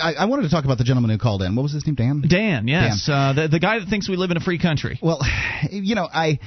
I, 0.00 0.14
I, 0.14 0.24
wanted 0.26 0.42
to 0.44 0.48
talk 0.48 0.64
about 0.64 0.78
the 0.78 0.84
gentleman 0.84 1.10
who 1.10 1.18
called 1.18 1.42
in. 1.42 1.54
What 1.54 1.64
was 1.64 1.72
his 1.72 1.86
name? 1.86 1.96
Dan. 1.96 2.22
Dan. 2.26 2.68
Yes. 2.68 3.06
Dan. 3.06 3.14
Uh, 3.14 3.32
the 3.34 3.48
the 3.48 3.58
guy 3.58 3.78
that 3.78 3.88
thinks 3.88 4.08
we 4.08 4.16
live 4.16 4.30
in 4.30 4.38
a 4.38 4.40
free 4.40 4.58
country. 4.58 4.98
Well, 5.02 5.20
you 5.70 5.94
know, 5.94 6.08
I 6.10 6.38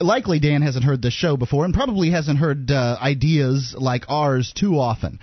likely 0.00 0.40
Dan 0.40 0.62
hasn't 0.62 0.84
heard 0.84 1.02
this 1.02 1.12
show 1.12 1.36
before 1.36 1.64
and 1.64 1.74
probably 1.74 2.10
hasn't 2.10 2.38
heard 2.38 2.70
uh, 2.70 2.96
ideas 3.00 3.74
like 3.78 4.06
ours 4.08 4.52
too 4.56 4.78
often. 4.78 5.18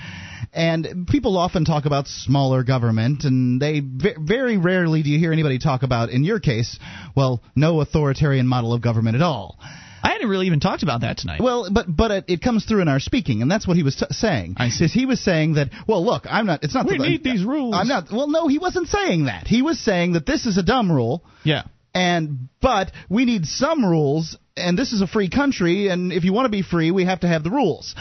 And 0.53 1.07
people 1.07 1.37
often 1.37 1.65
talk 1.65 1.85
about 1.85 2.07
smaller 2.07 2.63
government, 2.63 3.23
and 3.25 3.61
they 3.61 3.81
very 3.81 4.57
rarely 4.57 5.03
do 5.03 5.09
you 5.09 5.19
hear 5.19 5.31
anybody 5.31 5.59
talk 5.59 5.83
about, 5.83 6.09
in 6.09 6.23
your 6.23 6.39
case, 6.39 6.79
well, 7.15 7.43
no 7.55 7.81
authoritarian 7.81 8.47
model 8.47 8.73
of 8.73 8.81
government 8.81 9.15
at 9.15 9.21
all. 9.21 9.59
I 10.03 10.11
hadn't 10.11 10.29
really 10.29 10.47
even 10.47 10.59
talked 10.59 10.83
about 10.83 11.01
that 11.01 11.17
tonight. 11.17 11.41
Well, 11.41 11.69
but 11.71 11.85
but 11.93 12.11
it, 12.11 12.25
it 12.27 12.41
comes 12.41 12.65
through 12.65 12.81
in 12.81 12.87
our 12.87 12.99
speaking, 12.99 13.41
and 13.41 13.51
that's 13.51 13.67
what 13.67 13.77
he 13.77 13.83
was 13.83 13.95
t- 13.95 14.05
saying. 14.11 14.55
I 14.57 14.69
see. 14.69 14.87
He 14.87 15.05
was 15.05 15.19
saying 15.19 15.55
that. 15.55 15.69
Well, 15.87 16.05
look, 16.05 16.23
I'm 16.29 16.45
not. 16.45 16.63
It's 16.63 16.73
not. 16.73 16.85
We 16.85 16.97
need 16.97 17.23
these 17.23 17.43
rules. 17.43 17.75
I'm 17.75 17.87
not. 17.87 18.05
Well, 18.11 18.29
no, 18.29 18.47
he 18.47 18.57
wasn't 18.57 18.87
saying 18.87 19.25
that. 19.25 19.47
He 19.47 19.61
was 19.61 19.79
saying 19.79 20.13
that 20.13 20.25
this 20.25 20.45
is 20.45 20.57
a 20.57 20.63
dumb 20.63 20.91
rule. 20.91 21.23
Yeah. 21.43 21.63
And 21.93 22.49
but 22.61 22.91
we 23.09 23.25
need 23.25 23.47
some 23.47 23.83
rules, 23.83 24.37
and 24.55 24.77
this 24.77 24.93
is 24.93 25.01
a 25.01 25.07
free 25.07 25.29
country, 25.29 25.87
and 25.87 26.13
if 26.13 26.23
you 26.23 26.31
want 26.31 26.45
to 26.45 26.51
be 26.51 26.61
free, 26.61 26.91
we 26.91 27.05
have 27.05 27.21
to 27.21 27.27
have 27.27 27.43
the 27.43 27.49
rules 27.51 27.95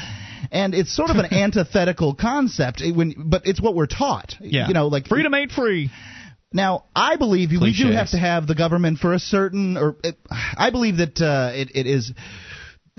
and 0.51 0.75
it's 0.75 0.95
sort 0.95 1.11
of 1.11 1.17
an 1.17 1.27
antithetical 1.33 2.15
concept 2.15 2.83
eh, 2.83 2.93
when 2.93 3.15
but 3.17 3.47
it's 3.47 3.61
what 3.61 3.75
we're 3.75 3.87
taught 3.87 4.35
eh, 4.41 4.49
yeah. 4.51 4.69
you 4.69 4.75
know 4.75 4.89
like 4.89 5.07
freedom 5.07 5.35
ain't 5.35 5.53
free 5.53 5.91
now, 6.53 6.85
I 6.95 7.17
believe 7.17 7.51
Cliches. 7.51 7.85
we 7.85 7.91
do 7.91 7.95
have 7.95 8.11
to 8.11 8.19
have 8.19 8.47
the 8.47 8.55
government 8.55 8.99
for 8.99 9.13
a 9.13 9.19
certain, 9.19 9.77
or 9.77 9.97
it, 10.05 10.17
I 10.31 10.71
believe 10.71 10.99
that 10.99 11.21
uh, 11.21 11.51
it, 11.53 11.73
it 11.75 11.87
is 11.87 12.13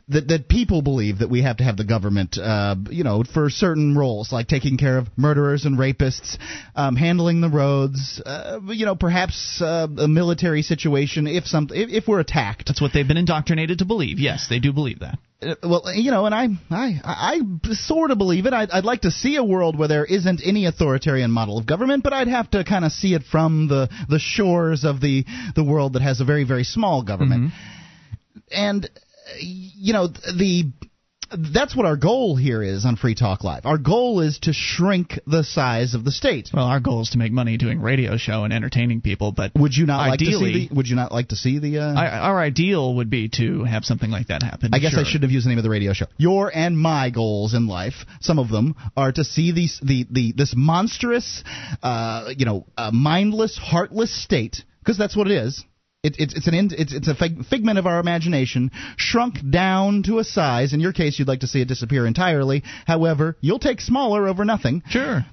that 0.10 0.28
that 0.30 0.47
people 0.47 0.82
believe 0.82 1.20
that 1.20 1.30
we 1.30 1.41
have 1.41 1.58
to 1.58 1.64
have 1.64 1.76
the 1.76 1.84
government, 1.84 2.38
uh, 2.38 2.76
you 2.89 3.03
know, 3.03 3.24
for 3.24 3.49
certain 3.49 3.97
roles 3.97 4.32
like 4.32 4.47
taking 4.47 4.78
care 4.78 4.97
of 4.97 5.08
murderers 5.18 5.66
and 5.66 5.78
rapists, 5.78 6.38
um, 6.76 6.95
handling 6.95 7.41
the 7.41 7.49
roads, 7.49 8.22
uh, 8.26 8.60
you 8.68 8.86
know, 8.86 8.95
perhaps 8.95 9.62
uh, 9.62 9.88
a 9.97 10.08
military 10.08 10.62
situation 10.62 11.28
if 11.28 11.45
some 11.45 11.68
if, 11.72 11.89
if 11.89 12.08
we're 12.08 12.22
attacked. 12.22 12.68
That's 12.68 12.82
what 12.82 12.93
they've 12.93 13.08
been 13.08 13.18
indoctrinated 13.18 13.80
to 13.80 13.86
believe. 13.86 14.20
Yes, 14.20 14.47
they 14.49 14.60
do 14.60 14.72
believe 14.72 14.99
that. 14.99 15.20
Uh, 15.41 15.55
well, 15.62 15.84
you 15.93 16.12
know, 16.12 16.26
and 16.26 16.34
I, 16.34 16.47
I, 16.72 16.99
I 17.03 17.39
sort 17.74 18.12
of 18.12 18.18
believe 18.18 18.45
it. 18.45 18.53
I'd, 18.53 18.72
I'd 18.72 18.86
like 18.86 19.01
to 19.01 19.12
see 19.12 19.36
a 19.36 19.43
world 19.43 19.78
where 19.78 19.89
there 19.89 20.05
isn't 20.05 20.41
any 20.43 20.66
authoritarian 20.66 21.32
model 21.32 21.58
of 21.58 21.66
government, 21.66 22.03
but 22.03 22.14
I'd 22.14 22.30
have 22.30 22.49
to 22.51 22.64
kind 22.64 22.86
of 22.86 22.93
see 22.93 23.14
it 23.14 23.24
from 23.24 23.68
the 23.68 23.89
the 24.10 24.20
shores 24.20 24.86
of 24.86 25.01
the 25.01 25.26
the 25.55 25.66
world 25.66 25.93
that 25.93 26.01
has 26.01 26.22
a 26.22 26.26
very 26.26 26.45
very 26.45 26.64
small 26.64 27.03
government. 27.03 27.51
Mm-hmm. 27.51 27.74
And 28.49 28.89
you 29.39 29.93
know 29.93 30.07
the 30.07 30.71
that's 31.32 31.75
what 31.75 31.86
our 31.86 31.97
goal 31.97 32.36
here 32.36 32.63
is 32.63 32.86
on 32.86 32.95
Free 32.95 33.15
Talk 33.15 33.43
Live. 33.43 33.65
Our 33.65 33.78
goal 33.78 34.21
is 34.21 34.39
to 34.43 34.53
shrink 34.53 35.19
the 35.28 35.43
size 35.43 35.93
of 35.93 36.05
the 36.05 36.11
state. 36.11 36.49
Well, 36.53 36.65
our 36.65 36.80
goal 36.80 37.01
is 37.01 37.09
to 37.09 37.17
make 37.17 37.32
money 37.32 37.57
doing 37.57 37.82
radio 37.82 38.17
show 38.17 38.43
and 38.43 38.53
entertaining 38.53 39.01
people. 39.01 39.34
But 39.34 39.51
would 39.55 39.75
you 39.75 39.86
not 39.86 40.09
ideally, 40.09 40.34
like 40.34 40.39
to 40.39 40.53
see 40.53 40.67
the? 40.67 40.75
Would 40.75 40.88
you 40.88 40.95
not 40.95 41.11
like 41.11 41.28
to 41.30 41.36
see 41.36 41.59
the? 41.59 41.80
Uh, 41.80 41.93
our 41.95 42.39
ideal 42.39 42.95
would 42.95 43.09
be 43.09 43.30
to 43.38 43.63
have 43.63 43.84
something 43.84 44.09
like 44.09 44.28
that 44.28 44.41
happen. 44.41 44.73
I 44.73 44.80
guess 44.80 44.91
sure. 44.91 45.01
I 45.01 45.03
should 45.03 45.23
have 45.23 45.32
used 45.32 45.45
the 45.45 45.49
name 45.49 45.57
of 45.57 45.63
the 45.63 45.69
radio 45.69 45.93
show. 45.93 46.05
Your 46.17 46.51
and 46.53 46.78
my 46.78 47.09
goals 47.09 47.53
in 47.53 47.67
life, 47.67 48.05
some 48.21 48.39
of 48.39 48.49
them 48.49 48.75
are 48.95 49.11
to 49.11 49.23
see 49.23 49.51
these 49.51 49.80
the 49.84 50.05
the 50.09 50.34
this 50.36 50.53
monstrous, 50.55 51.43
uh, 51.84 52.30
you 52.38 52.45
know, 52.45 52.65
uh, 52.78 52.91
mindless, 52.93 53.57
heartless 53.57 54.15
state 54.23 54.63
because 54.80 54.97
that's 54.97 55.15
what 55.15 55.28
it 55.28 55.34
is 55.34 55.65
it, 56.04 56.16
it's 56.20 56.36
it's 56.36 56.48
an 56.48 56.54
it's 56.54 56.93
it's 56.93 57.08
a 57.08 57.43
figment 57.43 57.80
of 57.80 57.88
our 57.88 58.00
imagination, 58.00 58.72
shrunk 58.98 59.38
down 59.50 60.04
to 60.04 60.20
a 60.20 60.24
size. 60.24 60.74
In 60.74 60.80
your 60.80 60.93
case, 60.93 61.18
you'd 61.18 61.28
like 61.28 61.39
to 61.41 61.48
see 61.48 61.62
it 61.62 61.68
disappear 61.68 62.06
entirely. 62.06 62.64
However, 62.86 63.36
you'll 63.41 63.60
take 63.60 63.82
smaller 63.82 64.28
over 64.28 64.45
nothing. 64.45 64.84
Sure. 64.89 65.26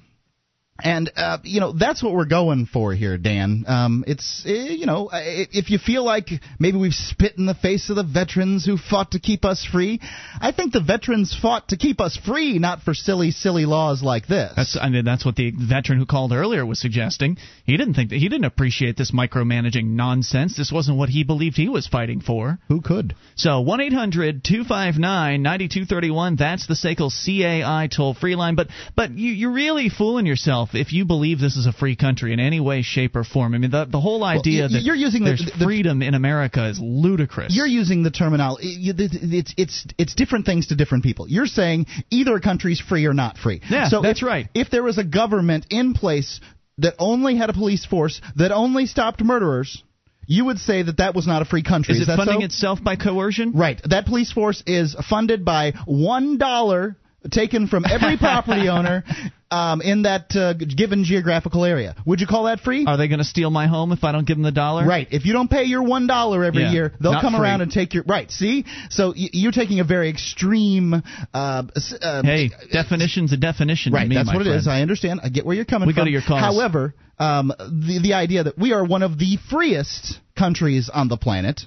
And 0.83 1.09
uh, 1.15 1.37
you 1.43 1.61
know 1.61 1.71
that's 1.71 2.03
what 2.03 2.13
we're 2.13 2.25
going 2.25 2.65
for 2.65 2.93
here, 2.93 3.17
Dan. 3.17 3.63
Um, 3.65 4.03
it's 4.07 4.43
uh, 4.45 4.51
you 4.51 4.85
know 4.85 5.09
if 5.13 5.69
you 5.69 5.77
feel 5.77 6.03
like 6.03 6.27
maybe 6.59 6.77
we've 6.77 6.93
spit 6.93 7.37
in 7.37 7.45
the 7.45 7.55
face 7.55 7.89
of 7.89 7.95
the 7.95 8.03
veterans 8.03 8.65
who 8.65 8.75
fought 8.75 9.11
to 9.11 9.19
keep 9.21 9.45
us 9.45 9.65
free, 9.65 10.01
I 10.41 10.51
think 10.51 10.73
the 10.73 10.81
veterans 10.81 11.33
fought 11.41 11.69
to 11.69 11.77
keep 11.77 12.01
us 12.01 12.17
free, 12.17 12.59
not 12.59 12.81
for 12.81 12.93
silly, 12.93 13.31
silly 13.31 13.65
laws 13.65 14.03
like 14.03 14.27
this. 14.27 14.51
That's 14.53 14.77
I 14.79 14.89
mean 14.89 15.05
that's 15.05 15.23
what 15.23 15.37
the 15.37 15.51
veteran 15.51 15.97
who 15.97 16.05
called 16.05 16.33
earlier 16.33 16.65
was 16.65 16.81
suggesting. 16.81 17.37
He 17.63 17.77
didn't 17.77 17.93
think 17.93 18.09
that 18.09 18.17
he 18.17 18.27
didn't 18.27 18.43
appreciate 18.43 18.97
this 18.97 19.11
micromanaging 19.11 19.85
nonsense. 19.85 20.57
This 20.57 20.73
wasn't 20.73 20.97
what 20.97 21.07
he 21.07 21.23
believed 21.23 21.55
he 21.55 21.69
was 21.69 21.87
fighting 21.87 22.19
for. 22.19 22.59
Who 22.67 22.81
could? 22.81 23.15
So 23.35 23.61
one 23.61 23.79
eight 23.79 23.93
hundred 23.93 24.43
two 24.43 24.65
five 24.65 24.95
nine 24.97 25.41
ninety 25.41 25.69
two 25.69 25.85
thirty 25.85 26.11
one. 26.11 26.35
That's 26.35 26.67
the 26.67 26.73
SACL 26.73 27.11
CAI 27.11 27.87
toll 27.87 28.13
free 28.13 28.35
line. 28.35 28.55
But 28.55 28.67
but 28.93 29.11
you 29.11 29.31
you're 29.31 29.53
really 29.53 29.87
fooling 29.87 30.25
yourself 30.25 30.64
yourself 30.65 30.87
if 30.87 30.93
you 30.93 31.05
believe 31.05 31.39
this 31.39 31.55
is 31.55 31.65
a 31.65 31.71
free 31.71 31.95
country 31.95 32.33
in 32.33 32.39
any 32.39 32.59
way, 32.59 32.81
shape, 32.81 33.15
or 33.15 33.23
form. 33.23 33.53
I 33.53 33.57
mean, 33.57 33.71
the, 33.71 33.85
the 33.85 33.99
whole 33.99 34.23
idea 34.23 34.63
well, 34.63 34.69
that 34.69 34.81
you're 34.81 34.95
using 34.95 35.23
there's 35.23 35.43
the, 35.43 35.51
the, 35.57 35.65
freedom 35.65 36.01
in 36.01 36.13
America 36.13 36.67
is 36.67 36.79
ludicrous. 36.81 37.55
You're 37.55 37.67
using 37.67 38.03
the 38.03 38.11
terminology. 38.11 38.77
It's 38.79 39.53
it's 39.57 39.87
it's 39.97 40.15
different 40.15 40.45
things 40.45 40.67
to 40.67 40.75
different 40.75 41.03
people. 41.03 41.27
You're 41.27 41.47
saying 41.47 41.87
either 42.09 42.35
a 42.35 42.41
country's 42.41 42.79
free 42.79 43.05
or 43.05 43.13
not 43.13 43.37
free. 43.37 43.61
Yeah, 43.69 43.89
so 43.89 44.01
that's 44.01 44.21
if, 44.21 44.27
right. 44.27 44.47
If 44.53 44.69
there 44.69 44.83
was 44.83 44.97
a 44.97 45.03
government 45.03 45.65
in 45.69 45.93
place 45.93 46.39
that 46.77 46.95
only 46.99 47.37
had 47.37 47.49
a 47.49 47.53
police 47.53 47.85
force 47.85 48.21
that 48.35 48.51
only 48.51 48.85
stopped 48.85 49.23
murderers, 49.23 49.81
you 50.27 50.45
would 50.45 50.59
say 50.59 50.83
that 50.83 50.97
that 50.97 51.15
was 51.15 51.25
not 51.25 51.41
a 51.41 51.45
free 51.45 51.63
country. 51.63 51.95
Is, 51.95 52.01
Is 52.01 52.09
it 52.09 52.17
funding 52.17 52.41
so? 52.41 52.45
itself 52.45 52.83
by 52.83 52.95
coercion? 52.95 53.53
Right. 53.53 53.79
That 53.85 54.05
police 54.05 54.31
force 54.31 54.61
is 54.65 54.95
funded 55.09 55.45
by 55.45 55.73
one 55.85 56.37
dollar 56.37 56.97
taken 57.31 57.67
from 57.67 57.85
every 57.85 58.17
property 58.19 58.69
owner 58.69 59.03
um, 59.51 59.81
in 59.81 60.01
that 60.03 60.35
uh, 60.35 60.53
given 60.53 61.03
geographical 61.03 61.63
area. 61.65 61.95
Would 62.05 62.19
you 62.19 62.27
call 62.27 62.45
that 62.45 62.59
free? 62.61 62.85
Are 62.85 62.97
they 62.97 63.07
going 63.07 63.19
to 63.19 63.25
steal 63.25 63.49
my 63.51 63.67
home 63.67 63.91
if 63.91 64.03
I 64.03 64.11
don't 64.11 64.25
give 64.25 64.37
them 64.37 64.43
the 64.43 64.51
dollar? 64.51 64.85
Right. 64.85 65.07
If 65.11 65.25
you 65.25 65.33
don't 65.33 65.49
pay 65.49 65.63
your 65.63 65.83
one 65.83 66.07
dollar 66.07 66.43
every 66.43 66.63
Yeah. 66.63 66.71
year, 66.71 66.93
they'll 66.99 67.13
Not 67.13 67.21
come 67.21 67.33
free. 67.33 67.41
around 67.41 67.61
and 67.61 67.71
take 67.71 67.93
your 67.93 68.03
right. 68.07 68.29
See, 68.31 68.65
so 68.89 69.09
y- 69.09 69.29
you're 69.33 69.51
taking 69.51 69.79
a 69.79 69.83
very 69.83 70.09
extreme. 70.09 70.93
Uh, 71.33 71.63
uh, 72.01 72.23
Hey, 72.23 72.51
definition's 72.71 73.31
a 73.33 73.37
definition. 73.37 73.91
to 73.91 73.95
Right, 73.97 74.07
me, 74.07 74.15
that's 74.15 74.33
what 74.33 74.41
it 74.41 74.47
is. 74.47 74.67
I 74.67 74.81
understand. 74.81 75.19
I 75.23 75.29
get 75.29 75.45
where 75.45 75.55
you're 75.55 75.65
coming 75.65 75.87
We 75.87 75.93
from. 75.93 76.01
go 76.01 76.05
to 76.05 76.11
your 76.11 76.21
calls. 76.21 76.41
However, 76.41 76.93
um, 77.19 77.53
the 77.59 77.99
the 78.01 78.13
idea 78.15 78.43
that 78.43 78.57
we 78.57 78.73
are 78.73 78.83
one 78.83 79.03
of 79.03 79.17
the 79.19 79.37
freest 79.49 80.19
countries 80.35 80.89
on 80.89 81.07
the 81.07 81.17
planet, 81.17 81.61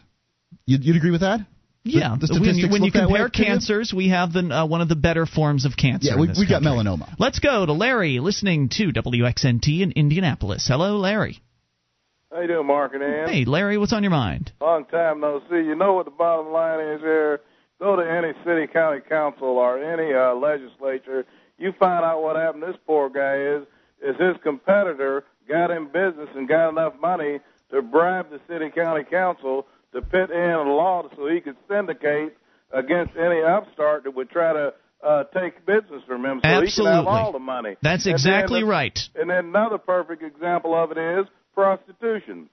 you'd, 0.66 0.84
you'd 0.84 0.96
agree 0.96 1.10
with 1.12 1.20
that? 1.22 1.40
Yeah, 1.84 2.16
the, 2.20 2.26
the 2.26 2.40
when 2.40 2.56
you, 2.56 2.68
when 2.68 2.82
you 2.82 2.86
look 2.86 2.94
that 2.94 3.08
way 3.08 3.20
compare 3.20 3.30
you? 3.32 3.46
cancers, 3.46 3.92
we 3.94 4.08
have 4.08 4.32
the, 4.32 4.40
uh, 4.40 4.66
one 4.66 4.80
of 4.80 4.88
the 4.88 4.96
better 4.96 5.26
forms 5.26 5.64
of 5.64 5.76
cancer. 5.76 6.08
Yeah, 6.08 6.14
in 6.14 6.20
we, 6.20 6.26
this 6.26 6.38
we 6.38 6.46
got 6.46 6.62
melanoma. 6.62 7.14
Let's 7.18 7.38
go 7.38 7.64
to 7.64 7.72
Larry, 7.72 8.18
listening 8.20 8.68
to 8.70 8.92
WXNT 8.92 9.80
in 9.80 9.92
Indianapolis. 9.92 10.66
Hello, 10.68 10.98
Larry. 10.98 11.40
How 12.30 12.42
you 12.42 12.48
doing, 12.48 12.66
Mark 12.66 12.92
and 12.92 13.02
Ann? 13.02 13.28
Hey, 13.28 13.44
Larry, 13.46 13.78
what's 13.78 13.94
on 13.94 14.02
your 14.02 14.10
mind? 14.10 14.52
Long 14.60 14.84
time 14.84 15.20
no 15.20 15.40
see. 15.48 15.56
You 15.56 15.74
know 15.74 15.94
what 15.94 16.04
the 16.04 16.10
bottom 16.10 16.52
line 16.52 16.80
is 16.80 17.00
here? 17.00 17.40
Go 17.80 17.96
to 17.96 18.02
any 18.02 18.32
city, 18.44 18.66
county 18.70 19.00
council, 19.08 19.48
or 19.48 19.82
any 19.82 20.12
uh, 20.12 20.34
legislature. 20.34 21.24
You 21.58 21.72
find 21.78 22.04
out 22.04 22.22
what 22.22 22.36
happened. 22.36 22.64
This 22.64 22.76
poor 22.86 23.08
guy 23.08 23.36
is 23.36 23.66
is 24.00 24.20
his 24.20 24.36
competitor 24.42 25.24
got 25.48 25.70
in 25.70 25.86
business 25.86 26.28
and 26.36 26.46
got 26.46 26.68
enough 26.68 26.94
money 27.00 27.40
to 27.70 27.82
bribe 27.82 28.30
the 28.30 28.40
city, 28.46 28.70
county 28.74 29.04
council 29.04 29.66
to 29.93 30.03
put 30.03 30.30
in 30.30 30.51
a 30.51 30.62
law 30.62 31.09
so 31.16 31.28
he 31.28 31.41
could 31.41 31.57
syndicate 31.68 32.36
against 32.72 33.16
any 33.16 33.43
upstart 33.43 34.05
that 34.05 34.14
would 34.14 34.30
try 34.30 34.53
to 34.53 34.74
uh, 35.03 35.24
take 35.34 35.64
business 35.64 36.03
from 36.07 36.24
him, 36.24 36.41
so 36.43 36.61
he 36.61 36.70
can 36.70 36.86
have 36.86 37.07
all 37.07 37.32
the 37.32 37.39
money. 37.39 37.76
That's 37.82 38.07
exactly 38.07 38.64
right. 38.64 38.99
And 39.14 39.30
then 39.30 39.47
another 39.47 39.78
perfect 39.78 40.22
example 40.22 40.74
of 40.74 40.91
it 40.91 40.99
is 40.99 41.26
prostitution. 41.55 42.49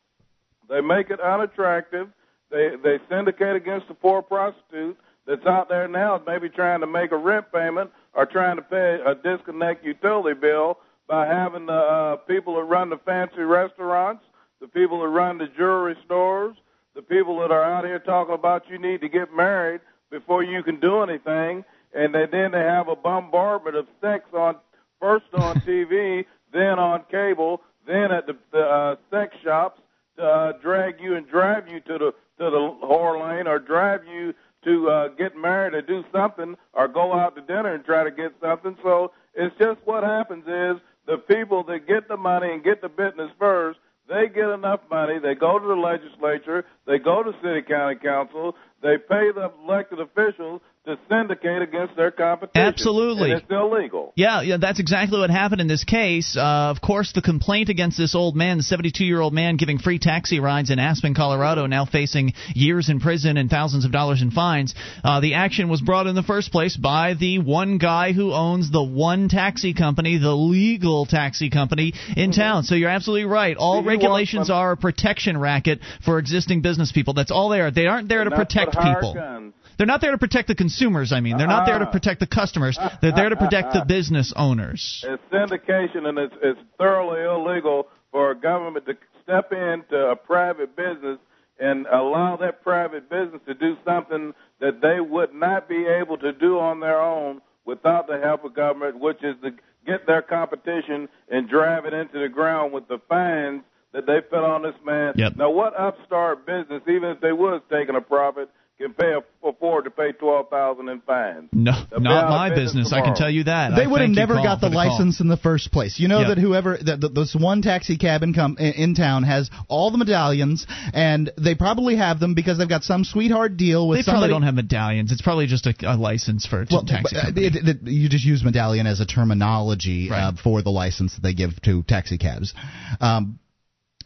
They 0.69 0.81
make 0.81 1.09
it 1.09 1.19
unattractive. 1.19 2.07
They 2.51 2.69
they 2.81 2.97
syndicate 3.09 3.55
against 3.55 3.87
the 3.87 3.95
poor 3.95 4.21
prostitute 4.21 4.97
that's 5.27 5.45
out 5.45 5.69
there 5.69 5.87
now, 5.87 6.21
maybe 6.25 6.49
trying 6.49 6.81
to 6.81 6.87
make 6.87 7.11
a 7.11 7.17
rent 7.17 7.51
payment 7.51 7.89
or 8.13 8.25
trying 8.25 8.57
to 8.57 8.61
pay 8.61 8.99
a 9.05 9.15
disconnect 9.15 9.83
utility 9.83 10.39
bill 10.39 10.77
by 11.07 11.25
having 11.25 11.65
the 11.65 11.73
uh, 11.73 12.15
people 12.27 12.55
that 12.55 12.63
run 12.63 12.89
the 12.89 12.99
fancy 13.05 13.41
restaurants, 13.41 14.23
the 14.61 14.67
people 14.67 15.01
that 15.01 15.07
run 15.07 15.37
the 15.37 15.47
jewelry 15.57 15.95
stores, 16.05 16.55
the 16.95 17.01
people 17.01 17.39
that 17.39 17.51
are 17.51 17.63
out 17.63 17.85
here 17.85 17.99
talking 17.99 18.33
about 18.33 18.63
you 18.69 18.79
need 18.79 19.01
to 19.01 19.09
get 19.09 19.35
married 19.35 19.81
before 20.09 20.43
you 20.43 20.63
can 20.63 20.79
do 20.79 21.03
anything, 21.03 21.63
and 21.93 22.15
they, 22.15 22.25
then 22.31 22.51
they 22.51 22.59
have 22.59 22.87
a 22.87 22.95
bombardment 22.95 23.75
of 23.75 23.87
sex 24.01 24.25
on 24.33 24.55
first 24.99 25.25
on 25.33 25.55
TV, 25.67 26.25
then 26.53 26.79
on 26.79 27.03
cable, 27.11 27.61
then 27.85 28.11
at 28.11 28.25
the, 28.25 28.37
the 28.51 28.59
uh, 28.59 28.95
sex 29.11 29.35
shops 29.43 29.81
to 30.17 30.23
uh, 30.23 30.51
drag 30.61 30.99
you 31.01 31.15
and 31.15 31.27
drive 31.27 31.67
you 31.67 31.79
to 31.81 31.97
the 31.97 32.13
to 32.37 32.49
the 32.49 32.75
whore 32.83 33.21
lane 33.21 33.47
or 33.47 33.59
drive 33.59 34.01
you 34.05 34.33
to 34.63 34.89
uh, 34.89 35.07
get 35.09 35.37
married 35.37 35.73
or 35.73 35.81
do 35.81 36.03
something 36.11 36.55
or 36.73 36.87
go 36.87 37.13
out 37.13 37.35
to 37.35 37.41
dinner 37.41 37.73
and 37.73 37.85
try 37.85 38.03
to 38.03 38.11
get 38.11 38.33
something. 38.41 38.75
So 38.83 39.11
it's 39.33 39.55
just 39.57 39.79
what 39.85 40.03
happens 40.03 40.43
is 40.47 40.81
the 41.05 41.17
people 41.17 41.63
that 41.63 41.87
get 41.87 42.07
the 42.07 42.17
money 42.17 42.51
and 42.51 42.63
get 42.63 42.81
the 42.81 42.89
business 42.89 43.31
first, 43.39 43.79
they 44.07 44.27
get 44.27 44.49
enough 44.49 44.81
money, 44.89 45.19
they 45.19 45.35
go 45.35 45.57
to 45.59 45.67
the 45.67 45.75
legislature, 45.75 46.65
they 46.85 46.99
go 46.99 47.23
to 47.23 47.31
city 47.43 47.61
county 47.61 47.95
council, 47.95 48.55
they 48.81 48.97
pay 48.97 49.31
the 49.33 49.51
elected 49.63 49.99
officials 49.99 50.61
to 50.85 50.97
syndicate 51.09 51.61
against 51.61 51.95
their 51.95 52.11
competition. 52.11 52.67
Absolutely. 52.67 53.31
And 53.31 53.41
it's 53.41 53.51
illegal. 53.51 54.13
Yeah, 54.15 54.41
yeah, 54.41 54.57
that's 54.57 54.79
exactly 54.79 55.19
what 55.19 55.29
happened 55.29 55.61
in 55.61 55.67
this 55.67 55.83
case. 55.83 56.37
Uh, 56.37 56.71
of 56.75 56.81
course, 56.81 57.11
the 57.13 57.21
complaint 57.21 57.69
against 57.69 57.97
this 57.97 58.15
old 58.15 58.35
man, 58.35 58.57
the 58.57 58.63
72-year-old 58.63 59.33
man 59.33 59.57
giving 59.57 59.79
free 59.79 59.99
taxi 59.99 60.39
rides 60.39 60.69
in 60.69 60.79
Aspen, 60.79 61.15
Colorado, 61.15 61.65
now 61.65 61.85
facing 61.85 62.33
years 62.53 62.89
in 62.89 62.99
prison 62.99 63.37
and 63.37 63.49
thousands 63.49 63.85
of 63.85 63.91
dollars 63.91 64.21
in 64.21 64.31
fines. 64.31 64.75
Uh, 65.03 65.19
the 65.19 65.33
action 65.33 65.69
was 65.69 65.81
brought 65.81 66.07
in 66.07 66.15
the 66.15 66.23
first 66.23 66.51
place 66.51 66.77
by 66.77 67.13
the 67.13 67.39
one 67.39 67.77
guy 67.77 68.13
who 68.13 68.31
owns 68.31 68.71
the 68.71 68.83
one 68.83 69.27
taxi 69.29 69.73
company, 69.73 70.17
the 70.17 70.35
legal 70.35 71.05
taxi 71.05 71.49
company 71.49 71.93
in 72.15 72.31
town. 72.31 72.63
So 72.63 72.75
you're 72.75 72.89
absolutely 72.89 73.25
right. 73.25 73.57
All 73.57 73.75
want 73.77 73.87
regulations 73.87 74.49
are 74.49 74.73
a 74.73 74.77
protection 74.77 75.37
racket 75.37 75.79
for 76.03 76.19
existing 76.19 76.61
business 76.61 76.91
people. 76.91 77.13
That's 77.13 77.31
all 77.31 77.49
they 77.49 77.61
are. 77.61 77.71
They 77.71 77.87
aren't 77.87 78.07
there 78.07 78.23
to 78.23 78.31
protect 78.31 78.73
people. 78.73 79.13
guns. 79.13 79.53
They're 79.77 79.87
not 79.87 80.01
there 80.01 80.11
to 80.11 80.17
protect 80.17 80.47
the 80.47 80.55
consumers, 80.55 81.11
I 81.11 81.19
mean. 81.19 81.37
They're 81.37 81.47
not 81.47 81.65
there 81.65 81.79
to 81.79 81.85
Ah. 81.87 81.91
protect 81.91 82.19
the 82.19 82.27
customers. 82.27 82.77
They're 83.01 83.11
there 83.11 83.29
to 83.29 83.35
protect 83.35 83.73
the 83.73 83.83
business 83.87 84.33
owners. 84.35 85.03
It's 85.07 85.21
syndication, 85.31 86.05
and 86.07 86.17
it's, 86.17 86.33
it's 86.41 86.59
thoroughly 86.77 87.21
illegal 87.23 87.87
for 88.11 88.31
a 88.31 88.35
government 88.35 88.85
to 88.85 88.95
step 89.23 89.51
into 89.51 89.97
a 89.97 90.15
private 90.15 90.75
business 90.75 91.17
and 91.59 91.85
allow 91.87 92.37
that 92.37 92.61
private 92.63 93.09
business 93.09 93.41
to 93.47 93.53
do 93.53 93.75
something 93.85 94.33
that 94.59 94.81
they 94.81 94.99
would 94.99 95.33
not 95.33 95.67
be 95.69 95.85
able 95.85 96.17
to 96.17 96.31
do 96.33 96.59
on 96.59 96.79
their 96.79 97.01
own 97.01 97.41
without 97.65 98.07
the 98.07 98.19
help 98.19 98.43
of 98.45 98.53
government, 98.53 98.99
which 98.99 99.23
is 99.23 99.35
to 99.43 99.51
get 99.85 100.05
their 100.07 100.21
competition 100.21 101.07
and 101.29 101.49
drive 101.49 101.85
it 101.85 101.93
into 101.93 102.19
the 102.19 102.29
ground 102.29 102.73
with 102.73 102.87
the 102.87 102.99
fines 103.09 103.61
that 103.93 104.05
they 104.05 104.19
put 104.21 104.43
on 104.43 104.63
this 104.63 104.75
man. 104.85 105.13
Yep. 105.15 105.37
Now, 105.37 105.49
what 105.49 105.73
upstart 105.79 106.45
business, 106.45 106.81
even 106.87 107.09
if 107.09 107.21
they 107.21 107.31
was 107.31 107.61
taking 107.71 107.95
a 107.95 108.01
profit, 108.01 108.49
can 108.79 108.93
pay 108.93 109.13
afford 109.47 109.85
to 109.85 109.89
pay 109.91 110.11
twelve 110.11 110.49
thousand 110.49 110.89
in 110.89 110.99
fines? 111.01 111.49
No, 111.53 111.71
They'll 111.89 111.99
not 112.01 112.29
my 112.29 112.49
business 112.49 112.65
business. 112.73 112.93
I 112.93 113.01
can 113.01 113.15
tell 113.15 113.29
you 113.29 113.45
that. 113.45 113.75
They 113.75 113.87
would 113.87 114.01
have 114.01 114.09
never 114.09 114.35
got 114.35 114.59
the 114.59 114.67
for 114.67 114.73
call. 114.73 114.87
license 114.89 115.21
in 115.21 115.27
the 115.27 115.37
first 115.37 115.71
place. 115.71 115.97
You 115.99 116.07
know 116.09 116.21
Yeah. 116.21 116.27
that 116.29 116.37
whoever 116.39 116.77
that 116.77 116.99
that 117.01 117.15
this 117.15 117.33
one 117.39 117.61
taxi 117.61 117.97
cab 117.97 118.21
in, 118.23 118.33
com, 118.33 118.57
in 118.59 118.73
in 118.73 118.95
town 118.95 119.23
has 119.23 119.49
all 119.69 119.91
the 119.91 119.97
medallions, 119.97 120.67
and 120.93 121.31
they 121.37 121.55
probably 121.55 121.95
have 121.95 122.19
them 122.19 122.33
because 122.33 122.57
they've 122.57 122.67
got 122.69 122.83
some 122.83 123.05
sweetheart 123.05 123.55
deal 123.55 123.87
with 123.87 123.99
They 123.99 124.03
somebody. 124.03 124.23
probably 124.31 124.33
don't 124.33 124.43
have 124.43 124.55
medallions. 124.55 125.11
It's 125.11 125.21
probably 125.21 125.47
just 125.47 125.67
a, 125.67 125.73
a 125.83 125.95
license 125.95 126.45
for 126.45 126.61
a 126.61 126.67
well, 126.69 126.83
taxi 126.83 127.15
but, 127.15 127.19
uh, 127.19 127.25
company. 127.27 127.45
it- 127.45 127.55
it- 127.67 127.81
you 127.87 128.09
just 128.09 128.25
use 128.25 128.43
medallion 128.43 128.87
as 128.87 128.99
a 128.99 129.05
terminology 129.05 130.09
uh, 130.11 130.33
for 130.43 130.61
the 130.61 130.69
license 130.71 131.15
that 131.15 131.21
they 131.21 131.33
give 131.33 131.61
to 131.61 131.83
taxi 131.83 132.17
cabs. 132.17 132.53
Um, 132.99 133.39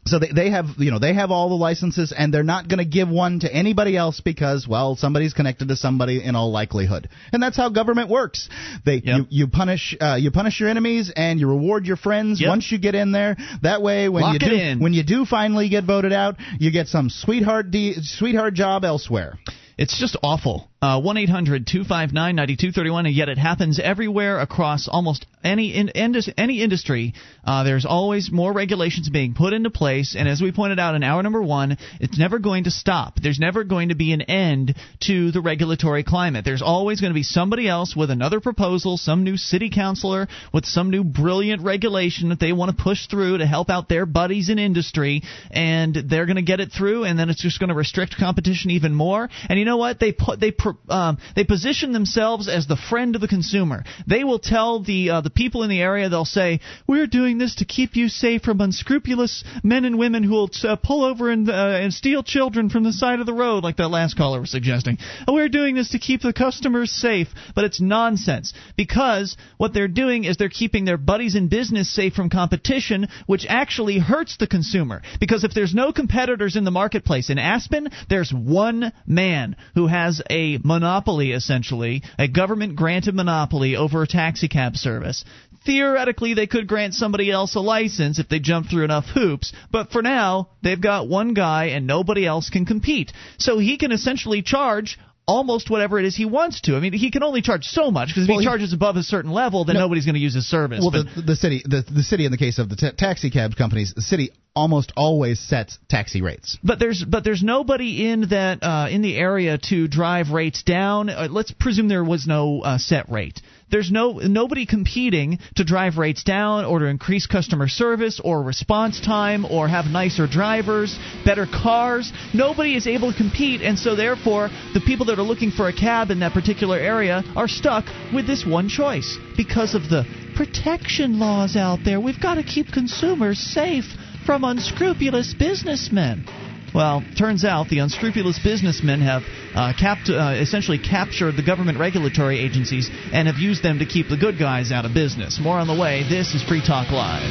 so 0.09 0.19
they 0.19 0.31
they 0.33 0.49
have 0.49 0.65
you 0.77 0.91
know 0.91 0.99
they 0.99 1.13
have 1.13 1.31
all 1.31 1.49
the 1.49 1.55
licenses 1.55 2.13
and 2.17 2.33
they're 2.33 2.43
not 2.43 2.67
going 2.67 2.79
to 2.79 2.85
give 2.85 3.09
one 3.09 3.39
to 3.41 3.53
anybody 3.53 3.95
else 3.95 4.21
because 4.21 4.67
well 4.67 4.95
somebody's 4.95 5.33
connected 5.33 5.67
to 5.69 5.75
somebody 5.75 6.23
in 6.23 6.35
all 6.35 6.51
likelihood 6.51 7.09
and 7.31 7.41
that's 7.43 7.57
how 7.57 7.69
government 7.69 8.09
works 8.09 8.49
they 8.85 8.95
Yep. 8.95 9.03
you, 9.05 9.25
you 9.29 9.47
punish 9.47 9.95
uh, 10.01 10.15
you 10.19 10.31
punish 10.31 10.59
your 10.59 10.69
enemies 10.69 11.11
and 11.15 11.39
you 11.39 11.47
reward 11.47 11.85
your 11.85 11.97
friends 11.97 12.41
Yep. 12.41 12.49
once 12.49 12.71
you 12.71 12.79
get 12.79 12.95
in 12.95 13.11
there 13.11 13.37
that 13.61 13.81
way 13.81 14.09
when 14.09 14.23
Lock 14.23 14.33
you 14.33 14.39
do 14.39 14.55
in. 14.55 14.79
when 14.79 14.93
you 14.93 15.03
do 15.03 15.25
finally 15.25 15.69
get 15.69 15.83
voted 15.85 16.13
out 16.13 16.35
you 16.59 16.71
get 16.71 16.87
some 16.87 17.09
sweetheart 17.09 17.71
de- 17.71 17.95
sweetheart 18.01 18.53
job 18.55 18.83
elsewhere 18.85 19.37
It's 19.77 19.97
just 19.97 20.17
awful. 20.21 20.68
Uh, 20.81 21.01
One 21.01 21.17
eight 21.17 21.27
hundred 21.27 21.67
two 21.67 21.83
five 21.83 22.13
nine 22.13 22.37
ninety 22.37 22.55
two 22.55 22.71
thirty 22.71 22.89
one, 22.89 23.05
and 23.05 23.13
yet 23.13 23.27
it 23.27 23.37
happens 23.37 23.81
everywhere 23.83 24.39
across 24.39 24.87
almost 24.87 25.25
any 25.43 25.75
in, 25.75 25.89
indus, 25.89 26.29
any 26.37 26.61
industry. 26.61 27.13
Uh, 27.43 27.65
there's 27.65 27.85
always 27.85 28.31
more 28.31 28.53
regulations 28.53 29.09
being 29.09 29.33
put 29.33 29.51
into 29.51 29.69
place, 29.69 30.15
and 30.17 30.29
as 30.29 30.41
we 30.41 30.53
pointed 30.53 30.79
out 30.79 30.95
in 30.95 31.03
hour 31.03 31.21
number 31.21 31.41
one, 31.41 31.77
it's 31.99 32.17
never 32.17 32.39
going 32.39 32.63
to 32.63 32.71
stop. 32.71 33.19
There's 33.21 33.39
never 33.39 33.65
going 33.65 33.89
to 33.89 33.95
be 33.95 34.13
an 34.13 34.21
end 34.21 34.75
to 35.01 35.31
the 35.31 35.41
regulatory 35.41 36.05
climate. 36.05 36.45
There's 36.45 36.61
always 36.61 37.01
going 37.01 37.11
to 37.11 37.15
be 37.15 37.23
somebody 37.23 37.67
else 37.67 37.93
with 37.93 38.09
another 38.09 38.39
proposal, 38.39 38.95
some 38.95 39.25
new 39.25 39.35
city 39.35 39.69
councilor 39.69 40.29
with 40.53 40.65
some 40.65 40.91
new 40.91 41.03
brilliant 41.03 41.61
regulation 41.61 42.29
that 42.29 42.39
they 42.39 42.53
want 42.53 42.75
to 42.75 42.81
push 42.81 43.07
through 43.07 43.39
to 43.39 43.45
help 43.45 43.69
out 43.69 43.89
their 43.89 44.05
buddies 44.05 44.47
in 44.47 44.59
industry, 44.59 45.23
and 45.51 45.93
they're 46.09 46.25
going 46.25 46.37
to 46.37 46.41
get 46.41 46.61
it 46.61 46.71
through, 46.71 47.03
and 47.03 47.19
then 47.19 47.29
it's 47.29 47.41
just 47.43 47.59
going 47.59 47.69
to 47.69 47.75
restrict 47.75 48.15
competition 48.17 48.71
even 48.71 48.93
more. 48.93 49.27
And 49.49 49.59
you 49.59 49.65
know 49.65 49.77
what? 49.77 49.99
They 49.99 50.13
put 50.13 50.39
they 50.39 50.51
um, 50.89 51.17
they 51.35 51.43
position 51.43 51.91
themselves 51.91 52.47
as 52.47 52.67
the 52.67 52.75
friend 52.75 53.15
of 53.15 53.21
the 53.21 53.27
consumer. 53.27 53.83
They 54.07 54.23
will 54.23 54.39
tell 54.39 54.81
the 54.81 55.09
uh, 55.09 55.21
the 55.21 55.29
people 55.29 55.63
in 55.63 55.69
the 55.69 55.81
area. 55.81 56.09
They'll 56.09 56.25
say, 56.25 56.59
"We're 56.87 57.07
doing 57.07 57.37
this 57.37 57.55
to 57.55 57.65
keep 57.65 57.95
you 57.95 58.09
safe 58.09 58.41
from 58.43 58.61
unscrupulous 58.61 59.43
men 59.63 59.85
and 59.85 59.97
women 59.97 60.23
who 60.23 60.31
will 60.31 60.51
uh, 60.63 60.75
pull 60.75 61.03
over 61.03 61.29
and 61.29 61.49
uh, 61.49 61.53
and 61.53 61.93
steal 61.93 62.23
children 62.23 62.69
from 62.69 62.83
the 62.83 62.93
side 62.93 63.19
of 63.19 63.25
the 63.25 63.33
road," 63.33 63.63
like 63.63 63.77
that 63.77 63.89
last 63.89 64.17
caller 64.17 64.41
was 64.41 64.51
suggesting. 64.51 64.97
"Oh, 65.27 65.33
We're 65.33 65.49
doing 65.49 65.75
this 65.75 65.89
to 65.89 65.99
keep 65.99 66.21
the 66.21 66.33
customers 66.33 66.91
safe, 66.91 67.27
but 67.55 67.65
it's 67.65 67.81
nonsense 67.81 68.53
because 68.75 69.37
what 69.57 69.73
they're 69.73 69.87
doing 69.87 70.23
is 70.25 70.37
they're 70.37 70.49
keeping 70.49 70.85
their 70.85 70.97
buddies 70.97 71.35
in 71.35 71.47
business 71.47 71.93
safe 71.93 72.13
from 72.13 72.29
competition, 72.29 73.07
which 73.25 73.45
actually 73.47 73.99
hurts 73.99 74.37
the 74.37 74.47
consumer. 74.47 75.01
Because 75.19 75.43
if 75.43 75.53
there's 75.53 75.73
no 75.73 75.91
competitors 75.91 76.55
in 76.55 76.63
the 76.63 76.71
marketplace 76.71 77.29
in 77.29 77.37
Aspen, 77.39 77.89
there's 78.09 78.31
one 78.31 78.91
man 79.05 79.55
who 79.75 79.87
has 79.87 80.21
a 80.29 80.58
monopoly, 80.63 81.31
essentially, 81.31 82.03
a 82.17 82.27
government 82.27 82.75
granted 82.75 83.15
monopoly 83.15 83.75
over 83.75 84.03
a 84.03 84.07
taxi 84.07 84.47
cab 84.47 84.75
service. 84.75 85.23
theoretically 85.65 86.33
they 86.33 86.47
could 86.47 86.67
grant 86.67 86.93
somebody 86.93 87.29
else 87.29 87.53
a 87.55 87.59
license 87.59 88.17
if 88.17 88.29
they 88.29 88.39
jump 88.39 88.69
through 88.69 88.85
enough 88.85 89.05
hoops 89.13 89.51
but 89.71 89.91
for 89.91 90.01
now 90.01 90.47
they've 90.63 90.79
got 90.81 91.07
one 91.09 91.33
guy 91.33 91.65
and 91.65 91.85
nobody 91.85 92.25
else 92.25 92.49
can 92.49 92.65
compete 92.65 93.11
so 93.37 93.59
he 93.59 93.77
can 93.77 93.91
essentially 93.91 94.41
charge 94.41 94.97
almost 95.29 95.69
whatever 95.69 95.99
it 95.99 96.05
is 96.05 96.15
he 96.15 96.25
wants 96.25 96.61
to. 96.61 96.75
I 96.75 96.79
mean, 96.79 96.93
he 96.93 97.11
can 97.11 97.21
only 97.21 97.41
charge 97.43 97.65
so 97.65 97.91
much 97.91 98.09
because 98.09 98.23
if 98.23 98.29
well, 98.29 98.39
he 98.39 98.45
charges 98.45 98.73
above 98.73 98.95
a 98.95 99.03
certain 99.03 99.31
level, 99.31 99.63
then 99.63 99.75
no, 99.75 99.81
nobody's 99.81 100.05
going 100.05 100.15
to 100.15 100.19
use 100.19 100.33
his 100.33 100.49
service. 100.49 100.79
Well, 100.81 100.91
the, 100.91 101.21
the, 101.21 101.35
city, 101.35 101.61
the, 101.63 101.83
the 101.83 102.01
city, 102.01 102.25
in 102.25 102.31
the 102.31 102.37
case 102.37 102.57
of 102.57 102.67
the 102.67 102.75
t- 102.75 102.91
taxi 102.97 103.29
cab 103.29 103.55
companies, 103.55 103.93
the 103.93 104.01
city 104.01 104.31
almost 104.55 104.91
always 104.97 105.39
sets 105.39 105.77
taxi 105.87 106.23
rates. 106.23 106.57
But 106.63 106.79
there's 106.79 107.03
but 107.03 107.23
there's 107.23 107.43
nobody 107.43 108.09
in 108.09 108.29
that 108.29 108.63
uh, 108.63 108.87
in 108.89 109.03
the 109.03 109.15
area 109.15 109.59
to 109.69 109.87
drive 109.87 110.31
rates 110.31 110.63
down. 110.63 111.09
Uh, 111.09 111.27
let's 111.29 111.51
presume 111.51 111.87
there 111.87 112.03
was 112.03 112.25
no 112.25 112.61
uh, 112.61 112.77
set 112.79 113.09
rate. 113.09 113.39
There's 113.71 113.91
no 113.91 114.13
nobody 114.13 114.65
competing 114.65 115.39
to 115.55 115.63
drive 115.63 115.97
rates 115.97 116.23
down 116.23 116.65
or 116.65 116.79
to 116.79 116.85
increase 116.85 117.27
customer 117.27 117.67
service 117.67 118.19
or 118.23 118.41
response 118.41 118.99
time 118.99 119.45
or 119.45 119.67
have 119.67 119.85
nicer 119.85 120.27
drivers, 120.27 120.97
better 121.25 121.45
cars. 121.45 122.11
Nobody 122.33 122.75
is 122.75 122.87
able 122.87 123.11
to 123.11 123.17
compete, 123.17 123.61
and 123.61 123.77
so 123.77 123.95
therefore 123.95 124.49
the 124.73 124.81
people 124.81 125.07
that 125.07 125.19
are 125.19 125.23
looking 125.23 125.51
for 125.51 125.67
a 125.67 125.73
cab 125.73 126.11
in 126.11 126.19
that 126.19 126.33
particular 126.33 126.77
area 126.77 127.23
are 127.35 127.47
stuck 127.47 127.85
with 128.13 128.25
this 128.25 128.45
one 128.45 128.69
choice 128.69 129.17
because 129.37 129.75
of 129.75 129.89
the 129.89 130.05
protection 130.35 131.19
laws 131.19 131.55
out 131.55 131.79
there. 131.83 131.99
We've 131.99 132.19
got 132.19 132.35
to 132.35 132.43
keep 132.43 132.71
consumers 132.71 133.39
safe 133.39 133.85
from 134.25 134.43
unscrupulous 134.43 135.33
businessmen. 135.33 136.25
Well, 136.73 137.03
turns 137.17 137.43
out 137.43 137.69
the 137.69 137.79
unscrupulous 137.79 138.39
businessmen 138.43 139.01
have 139.01 139.23
uh, 139.55 139.73
capt- 139.77 140.09
uh, 140.09 140.35
essentially 140.39 140.77
captured 140.77 141.35
the 141.35 141.43
government 141.43 141.79
regulatory 141.79 142.39
agencies 142.39 142.89
and 143.11 143.27
have 143.27 143.37
used 143.37 143.63
them 143.63 143.79
to 143.79 143.85
keep 143.85 144.07
the 144.07 144.17
good 144.17 144.37
guys 144.37 144.71
out 144.71 144.85
of 144.85 144.93
business. 144.93 145.39
More 145.41 145.57
on 145.57 145.67
the 145.67 145.75
way. 145.79 146.03
This 146.07 146.35
is 146.35 146.43
Free 146.43 146.61
Talk 146.65 146.91
Live. 146.91 147.25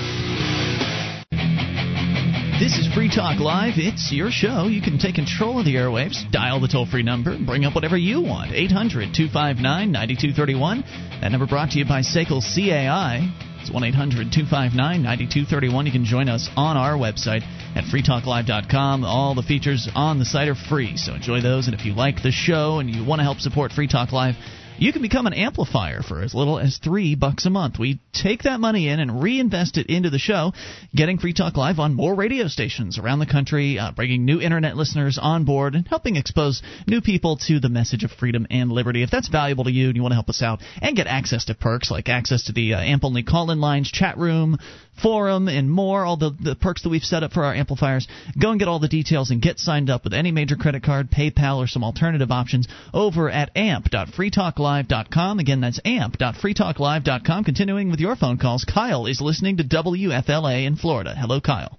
This 2.59 2.77
is 2.77 2.93
Free 2.93 3.09
Talk 3.09 3.39
Live. 3.39 3.74
It's 3.77 4.10
your 4.10 4.32
show. 4.32 4.66
You 4.66 4.82
can 4.82 4.98
take 4.98 5.15
control 5.15 5.60
of 5.60 5.65
the 5.65 5.77
airwaves, 5.77 6.28
dial 6.32 6.59
the 6.59 6.66
toll 6.66 6.86
free 6.86 7.05
number, 7.05 7.31
and 7.31 7.47
bring 7.47 7.65
up 7.65 7.77
whatever 7.77 7.97
you 7.97 8.20
want. 8.20 8.51
800 8.51 9.15
259 9.15 9.62
9231. 9.93 10.82
That 11.20 11.31
number 11.31 11.47
brought 11.47 11.70
to 11.70 11.78
you 11.78 11.85
by 11.85 12.01
SACL 12.01 12.43
CAI. 12.43 13.48
It's 13.69 13.74
1 13.74 13.85
800 13.85 14.32
259 14.32 15.03
9231. 15.03 15.85
You 15.85 15.93
can 15.93 16.07
join 16.07 16.31
us 16.31 16.49
on 16.57 16.78
our 16.78 16.95
website 16.95 17.43
at 17.77 17.85
freetalklive.com. 17.85 19.05
All 19.05 19.35
the 19.35 19.43
features 19.43 19.90
on 19.95 20.19
the 20.19 20.24
site 20.24 20.49
are 20.49 20.55
free, 20.55 20.97
so 20.97 21.12
enjoy 21.12 21.43
those. 21.43 21.66
And 21.66 21.74
if 21.78 21.85
you 21.85 21.93
like 21.93 22.23
the 22.23 22.31
show 22.31 22.78
and 22.78 22.89
you 22.89 23.05
want 23.05 23.19
to 23.19 23.24
help 23.24 23.40
support 23.40 23.73
Free 23.73 23.86
Talk 23.86 24.11
Live, 24.11 24.36
you 24.79 24.93
can 24.93 25.03
become 25.03 25.27
an 25.27 25.35
amplifier 25.35 26.03
for 26.03 26.23
as 26.23 26.35
little 26.35 26.59
as 26.59 26.79
three 26.79 27.15
bucks 27.15 27.47
a 27.47 27.51
month. 27.51 27.79
We 27.79 28.01
take 28.13 28.45
that 28.45 28.61
money 28.61 28.89
in 28.89 29.01
and 29.01 29.23
reinvest 29.23 29.77
it 29.77 29.89
into 29.89 30.11
the 30.11 30.19
show, 30.19 30.53
getting 30.95 31.19
Free 31.19 31.33
Talk 31.33 31.57
Live 31.57 31.79
on 31.79 31.95
more 31.95 32.15
radio 32.15 32.47
stations 32.47 32.99
around 32.99 33.19
the 33.19 33.27
country, 33.27 33.79
uh, 33.79 33.91
bringing 33.93 34.25
new 34.25 34.41
internet 34.41 34.77
listeners 34.77 35.19
on 35.21 35.45
board, 35.45 35.75
and 35.75 35.87
helping 35.89 36.17
expose 36.17 36.63
new 36.87 37.01
people 37.01 37.39
to 37.49 37.59
the 37.59 37.69
message 37.69 38.05
of 38.05 38.13
freedom 38.13 38.47
and 38.51 38.71
liberty. 38.71 39.03
If 39.03 39.11
that's 39.11 39.29
valuable 39.29 39.65
to 39.65 39.73
you 39.73 39.89
and 39.89 39.97
you 39.97 40.03
want 40.03 40.13
to 40.13 40.17
help 40.17 40.29
us 40.29 40.43
out 40.43 40.61
and 40.81 40.97
get 40.97 41.07
access 41.07 41.47
to 41.47 41.55
perks 41.55 41.91
like 41.91 42.09
access 42.09 42.45
to 42.45 42.53
the 42.53 42.75
uh, 42.75 42.81
AMP 42.81 43.05
only 43.05 43.23
call 43.25 43.51
in 43.51 43.61
lines, 43.61 43.91
chat 43.91 44.17
room, 44.17 44.59
forum, 44.99 45.49
and 45.49 45.70
more, 45.70 46.05
all 46.05 46.16
the, 46.16 46.31
the 46.39 46.55
perks 46.55 46.83
that 46.83 46.89
we've 46.89 47.03
set 47.03 47.23
up 47.23 47.33
for 47.33 47.45
our 47.45 47.55
amplifiers, 47.55 48.07
go 48.41 48.51
and 48.51 48.59
get 48.59 48.69
all 48.69 48.79
the 48.79 48.89
details 48.89 49.31
and 49.31 49.41
get 49.41 49.59
signed 49.59 49.91
up 49.91 50.05
with 50.05 50.15
any 50.15 50.31
major 50.33 50.57
credit 50.57 50.83
card, 50.83 51.11
PayPal, 51.11 51.59
or 51.59 51.66
some 51.66 51.85
alternative 51.85 52.31
options 52.31 52.69
over 52.93 53.31
at 53.31 53.51
amp.freetalklive.com 53.57 55.39
Again, 55.39 55.61
that's 55.61 55.81
amp.freetalklive.com. 55.85 57.45
Continuing 57.45 57.91
with 57.91 58.01
your 58.01 58.16
phone 58.16 58.39
calls, 58.39 58.65
Kyle 58.65 59.07
is 59.07 59.20
listening 59.20 59.59
to 59.59 59.65
WFLA 59.65 60.66
in 60.66 60.77
Florida. 60.77 61.15
Hello, 61.16 61.41
Kyle. 61.41 61.79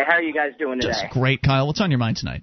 How 0.00 0.14
are 0.14 0.22
you 0.22 0.32
guys 0.32 0.52
doing 0.58 0.80
today? 0.80 0.92
Just 0.92 1.12
great, 1.12 1.42
Kyle. 1.42 1.66
What's 1.66 1.80
on 1.80 1.90
your 1.90 1.98
mind 1.98 2.18
tonight? 2.18 2.42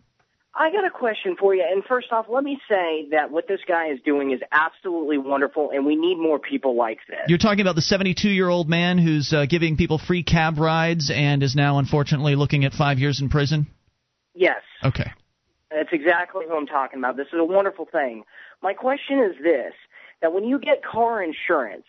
I 0.56 0.72
got 0.72 0.86
a 0.86 0.92
question 0.92 1.36
for 1.40 1.56
you. 1.56 1.66
And 1.68 1.84
first 1.84 2.12
off, 2.12 2.28
let 2.30 2.44
me 2.44 2.60
say 2.70 3.08
that 3.12 3.32
what 3.32 3.48
this 3.48 3.62
guy 3.68 3.88
is 3.88 4.00
doing 4.06 4.32
is 4.32 4.40
absolutely 4.52 5.18
wonderful, 5.18 5.72
and 5.72 5.86
we 5.86 5.96
need 5.96 6.18
more 6.18 6.38
people 6.38 6.76
like 6.76 7.00
this. 7.10 7.22
You're 7.28 7.40
talking 7.40 7.62
about 7.62 7.76
the 7.76 7.82
72 7.82 8.30
year 8.30 8.50
old 8.50 8.70
man 8.70 9.00
who's 9.00 9.34
uh, 9.34 9.46
giving 9.48 9.78
people 9.78 9.98
free 9.98 10.24
cab 10.24 10.60
rides 10.60 11.12
and 11.14 11.42
is 11.42 11.56
now 11.56 11.80
unfortunately 11.80 12.36
looking 12.36 12.66
at 12.66 12.74
five 12.74 13.00
years 13.00 13.20
in 13.20 13.30
prison? 13.30 13.68
Yes. 14.36 14.62
Okay. 14.84 15.12
That's 15.72 15.90
exactly 15.92 16.46
who 16.48 16.56
I'm 16.56 16.68
talking 16.68 17.00
about. 17.00 17.18
This 17.18 17.28
is 17.34 17.40
a 17.40 17.44
wonderful 17.44 17.86
thing. 17.92 18.24
My 18.62 18.74
question 18.74 19.20
is 19.20 19.36
this 19.42 19.74
that 20.22 20.34
when 20.34 20.44
you 20.44 20.60
get 20.60 20.84
car 20.84 21.22
insurance 21.22 21.86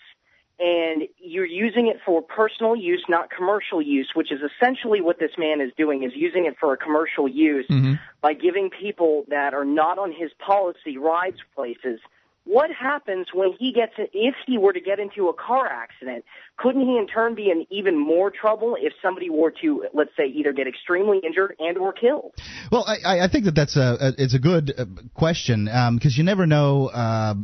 and 0.58 1.02
you're 1.18 1.46
using 1.46 1.88
it 1.88 1.96
for 2.06 2.22
personal 2.22 2.76
use, 2.76 3.04
not 3.08 3.28
commercial 3.30 3.82
use, 3.82 4.12
which 4.14 4.30
is 4.30 4.40
essentially 4.40 5.00
what 5.00 5.18
this 5.18 5.32
man 5.36 5.60
is 5.60 5.72
doing, 5.76 6.04
is 6.04 6.12
using 6.14 6.46
it 6.46 6.54
for 6.60 6.72
a 6.72 6.76
commercial 6.76 7.26
use 7.26 7.66
mm-hmm. 7.68 7.94
by 8.20 8.34
giving 8.34 8.70
people 8.70 9.24
that 9.28 9.52
are 9.52 9.64
not 9.64 9.98
on 9.98 10.12
his 10.12 10.30
policy 10.38 10.96
rides 10.96 11.38
places. 11.56 11.98
What 12.44 12.70
happens 12.70 13.28
when 13.32 13.54
he 13.58 13.72
gets, 13.72 13.94
if 13.96 14.34
he 14.46 14.58
were 14.58 14.74
to 14.74 14.80
get 14.80 15.00
into 15.00 15.28
a 15.28 15.32
car 15.32 15.66
accident, 15.66 16.26
couldn't 16.58 16.82
he 16.82 16.98
in 16.98 17.06
turn 17.06 17.34
be 17.34 17.50
in 17.50 17.66
even 17.70 17.98
more 17.98 18.30
trouble 18.30 18.76
if 18.78 18.92
somebody 19.02 19.30
were 19.30 19.52
to, 19.62 19.86
let's 19.94 20.10
say, 20.14 20.26
either 20.26 20.52
get 20.52 20.68
extremely 20.68 21.20
injured 21.24 21.56
and 21.58 21.78
or 21.78 21.94
killed? 21.94 22.34
Well, 22.70 22.84
I, 22.86 23.20
I 23.20 23.28
think 23.28 23.46
that 23.46 23.54
that's 23.54 23.76
a, 23.76 23.96
a 23.98 24.12
it's 24.18 24.34
a 24.34 24.38
good 24.38 24.74
uh, 24.76 24.84
question 25.14 25.64
because 25.64 25.88
um, 25.88 26.18
you 26.18 26.22
never 26.22 26.46
know. 26.46 26.88
Uh, 26.88 27.34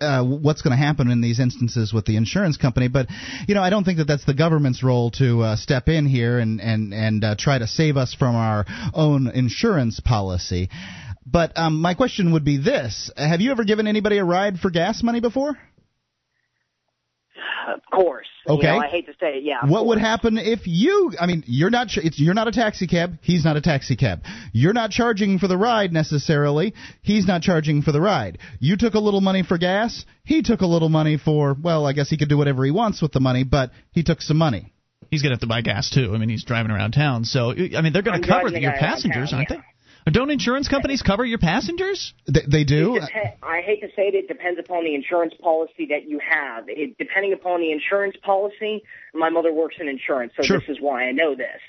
uh, 0.00 0.24
what's 0.24 0.62
going 0.62 0.76
to 0.76 0.82
happen 0.82 1.10
in 1.10 1.20
these 1.20 1.40
instances 1.40 1.92
with 1.92 2.04
the 2.04 2.16
insurance 2.16 2.56
company. 2.56 2.88
But 2.88 3.08
you 3.46 3.54
know, 3.54 3.62
I 3.62 3.70
don't 3.70 3.84
think 3.84 3.98
that 3.98 4.06
that's 4.06 4.24
the 4.24 4.34
government's 4.34 4.82
role 4.82 5.10
to 5.12 5.42
uh, 5.42 5.56
step 5.56 5.88
in 5.88 6.06
here 6.06 6.38
and 6.38 6.60
and 6.60 6.94
and 6.94 7.24
uh, 7.24 7.34
try 7.38 7.58
to 7.58 7.66
save 7.66 7.96
us 7.96 8.14
from 8.14 8.34
our 8.34 8.66
own 8.94 9.28
insurance 9.28 10.00
policy. 10.00 10.68
But 11.26 11.58
um, 11.58 11.80
my 11.80 11.94
question 11.94 12.32
would 12.32 12.44
be 12.44 12.56
this: 12.58 13.10
Have 13.16 13.40
you 13.40 13.50
ever 13.50 13.64
given 13.64 13.86
anybody 13.86 14.18
a 14.18 14.24
ride 14.24 14.58
for 14.60 14.70
gas 14.70 15.02
money 15.02 15.20
before? 15.20 15.58
Of 17.74 17.80
course. 17.90 18.26
Okay. 18.48 18.66
You 18.66 18.72
know, 18.72 18.78
I 18.78 18.88
hate 18.88 19.06
to 19.06 19.12
say 19.20 19.38
it. 19.38 19.44
Yeah. 19.44 19.60
What 19.62 19.80
course. 19.80 19.88
would 19.88 19.98
happen 19.98 20.38
if 20.38 20.66
you? 20.66 21.12
I 21.20 21.26
mean, 21.26 21.44
you're 21.46 21.70
not. 21.70 21.88
It's 21.96 22.18
you're 22.18 22.34
not 22.34 22.48
a 22.48 22.52
taxi 22.52 22.86
cab. 22.86 23.18
He's 23.20 23.44
not 23.44 23.56
a 23.56 23.60
taxi 23.60 23.96
cab. 23.96 24.22
You're 24.52 24.72
not 24.72 24.90
charging 24.90 25.38
for 25.38 25.48
the 25.48 25.56
ride 25.56 25.92
necessarily. 25.92 26.74
He's 27.02 27.26
not 27.26 27.42
charging 27.42 27.82
for 27.82 27.92
the 27.92 28.00
ride. 28.00 28.38
You 28.58 28.76
took 28.76 28.94
a 28.94 28.98
little 28.98 29.20
money 29.20 29.42
for 29.42 29.58
gas. 29.58 30.04
He 30.24 30.42
took 30.42 30.62
a 30.62 30.66
little 30.66 30.88
money 30.88 31.18
for. 31.18 31.54
Well, 31.60 31.86
I 31.86 31.92
guess 31.92 32.08
he 32.08 32.16
could 32.16 32.28
do 32.28 32.38
whatever 32.38 32.64
he 32.64 32.70
wants 32.70 33.02
with 33.02 33.12
the 33.12 33.20
money, 33.20 33.44
but 33.44 33.70
he 33.92 34.02
took 34.02 34.22
some 34.22 34.38
money. 34.38 34.72
He's 35.10 35.22
gonna 35.22 35.34
have 35.34 35.40
to 35.40 35.46
buy 35.46 35.62
gas 35.62 35.90
too. 35.90 36.12
I 36.14 36.18
mean, 36.18 36.28
he's 36.28 36.44
driving 36.44 36.70
around 36.70 36.92
town, 36.92 37.24
so 37.24 37.50
I 37.52 37.80
mean, 37.82 37.92
they're 37.92 38.02
going 38.02 38.20
to 38.20 38.28
cover 38.28 38.48
your 38.48 38.72
passengers, 38.72 39.30
town, 39.30 39.38
aren't 39.38 39.50
yeah. 39.50 39.56
they? 39.56 39.62
Don't 40.06 40.30
insurance 40.30 40.68
companies 40.68 41.02
cover 41.02 41.24
your 41.24 41.38
passengers? 41.38 42.14
They, 42.26 42.42
they 42.46 42.64
do. 42.64 42.96
It 42.96 43.00
dep- 43.12 43.38
I 43.42 43.60
hate 43.60 43.80
to 43.82 43.88
say 43.88 44.08
it, 44.08 44.14
it 44.14 44.28
depends 44.28 44.58
upon 44.58 44.84
the 44.84 44.94
insurance 44.94 45.34
policy 45.40 45.86
that 45.90 46.08
you 46.08 46.18
have. 46.26 46.64
It, 46.68 46.96
depending 46.98 47.32
upon 47.32 47.60
the 47.60 47.72
insurance 47.72 48.16
policy, 48.22 48.82
my 49.14 49.28
mother 49.28 49.52
works 49.52 49.76
in 49.80 49.88
insurance, 49.88 50.32
so 50.36 50.42
Sure. 50.42 50.60
this 50.60 50.68
is 50.68 50.78
why 50.80 51.04
I 51.04 51.12
know 51.12 51.34
this. 51.34 51.60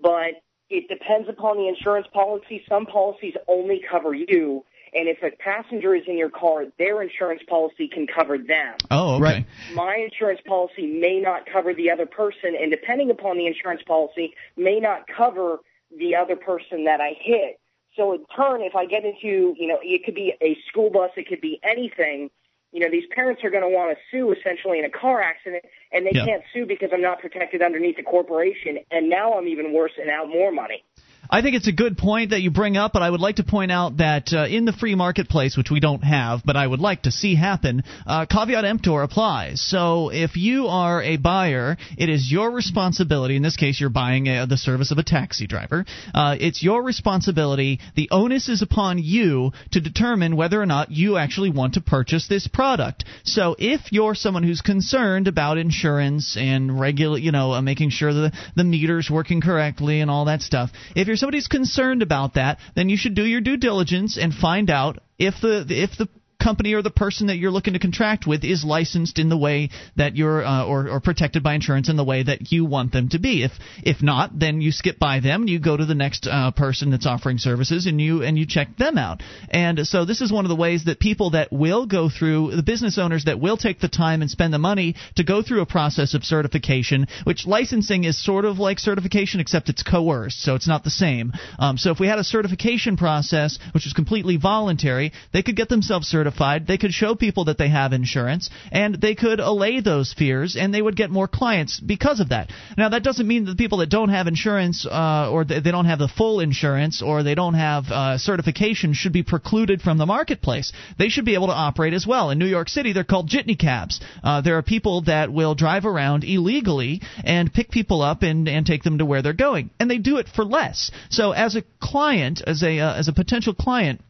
But 0.00 0.42
it 0.68 0.88
depends 0.88 1.28
upon 1.28 1.56
the 1.56 1.68
insurance 1.68 2.06
policy. 2.12 2.62
Some 2.68 2.86
policies 2.86 3.34
only 3.48 3.82
cover 3.90 4.14
you, 4.14 4.64
and 4.94 5.08
if 5.08 5.22
a 5.22 5.36
passenger 5.36 5.94
is 5.94 6.04
in 6.06 6.16
your 6.16 6.30
car, 6.30 6.66
their 6.78 7.02
insurance 7.02 7.42
policy 7.48 7.88
can 7.88 8.06
cover 8.06 8.38
them. 8.38 8.76
Oh, 8.90 9.14
okay. 9.14 9.22
Right. 9.22 9.46
My 9.74 9.96
insurance 9.96 10.40
policy 10.46 10.86
may 10.86 11.20
not 11.20 11.46
cover 11.52 11.74
the 11.74 11.90
other 11.90 12.06
person, 12.06 12.54
and 12.60 12.70
depending 12.70 13.10
upon 13.10 13.36
the 13.36 13.46
insurance 13.46 13.82
policy, 13.86 14.34
may 14.56 14.78
not 14.78 15.06
cover 15.08 15.58
the 15.96 16.14
other 16.14 16.36
person 16.36 16.84
that 16.84 17.00
I 17.00 17.14
hit. 17.20 17.58
So 17.96 18.12
in 18.12 18.24
turn, 18.34 18.62
if 18.62 18.74
I 18.74 18.86
get 18.86 19.04
into, 19.04 19.54
you 19.58 19.66
know, 19.66 19.78
it 19.82 20.04
could 20.04 20.14
be 20.14 20.34
a 20.40 20.56
school 20.68 20.90
bus, 20.90 21.10
it 21.16 21.26
could 21.28 21.40
be 21.40 21.60
anything. 21.62 22.30
You 22.72 22.80
know, 22.80 22.88
these 22.90 23.06
parents 23.12 23.42
are 23.42 23.50
going 23.50 23.64
to 23.64 23.68
want 23.68 23.96
to 23.96 24.02
sue 24.10 24.32
essentially 24.32 24.78
in 24.78 24.84
a 24.84 24.90
car 24.90 25.20
accident, 25.20 25.64
and 25.90 26.06
they 26.06 26.12
Yeah. 26.14 26.24
can't 26.24 26.44
sue 26.52 26.66
because 26.66 26.90
I'm 26.92 27.02
not 27.02 27.20
protected 27.20 27.62
underneath 27.62 27.96
the 27.96 28.04
corporation, 28.04 28.78
and 28.92 29.08
now 29.08 29.34
I'm 29.34 29.48
even 29.48 29.72
worse 29.72 29.92
and 29.98 30.08
out 30.08 30.28
more 30.28 30.52
money. 30.52 30.84
I 31.32 31.42
think 31.42 31.54
it's 31.54 31.68
a 31.68 31.72
good 31.72 31.96
point 31.96 32.30
that 32.30 32.42
you 32.42 32.50
bring 32.50 32.76
up, 32.76 32.92
but 32.92 33.02
I 33.02 33.10
would 33.10 33.20
like 33.20 33.36
to 33.36 33.44
point 33.44 33.70
out 33.70 33.98
that 33.98 34.32
uh, 34.32 34.46
in 34.46 34.64
the 34.64 34.72
free 34.72 34.96
marketplace, 34.96 35.56
which 35.56 35.70
we 35.70 35.78
don't 35.78 36.02
have, 36.02 36.40
but 36.44 36.56
I 36.56 36.66
would 36.66 36.80
like 36.80 37.02
to 37.02 37.12
see 37.12 37.36
happen, 37.36 37.84
uh, 38.04 38.26
caveat 38.26 38.64
emptor 38.64 39.02
applies. 39.02 39.60
So 39.60 40.10
if 40.10 40.36
you 40.36 40.66
are 40.66 41.00
a 41.00 41.18
buyer, 41.18 41.76
it 41.96 42.08
is 42.08 42.30
your 42.32 42.50
responsibility. 42.50 43.36
In 43.36 43.42
this 43.44 43.56
case, 43.56 43.80
you're 43.80 43.90
buying 43.90 44.28
uh 44.28 44.46
the 44.46 44.56
service 44.56 44.90
of 44.90 44.98
a 44.98 45.04
taxi 45.04 45.46
driver. 45.46 45.84
Uh, 46.12 46.36
it's 46.40 46.64
your 46.64 46.82
responsibility. 46.82 47.78
The 47.94 48.08
onus 48.10 48.48
is 48.48 48.62
upon 48.62 48.98
you 48.98 49.52
to 49.70 49.80
determine 49.80 50.34
whether 50.34 50.60
or 50.60 50.66
not 50.66 50.90
you 50.90 51.16
actually 51.16 51.50
want 51.50 51.74
to 51.74 51.80
purchase 51.80 52.26
this 52.26 52.48
product. 52.48 53.04
So 53.22 53.54
if 53.56 53.92
you're 53.92 54.16
someone 54.16 54.42
who's 54.42 54.62
concerned 54.62 55.28
about 55.28 55.58
insurance 55.58 56.36
and 56.36 56.80
regular, 56.80 57.18
you 57.18 57.30
know, 57.30 57.52
uh, 57.52 57.62
making 57.62 57.90
sure 57.90 58.12
the 58.12 58.32
the 58.56 58.64
meter's 58.64 59.08
working 59.08 59.40
correctly 59.40 60.00
and 60.00 60.10
all 60.10 60.24
that 60.24 60.42
stuff, 60.42 60.70
if 60.96 61.06
you're 61.06 61.19
somebody 61.20 61.38
who's 61.38 61.46
concerned 61.46 62.02
about 62.02 62.34
that, 62.34 62.58
then 62.74 62.88
you 62.88 62.96
should 62.96 63.14
do 63.14 63.24
your 63.24 63.40
due 63.40 63.56
diligence 63.56 64.18
and 64.18 64.34
find 64.34 64.70
out 64.70 64.98
if 65.18 65.34
the 65.40 65.64
if 65.68 65.90
the 65.98 66.08
company 66.40 66.74
or 66.74 66.82
the 66.82 66.90
person 66.90 67.28
that 67.28 67.36
you're 67.36 67.50
looking 67.50 67.74
to 67.74 67.78
contract 67.78 68.26
with 68.26 68.44
is 68.44 68.64
licensed 68.64 69.18
in 69.18 69.28
the 69.28 69.36
way 69.36 69.70
that 69.96 70.16
you're 70.16 70.44
uh, 70.44 70.64
or, 70.64 70.88
or 70.88 71.00
protected 71.00 71.42
by 71.42 71.54
insurance 71.54 71.88
in 71.88 71.96
the 71.96 72.04
way 72.04 72.22
that 72.22 72.50
you 72.50 72.64
want 72.64 72.92
them 72.92 73.08
to 73.10 73.18
be. 73.18 73.44
If 73.44 73.52
if 73.82 74.02
not, 74.02 74.38
then 74.38 74.60
you 74.60 74.72
skip 74.72 74.98
by 74.98 75.20
them, 75.20 75.46
you 75.46 75.60
go 75.60 75.76
to 75.76 75.84
the 75.84 75.94
next 75.94 76.26
uh, 76.26 76.50
person 76.52 76.90
that's 76.90 77.06
offering 77.06 77.38
services, 77.38 77.86
and 77.86 78.00
you 78.00 78.22
and 78.22 78.38
you 78.38 78.46
check 78.46 78.76
them 78.76 78.98
out. 78.98 79.22
And 79.50 79.86
so 79.86 80.04
this 80.04 80.20
is 80.20 80.32
one 80.32 80.44
of 80.44 80.48
the 80.48 80.56
ways 80.56 80.84
that 80.84 80.98
people 80.98 81.30
that 81.30 81.52
will 81.52 81.86
go 81.86 82.08
through 82.08 82.56
the 82.56 82.62
business 82.62 82.98
owners 82.98 83.24
that 83.24 83.40
will 83.40 83.56
take 83.56 83.80
the 83.80 83.88
time 83.88 84.22
and 84.22 84.30
spend 84.30 84.54
the 84.54 84.58
money 84.58 84.96
to 85.16 85.24
go 85.24 85.42
through 85.42 85.60
a 85.60 85.66
process 85.66 86.14
of 86.14 86.24
certification, 86.24 87.06
which 87.24 87.46
licensing 87.46 88.04
is 88.04 88.22
sort 88.22 88.44
of 88.44 88.58
like 88.58 88.78
certification 88.78 89.40
except 89.40 89.68
it's 89.68 89.82
coerced, 89.82 90.42
so 90.42 90.54
it's 90.54 90.68
not 90.68 90.84
the 90.84 90.90
same. 90.90 91.32
Um, 91.58 91.76
so 91.76 91.90
if 91.90 92.00
we 92.00 92.06
had 92.06 92.18
a 92.18 92.24
certification 92.24 92.96
process 92.96 93.58
which 93.74 93.84
was 93.84 93.92
completely 93.92 94.36
voluntary, 94.36 95.12
they 95.32 95.42
could 95.42 95.56
get 95.56 95.68
themselves 95.68 96.08
certified. 96.08 96.29
They 96.66 96.78
could 96.78 96.92
show 96.92 97.14
people 97.14 97.46
that 97.46 97.58
they 97.58 97.68
have 97.68 97.92
insurance, 97.92 98.50
and 98.72 98.94
they 98.94 99.14
could 99.14 99.40
allay 99.40 99.80
those 99.80 100.12
fears, 100.12 100.56
and 100.56 100.72
they 100.72 100.82
would 100.82 100.96
get 100.96 101.10
more 101.10 101.28
clients 101.28 101.80
because 101.80 102.20
of 102.20 102.30
that. 102.30 102.50
Now 102.76 102.90
that 102.90 103.02
doesn't 103.02 103.26
mean 103.26 103.44
that 103.44 103.52
the 103.52 103.62
people 103.62 103.78
that 103.78 103.90
don't 103.90 104.08
have 104.08 104.26
insurance 104.26 104.86
uh, 104.86 105.30
or 105.30 105.44
they 105.44 105.60
don't 105.60 105.86
have 105.86 105.98
the 105.98 106.08
full 106.08 106.40
insurance 106.40 107.02
or 107.02 107.22
they 107.22 107.34
don't 107.34 107.54
have 107.54 107.84
uh, 107.90 108.18
certification 108.18 108.94
should 108.94 109.12
be 109.12 109.22
precluded 109.22 109.82
from 109.82 109.98
the 109.98 110.06
marketplace. 110.06 110.72
They 110.98 111.08
should 111.08 111.24
be 111.24 111.34
able 111.34 111.48
to 111.48 111.52
operate 111.52 111.94
as 111.94 112.06
well. 112.06 112.30
In 112.30 112.38
New 112.38 112.46
York 112.46 112.68
City, 112.68 112.92
they're 112.92 113.04
called 113.04 113.28
jitney 113.28 113.58
cabs. 113.58 114.00
Uh, 114.22 114.40
there 114.40 114.58
are 114.58 114.62
people 114.62 115.02
that 115.02 115.32
will 115.32 115.54
drive 115.54 115.84
around 115.84 116.24
illegally 116.24 117.00
and 117.24 117.52
pick 117.52 117.70
people 117.70 118.02
up 118.02 118.22
and, 118.22 118.48
and 118.48 118.66
take 118.66 118.82
them 118.82 118.98
to 118.98 119.04
where 119.04 119.22
they're 119.22 119.32
going, 119.32 119.70
and 119.78 119.90
they 119.90 119.98
do 119.98 120.18
it 120.18 120.28
for 120.28 120.44
less. 120.44 120.90
So 121.10 121.32
as 121.32 121.56
a 121.56 121.62
client, 121.80 122.42
as 122.46 122.62
a 122.62 122.78
uh, 122.80 122.94
as 122.94 123.08
a 123.08 123.12
potential 123.12 123.54
client 123.54 124.00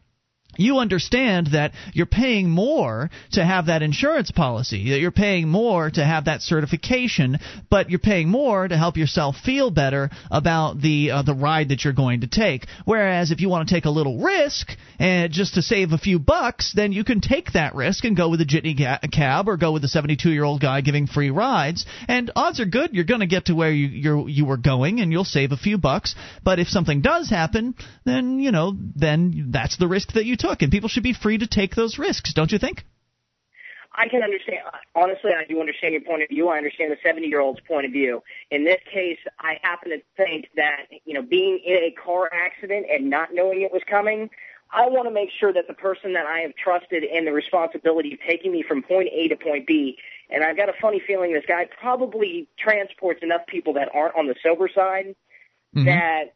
you 0.57 0.79
understand 0.79 1.47
that 1.53 1.71
you're 1.93 2.05
paying 2.05 2.49
more 2.49 3.09
to 3.31 3.43
have 3.43 3.67
that 3.67 3.81
insurance 3.81 4.31
policy, 4.31 4.91
that 4.91 4.99
you're 4.99 5.11
paying 5.11 5.47
more 5.47 5.89
to 5.89 6.03
have 6.03 6.25
that 6.25 6.41
certification, 6.41 7.39
but 7.69 7.89
you're 7.89 7.99
paying 7.99 8.29
more 8.29 8.67
to 8.67 8.77
help 8.77 8.97
yourself 8.97 9.35
feel 9.37 9.71
better 9.71 10.09
about 10.29 10.81
the 10.81 11.11
uh, 11.11 11.21
the 11.21 11.33
ride 11.33 11.69
that 11.69 11.83
you're 11.83 11.93
going 11.93 12.21
to 12.21 12.27
take. 12.27 12.65
Whereas 12.85 13.31
if 13.31 13.41
you 13.41 13.49
want 13.49 13.67
to 13.67 13.73
take 13.73 13.85
a 13.85 13.89
little 13.89 14.19
risk 14.19 14.69
and 14.99 15.31
just 15.31 15.55
to 15.55 15.61
save 15.61 15.93
a 15.93 15.97
few 15.97 16.19
bucks, 16.19 16.73
then 16.75 16.91
you 16.91 17.03
can 17.03 17.21
take 17.21 17.53
that 17.53 17.75
risk 17.75 18.03
and 18.03 18.15
go 18.15 18.29
with 18.29 18.41
a 18.41 18.45
jitney 18.45 18.75
cab 19.11 19.47
or 19.47 19.57
go 19.57 19.71
with 19.71 19.83
a 19.83 19.87
72 19.87 20.29
year 20.29 20.43
old 20.43 20.61
guy 20.61 20.81
giving 20.81 21.07
free 21.07 21.29
rides. 21.29 21.85
And 22.07 22.31
odds 22.35 22.59
are 22.59 22.65
good 22.65 22.93
you're 22.93 23.05
going 23.05 23.21
to 23.21 23.27
get 23.27 23.45
to 23.45 23.55
where 23.55 23.71
you 23.71 23.87
you 23.87 24.27
you 24.27 24.45
were 24.45 24.57
going 24.57 24.99
and 24.99 25.11
you'll 25.11 25.23
save 25.23 25.51
a 25.51 25.57
few 25.57 25.77
bucks. 25.77 26.15
But 26.43 26.59
if 26.59 26.67
something 26.67 27.01
does 27.01 27.29
happen, 27.29 27.75
then 28.05 28.39
you 28.39 28.51
know 28.51 28.73
then 28.95 29.49
that's 29.51 29.77
the 29.77 29.87
risk 29.87 30.13
that 30.13 30.25
you 30.25 30.37
took, 30.41 30.61
and 30.61 30.71
people 30.71 30.89
should 30.89 31.03
be 31.03 31.13
free 31.13 31.37
to 31.37 31.47
take 31.47 31.75
those 31.75 31.97
risks, 31.97 32.33
don't 32.33 32.51
you 32.51 32.57
think? 32.57 32.83
I 33.93 34.07
can 34.07 34.23
understand. 34.23 34.59
Honestly, 34.95 35.31
I 35.37 35.45
do 35.45 35.59
understand 35.59 35.93
your 35.93 36.01
point 36.01 36.23
of 36.23 36.29
view. 36.29 36.47
I 36.47 36.57
understand 36.57 36.91
the 36.91 36.97
70 37.03 37.27
year 37.27 37.41
old's 37.41 37.59
point 37.67 37.85
of 37.85 37.91
view. 37.91 38.23
In 38.49 38.63
this 38.63 38.79
case, 38.91 39.19
I 39.39 39.57
happen 39.61 39.91
to 39.91 40.01
think 40.15 40.47
that, 40.55 40.87
you 41.05 41.13
know, 41.13 41.21
being 41.21 41.59
in 41.65 41.75
a 41.75 41.91
car 41.91 42.29
accident 42.33 42.85
and 42.91 43.09
not 43.09 43.29
knowing 43.33 43.61
it 43.61 43.71
was 43.71 43.81
coming, 43.89 44.29
I 44.71 44.87
want 44.87 45.07
to 45.07 45.13
make 45.13 45.29
sure 45.37 45.51
that 45.51 45.67
the 45.67 45.73
person 45.73 46.13
that 46.13 46.25
I 46.25 46.39
have 46.39 46.55
trusted 46.55 47.03
in 47.03 47.25
the 47.25 47.33
responsibility 47.33 48.13
of 48.13 48.19
taking 48.25 48.53
me 48.53 48.63
from 48.65 48.81
point 48.81 49.09
A 49.11 49.27
to 49.27 49.35
point 49.35 49.67
B, 49.67 49.97
and 50.29 50.43
I've 50.43 50.55
got 50.55 50.69
a 50.69 50.73
funny 50.81 51.01
feeling 51.05 51.33
this 51.33 51.43
guy 51.45 51.67
probably 51.79 52.47
transports 52.57 53.19
enough 53.21 53.41
people 53.47 53.73
that 53.73 53.89
aren't 53.93 54.15
on 54.15 54.27
the 54.27 54.35
sober 54.41 54.69
side 54.73 55.15
mm-hmm. 55.75 55.85
that 55.85 56.35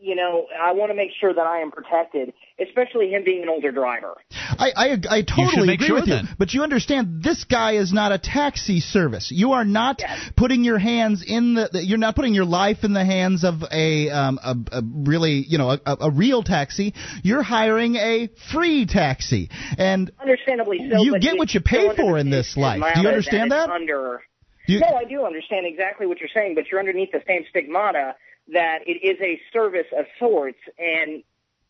you 0.00 0.14
know, 0.14 0.46
I 0.58 0.72
want 0.72 0.90
to 0.90 0.94
make 0.94 1.10
sure 1.20 1.32
that 1.32 1.46
I 1.46 1.58
am 1.58 1.70
protected, 1.70 2.32
especially 2.58 3.10
him 3.10 3.22
being 3.24 3.42
an 3.42 3.48
older 3.48 3.70
driver. 3.70 4.16
I 4.30 4.72
I, 4.74 5.16
I 5.18 5.22
totally 5.22 5.74
agree 5.74 5.86
sure 5.86 5.96
with 5.96 6.08
then. 6.08 6.24
you, 6.24 6.34
but 6.38 6.54
you 6.54 6.62
understand 6.62 7.22
this 7.22 7.44
guy 7.44 7.72
is 7.72 7.92
not 7.92 8.10
a 8.10 8.18
taxi 8.18 8.80
service. 8.80 9.30
You 9.30 9.52
are 9.52 9.64
not 9.64 10.00
yes. 10.00 10.30
putting 10.36 10.64
your 10.64 10.78
hands 10.78 11.22
in 11.26 11.54
the. 11.54 11.68
You're 11.84 11.98
not 11.98 12.16
putting 12.16 12.34
your 12.34 12.46
life 12.46 12.78
in 12.82 12.94
the 12.94 13.04
hands 13.04 13.44
of 13.44 13.62
a 13.70 14.08
um 14.08 14.38
a, 14.42 14.56
a 14.78 14.82
really 14.82 15.44
you 15.46 15.58
know 15.58 15.70
a, 15.70 15.96
a 16.00 16.10
real 16.10 16.42
taxi. 16.42 16.94
You're 17.22 17.42
hiring 17.42 17.96
a 17.96 18.30
free 18.52 18.86
taxi, 18.86 19.50
and 19.76 20.10
understandably 20.20 20.78
so. 20.90 21.02
You 21.02 21.18
get 21.18 21.36
what 21.36 21.52
you 21.52 21.60
pay 21.60 21.94
for 21.94 22.16
in 22.16 22.30
this 22.30 22.56
life. 22.56 22.82
Do 22.94 23.02
you 23.02 23.08
understand 23.08 23.52
that? 23.52 23.68
Under. 23.68 24.22
You, 24.66 24.80
no, 24.80 24.94
I 24.94 25.04
do 25.04 25.24
understand 25.24 25.66
exactly 25.66 26.06
what 26.06 26.20
you're 26.20 26.28
saying, 26.32 26.54
but 26.54 26.70
you're 26.70 26.78
underneath 26.78 27.10
the 27.10 27.22
same 27.26 27.44
stigmata 27.50 28.14
that 28.52 28.80
it 28.86 29.06
is 29.06 29.18
a 29.20 29.40
service 29.52 29.86
of 29.96 30.06
sorts, 30.18 30.58
and 30.78 31.22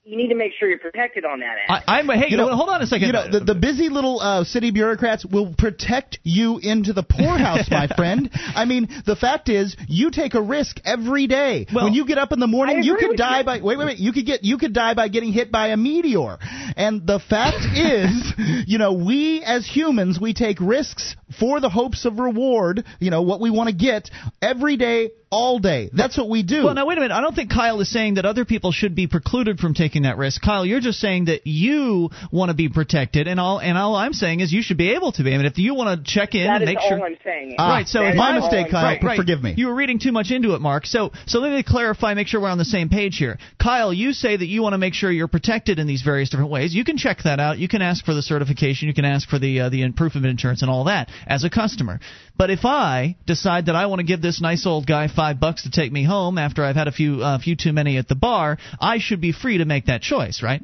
you 0.05 0.16
need 0.16 0.28
to 0.28 0.35
make 0.35 0.52
sure 0.59 0.69
you're 0.69 0.78
protected 0.78 1.27
on 1.27 1.40
that 1.40 1.57
end. 1.69 1.82
I, 1.86 2.01
am 2.01 2.09
hey, 2.09 2.28
you 2.28 2.39
know, 2.39 2.48
hold 2.57 2.70
on 2.70 2.81
a 2.81 2.86
second. 2.86 3.09
You 3.09 3.12
know, 3.12 3.31
the, 3.31 3.40
the 3.40 3.55
busy 3.55 3.90
little 3.90 4.19
uh, 4.19 4.44
city 4.44 4.70
bureaucrats 4.70 5.27
will 5.27 5.55
protect 5.57 6.19
you 6.23 6.59
into 6.59 6.94
the 6.94 7.02
poorhouse, 7.02 7.70
my 7.70 7.86
friend. 7.97 8.31
I 8.32 8.65
mean, 8.65 8.89
the 9.05 9.15
fact 9.15 9.51
is, 9.51 9.77
you 9.89 10.11
take 10.11 10.32
a 10.35 10.40
risk 10.40 10.78
every 10.86 11.27
day. 11.27 11.66
Well, 11.73 11.85
when 11.85 11.93
you 11.93 12.07
get 12.07 12.16
up 12.16 12.32
in 12.32 12.40
the 12.40 12.47
morning, 12.47 12.82
you 12.82 12.97
could 12.97 13.16
die 13.16 13.40
you. 13.40 13.44
by 13.44 13.61
wait, 13.61 13.77
wait, 13.77 13.86
wait. 13.86 13.98
You 13.98 14.12
could 14.12 14.24
get 14.24 14.43
you 14.43 14.57
could 14.57 14.73
die 14.73 14.94
by 14.94 15.09
getting 15.09 15.32
hit 15.32 15.52
by 15.52 15.69
a 15.69 15.77
meteor. 15.77 16.39
And 16.77 17.07
the 17.07 17.20
fact 17.20 17.59
is, 17.74 18.32
you 18.66 18.78
know, 18.78 18.94
we 18.94 19.43
as 19.43 19.66
humans, 19.66 20.19
we 20.19 20.32
take 20.32 20.61
risks 20.61 21.15
for 21.39 21.61
the 21.61 21.69
hopes 21.69 22.07
of 22.07 22.19
reward. 22.19 22.85
You 23.01 23.11
know 23.11 23.20
what 23.20 23.40
we 23.40 23.51
want 23.51 23.69
to 23.69 23.74
get 23.74 24.11
every 24.40 24.78
day, 24.78 25.11
all 25.31 25.61
day. 25.61 25.90
That's 25.93 26.19
what 26.19 26.28
we 26.28 26.43
do. 26.43 26.65
Well, 26.65 26.74
now 26.74 26.86
wait 26.86 26.98
a 26.98 27.01
minute. 27.01 27.15
I 27.15 27.20
don't 27.20 27.35
think 27.35 27.51
Kyle 27.51 27.81
is 27.81 27.90
saying 27.90 28.15
that 28.15 28.24
other 28.24 28.44
people 28.44 28.73
should 28.73 28.97
be 28.97 29.07
precluded 29.07 29.61
from 29.61 29.74
taking 29.74 30.02
that 30.02 30.16
risk. 30.16 30.43
Kyle, 30.43 30.66
you're 30.66 30.81
just 30.81 30.98
saying 30.98 31.27
that 31.27 31.47
you 31.47 32.11
want 32.32 32.51
to 32.51 32.55
be 32.55 32.69
protected, 32.69 33.28
and 33.28 33.39
all 33.39 33.61
and 33.61 33.78
all 33.78 33.94
I'm 33.94 34.12
saying 34.12 34.40
is 34.40 34.52
you 34.52 34.62
should 34.62 34.77
be 34.77 34.94
able 34.94 35.12
to 35.12 35.23
be. 35.23 35.32
I 35.32 35.36
mean, 35.36 35.47
if 35.47 35.59
you 35.59 35.74
want 35.74 36.05
to 36.05 36.12
check 36.12 36.35
in 36.35 36.47
that 36.47 36.62
and 36.62 36.65
make 36.65 36.81
sure. 36.81 36.90
That 36.90 36.97
is 36.97 37.01
all 37.01 37.07
I'm 37.07 37.16
saying. 37.23 37.55
Ah, 37.59 37.69
right. 37.69 37.86
So 37.86 38.05
if 38.05 38.16
my 38.16 38.39
mistake, 38.39 38.70
Kyle. 38.70 38.82
Right, 38.82 39.02
right. 39.02 39.16
Forgive 39.16 39.43
me. 39.43 39.55
You 39.57 39.69
were 39.69 39.74
reading 39.74 40.01
too 40.01 40.12
much 40.12 40.32
into 40.32 40.55
it, 40.55 40.61
Mark. 40.61 40.86
So 40.86 41.12
so 41.27 41.39
let 41.39 41.52
me 41.52 41.62
clarify. 41.62 42.15
Make 42.15 42.27
sure 42.27 42.40
we're 42.40 42.48
on 42.48 42.59
the 42.59 42.65
same 42.65 42.89
page 42.89 43.16
here. 43.16 43.39
Kyle, 43.62 43.93
you 43.93 44.12
say 44.12 44.36
that 44.36 44.47
you 44.47 44.62
want 44.62 44.73
to 44.73 44.78
make 44.78 44.94
sure 44.94 45.12
you're 45.12 45.28
protected 45.28 45.78
in 45.78 45.86
these 45.86 46.02
various 46.02 46.31
different 46.31 46.51
ways. 46.51 46.74
You 46.74 46.85
can 46.85 46.97
check 46.97 47.19
that 47.24 47.39
out. 47.39 47.59
You 47.59 47.69
can 47.69 47.82
ask 47.82 48.05
for 48.05 48.15
the 48.15 48.23
certification. 48.23 48.89
You 48.89 48.94
can 48.94 49.05
ask 49.05 49.28
for 49.28 49.39
the 49.39 49.61
uh, 49.61 49.69
the 49.69 49.90
proof 49.93 50.16
of 50.16 50.24
insurance 50.24 50.62
and 50.62 50.70
all 50.70 50.85
that 50.85 51.09
as 51.27 51.44
a 51.44 51.51
customer. 51.51 52.01
But 52.40 52.48
if 52.48 52.64
I 52.64 53.16
decide 53.26 53.66
that 53.66 53.76
I 53.76 53.84
want 53.84 53.98
to 53.98 54.02
give 54.02 54.22
this 54.22 54.40
nice 54.40 54.64
old 54.64 54.86
guy 54.86 55.08
five 55.08 55.38
bucks 55.38 55.64
to 55.64 55.70
take 55.70 55.92
me 55.92 56.04
home 56.04 56.38
after 56.38 56.64
I've 56.64 56.74
had 56.74 56.88
a 56.88 56.90
few 56.90 57.22
uh, 57.22 57.38
few 57.38 57.54
too 57.54 57.74
many 57.74 57.98
at 57.98 58.08
the 58.08 58.14
bar, 58.14 58.56
I 58.80 58.96
should 58.96 59.20
be 59.20 59.32
free 59.32 59.58
to 59.58 59.66
make 59.66 59.92
that 59.92 60.00
choice, 60.00 60.42
right? 60.42 60.62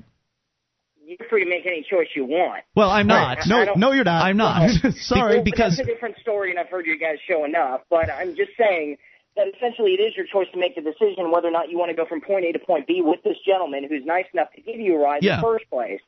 You're 1.05 1.19
free 1.29 1.45
to 1.45 1.51
make 1.51 1.67
any 1.67 1.85
choice 1.87 2.07
you 2.17 2.25
want. 2.25 2.65
Well, 2.75 2.89
I'm 2.89 3.07
not. 3.07 3.41
Right. 3.41 3.47
No, 3.47 3.75
no, 3.75 3.93
you're 3.93 4.05
not. 4.05 4.25
I'm 4.25 4.39
not. 4.39 4.71
Sorry, 5.01 5.35
well, 5.35 5.45
because 5.45 5.77
that's 5.77 5.87
a 5.87 5.93
different 5.93 6.17
story, 6.23 6.49
and 6.49 6.59
I've 6.59 6.71
heard 6.71 6.87
you 6.87 6.99
guys 6.99 7.19
show 7.29 7.45
enough. 7.45 7.83
But 7.91 8.11
I'm 8.11 8.35
just 8.35 8.53
saying 8.57 8.97
that 9.37 9.45
essentially 9.55 9.91
it 9.91 10.01
is 10.01 10.17
your 10.17 10.25
choice 10.25 10.51
to 10.55 10.59
make 10.59 10.77
the 10.77 10.81
decision 10.81 11.31
whether 11.31 11.49
or 11.49 11.53
not 11.53 11.69
you 11.69 11.77
want 11.77 11.91
to 11.91 11.95
go 11.95 12.07
from 12.07 12.23
point 12.23 12.47
A 12.47 12.53
to 12.53 12.59
point 12.59 12.87
B 12.87 13.03
with 13.05 13.23
this 13.23 13.37
gentleman 13.47 13.85
who's 13.87 14.07
nice 14.07 14.25
enough 14.33 14.49
to 14.57 14.63
give 14.63 14.81
you 14.81 14.97
a 14.97 14.99
ride 14.99 15.23
yeah. 15.23 15.35
in 15.35 15.41
the 15.43 15.47
first 15.47 15.69
place. 15.69 16.01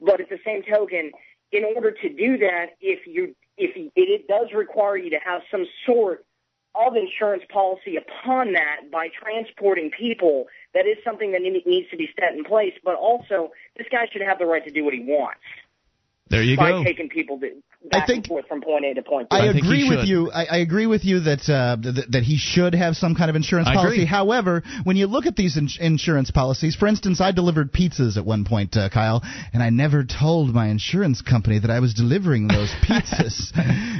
But 0.00 0.22
at 0.22 0.30
the 0.30 0.38
same 0.46 0.62
token, 0.62 1.12
in 1.52 1.64
order 1.76 1.90
to 1.90 2.08
do 2.08 2.38
that, 2.38 2.76
if 2.80 3.06
you 3.06 3.34
if 3.60 3.76
it, 3.76 3.92
it 3.94 4.26
does 4.26 4.48
require 4.54 4.96
you 4.96 5.10
to 5.10 5.18
have 5.24 5.42
some 5.50 5.66
sort 5.86 6.24
of 6.74 6.94
insurance 6.96 7.42
policy 7.52 7.96
upon 7.96 8.52
that 8.52 8.90
by 8.90 9.08
transporting 9.08 9.90
people, 9.90 10.46
that 10.72 10.86
is 10.86 10.96
something 11.04 11.32
that 11.32 11.42
needs 11.42 11.90
to 11.90 11.96
be 11.96 12.08
set 12.18 12.34
in 12.34 12.44
place. 12.44 12.72
But 12.84 12.94
also, 12.94 13.50
this 13.76 13.86
guy 13.90 14.08
should 14.10 14.22
have 14.22 14.38
the 14.38 14.46
right 14.46 14.64
to 14.64 14.70
do 14.70 14.84
what 14.84 14.94
he 14.94 15.00
wants. 15.00 15.40
There 16.30 16.42
you 16.44 16.56
by 16.56 16.70
go. 16.70 16.84
taking 16.84 17.08
people 17.08 17.38
back 17.38 17.50
I 17.92 18.06
think, 18.06 18.18
and 18.18 18.26
forth 18.28 18.46
from 18.46 18.62
point 18.62 18.84
A 18.84 18.94
to 18.94 19.02
point 19.02 19.30
B. 19.30 19.36
I, 19.36 19.46
I 19.46 19.50
agree 19.50 19.88
with 19.88 20.06
you. 20.06 20.30
I, 20.30 20.44
I, 20.44 20.56
agree 20.58 20.86
with 20.86 21.04
you 21.04 21.20
that 21.20 21.48
uh, 21.48 21.76
th- 21.82 22.06
that 22.10 22.22
he 22.22 22.36
should 22.36 22.72
have 22.74 22.94
some 22.94 23.16
kind 23.16 23.30
of 23.30 23.36
insurance 23.36 23.66
I 23.66 23.74
policy. 23.74 23.96
Agree. 23.96 24.04
However, 24.06 24.62
when 24.84 24.96
you 24.96 25.08
look 25.08 25.26
at 25.26 25.34
these 25.34 25.56
ins- 25.56 25.78
insurance 25.80 26.30
policies, 26.30 26.76
for 26.76 26.86
instance, 26.86 27.20
I 27.20 27.32
delivered 27.32 27.72
pizzas 27.72 28.16
at 28.16 28.24
one 28.24 28.44
point, 28.44 28.76
uh, 28.76 28.88
Kyle, 28.90 29.22
and 29.52 29.60
I 29.60 29.70
never 29.70 30.04
told 30.04 30.54
my 30.54 30.68
insurance 30.68 31.20
company 31.20 31.58
that 31.58 31.70
I 31.70 31.80
was 31.80 31.94
delivering 31.94 32.46
those 32.46 32.70
pizzas. 32.82 33.50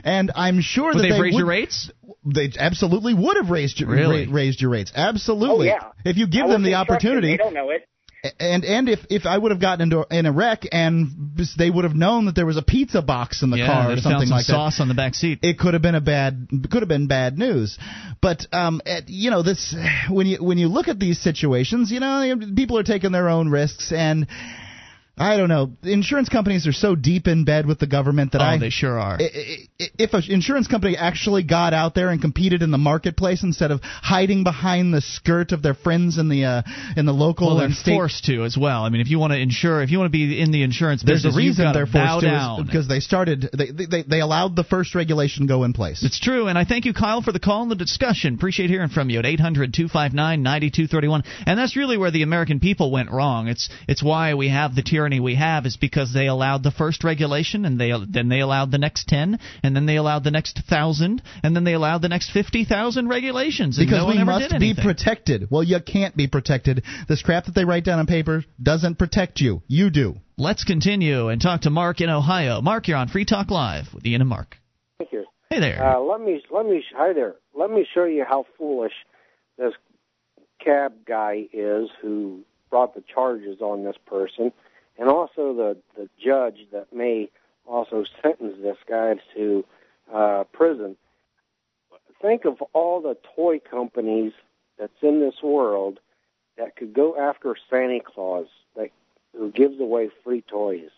and 0.04 0.30
I'm 0.36 0.60
sure 0.60 0.94
would 0.94 0.98
that 0.98 1.02
they 1.02 1.10
they 1.10 1.20
raise 1.20 1.34
would, 1.34 1.40
your 1.40 1.48
rates. 1.48 1.90
They 2.24 2.52
absolutely 2.56 3.14
would 3.14 3.38
have 3.38 3.50
raised 3.50 3.80
your 3.80 3.88
really? 3.88 4.26
ra- 4.28 4.32
raised 4.32 4.60
your 4.60 4.70
rates. 4.70 4.92
Absolutely. 4.94 5.70
Oh, 5.70 5.74
yeah. 5.74 5.92
If 6.04 6.16
you 6.16 6.28
give 6.28 6.44
I 6.44 6.48
them 6.48 6.62
the 6.62 6.78
instructed. 6.78 6.94
opportunity. 6.94 7.30
They 7.32 7.36
don't 7.38 7.54
know 7.54 7.70
it 7.70 7.88
and 8.38 8.64
and 8.64 8.88
if 8.88 9.00
if 9.08 9.24
I 9.24 9.36
would 9.36 9.50
have 9.50 9.60
gotten 9.60 9.82
into 9.82 10.06
in 10.10 10.26
a 10.26 10.32
wreck 10.32 10.66
and 10.72 11.36
they 11.56 11.70
would 11.70 11.84
have 11.84 11.94
known 11.94 12.26
that 12.26 12.34
there 12.34 12.46
was 12.46 12.56
a 12.56 12.62
pizza 12.62 13.00
box 13.00 13.42
in 13.42 13.50
the 13.50 13.58
yeah, 13.58 13.66
car 13.66 13.92
or 13.92 13.96
something 13.96 14.28
some 14.28 14.36
like 14.36 14.44
sauce 14.44 14.76
that, 14.76 14.82
on 14.82 14.88
the 14.88 14.94
back 14.94 15.14
seat, 15.14 15.38
it 15.42 15.58
could 15.58 15.72
have 15.72 15.82
been 15.82 15.94
a 15.94 16.00
bad 16.00 16.48
could 16.70 16.82
have 16.82 16.88
been 16.88 17.06
bad 17.06 17.38
news. 17.38 17.78
But 18.20 18.46
um, 18.52 18.82
at, 18.84 19.08
you 19.08 19.30
know 19.30 19.42
this 19.42 19.74
when 20.10 20.26
you 20.26 20.44
when 20.44 20.58
you 20.58 20.68
look 20.68 20.88
at 20.88 20.98
these 20.98 21.20
situations, 21.20 21.90
you 21.90 22.00
know 22.00 22.38
people 22.54 22.78
are 22.78 22.82
taking 22.82 23.12
their 23.12 23.28
own 23.28 23.48
risks 23.48 23.92
and. 23.92 24.26
I 25.18 25.36
don't 25.36 25.50
know. 25.50 25.72
Insurance 25.82 26.30
companies 26.30 26.66
are 26.66 26.72
so 26.72 26.94
deep 26.94 27.26
in 27.26 27.44
bed 27.44 27.66
with 27.66 27.78
the 27.78 27.86
government 27.86 28.32
that 28.32 28.40
oh, 28.40 28.44
I. 28.44 28.58
they 28.58 28.70
sure 28.70 28.98
are. 28.98 29.18
If 29.20 30.14
an 30.14 30.22
insurance 30.28 30.66
company 30.66 30.96
actually 30.96 31.42
got 31.42 31.74
out 31.74 31.94
there 31.94 32.08
and 32.08 32.22
competed 32.22 32.62
in 32.62 32.70
the 32.70 32.78
marketplace 32.78 33.42
instead 33.42 33.70
of 33.70 33.80
hiding 33.82 34.44
behind 34.44 34.94
the 34.94 35.02
skirt 35.02 35.52
of 35.52 35.62
their 35.62 35.74
friends 35.74 36.16
in 36.16 36.30
the 36.30 36.44
uh, 36.44 36.62
in 36.96 37.04
the 37.04 37.12
local 37.12 37.48
well, 37.48 37.56
they're 37.56 37.66
and 37.66 37.74
state, 37.74 37.94
forced 37.94 38.24
to 38.24 38.44
as 38.44 38.56
well. 38.56 38.82
I 38.82 38.88
mean, 38.88 39.02
if 39.02 39.08
you 39.08 39.18
want 39.18 39.34
to 39.34 39.38
insure, 39.38 39.82
if 39.82 39.90
you 39.90 39.98
want 39.98 40.10
to 40.10 40.16
be 40.16 40.40
in 40.40 40.52
the 40.52 40.62
insurance 40.62 41.02
there's 41.04 41.18
business, 41.18 41.34
a 41.34 41.38
reason 41.38 41.70
they're 41.74 41.86
forced 41.86 42.20
to 42.20 42.62
because 42.64 42.88
they 42.88 43.00
started. 43.00 43.50
They, 43.52 43.72
they 43.72 44.02
they 44.02 44.20
allowed 44.20 44.56
the 44.56 44.64
first 44.64 44.94
regulation 44.94 45.46
go 45.46 45.64
in 45.64 45.74
place. 45.74 46.02
It's 46.02 46.18
true, 46.18 46.46
and 46.46 46.56
I 46.56 46.64
thank 46.64 46.86
you, 46.86 46.94
Kyle, 46.94 47.20
for 47.20 47.32
the 47.32 47.40
call 47.40 47.60
and 47.62 47.70
the 47.70 47.76
discussion. 47.76 48.36
Appreciate 48.36 48.70
hearing 48.70 48.88
from 48.88 49.10
you 49.10 49.18
at 49.18 49.26
800-259-9231. 49.26 51.26
And 51.46 51.58
that's 51.58 51.76
really 51.76 51.98
where 51.98 52.10
the 52.10 52.22
American 52.22 52.60
people 52.60 52.90
went 52.90 53.10
wrong. 53.10 53.48
It's 53.48 53.68
it's 53.86 54.02
why 54.02 54.32
we 54.34 54.48
have 54.48 54.74
the 54.74 54.82
tyranny 54.82 55.09
we 55.18 55.34
have 55.34 55.66
is 55.66 55.76
because 55.76 56.12
they 56.12 56.28
allowed 56.28 56.62
the 56.62 56.70
first 56.70 57.02
regulation, 57.02 57.64
and 57.64 57.80
they 57.80 57.92
then 58.08 58.28
they 58.28 58.40
allowed 58.40 58.70
the 58.70 58.78
next 58.78 59.08
ten, 59.08 59.40
and 59.64 59.74
then 59.74 59.86
they 59.86 59.96
allowed 59.96 60.22
the 60.22 60.30
next 60.30 60.60
thousand, 60.68 61.22
and 61.42 61.56
then 61.56 61.64
they 61.64 61.72
allowed 61.72 62.02
the 62.02 62.08
next 62.08 62.30
fifty 62.30 62.64
thousand 62.64 63.08
regulations. 63.08 63.78
And 63.78 63.86
because 63.86 64.00
no 64.00 64.06
one 64.06 64.16
we 64.16 64.20
ever 64.20 64.30
must 64.30 64.50
did 64.50 64.60
be 64.60 64.74
protected. 64.74 65.48
Well, 65.50 65.64
you 65.64 65.80
can't 65.80 66.16
be 66.16 66.28
protected. 66.28 66.84
This 67.08 67.22
crap 67.22 67.46
that 67.46 67.54
they 67.54 67.64
write 67.64 67.84
down 67.84 67.98
on 67.98 68.06
paper 68.06 68.44
doesn't 68.62 68.98
protect 68.98 69.40
you. 69.40 69.62
You 69.66 69.90
do. 69.90 70.16
Let's 70.36 70.64
continue 70.64 71.28
and 71.28 71.40
talk 71.40 71.62
to 71.62 71.70
Mark 71.70 72.00
in 72.00 72.10
Ohio. 72.10 72.60
Mark, 72.60 72.88
you're 72.88 72.96
on 72.96 73.08
Free 73.08 73.24
Talk 73.24 73.50
Live 73.50 73.86
with 73.92 74.06
Ian 74.06 74.20
and 74.20 74.30
Mark. 74.30 74.56
Thank 74.98 75.12
you. 75.12 75.24
Hey 75.50 75.60
there. 75.60 75.82
Uh, 75.82 76.00
let 76.00 76.20
me 76.20 76.42
let 76.50 76.66
me 76.66 76.84
hi 76.94 77.12
there. 77.12 77.34
Let 77.54 77.70
me 77.70 77.86
show 77.92 78.04
you 78.04 78.24
how 78.28 78.46
foolish 78.56 78.92
this 79.58 79.72
cab 80.64 80.92
guy 81.06 81.46
is 81.52 81.88
who 82.00 82.44
brought 82.70 82.94
the 82.94 83.02
charges 83.12 83.60
on 83.60 83.84
this 83.84 83.96
person, 84.06 84.52
and 85.00 85.08
also 85.08 85.54
the 85.54 85.76
the 85.96 86.08
judge 86.22 86.68
that 86.70 86.92
may 86.92 87.30
also 87.66 88.04
sentence 88.22 88.54
this 88.62 88.76
guy 88.88 89.14
to 89.34 89.64
uh, 90.14 90.44
prison. 90.52 90.96
Think 92.22 92.44
of 92.44 92.62
all 92.74 93.00
the 93.00 93.16
toy 93.34 93.58
companies 93.58 94.32
that's 94.78 94.92
in 95.02 95.20
this 95.20 95.36
world 95.42 95.98
that 96.58 96.76
could 96.76 96.92
go 96.92 97.16
after 97.16 97.56
Santa 97.70 98.00
Claus, 98.04 98.46
that 98.76 98.90
who 99.36 99.50
gives 99.50 99.80
away 99.80 100.10
free 100.22 100.42
toys. 100.42 100.90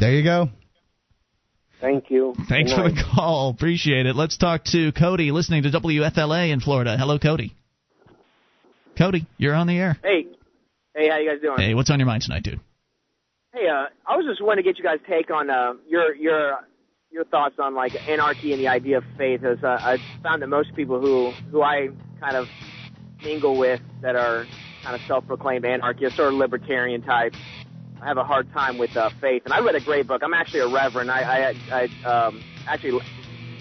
There 0.00 0.12
you 0.12 0.24
go. 0.24 0.48
Thank 1.80 2.10
you. 2.10 2.34
Thanks 2.48 2.72
Good 2.72 2.76
for 2.76 2.90
the 2.90 3.02
call. 3.14 3.50
Appreciate 3.50 4.06
it. 4.06 4.16
Let's 4.16 4.36
talk 4.36 4.64
to 4.66 4.90
Cody, 4.92 5.30
listening 5.30 5.62
to 5.64 5.70
WFLA 5.70 6.50
in 6.50 6.60
Florida. 6.60 6.96
Hello, 6.96 7.18
Cody. 7.18 7.54
Cody, 8.96 9.26
you're 9.36 9.54
on 9.54 9.66
the 9.66 9.76
air. 9.76 9.98
Hey, 10.02 10.26
hey, 10.94 11.08
how 11.08 11.18
you 11.18 11.30
guys 11.30 11.40
doing? 11.40 11.58
Hey, 11.58 11.74
what's 11.74 11.90
on 11.90 12.00
your 12.00 12.06
mind 12.06 12.22
tonight, 12.22 12.42
dude? 12.42 12.60
Hey, 13.54 13.68
uh, 13.68 13.86
I 14.04 14.16
was 14.16 14.26
just 14.26 14.42
wanting 14.42 14.64
to 14.64 14.68
get 14.68 14.78
you 14.78 14.82
guys' 14.82 14.98
take 15.06 15.30
on 15.30 15.48
uh, 15.48 15.74
your 15.88 16.12
your 16.16 16.58
your 17.12 17.24
thoughts 17.24 17.54
on 17.60 17.72
like 17.76 17.94
anarchy 18.08 18.50
and 18.52 18.60
the 18.60 18.66
idea 18.66 18.98
of 18.98 19.04
faith. 19.16 19.44
As 19.44 19.62
uh, 19.62 19.78
I 19.80 19.98
found 20.24 20.42
that 20.42 20.48
most 20.48 20.74
people 20.74 21.00
who 21.00 21.30
who 21.52 21.62
I 21.62 21.90
kind 22.18 22.36
of 22.36 22.48
mingle 23.22 23.56
with 23.56 23.80
that 24.00 24.16
are 24.16 24.48
kind 24.82 24.96
of 24.96 25.02
self-proclaimed 25.02 25.64
anarchists 25.64 26.18
or 26.18 26.32
libertarian 26.32 27.00
types 27.02 27.38
have 28.02 28.16
a 28.16 28.24
hard 28.24 28.52
time 28.52 28.76
with 28.76 28.96
uh, 28.96 29.10
faith. 29.20 29.42
And 29.44 29.54
I 29.54 29.60
read 29.60 29.76
a 29.76 29.80
great 29.80 30.08
book. 30.08 30.22
I'm 30.24 30.34
actually 30.34 30.60
a 30.60 30.66
reverend. 30.66 31.08
I 31.12 31.54
I, 31.70 31.88
I 32.04 32.08
um, 32.08 32.42
actually 32.66 33.00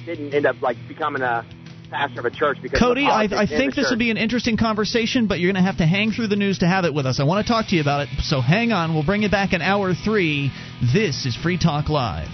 didn't 0.07 0.33
end 0.33 0.47
up 0.47 0.59
like 0.63 0.77
becoming 0.87 1.21
a 1.21 1.45
pastor 1.93 2.19
of 2.19 2.25
a 2.25 2.31
church 2.31 2.57
because 2.61 2.79
Cody, 2.79 3.05
I, 3.05 3.23
I 3.23 3.45
think 3.45 3.75
the 3.75 3.81
this 3.81 3.91
will 3.91 3.97
be 3.97 4.11
an 4.11 4.17
interesting 4.17 4.57
conversation, 4.57 5.27
but 5.27 5.39
you're 5.39 5.51
going 5.51 5.63
to 5.63 5.67
have 5.67 5.77
to 5.77 5.85
hang 5.85 6.11
through 6.11 6.27
the 6.27 6.35
news 6.35 6.59
to 6.59 6.67
have 6.67 6.85
it 6.85 6.93
with 6.93 7.05
us. 7.05 7.19
I 7.19 7.23
want 7.23 7.45
to 7.45 7.51
talk 7.51 7.67
to 7.67 7.75
you 7.75 7.81
about 7.81 8.07
it, 8.07 8.09
so 8.21 8.41
hang 8.41 8.71
on. 8.71 8.93
We'll 8.93 9.05
bring 9.05 9.23
you 9.23 9.29
back 9.29 9.53
in 9.53 9.61
hour 9.61 9.93
three. 9.93 10.51
This 10.93 11.25
is 11.25 11.35
Free 11.35 11.57
Talk 11.57 11.89
Live. 11.89 12.29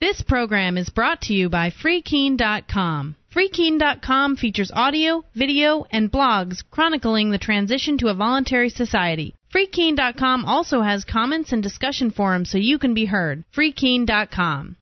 This 0.00 0.22
program 0.22 0.78
is 0.78 0.88
brought 0.88 1.20
to 1.22 1.34
you 1.34 1.50
by 1.50 1.70
FreeKeene.com. 1.70 3.16
FreeKeene.com 3.34 4.36
features 4.36 4.72
audio, 4.74 5.24
video, 5.34 5.84
and 5.90 6.10
blogs 6.10 6.62
chronicling 6.70 7.30
the 7.30 7.38
transition 7.38 7.98
to 7.98 8.08
a 8.08 8.14
voluntary 8.14 8.70
society. 8.70 9.34
FreeKeene.com 9.54 10.44
also 10.46 10.80
has 10.80 11.04
comments 11.04 11.52
and 11.52 11.62
discussion 11.62 12.10
forums 12.10 12.50
so 12.50 12.58
you 12.58 12.78
can 12.78 12.94
be 12.94 13.04
heard. 13.04 13.44
FreeKeene.com. 13.54 14.76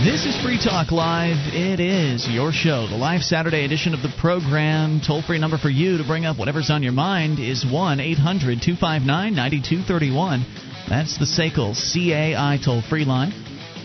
This 0.00 0.24
is 0.24 0.34
Free 0.42 0.58
Talk 0.58 0.90
Live. 0.90 1.36
It 1.54 1.78
is 1.78 2.26
your 2.26 2.50
show, 2.50 2.88
the 2.88 2.96
live 2.96 3.22
Saturday 3.22 3.64
edition 3.64 3.92
of 3.92 4.00
the 4.00 4.12
program. 4.18 5.00
Toll 5.06 5.22
free 5.22 5.38
number 5.38 5.58
for 5.58 5.68
you 5.68 5.98
to 5.98 6.04
bring 6.04 6.24
up 6.24 6.38
whatever's 6.38 6.70
on 6.70 6.82
your 6.82 6.92
mind 6.92 7.38
is 7.38 7.64
1 7.64 8.00
800 8.00 8.62
259 8.62 9.06
9231. 9.36 10.44
That's 10.88 11.18
the 11.18 11.26
SACL 11.26 11.76
CAI 11.76 12.58
toll 12.64 12.82
free 12.82 13.04
line. 13.04 13.30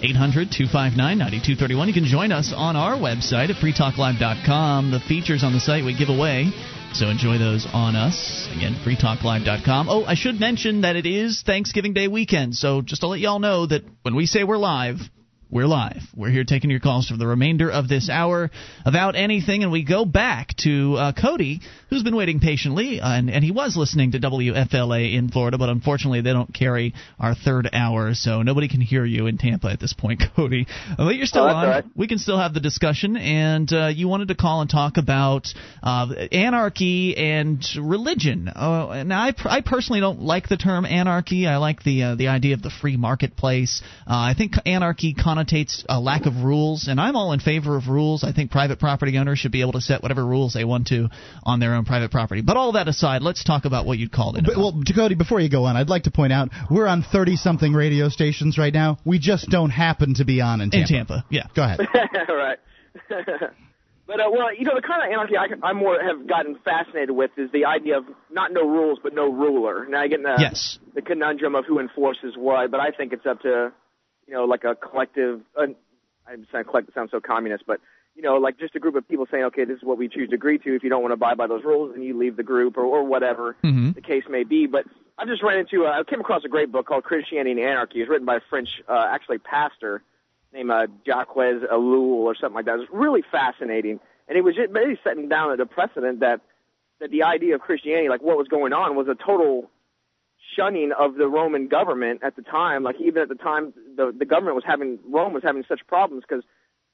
800 0.02 0.50
259 0.50 0.96
9231. 0.96 1.88
You 1.88 1.94
can 1.94 2.06
join 2.06 2.32
us 2.32 2.52
on 2.56 2.76
our 2.76 2.96
website 2.96 3.52
at 3.52 3.58
freetalklive.com. 3.58 4.90
The 4.90 5.02
features 5.02 5.44
on 5.44 5.54
the 5.54 5.60
site 5.60 5.84
we 5.84 5.96
give 5.96 6.10
away. 6.10 6.50
So 6.94 7.10
enjoy 7.10 7.38
those 7.38 7.68
on 7.72 7.96
us. 7.96 8.48
Again, 8.56 8.76
freetalklive.com. 8.84 9.88
Oh, 9.90 10.06
I 10.06 10.16
should 10.16 10.40
mention 10.40 10.82
that 10.82 10.96
it 10.96 11.06
is 11.06 11.44
Thanksgiving 11.46 11.94
Day 11.94 12.08
weekend. 12.08 12.56
So 12.56 12.82
just 12.82 13.02
to 13.02 13.08
let 13.08 13.20
y'all 13.20 13.40
know 13.40 13.68
that 13.68 13.84
when 14.02 14.16
we 14.16 14.26
say 14.26 14.44
we're 14.46 14.58
live, 14.58 14.98
we're 15.50 15.66
live. 15.66 16.02
We're 16.16 16.30
here 16.30 16.44
taking 16.44 16.70
your 16.70 16.80
calls 16.82 17.08
for 17.08 17.16
the 17.16 17.26
remainder 17.26 17.72
of 17.72 17.88
this 17.88 18.10
hour 18.10 18.52
about 18.86 19.16
anything, 19.16 19.64
and 19.64 19.72
we 19.72 19.84
go 19.84 20.04
back 20.04 20.50
to 20.64 20.96
uh, 20.98 21.12
Cody, 21.14 21.62
who's 21.90 22.04
been 22.04 22.16
waiting 22.18 22.40
patiently, 22.42 23.00
uh, 23.00 23.08
and, 23.18 23.30
and 23.30 23.44
he 23.44 23.52
was 23.52 23.78
listening 23.78 24.12
to 24.12 24.20
WFLA 24.20 25.16
in 25.16 25.30
Florida, 25.30 25.58
but 25.58 25.70
unfortunately 25.70 26.20
they 26.22 26.34
don't 26.34 26.54
carry 26.54 26.94
our 27.20 27.34
third 27.34 27.70
hour, 27.72 28.14
so 28.14 28.42
nobody 28.42 28.68
can 28.68 28.82
hear 28.82 29.06
you 29.06 29.28
in 29.28 29.38
Tampa 29.38 29.68
at 29.70 29.80
this 29.80 29.94
point, 29.94 30.22
Cody. 30.36 30.68
Uh, 30.92 30.96
But 31.06 31.16
you're 31.16 31.26
still 31.26 31.44
Oh, 31.46 31.48
on. 31.48 31.68
right. 31.68 31.86
We 31.96 32.08
can 32.08 32.18
still 32.18 32.38
have 32.38 32.54
the 32.54 32.60
discussion, 32.60 33.16
and 33.16 33.72
uh, 33.72 33.88
you 33.88 34.08
wanted 34.10 34.28
to 34.30 34.36
call 34.36 34.62
and 34.62 34.70
talk 34.70 34.98
about 34.98 35.48
uh, 35.82 36.08
anarchy 36.32 37.16
and 37.16 37.64
religion. 37.80 38.50
Uh, 38.50 39.04
now, 39.06 39.22
I, 39.22 39.34
I 39.46 39.62
personally 39.62 40.02
don't 40.02 40.22
like 40.22 40.50
the 40.50 40.58
term 40.58 40.86
anarchy. 40.86 41.48
I 41.48 41.58
like 41.58 41.84
the 41.84 42.04
uh, 42.04 42.16
the 42.16 42.28
idea 42.28 42.54
of 42.54 42.62
the 42.62 42.70
free 42.70 42.98
marketplace. 42.98 43.82
Uh, 44.02 44.16
I 44.16 44.34
think 44.38 44.54
anarchy 44.66 45.14
connotates 45.38 45.86
a 45.90 46.00
lack 46.00 46.26
of 46.26 46.44
rules, 46.44 46.88
and 46.88 47.00
I'm 47.00 47.16
all 47.16 47.34
in 47.34 47.40
favor 47.40 47.78
of 47.78 47.88
rules. 47.88 48.24
I 48.24 48.32
think 48.32 48.52
private 48.52 48.80
property 48.80 49.18
owners 49.18 49.40
should 49.40 49.52
be 49.52 49.62
able 49.62 49.74
to 49.74 49.82
set 49.82 50.02
whatever 50.02 50.26
rules 50.26 50.54
they 50.54 50.64
want 50.64 50.88
to 50.88 51.10
on 51.44 51.60
their 51.60 51.76
own 51.76 51.86
private 51.86 52.12
property. 52.12 52.42
But 52.42 52.58
all 52.58 52.74
that 52.74 52.88
aside, 52.88 53.22
let's 53.22 53.44
talk 53.44 53.66
about 53.66 53.86
what 53.86 53.98
you 53.98 54.10
called 54.10 54.38
it. 54.38 54.46
But, 54.46 54.58
well, 54.58 54.82
Cody, 54.96 55.16
before 55.16 55.40
you 55.40 55.50
go 55.50 55.66
on, 55.66 55.76
I'd 55.76 55.90
like 55.90 56.04
to 56.04 56.12
point 56.12 56.34
out 56.34 56.50
we're 56.70 56.88
on 56.88 57.04
30 57.04 57.36
something 57.36 57.74
radio 57.74 58.10
stations 58.10 58.58
right 58.58 58.74
now. 58.74 58.98
We 59.06 59.20
just 59.20 59.50
don't 59.50 59.70
happen 59.70 60.16
to 60.16 60.26
be 60.26 60.42
on 60.42 60.62
in 60.62 60.72
Tampa. 60.72 60.88
In 60.88 60.98
Tampa, 60.98 61.26
yeah. 61.30 61.48
Go 61.56 61.64
ahead. 61.64 61.80
right. 62.30 62.58
but 63.10 64.20
uh, 64.20 64.30
well, 64.32 64.54
you 64.54 64.66
know, 64.66 64.74
the 64.76 64.82
kind 64.82 65.04
of 65.04 65.12
anarchy 65.12 65.36
I, 65.38 65.68
I 65.68 65.74
more 65.74 65.98
have 66.02 66.28
gotten 66.28 66.58
fascinated 66.66 67.12
with 67.12 67.32
is 67.38 67.52
the 67.52 67.66
idea 67.66 67.98
of 67.98 68.06
not 68.32 68.52
no 68.52 68.62
rules 68.68 69.00
but 69.02 69.14
no 69.14 69.32
ruler. 69.32 69.86
Now 69.88 70.02
I 70.02 70.08
get 70.08 70.20
in 70.20 70.24
the, 70.24 70.36
Yes. 70.40 70.80
the 70.96 71.02
conundrum 71.02 71.56
of 71.56 71.66
who 71.66 71.80
enforces 71.80 72.34
what, 72.36 72.72
but 72.72 72.80
I 72.80 72.92
think 72.92 73.14
it's 73.14 73.26
up 73.26 73.42
to 73.42 73.72
you 74.28 74.34
know 74.34 74.46
like 74.46 74.64
a 74.64 74.76
collective. 74.76 75.42
Uh, 75.56 75.68
I'm 76.28 76.46
saying 76.52 76.66
collective 76.66 76.94
sounds 76.94 77.12
so 77.12 77.20
communist, 77.22 77.66
but 77.66 77.80
you 78.16 78.24
know, 78.24 78.38
like 78.38 78.58
just 78.58 78.76
a 78.76 78.80
group 78.80 78.96
of 78.96 79.08
people 79.08 79.28
saying, 79.30 79.44
okay, 79.46 79.64
this 79.64 79.78
is 79.78 79.84
what 79.84 79.98
we 80.00 80.10
choose 80.10 80.30
to 80.30 80.36
agree 80.36 80.58
to. 80.58 80.76
If 80.76 80.84
you 80.84 80.90
don't 80.90 81.02
want 81.04 81.12
to 81.12 81.14
abide 81.14 81.38
by 81.38 81.46
those 81.46 81.64
rules, 81.64 81.94
then 81.94 82.02
you 82.02 82.18
leave 82.18 82.36
the 82.36 82.44
group 82.44 82.76
or, 82.76 82.84
or 82.84 83.04
whatever 83.04 83.56
Mm-hmm. 83.64 83.92
the 83.92 84.02
case 84.02 84.24
may 84.28 84.44
be. 84.44 84.66
But 84.66 84.86
I've 85.20 85.28
just 85.28 85.44
ran 85.44 85.60
into, 85.60 85.86
uh, 85.86 86.00
I 86.00 86.04
came 86.04 86.20
across 86.20 86.44
a 86.44 86.50
great 86.50 86.72
book 86.72 86.88
called 86.88 87.04
Christianity 87.04 87.52
and 87.52 87.60
Anarchy. 87.60 88.02
It's 88.02 88.10
written 88.10 88.26
by 88.26 88.38
a 88.38 88.42
French, 88.50 88.82
uh, 88.90 89.08
actually 89.12 89.38
pastor 89.38 90.02
named 90.52 90.72
uh, 90.72 90.88
Jacques 91.06 91.36
Ellul 91.36 92.26
or 92.26 92.36
something 92.36 92.56
like 92.56 92.66
that. 92.66 92.76
It 92.76 92.80
was 92.80 92.88
really 92.92 93.24
fascinating, 93.32 94.00
and 94.28 94.36
it 94.38 94.42
was 94.44 94.56
just 94.56 94.74
basically 94.74 95.00
setting 95.04 95.30
down 95.30 95.56
the 95.56 95.66
precedent 95.68 96.22
that 96.22 96.42
that 97.00 97.12
the 97.12 97.22
idea 97.22 97.54
of 97.54 97.62
Christianity, 97.62 98.10
like 98.10 98.24
what 98.24 98.38
was 98.38 98.48
going 98.48 98.74
on, 98.74 98.96
was 98.96 99.08
a 99.08 99.14
total 99.14 99.70
shunning 100.58 100.92
of 100.98 101.16
the 101.16 101.28
Roman 101.28 101.68
government 101.68 102.22
at 102.24 102.36
the 102.36 102.42
time. 102.42 102.84
Like 102.84 102.96
even 103.00 103.22
at 103.22 103.30
the 103.30 103.36
time, 103.36 103.74
the 103.96 104.14
the 104.18 104.26
government 104.26 104.56
was 104.56 104.66
having 104.66 105.00
Rome 105.10 105.34
was 105.34 105.44
having 105.44 105.64
such 105.68 105.82
problems 105.88 106.24
because 106.28 106.44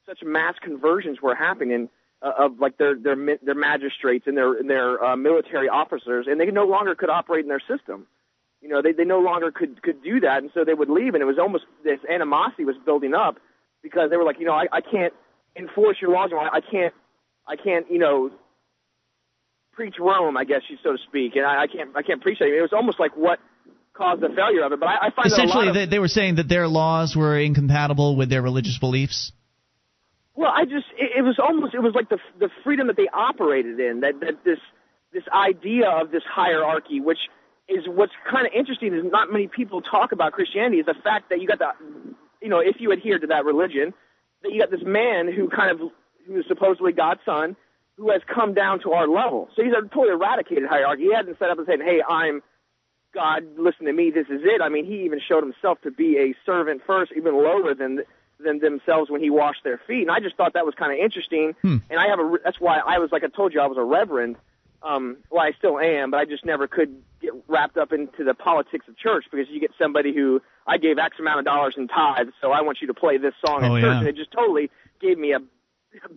such 0.05 0.19
mass 0.23 0.55
conversions 0.61 1.21
were 1.21 1.35
happening 1.35 1.89
uh, 2.21 2.31
of 2.37 2.59
like 2.59 2.77
their 2.77 2.95
their 2.95 3.15
their 3.41 3.55
magistrates 3.55 4.27
and 4.27 4.37
their 4.37 4.61
their 4.61 5.03
uh, 5.03 5.15
military 5.15 5.69
officers, 5.69 6.27
and 6.29 6.39
they 6.39 6.45
no 6.47 6.65
longer 6.65 6.95
could 6.95 7.09
operate 7.09 7.43
in 7.43 7.49
their 7.49 7.61
system. 7.67 8.07
You 8.61 8.69
know, 8.69 8.81
they 8.81 8.91
they 8.91 9.05
no 9.05 9.19
longer 9.19 9.51
could 9.51 9.81
could 9.81 10.03
do 10.03 10.19
that, 10.21 10.41
and 10.41 10.51
so 10.53 10.63
they 10.63 10.73
would 10.73 10.89
leave, 10.89 11.15
and 11.15 11.21
it 11.21 11.25
was 11.25 11.39
almost 11.39 11.65
this 11.83 11.99
animosity 12.09 12.65
was 12.65 12.75
building 12.85 13.13
up 13.13 13.39
because 13.81 14.09
they 14.09 14.17
were 14.17 14.23
like, 14.23 14.39
you 14.39 14.45
know, 14.45 14.53
I, 14.53 14.67
I 14.71 14.81
can't 14.81 15.13
enforce 15.55 15.97
your 16.01 16.11
laws, 16.11 16.31
I, 16.33 16.57
I 16.57 16.61
can't 16.61 16.93
I 17.47 17.55
can't 17.55 17.89
you 17.91 17.99
know 17.99 18.31
preach 19.73 19.95
Rome, 19.99 20.37
I 20.37 20.45
guess 20.45 20.61
so 20.83 20.93
to 20.93 20.97
speak, 21.07 21.35
and 21.35 21.45
I, 21.45 21.63
I 21.63 21.67
can't 21.67 21.95
I 21.95 22.01
can't 22.03 22.21
preach 22.21 22.39
that. 22.39 22.47
It 22.47 22.61
was 22.61 22.73
almost 22.73 22.99
like 22.99 23.17
what 23.17 23.39
caused 23.93 24.21
the 24.21 24.29
failure 24.29 24.63
of 24.63 24.71
it. 24.71 24.79
But 24.79 24.89
I, 24.89 25.07
I 25.07 25.09
find 25.11 25.27
Essentially, 25.27 25.67
of, 25.69 25.73
they, 25.73 25.85
they 25.85 25.99
were 25.99 26.07
saying 26.07 26.35
that 26.35 26.47
their 26.47 26.67
laws 26.67 27.15
were 27.15 27.37
incompatible 27.37 28.15
with 28.15 28.29
their 28.29 28.41
religious 28.41 28.77
beliefs. 28.77 29.31
Well, 30.35 30.51
I 30.53 30.63
just 30.65 30.87
it, 30.97 31.19
it 31.19 31.21
was 31.21 31.37
almost 31.39 31.73
it 31.73 31.79
was 31.79 31.93
like 31.93 32.09
the 32.09 32.17
the 32.39 32.49
freedom 32.63 32.87
that 32.87 32.97
they 32.97 33.07
operated 33.07 33.79
in 33.79 34.01
that 34.01 34.19
that 34.21 34.43
this 34.43 34.59
this 35.13 35.23
idea 35.31 35.89
of 35.89 36.11
this 36.11 36.23
hierarchy, 36.27 36.99
which 36.99 37.19
is 37.69 37.85
what's 37.87 38.13
kind 38.29 38.45
of 38.47 38.53
interesting 38.53 38.93
is 38.93 39.03
not 39.05 39.31
many 39.31 39.47
people 39.47 39.81
talk 39.81 40.11
about 40.11 40.33
Christianity 40.33 40.77
is 40.77 40.85
the 40.85 40.95
fact 41.03 41.29
that 41.29 41.39
you 41.39 41.47
got 41.47 41.59
the, 41.59 41.71
you 42.41 42.49
know, 42.49 42.59
if 42.59 42.77
you 42.79 42.91
adhere 42.91 43.19
to 43.19 43.27
that 43.27 43.45
religion, 43.45 43.93
that 44.41 44.51
you 44.51 44.59
got 44.59 44.71
this 44.71 44.83
man 44.83 45.31
who 45.31 45.49
kind 45.49 45.71
of 45.71 45.79
who 46.27 46.39
is 46.39 46.45
supposedly 46.47 46.91
God's 46.93 47.21
son 47.25 47.55
who 47.95 48.09
has 48.09 48.21
come 48.33 48.55
down 48.55 48.79
to 48.81 48.91
our 48.91 49.07
level. 49.07 49.49
So 49.55 49.63
he's 49.63 49.71
a 49.71 49.87
totally 49.89 50.09
eradicated 50.09 50.63
hierarchy. 50.67 51.03
He 51.03 51.13
hasn't 51.13 51.37
set 51.37 51.51
up 51.51 51.59
and 51.59 51.67
said, 51.67 51.79
"Hey, 51.79 52.01
I'm 52.01 52.41
God. 53.13 53.45
Listen 53.57 53.85
to 53.85 53.93
me. 53.93 54.11
This 54.11 54.27
is 54.29 54.41
it." 54.43 54.61
I 54.61 54.69
mean, 54.69 54.85
he 54.85 55.03
even 55.05 55.19
showed 55.19 55.43
himself 55.43 55.81
to 55.81 55.91
be 55.91 56.17
a 56.17 56.35
servant 56.45 56.81
first, 56.85 57.11
even 57.15 57.35
lower 57.35 57.73
than 57.73 58.03
than 58.39 58.59
themselves 58.59 59.09
when 59.09 59.21
he 59.21 59.29
washed 59.29 59.63
their 59.63 59.77
feet. 59.87 60.01
And 60.01 60.11
I 60.11 60.19
just 60.19 60.35
thought 60.35 60.53
that 60.53 60.65
was 60.65 60.75
kind 60.75 60.91
of 60.91 60.97
interesting. 60.99 61.55
Hmm. 61.61 61.77
And 61.89 61.99
I 61.99 62.07
have 62.07 62.19
a 62.19 62.37
that's 62.43 62.59
why 62.59 62.79
I 62.79 62.99
was 62.99 63.11
like 63.11 63.23
I 63.23 63.27
told 63.27 63.53
you 63.53 63.61
I 63.61 63.67
was 63.67 63.77
a 63.77 63.83
reverend. 63.83 64.35
Um, 64.81 65.15
well, 65.29 65.41
I 65.41 65.53
still 65.57 65.79
am, 65.79 66.11
but 66.11 66.17
I 66.19 66.25
just 66.25 66.43
never 66.43 66.67
could 66.67 67.01
get 67.21 67.31
wrapped 67.47 67.77
up 67.77 67.93
into 67.93 68.25
the 68.25 68.33
politics 68.33 68.85
of 68.89 68.97
church 68.97 69.23
because 69.31 69.47
you 69.49 69.61
get 69.61 69.71
somebody 69.79 70.13
who 70.13 70.41
I 70.67 70.77
gave 70.77 70.97
X 70.97 71.17
amount 71.19 71.39
of 71.39 71.45
dollars 71.45 71.75
in 71.77 71.87
tithes, 71.87 72.31
so 72.41 72.51
I 72.51 72.59
want 72.63 72.81
you 72.81 72.87
to 72.87 72.93
play 72.93 73.17
this 73.17 73.33
song 73.45 73.63
Oh, 73.63 73.77
at 73.77 73.81
church, 73.81 73.91
yeah. 73.93 73.99
and 73.99 74.07
it 74.09 74.17
just 74.17 74.31
totally 74.33 74.69
gave 74.99 75.17
me 75.17 75.31
a 75.31 75.39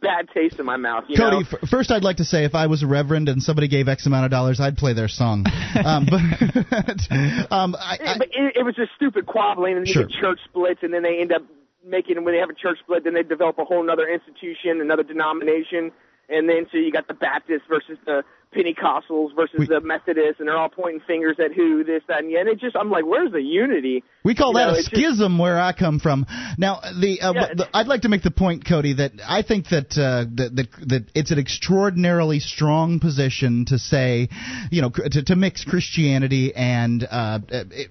bad 0.01 0.29
taste 0.35 0.59
in 0.59 0.67
my 0.67 0.77
mouth. 0.77 1.05
You 1.09 1.17
Cody, 1.17 1.37
know? 1.41 1.43
f- 1.63 1.69
first 1.69 1.91
I'd 1.91 2.05
like 2.05 2.17
to 2.19 2.25
say 2.25 2.45
if 2.45 2.55
I 2.55 2.67
was 2.67 2.83
a 2.83 2.87
reverend 2.87 3.29
and 3.29 3.43
somebody 3.43 3.69
gave 3.69 3.89
X 3.89 4.07
amount 4.07 4.25
of 4.25 4.31
dollars, 4.31 4.61
I'd 4.61 4.77
play 4.77 4.93
their 4.93 5.09
song. 5.09 5.45
Um, 5.77 6.07
but 6.09 6.21
um, 7.53 7.77
I, 7.79 7.99
I, 8.03 8.19
but 8.19 8.29
it, 8.33 8.57
it 8.57 8.65
was 8.65 8.75
just 8.75 8.91
stupid 8.97 9.27
quabbling, 9.27 9.77
and 9.77 9.87
then 9.87 9.93
Sure. 9.93 10.03
you 10.03 10.09
get 10.09 10.19
church 10.19 10.39
splits, 10.47 10.81
and 10.83 10.93
then 10.93 11.03
they 11.03 11.19
end 11.21 11.33
up 11.33 11.43
making 11.85 12.25
when 12.25 12.33
they 12.33 12.41
have 12.41 12.49
a 12.49 12.55
church 12.55 12.79
split, 12.81 13.05
then 13.05 13.13
they 13.15 13.23
develop 13.23 13.59
a 13.59 13.65
whole 13.65 13.89
other 13.91 14.09
institution, 14.09 14.81
another 14.81 15.03
denomination, 15.03 15.93
and 16.31 16.49
then 16.49 16.67
so 16.73 16.79
you 16.79 16.91
got 16.91 17.07
the 17.09 17.15
Baptists 17.15 17.63
versus 17.69 17.99
the 18.07 18.25
Pentecostals 18.55 19.35
versus 19.37 19.69
the 19.69 19.81
Methodists, 19.81 20.39
and 20.39 20.49
they're 20.49 20.57
all 20.57 20.69
pointing 20.69 21.01
fingers 21.07 21.37
at 21.39 21.53
who 21.55 21.85
this, 21.85 22.03
that, 22.09 22.21
and 22.21 22.31
yeah. 22.31 22.41
And 22.41 22.49
it 22.49 22.59
just, 22.59 22.75
I'm 22.77 22.91
like, 22.91 23.05
where's 23.05 23.33
the 23.33 23.43
unity? 23.43 24.03
We 24.25 24.35
call 24.35 24.49
You 24.53 24.55
that 24.59 24.67
know, 24.67 24.75
a 24.75 24.79
it's 24.79 24.89
just- 24.89 24.97
schism 25.03 25.39
where 25.39 25.59
I 25.61 25.73
come 25.73 25.99
from. 26.01 26.27
Now, 26.59 26.81
the, 27.01 27.21
uh, 27.21 27.33
Yeah. 27.35 27.55
the 27.55 27.69
I'd 27.75 27.87
like 27.87 28.03
to 28.03 28.09
make 28.09 28.23
the 28.23 28.31
point, 28.31 28.65
Cody, 28.67 28.95
that 28.95 29.13
I 29.27 29.43
think 29.43 29.69
that, 29.69 29.97
uh, 29.99 30.25
that 30.37 30.57
that 30.57 30.89
that 30.89 31.05
it's 31.15 31.31
an 31.31 31.39
extraordinarily 31.39 32.41
strong 32.41 32.99
position 32.99 33.67
to 33.67 33.79
say, 33.79 34.29
you 34.71 34.83
know, 34.83 34.91
to, 34.91 35.23
to 35.25 35.37
mix 35.37 35.65
Christianity 35.65 36.55
and 36.55 37.07
uh, 37.09 37.41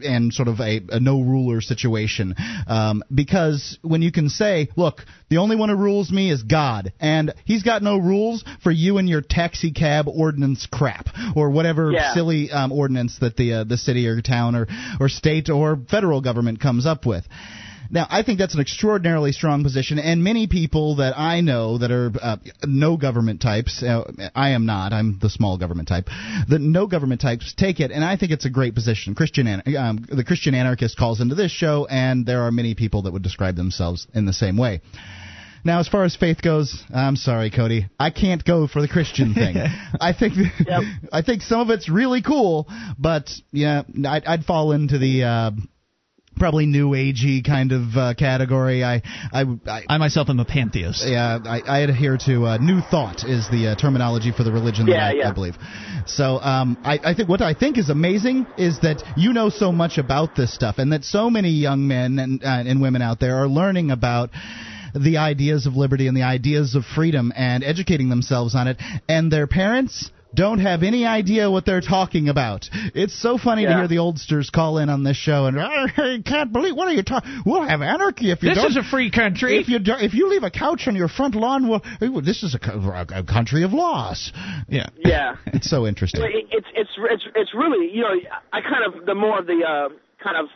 and 0.03 0.33
sort 0.33 0.47
of 0.47 0.59
a, 0.59 0.81
a 0.89 0.99
no 0.99 1.21
ruler 1.21 1.61
situation, 1.61 2.33
um, 2.67 3.03
because 3.13 3.77
when 3.81 4.01
you 4.01 4.11
can 4.11 4.29
say, 4.29 4.69
look, 4.75 5.05
the 5.29 5.37
only 5.37 5.55
one 5.55 5.69
who 5.69 5.75
rules 5.75 6.11
me 6.11 6.31
is 6.31 6.43
God, 6.43 6.91
and 6.99 7.33
He's 7.45 7.63
got 7.63 7.81
no 7.83 7.97
rules 7.97 8.43
for 8.63 8.71
you 8.71 8.97
and 8.97 9.07
your 9.07 9.21
taxi 9.21 9.71
cab 9.71 10.07
ordinance 10.07 10.44
crap 10.71 11.07
or 11.35 11.49
whatever 11.49 11.91
Yeah. 11.91 12.13
silly 12.13 12.51
um, 12.51 12.71
ordinance 12.71 13.17
that 13.19 13.35
the 13.35 13.53
uh, 13.53 13.63
the 13.63 13.77
city 13.77 14.07
or 14.07 14.21
town 14.21 14.55
or 14.55 14.67
or 14.99 15.07
state 15.09 15.49
or 15.49 15.77
federal 15.89 16.21
government 16.21 16.59
comes 16.59 16.85
up 16.85 17.05
with. 17.05 17.25
Now, 17.91 18.07
I 18.09 18.23
think 18.23 18.39
that's 18.39 18.55
an 18.55 18.61
extraordinarily 18.61 19.31
strong 19.31 19.63
position, 19.63 19.99
and 19.99 20.23
many 20.23 20.47
people 20.47 20.95
that 20.95 21.13
I 21.17 21.41
know 21.41 21.77
that 21.77 21.91
are 21.91 22.11
uh, 22.19 22.37
no 22.65 22.97
government 22.97 23.41
types, 23.41 23.83
uh, 23.83 24.11
I 24.33 24.49
am 24.57 24.65
not, 24.65 24.91
I'm 24.91 25.19
the 25.21 25.29
small 25.29 25.57
government 25.57 25.87
type, 25.87 26.07
the 26.49 26.57
no 26.57 26.87
government 26.87 27.21
types 27.21 27.53
take 27.55 27.79
it, 27.79 27.91
and 27.91 28.03
I 28.03 28.17
think 28.17 28.31
it's 28.31 28.45
a 28.45 28.49
great 28.49 28.73
position. 28.73 29.13
Christian, 29.13 29.47
um, 29.77 30.03
the 30.09 30.23
Christian 30.23 30.55
anarchist 30.55 30.97
calls 30.97 31.21
into 31.21 31.35
this 31.35 31.51
show, 31.51 31.85
and 31.89 32.25
there 32.25 32.41
are 32.41 32.51
many 32.51 32.73
people 32.73 33.03
that 33.03 33.13
would 33.13 33.23
describe 33.23 33.55
themselves 33.55 34.07
in 34.15 34.25
the 34.25 34.33
same 34.33 34.57
way. 34.57 34.81
Now, 35.65 35.79
as 35.79 35.87
far 35.87 36.03
as 36.03 36.15
faith 36.15 36.43
goes, 36.43 36.83
I'm 36.93 37.15
sorry, 37.15 37.49
Cody. 37.49 37.87
I 37.99 38.11
can't 38.11 38.45
go 38.45 38.67
for 38.67 38.81
the 38.81 38.87
Christian 38.87 39.33
thing. 39.33 39.55
I 39.99 40.13
think 40.13 40.35
I 41.11 41.23
think 41.23 41.41
some 41.41 41.59
of 41.59 41.71
it's 41.71 41.89
really 41.89 42.21
cool, 42.21 42.67
but 42.99 43.31
yeah, 43.51 43.81
I'd, 44.07 44.25
I'd 44.25 44.45
fall 44.45 44.73
into 44.73 44.99
the 44.99 45.23
uh, 45.23 45.51
probably 46.37 46.67
new 46.67 46.91
agey 46.91 47.43
kind 47.43 47.71
of 47.71 47.97
uh, 47.97 48.13
category. 48.13 48.83
I, 48.83 49.01
I, 49.33 49.45
I, 49.65 49.83
I 49.89 49.97
myself 49.97 50.29
am 50.29 50.39
a 50.39 50.45
pantheist. 50.45 51.03
Yeah, 51.03 51.39
I, 51.43 51.61
I 51.65 51.79
adhere 51.79 52.19
to 52.25 52.45
uh, 52.45 52.57
new 52.57 52.81
thought 52.81 53.23
is 53.23 53.49
the 53.49 53.69
uh, 53.69 53.75
terminology 53.75 54.31
for 54.31 54.43
the 54.43 54.51
religion 54.51 54.85
that 54.85 54.91
Yeah, 54.91 55.07
I, 55.07 55.11
yeah. 55.13 55.29
I 55.29 55.33
believe. 55.33 55.55
So 56.05 56.39
um, 56.39 56.77
I, 56.83 56.99
I 57.03 57.13
think 57.15 57.27
what 57.27 57.41
I 57.41 57.55
think 57.55 57.79
is 57.79 57.89
amazing 57.89 58.45
is 58.55 58.81
that 58.81 59.01
you 59.15 59.33
know 59.33 59.49
so 59.49 59.71
much 59.71 59.97
about 59.97 60.35
this 60.35 60.53
stuff, 60.53 60.75
and 60.77 60.93
that 60.93 61.03
so 61.03 61.31
many 61.31 61.49
young 61.49 61.87
men 61.87 62.19
and 62.19 62.43
uh, 62.43 62.47
and 62.47 62.81
women 62.81 63.01
out 63.01 63.19
there 63.19 63.37
are 63.37 63.47
learning 63.47 63.89
about 63.89 64.29
the 64.95 65.17
ideas 65.17 65.65
of 65.65 65.75
liberty 65.75 66.07
and 66.07 66.15
the 66.15 66.23
ideas 66.23 66.75
of 66.75 66.83
freedom 66.85 67.31
and 67.35 67.63
educating 67.63 68.09
themselves 68.09 68.55
on 68.55 68.67
it, 68.67 68.77
and 69.09 69.31
their 69.31 69.47
parents 69.47 70.09
don't 70.33 70.59
have 70.59 70.83
any 70.83 71.05
idea 71.05 71.49
what 71.49 71.65
they're 71.65 71.79
talking 71.81 72.27
about. 72.27 72.69
It's 72.93 73.17
so 73.17 73.37
funny 73.37 73.65
to 73.65 73.73
hear 73.73 73.87
the 73.87 73.99
oldsters 73.99 74.49
call 74.49 74.79
in 74.79 74.89
on 74.89 75.03
this 75.03 75.15
show 75.15 75.45
and 75.45 75.57
I 75.57 76.19
can't 76.25 76.51
believe 76.51 76.75
what 76.75 76.89
are 76.89 76.93
you 76.93 77.03
talking? 77.03 77.41
We'll 77.45 77.63
have 77.63 77.81
anarchy 77.81 78.31
if 78.31 78.43
you 78.43 78.49
This 78.49 78.57
don't. 78.57 78.71
is 78.71 78.75
a 78.77 78.83
free 78.83 79.09
country. 79.09 79.57
If 79.57 79.69
you 79.69 79.79
do, 79.79 79.93
if 79.97 80.13
you 80.13 80.29
leave 80.29 80.43
a 80.43 80.51
couch 80.51 80.87
on 80.87 80.95
your 80.97 81.07
front 81.07 81.35
lawn, 81.35 81.69
well, 81.69 81.81
this 82.21 82.43
is 82.43 82.53
a, 82.53 83.05
a 83.15 83.23
country 83.23 83.63
of 83.63 83.71
laws. 83.71 84.33
Yeah, 84.67 84.87
Yeah. 84.97 85.37
it's 85.47 85.69
so 85.69 85.87
interesting. 85.87 86.21
It's 86.51 86.67
it's 86.75 86.89
it's 86.97 87.23
it's 87.33 87.53
really 87.53 87.89
you 87.93 88.01
know 88.01 88.15
I 88.51 88.59
kind 88.59 88.83
of 88.93 89.05
the 89.05 89.15
more 89.15 89.39
of 89.39 89.45
the 89.47 89.61
uh, 89.65 89.89
kind 90.21 90.35
of 90.37 90.47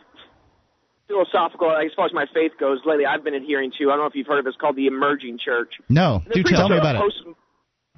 philosophical 1.09 1.71
as 1.71 1.91
far 1.95 2.05
as 2.05 2.13
my 2.13 2.25
faith 2.33 2.53
goes 2.59 2.79
lately 2.85 3.05
I've 3.05 3.23
been 3.23 3.33
adhering 3.33 3.71
to 3.79 3.85
I 3.85 3.95
don't 3.95 3.99
know 3.99 4.05
if 4.05 4.15
you've 4.15 4.27
heard 4.27 4.39
of 4.39 4.45
it, 4.45 4.49
it's 4.49 4.57
called 4.57 4.75
the 4.77 4.87
Emerging 4.87 5.39
Church. 5.39 5.73
No, 5.89 6.23
They're 6.31 6.43
tell 6.43 6.69
me 6.69 6.77
about 6.77 6.95
it. 6.95 7.01
post- 7.01 7.23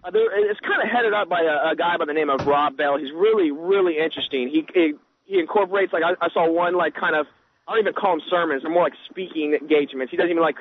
Uh, 0.04 0.10
it's 0.14 0.60
kind 0.62 0.82
of 0.82 0.90
headed 0.90 1.14
up 1.14 1.30
by 1.30 1.42
a, 1.42 1.72
a 1.72 1.76
guy 1.76 1.96
by 1.98 2.06
the 2.06 2.14
name 2.14 2.30
of 2.32 2.48
Rob 2.48 2.76
Bell. 2.76 2.98
He's 2.98 3.12
really, 3.12 3.52
really 3.52 4.00
interesting. 4.00 4.48
He 4.50 4.66
he, 4.74 4.94
he 5.26 5.40
incorporates 5.40 5.94
like 5.94 6.04
I, 6.04 6.14
I 6.26 6.30
saw 6.30 6.50
one 6.50 6.74
like 6.74 6.96
kind 6.96 7.16
of 7.16 7.28
I 7.68 7.74
don't 7.74 7.82
even 7.82 7.94
call 7.94 8.18
them 8.18 8.22
sermons. 8.28 8.64
They're 8.64 8.72
more 8.72 8.84
like 8.84 8.96
speaking 9.10 9.54
engagements. 9.54 10.10
He 10.10 10.18
doesn't 10.18 10.32
even 10.32 10.42
like 10.42 10.58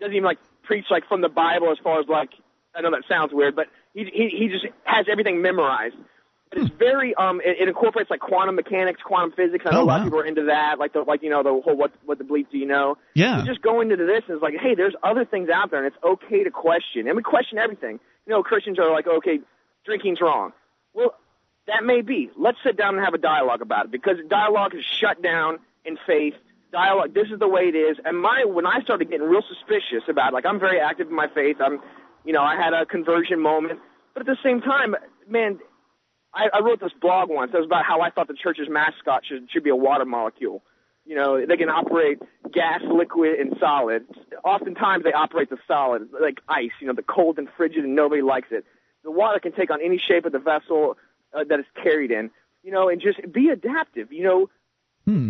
doesn't 0.00 0.14
even 0.14 0.24
like 0.24 0.38
preach 0.64 0.86
like 0.90 1.06
from 1.06 1.20
the 1.20 1.28
Bible 1.28 1.70
as 1.70 1.78
far 1.78 2.00
as 2.00 2.08
like 2.08 2.30
I 2.74 2.80
know 2.80 2.90
that 2.90 3.04
sounds 3.08 3.32
weird, 3.32 3.54
but 3.54 3.68
he 3.92 4.04
he 4.12 4.28
he 4.30 4.48
just 4.48 4.66
has 4.84 5.06
everything 5.08 5.40
memorized. 5.42 5.94
But 6.54 6.62
it's 6.62 6.74
very 6.78 7.14
um 7.16 7.40
it, 7.44 7.56
it 7.60 7.68
incorporates 7.68 8.10
like 8.10 8.20
quantum 8.20 8.54
mechanics, 8.54 9.00
quantum 9.04 9.32
physics. 9.32 9.64
I 9.66 9.72
know 9.72 9.80
Oh, 9.80 9.82
a 9.82 9.84
lot 9.84 9.86
wow. 9.86 9.98
of 9.98 10.04
people 10.04 10.20
are 10.20 10.26
into 10.26 10.44
that, 10.44 10.78
like 10.78 10.92
the 10.92 11.00
like 11.00 11.22
you 11.22 11.30
know 11.30 11.42
the 11.42 11.50
whole 11.50 11.76
what 11.76 11.92
what 12.04 12.18
the 12.18 12.24
bleep 12.24 12.46
do 12.50 12.58
you 12.58 12.66
know? 12.66 12.96
Yeah. 13.14 13.40
You 13.40 13.44
just 13.46 13.62
go 13.62 13.80
into 13.80 13.96
this 13.96 14.22
and 14.28 14.34
it's 14.36 14.42
like, 14.42 14.54
hey, 14.60 14.74
there's 14.74 14.94
other 15.02 15.24
things 15.24 15.48
out 15.48 15.70
there, 15.70 15.84
and 15.84 15.92
it's 15.92 16.02
okay 16.04 16.44
to 16.44 16.50
question. 16.50 17.06
And 17.08 17.16
we 17.16 17.22
question 17.22 17.58
everything. 17.58 17.98
You 18.26 18.30
know, 18.32 18.42
Christians 18.42 18.78
are 18.78 18.90
like, 18.90 19.06
okay, 19.06 19.40
drinking's 19.84 20.20
wrong. 20.20 20.52
Well, 20.94 21.14
that 21.66 21.82
may 21.84 22.02
be. 22.02 22.30
Let's 22.38 22.58
sit 22.64 22.76
down 22.76 22.94
and 22.96 23.04
have 23.04 23.14
a 23.14 23.18
dialogue 23.18 23.62
about 23.62 23.86
it 23.86 23.90
because 23.90 24.16
dialogue 24.28 24.74
is 24.74 24.84
shut 24.84 25.22
down 25.22 25.58
in 25.84 25.98
faith. 26.06 26.34
Dialogue. 26.72 27.14
This 27.14 27.28
is 27.32 27.38
the 27.38 27.48
way 27.48 27.62
it 27.68 27.76
is. 27.76 27.98
And 28.04 28.20
my 28.20 28.44
when 28.44 28.66
I 28.66 28.80
started 28.82 29.08
getting 29.10 29.28
real 29.28 29.42
suspicious 29.48 30.02
about, 30.08 30.32
it, 30.32 30.34
like, 30.34 30.44
I'm 30.46 30.58
very 30.58 30.80
active 30.80 31.08
in 31.08 31.14
my 31.14 31.28
faith. 31.28 31.56
I'm, 31.60 31.80
you 32.24 32.32
know, 32.32 32.42
I 32.42 32.56
had 32.56 32.72
a 32.74 32.84
conversion 32.84 33.38
moment, 33.40 33.78
but 34.12 34.20
at 34.20 34.26
the 34.26 34.36
same 34.42 34.60
time, 34.60 34.96
man, 35.28 35.58
I, 36.34 36.48
I 36.52 36.60
wrote 36.60 36.80
this 36.80 36.92
blog 37.00 37.30
once. 37.30 37.52
It 37.54 37.58
was 37.58 37.66
about 37.66 37.84
how 37.84 38.00
I 38.00 38.10
thought 38.10 38.28
the 38.28 38.34
church's 38.34 38.68
mascot 38.68 39.22
should 39.26 39.50
should 39.50 39.62
be 39.62 39.70
a 39.70 39.76
water 39.76 40.04
molecule. 40.04 40.62
You 41.06 41.16
know, 41.16 41.44
they 41.46 41.56
can 41.56 41.68
operate 41.68 42.18
gas, 42.52 42.80
liquid, 42.82 43.38
and 43.38 43.56
solid. 43.60 44.06
Oftentimes, 44.42 45.04
they 45.04 45.12
operate 45.12 45.50
the 45.50 45.58
solid, 45.68 46.08
like 46.18 46.40
ice. 46.48 46.70
You 46.80 46.86
know, 46.86 46.94
the 46.94 47.02
cold 47.02 47.38
and 47.38 47.48
frigid, 47.56 47.84
and 47.84 47.94
nobody 47.94 48.22
likes 48.22 48.48
it. 48.50 48.64
The 49.02 49.10
water 49.10 49.38
can 49.38 49.52
take 49.52 49.70
on 49.70 49.80
any 49.82 49.98
shape 49.98 50.24
of 50.24 50.32
the 50.32 50.38
vessel 50.38 50.96
uh, 51.34 51.44
that 51.48 51.60
it's 51.60 51.68
carried 51.82 52.10
in. 52.10 52.30
You 52.62 52.72
know, 52.72 52.88
and 52.88 53.00
just 53.00 53.20
be 53.32 53.50
adaptive. 53.50 54.12
You 54.12 54.24
know, 54.24 54.50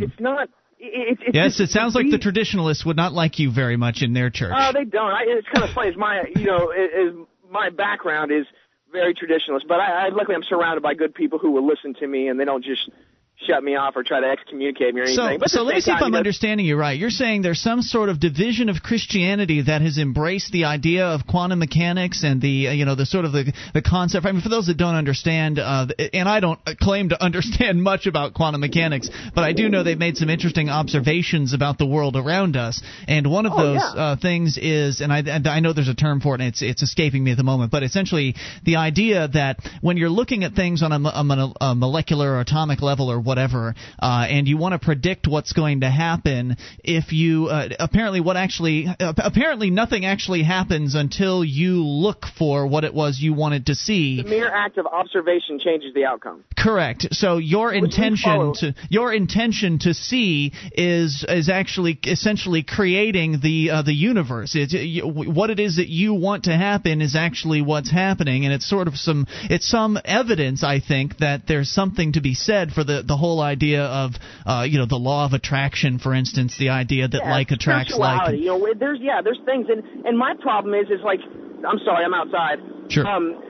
it's 0.05 0.21
not. 0.21 0.49
It, 0.79 1.19
it, 1.27 1.35
yes, 1.35 1.61
it 1.61 1.71
sounds 1.71 1.95
like 1.95 2.11
the 2.11 2.19
traditionalists 2.19 2.85
would 2.85 2.97
not 2.97 3.13
like 3.13 3.39
you 3.39 3.51
very 3.51 3.77
much 3.77 4.03
in 4.03 4.13
their 4.13 4.31
church. 4.31 4.53
Oh, 4.55 4.73
they 4.73 4.85
don't. 4.85 5.11
I, 5.11 5.25
it's 5.27 5.49
kind 5.53 5.69
of 5.69 5.75
funny. 5.75 5.89
It's 5.89 5.99
my, 5.99 6.25
you 6.37 6.47
know, 6.47 6.71
it, 6.71 6.91
is 7.09 7.15
my 7.51 7.71
background 7.71 8.33
is 8.33 8.47
very 8.95 9.13
traditionalist, 9.13 9.67
but 9.69 9.81
I, 9.81 10.07
I 10.07 10.09
luckily 10.09 10.37
I'm 10.37 10.45
surrounded 10.45 10.83
by 10.83 10.95
good 10.95 11.15
people 11.15 11.39
who 11.39 11.51
will 11.51 11.67
listen 11.67 11.93
to 11.95 12.07
me 12.07 12.29
and 12.29 12.41
they 12.41 12.47
don't 12.47 12.65
just 12.65 12.89
shut 13.37 13.63
me 13.63 13.75
off 13.77 13.95
or 13.97 14.03
try 14.03 14.21
to 14.21 14.27
excommunicate 14.31 14.95
me 14.95 15.01
or 15.01 15.05
anything. 15.05 15.35
So, 15.35 15.39
but 15.39 15.51
so 15.51 15.63
let 15.65 15.75
me 15.75 15.81
see 15.81 15.91
if 15.91 16.01
I'm 16.01 16.15
understanding 16.15 16.65
you 16.65 16.77
right. 16.77 16.99
You're 16.99 17.11
saying 17.11 17.43
there's 17.43 17.61
some 17.61 17.83
sort 17.83 18.09
of 18.09 18.19
division 18.21 18.69
of 18.69 18.83
Christianity 18.83 19.63
that 19.63 19.83
has 19.83 19.99
embraced 19.99 20.53
the 20.53 20.65
idea 20.65 21.05
of 21.07 21.27
quantum 21.27 21.59
mechanics 21.59 22.23
and 22.25 22.41
the 22.41 22.69
uh, 22.69 22.73
you 22.73 22.85
know 22.85 22.95
the 22.95 23.05
sort 23.05 23.25
of 23.25 23.33
the 23.33 23.53
the 23.75 23.83
concept. 23.83 24.25
I 24.25 24.33
mean, 24.33 24.41
for 24.41 24.49
those 24.49 24.67
that 24.69 24.77
don't 24.77 24.95
understand, 24.95 25.59
uh, 25.59 25.87
and 26.13 26.29
I 26.29 26.41
don't 26.41 26.59
claim 26.81 27.11
to 27.11 27.23
understand 27.23 27.83
much 27.83 28.07
about 28.07 28.35
quantum 28.35 28.61
mechanics, 28.61 29.11
but 29.35 29.45
I 29.45 29.53
do 29.53 29.69
know 29.69 29.83
they've 29.83 29.99
made 29.99 30.17
some 30.17 30.31
interesting 30.31 30.71
observations 30.71 31.53
about 31.53 31.77
the 31.77 31.87
world 31.87 32.17
around 32.17 32.57
us. 32.57 32.83
And 33.09 33.31
one 33.31 33.47
of 33.47 33.53
Oh, 33.55 33.63
those 33.63 33.81
yeah. 33.95 34.03
uh, 34.03 34.17
things 34.17 34.59
is, 34.61 35.01
and 35.01 35.13
I, 35.13 35.19
and 35.21 35.47
I 35.47 35.61
know 35.61 35.73
there's 35.73 35.89
a 35.89 35.95
term 35.95 36.21
for 36.21 36.35
it, 36.35 36.41
and 36.41 36.49
it's 36.49 36.63
it's 36.63 36.83
escaping 36.83 37.23
me 37.23 37.33
at 37.33 37.37
the 37.37 37.43
moment, 37.45 37.71
but 37.73 37.83
essentially 37.83 38.37
the 38.65 38.77
idea 38.77 39.29
that 39.29 39.59
when 39.83 39.97
you're 39.97 40.09
looking 40.09 40.45
at 40.45 40.55
things 40.55 40.83
on 40.83 40.93
a, 40.93 41.09
a, 41.09 41.53
a 41.61 41.75
molecular 41.75 42.33
or 42.33 42.41
atomic 42.41 42.81
level 42.81 43.11
or 43.11 43.21
whatever, 43.25 43.75
uh, 44.01 44.27
and 44.29 44.47
you 44.47 44.57
want 44.57 44.73
to 44.73 44.79
predict 44.79 45.27
what's 45.27 45.53
going 45.53 45.81
to 45.81 45.91
happen, 45.91 46.57
if 46.83 47.13
you 47.13 47.47
uh, 47.47 47.69
apparently 47.79 48.21
what 48.21 48.37
actually 48.37 48.87
apparently 49.01 49.71
nothing 49.71 50.05
actually 50.05 50.43
happens 50.43 50.95
until 50.95 51.45
you 51.45 51.83
look 51.85 52.25
for 52.39 52.67
what 52.67 52.85
it 52.85 52.95
was 52.95 53.19
you 53.21 53.35
wanted 53.35 53.67
to 53.67 53.75
see. 53.75 54.23
the 54.23 54.29
mere 54.29 54.53
act 54.53 54.79
of 54.79 54.87
observation 54.87 55.59
changes 55.59 55.95
the 55.95 56.05
outcome. 56.05 56.45
Correct. 56.57 57.09
So 57.13 57.39
your 57.39 57.73
intention 57.73 58.55
to 58.61 58.75
your 58.89 59.13
intention 59.13 59.79
to 59.81 59.95
see 59.95 60.53
is 60.73 61.25
is 61.29 61.49
actually 61.49 61.99
essentially 62.05 62.63
creating 62.63 63.41
the 63.43 63.71
uh, 63.71 63.83
the 63.83 63.93
universe. 63.93 64.55
It's, 64.55 64.75
what 65.05 65.51
it 65.51 65.61
is 65.61 65.77
that 65.77 65.89
you 65.89 66.15
want 66.15 66.45
to 66.45 66.57
happen 66.57 67.01
is 67.01 67.17
actually 67.17 67.63
what's 67.63 67.91
happening, 67.91 68.45
and 68.45 68.53
it's 68.53 68.69
sort 68.69 68.89
of 68.89 68.97
some 68.97 69.27
it's 69.51 69.69
some 69.69 69.99
evidence, 70.05 70.63
I 70.65 70.81
think, 70.81 71.19
that 71.19 71.43
there's 71.47 71.71
something 71.71 72.13
to 72.13 72.21
be 72.21 72.35
said 72.35 72.73
for 72.73 72.85
the 72.85 73.03
the 73.03 73.14
whole 73.17 73.41
idea 73.41 73.85
of 73.85 74.15
uh, 74.47 74.67
you 74.69 74.79
know 74.79 74.87
the 74.87 74.99
law 74.99 75.25
of 75.25 75.33
attraction, 75.33 75.99
for 75.99 76.15
instance, 76.15 76.57
the 76.59 76.71
idea 76.71 77.09
that 77.09 77.23
yeah, 77.25 77.31
like 77.31 77.51
attracts 77.51 77.97
like. 77.97 78.39
You 78.39 78.47
know, 78.47 78.75
there's 78.79 78.99
yeah, 79.01 79.23
there's 79.23 79.41
things, 79.45 79.67
and 79.69 80.07
and 80.07 80.19
my 80.19 80.35
problem 80.41 80.75
is 80.75 80.87
is 80.91 81.01
like 81.05 81.21
I'm 81.67 81.79
sorry, 81.85 82.05
I'm 82.05 82.15
outside. 82.15 82.59
Sure. 82.89 83.07
Um, 83.07 83.43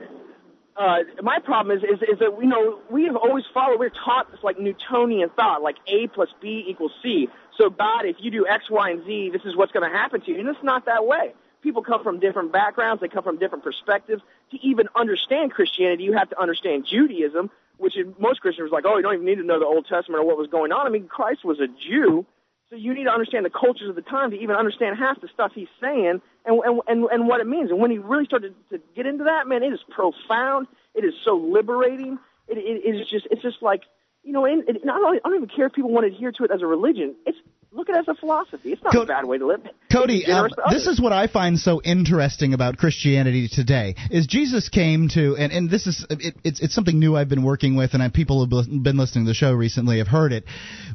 uh, 0.75 0.97
my 1.21 1.39
problem 1.39 1.77
is, 1.77 1.83
is 1.83 2.01
is 2.01 2.19
that 2.19 2.37
you 2.41 2.49
know 2.49 2.79
we 2.91 3.05
have 3.05 3.15
always 3.15 3.45
followed 3.53 3.79
we're 3.79 3.89
taught 3.89 4.29
this 4.31 4.41
like 4.43 4.59
Newtonian 4.59 5.29
thought 5.29 5.61
like 5.61 5.77
A 5.87 6.07
plus 6.07 6.29
B 6.41 6.65
equals 6.67 6.91
C. 7.01 7.29
So 7.57 7.69
God, 7.69 8.05
if 8.05 8.17
you 8.19 8.29
do 8.29 8.45
X, 8.45 8.65
Y, 8.69 8.89
and 8.89 9.05
Z, 9.05 9.29
this 9.31 9.43
is 9.45 9.55
what's 9.55 9.71
going 9.71 9.89
to 9.89 9.95
happen 9.95 10.21
to 10.21 10.31
you, 10.31 10.39
and 10.39 10.49
it's 10.49 10.63
not 10.63 10.85
that 10.85 11.05
way. 11.05 11.33
People 11.61 11.81
come 11.81 12.03
from 12.03 12.19
different 12.19 12.51
backgrounds, 12.51 13.01
they 13.01 13.07
come 13.07 13.23
from 13.23 13.39
different 13.39 13.63
perspectives. 13.63 14.21
To 14.51 14.57
even 14.61 14.87
understand 14.95 15.51
Christianity, 15.51 16.03
you 16.03 16.13
have 16.13 16.29
to 16.29 16.39
understand 16.39 16.85
Judaism, 16.85 17.49
which 17.77 17.97
is, 17.97 18.05
most 18.19 18.41
Christians 18.41 18.71
are 18.71 18.75
like, 18.75 18.85
oh, 18.85 18.97
you 18.97 19.03
don't 19.03 19.13
even 19.15 19.25
need 19.25 19.35
to 19.35 19.43
know 19.43 19.59
the 19.59 19.65
Old 19.65 19.85
Testament 19.87 20.21
or 20.21 20.25
what 20.25 20.37
was 20.37 20.47
going 20.47 20.71
on. 20.71 20.87
I 20.87 20.89
mean, 20.89 21.07
Christ 21.07 21.43
was 21.43 21.59
a 21.59 21.67
Jew, 21.67 22.25
so 22.69 22.75
you 22.75 22.93
need 22.93 23.05
to 23.05 23.11
understand 23.11 23.45
the 23.45 23.49
cultures 23.49 23.89
of 23.89 23.95
the 23.95 24.01
time 24.01 24.31
to 24.31 24.37
even 24.37 24.55
understand 24.55 24.97
half 24.97 25.21
the 25.21 25.27
stuff 25.33 25.51
he's 25.53 25.67
saying 25.79 26.21
and 26.45 26.61
and 26.65 26.81
and, 26.87 27.05
and 27.11 27.27
what 27.27 27.39
it 27.41 27.47
means. 27.47 27.69
And 27.69 27.79
when 27.79 27.91
he 27.91 27.97
really 27.97 28.25
started 28.25 28.55
to 28.71 28.79
get 28.95 29.05
into 29.05 29.25
that, 29.25 29.47
man, 29.47 29.63
it 29.63 29.73
is 29.73 29.79
profound. 29.89 30.67
It 30.95 31.05
is 31.05 31.13
so 31.23 31.35
liberating. 31.35 32.17
It, 32.47 32.57
it, 32.57 32.81
it 32.83 32.95
is 32.95 33.07
just 33.09 33.27
it's 33.29 33.41
just 33.41 33.61
like 33.61 33.81
you 34.23 34.31
know, 34.31 34.45
and, 34.45 34.67
and 34.67 34.89
I 34.89 34.97
don't 34.97 35.15
I 35.23 35.29
don't 35.29 35.35
even 35.35 35.49
care 35.49 35.67
if 35.67 35.73
people 35.73 35.91
want 35.91 36.07
to 36.07 36.13
adhere 36.13 36.31
to 36.31 36.43
it 36.43 36.51
as 36.51 36.61
a 36.61 36.67
religion. 36.67 37.15
It's 37.27 37.37
look 37.75 37.89
at 37.89 37.95
it 37.95 37.99
as 37.99 38.07
a 38.07 38.15
philosophy. 38.15 38.71
It's 38.71 38.83
not 38.83 38.93
Co- 38.93 39.01
a 39.01 39.05
bad 39.05 39.25
way 39.25 39.37
to 39.37 39.45
live. 39.45 39.61
Cody, 39.91 40.25
um, 40.25 40.49
this 40.69 40.87
is 40.87 40.99
what 40.99 41.11
I 41.11 41.27
find 41.27 41.59
so 41.59 41.81
interesting 41.83 42.53
about 42.53 42.77
Christianity 42.77 43.47
today. 43.47 43.95
Is 44.09 44.27
Jesus 44.27 44.69
came 44.69 45.09
to, 45.09 45.35
and, 45.37 45.51
and 45.51 45.69
this 45.69 45.85
is 45.85 46.05
it, 46.09 46.35
it's 46.43 46.61
it's 46.61 46.73
something 46.73 46.97
new 46.97 47.15
I've 47.15 47.29
been 47.29 47.43
working 47.43 47.75
with, 47.75 47.93
and 47.93 48.01
I, 48.01 48.09
people 48.09 48.45
who 48.45 48.57
have 48.57 48.83
been 48.83 48.97
listening 48.97 49.25
to 49.25 49.29
the 49.29 49.35
show 49.35 49.53
recently 49.53 49.99
have 49.99 50.07
heard 50.07 50.31
it. 50.31 50.45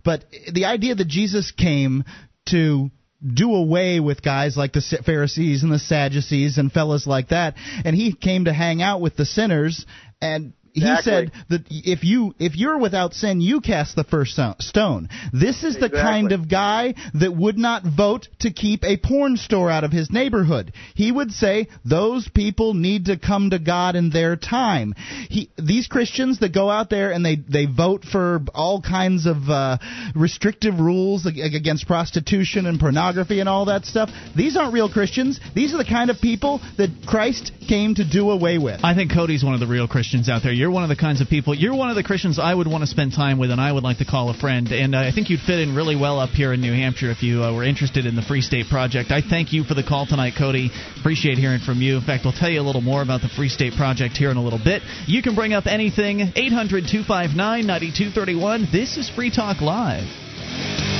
But 0.05 0.25
the 0.53 0.65
idea 0.65 0.95
that 0.95 1.09
Jesus 1.09 1.51
came 1.51 2.05
to 2.51 2.91
do 3.23 3.55
away 3.55 4.01
with 4.01 4.23
guys 4.23 4.57
like 4.57 4.73
the 4.73 5.03
Pharisees 5.05 5.63
and 5.63 5.71
the 5.71 5.79
Sadducees 5.79 6.57
and 6.57 6.73
fellas 6.73 7.07
like 7.07 7.29
that, 7.29 7.55
and 7.85 7.95
he 7.95 8.15
came 8.15 8.47
to 8.47 8.53
hang 8.53 8.81
out 8.81 9.01
with 9.01 9.17
the 9.17 9.27
sinners 9.27 9.85
and 10.23 10.55
he 10.73 10.97
said 11.03 11.33
that 11.49 11.63
if 11.71 12.05
you 12.05 12.35
if 12.39 12.57
you're 12.57 12.79
without 12.79 13.15
sin, 13.15 13.41
you 13.41 13.61
cast 13.61 13.97
the 13.97 14.05
first 14.05 14.39
stone. 14.59 15.09
This 15.33 15.65
is 15.65 15.77
the 15.77 15.87
Exactly. 15.87 16.01
kind 16.01 16.33
of 16.33 16.49
guy 16.49 16.95
that 17.15 17.35
would 17.35 17.59
not 17.59 17.83
vote 17.85 18.29
to 18.41 18.53
keep 18.53 18.85
a 18.85 18.97
porn 18.97 19.37
store 19.37 19.71
out 19.71 19.83
of 19.85 19.91
his 19.93 20.11
neighborhood. 20.11 20.73
He 20.95 21.11
would 21.11 21.33
say 21.33 21.69
those 21.85 22.29
people 22.29 22.75
need 22.75 23.07
to 23.07 23.19
come 23.19 23.51
to 23.51 23.59
God 23.59 23.97
in 23.97 24.11
their 24.11 24.37
time. 24.37 24.95
He 25.29 25.51
these 25.57 25.87
Christians 25.89 26.39
that 26.41 26.53
go 26.55 26.71
out 26.71 26.91
there 26.91 27.11
and 27.13 27.25
they 27.25 27.37
they 27.37 27.67
vote 27.67 28.05
for 28.05 28.41
all 28.55 28.81
kinds 28.81 29.27
of 29.27 29.49
uh, 29.49 29.79
restrictive 30.15 30.79
rules 30.79 31.27
against 31.27 31.87
prostitution 31.87 32.67
and 32.67 32.79
pornography 32.79 33.41
and 33.41 33.49
all 33.49 33.65
that 33.67 33.85
stuff. 33.87 34.11
These 34.37 34.57
aren't 34.57 34.73
real 34.75 34.91
Christians. 34.91 35.41
These 35.55 35.75
are 35.75 35.79
the 35.79 35.85
kind 35.85 36.11
of 36.11 36.19
people 36.21 36.61
that 36.79 36.91
Christ 37.07 37.53
came 37.69 37.95
to 37.97 38.05
do 38.09 38.31
away 38.31 38.59
with. 38.59 38.81
I 38.85 38.95
think 38.95 39.13
Cody's 39.13 39.43
one 39.45 39.55
of 39.55 39.61
the 39.61 39.67
real 39.67 39.89
Christians 39.89 40.29
out 40.29 40.43
there. 40.43 40.53
You're 40.61 40.71
one 40.71 40.83
of 40.83 40.91
the 40.91 40.97
kinds 40.97 41.23
of 41.23 41.29
people. 41.31 41.55
You're 41.55 41.75
one 41.75 41.89
of 41.89 41.97
the 41.97 42.03
Christians 42.03 42.39
I 42.39 42.55
would 42.55 42.67
want 42.67 42.83
to 42.83 42.87
spend 42.87 43.15
time 43.15 43.39
with, 43.39 43.51
and 43.51 43.59
I 43.59 43.73
would 43.73 43.83
like 43.83 43.97
to 43.97 44.05
call 44.05 44.29
a 44.29 44.35
friend. 44.35 44.71
And 44.71 44.95
uh, 44.95 44.99
I 44.99 45.11
think 45.11 45.31
you'd 45.31 45.41
fit 45.41 45.59
in 45.59 45.75
really 45.75 45.97
well 45.97 46.21
up 46.21 46.29
here 46.29 46.53
in 46.53 46.61
New 46.61 46.75
Hampshire 46.75 47.11
if 47.11 47.23
you 47.23 47.43
uh, 47.43 47.57
were 47.57 47.65
interested 47.65 48.05
in 48.05 48.15
the 48.15 48.21
Free 48.21 48.43
State 48.43 48.67
Project. 48.69 49.11
I 49.11 49.23
thank 49.23 49.55
you 49.55 49.65
for 49.65 49.73
the 49.73 49.83
call 49.83 50.05
tonight, 50.05 50.35
Cody. 50.37 50.71
Appreciate 50.99 51.39
hearing 51.39 51.61
from 51.61 51.81
you. 51.81 51.97
In 51.97 52.03
fact, 52.03 52.27
we'll 52.27 52.35
tell 52.35 52.51
you 52.51 52.61
a 52.61 52.67
little 52.69 52.83
more 52.83 53.01
about 53.01 53.23
the 53.23 53.31
Free 53.31 53.49
State 53.49 53.73
Project 53.73 54.19
here 54.19 54.31
in 54.31 54.37
a 54.37 54.45
little 54.45 54.61
bit. 54.63 54.83
You 55.07 55.23
can 55.23 55.35
bring 55.35 55.55
up 55.55 55.65
anything. 55.65 56.21
800 56.21 56.85
259 56.93 57.67
9231. 57.67 58.69
This 58.71 58.99
is 58.99 59.09
Free 59.09 59.31
Talk 59.31 59.63
Live. 59.63 61.00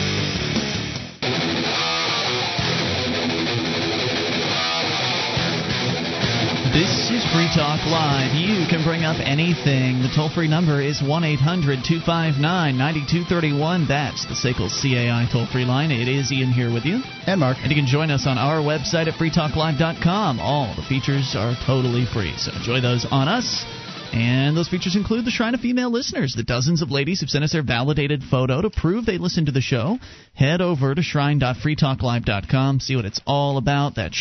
This 6.81 7.11
is 7.11 7.23
Free 7.37 7.53
Talk 7.53 7.85
Live. 7.93 8.33
You 8.33 8.65
can 8.65 8.83
bring 8.83 9.05
up 9.05 9.21
anything. 9.21 10.01
The 10.01 10.09
toll 10.17 10.31
free 10.31 10.49
number 10.49 10.81
is 10.81 11.03
1 11.03 11.25
800 11.25 11.85
259 11.85 12.41
9231. 12.41 13.85
That's 13.87 14.25
the 14.25 14.33
SACL 14.33 14.73
CAI 14.73 15.29
toll 15.31 15.45
free 15.53 15.67
line. 15.67 15.91
It 15.91 16.09
is 16.09 16.33
Ian 16.33 16.53
here 16.53 16.73
with 16.73 16.87
you. 16.87 17.03
And 17.27 17.39
Mark. 17.39 17.59
And 17.61 17.69
you 17.71 17.77
can 17.77 17.85
join 17.85 18.11
us 18.11 18.27
on 18.27 18.39
our 18.39 18.65
website 18.65 19.13
at 19.13 19.21
freetalklive.com. 19.21 20.41
All 20.41 20.75
the 20.75 20.81
features 20.89 21.37
are 21.37 21.53
totally 21.67 22.07
free, 22.07 22.33
so 22.39 22.51
enjoy 22.51 22.81
those 22.81 23.05
on 23.11 23.29
us. 23.29 23.63
And 24.15 24.57
those 24.57 24.69
features 24.69 24.97
include 24.97 25.27
the 25.27 25.31
Shrine 25.31 25.55
of 25.55 25.61
Female 25.61 25.91
Listeners, 25.91 26.33
the 26.35 26.43
dozens 26.43 26.81
of 26.81 26.91
ladies 26.91 27.21
who've 27.21 27.29
sent 27.29 27.45
us 27.45 27.53
their 27.53 27.63
validated 27.63 28.25
photo 28.25 28.63
to 28.63 28.71
prove 28.71 29.05
they 29.05 29.19
listen 29.19 29.45
to 29.45 29.53
the 29.53 29.61
show. 29.61 29.99
Head 30.33 30.63
over 30.63 30.95
to 30.95 31.03
shrine.freetalklive.com, 31.03 32.81
see 32.81 32.97
what 32.97 33.05
it's 33.05 33.21
all 33.27 33.59
about. 33.59 33.97
That's 33.97 34.17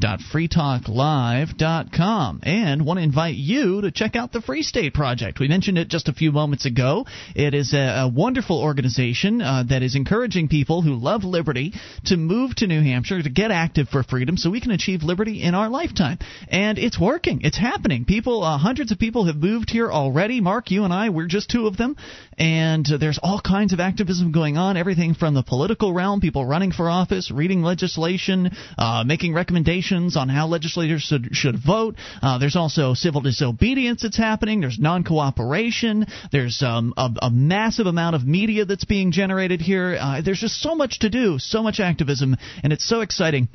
shrine.freetalklive.com. 0.00 2.40
And 2.42 2.84
want 2.84 2.98
to 2.98 3.04
invite 3.04 3.34
you 3.34 3.80
to 3.82 3.90
check 3.90 4.16
out 4.16 4.32
the 4.32 4.40
Free 4.40 4.62
State 4.62 4.94
Project. 4.94 5.38
We 5.40 5.48
mentioned 5.48 5.76
it 5.78 5.88
just 5.88 6.08
a 6.08 6.12
few 6.12 6.32
moments 6.32 6.66
ago. 6.66 7.06
It 7.34 7.54
is 7.54 7.74
a, 7.74 8.02
a 8.02 8.08
wonderful 8.08 8.60
organization 8.60 9.42
uh, 9.42 9.64
that 9.68 9.82
is 9.82 9.96
encouraging 9.96 10.48
people 10.48 10.82
who 10.82 10.94
love 10.94 11.24
liberty 11.24 11.72
to 12.06 12.16
move 12.16 12.54
to 12.56 12.66
New 12.66 12.82
Hampshire 12.82 13.22
to 13.22 13.30
get 13.30 13.50
active 13.50 13.88
for 13.88 14.02
freedom 14.02 14.36
so 14.36 14.50
we 14.50 14.60
can 14.60 14.70
achieve 14.70 15.02
liberty 15.02 15.42
in 15.42 15.54
our 15.54 15.68
lifetime. 15.68 16.18
And 16.48 16.78
it's 16.78 17.00
working. 17.00 17.40
It's 17.42 17.58
happening. 17.58 18.04
People, 18.04 18.42
uh, 18.42 18.58
hundreds 18.58 18.92
of 18.92 18.98
people 18.98 19.26
have 19.26 19.36
moved 19.36 19.70
here 19.70 19.90
already. 19.90 20.40
Mark, 20.40 20.70
you 20.70 20.84
and 20.84 20.92
I, 20.92 21.08
we're 21.10 21.26
just 21.26 21.50
two 21.50 21.66
of 21.66 21.76
them. 21.76 21.96
And 22.36 22.86
uh, 22.90 22.98
there's 22.98 23.18
all 23.22 23.40
kinds 23.40 23.72
of 23.72 23.80
activism 23.80 24.32
going 24.32 24.56
on. 24.56 24.76
Everything 24.76 25.14
from 25.14 25.34
the 25.34 25.42
political 25.42 25.92
realm, 25.92 26.20
people 26.20 26.46
running 26.46 26.72
for 26.72 26.88
office, 26.88 27.30
reading 27.32 27.62
legislation, 27.62 28.50
uh, 28.76 29.02
making 29.04 29.34
recommendations 29.34 29.87
on 29.92 30.28
how 30.28 30.46
legislators 30.46 31.02
should, 31.02 31.28
should 31.32 31.56
vote. 31.64 31.96
Uh, 32.22 32.38
there's 32.38 32.56
also 32.56 32.94
civil 32.94 33.20
disobedience 33.20 34.02
that's 34.02 34.16
happening. 34.16 34.60
There's 34.60 34.78
non 34.78 35.04
cooperation. 35.04 36.06
There's 36.30 36.62
um, 36.62 36.94
a, 36.96 37.10
a 37.22 37.30
massive 37.30 37.86
amount 37.86 38.16
of 38.16 38.26
media 38.26 38.64
that's 38.64 38.84
being 38.84 39.12
generated 39.12 39.60
here. 39.60 39.96
Uh, 40.00 40.20
there's 40.22 40.40
just 40.40 40.60
so 40.60 40.74
much 40.74 41.00
to 41.00 41.10
do, 41.10 41.38
so 41.38 41.62
much 41.62 41.80
activism, 41.80 42.36
and 42.62 42.72
it's 42.72 42.86
so 42.86 43.00
exciting. 43.00 43.48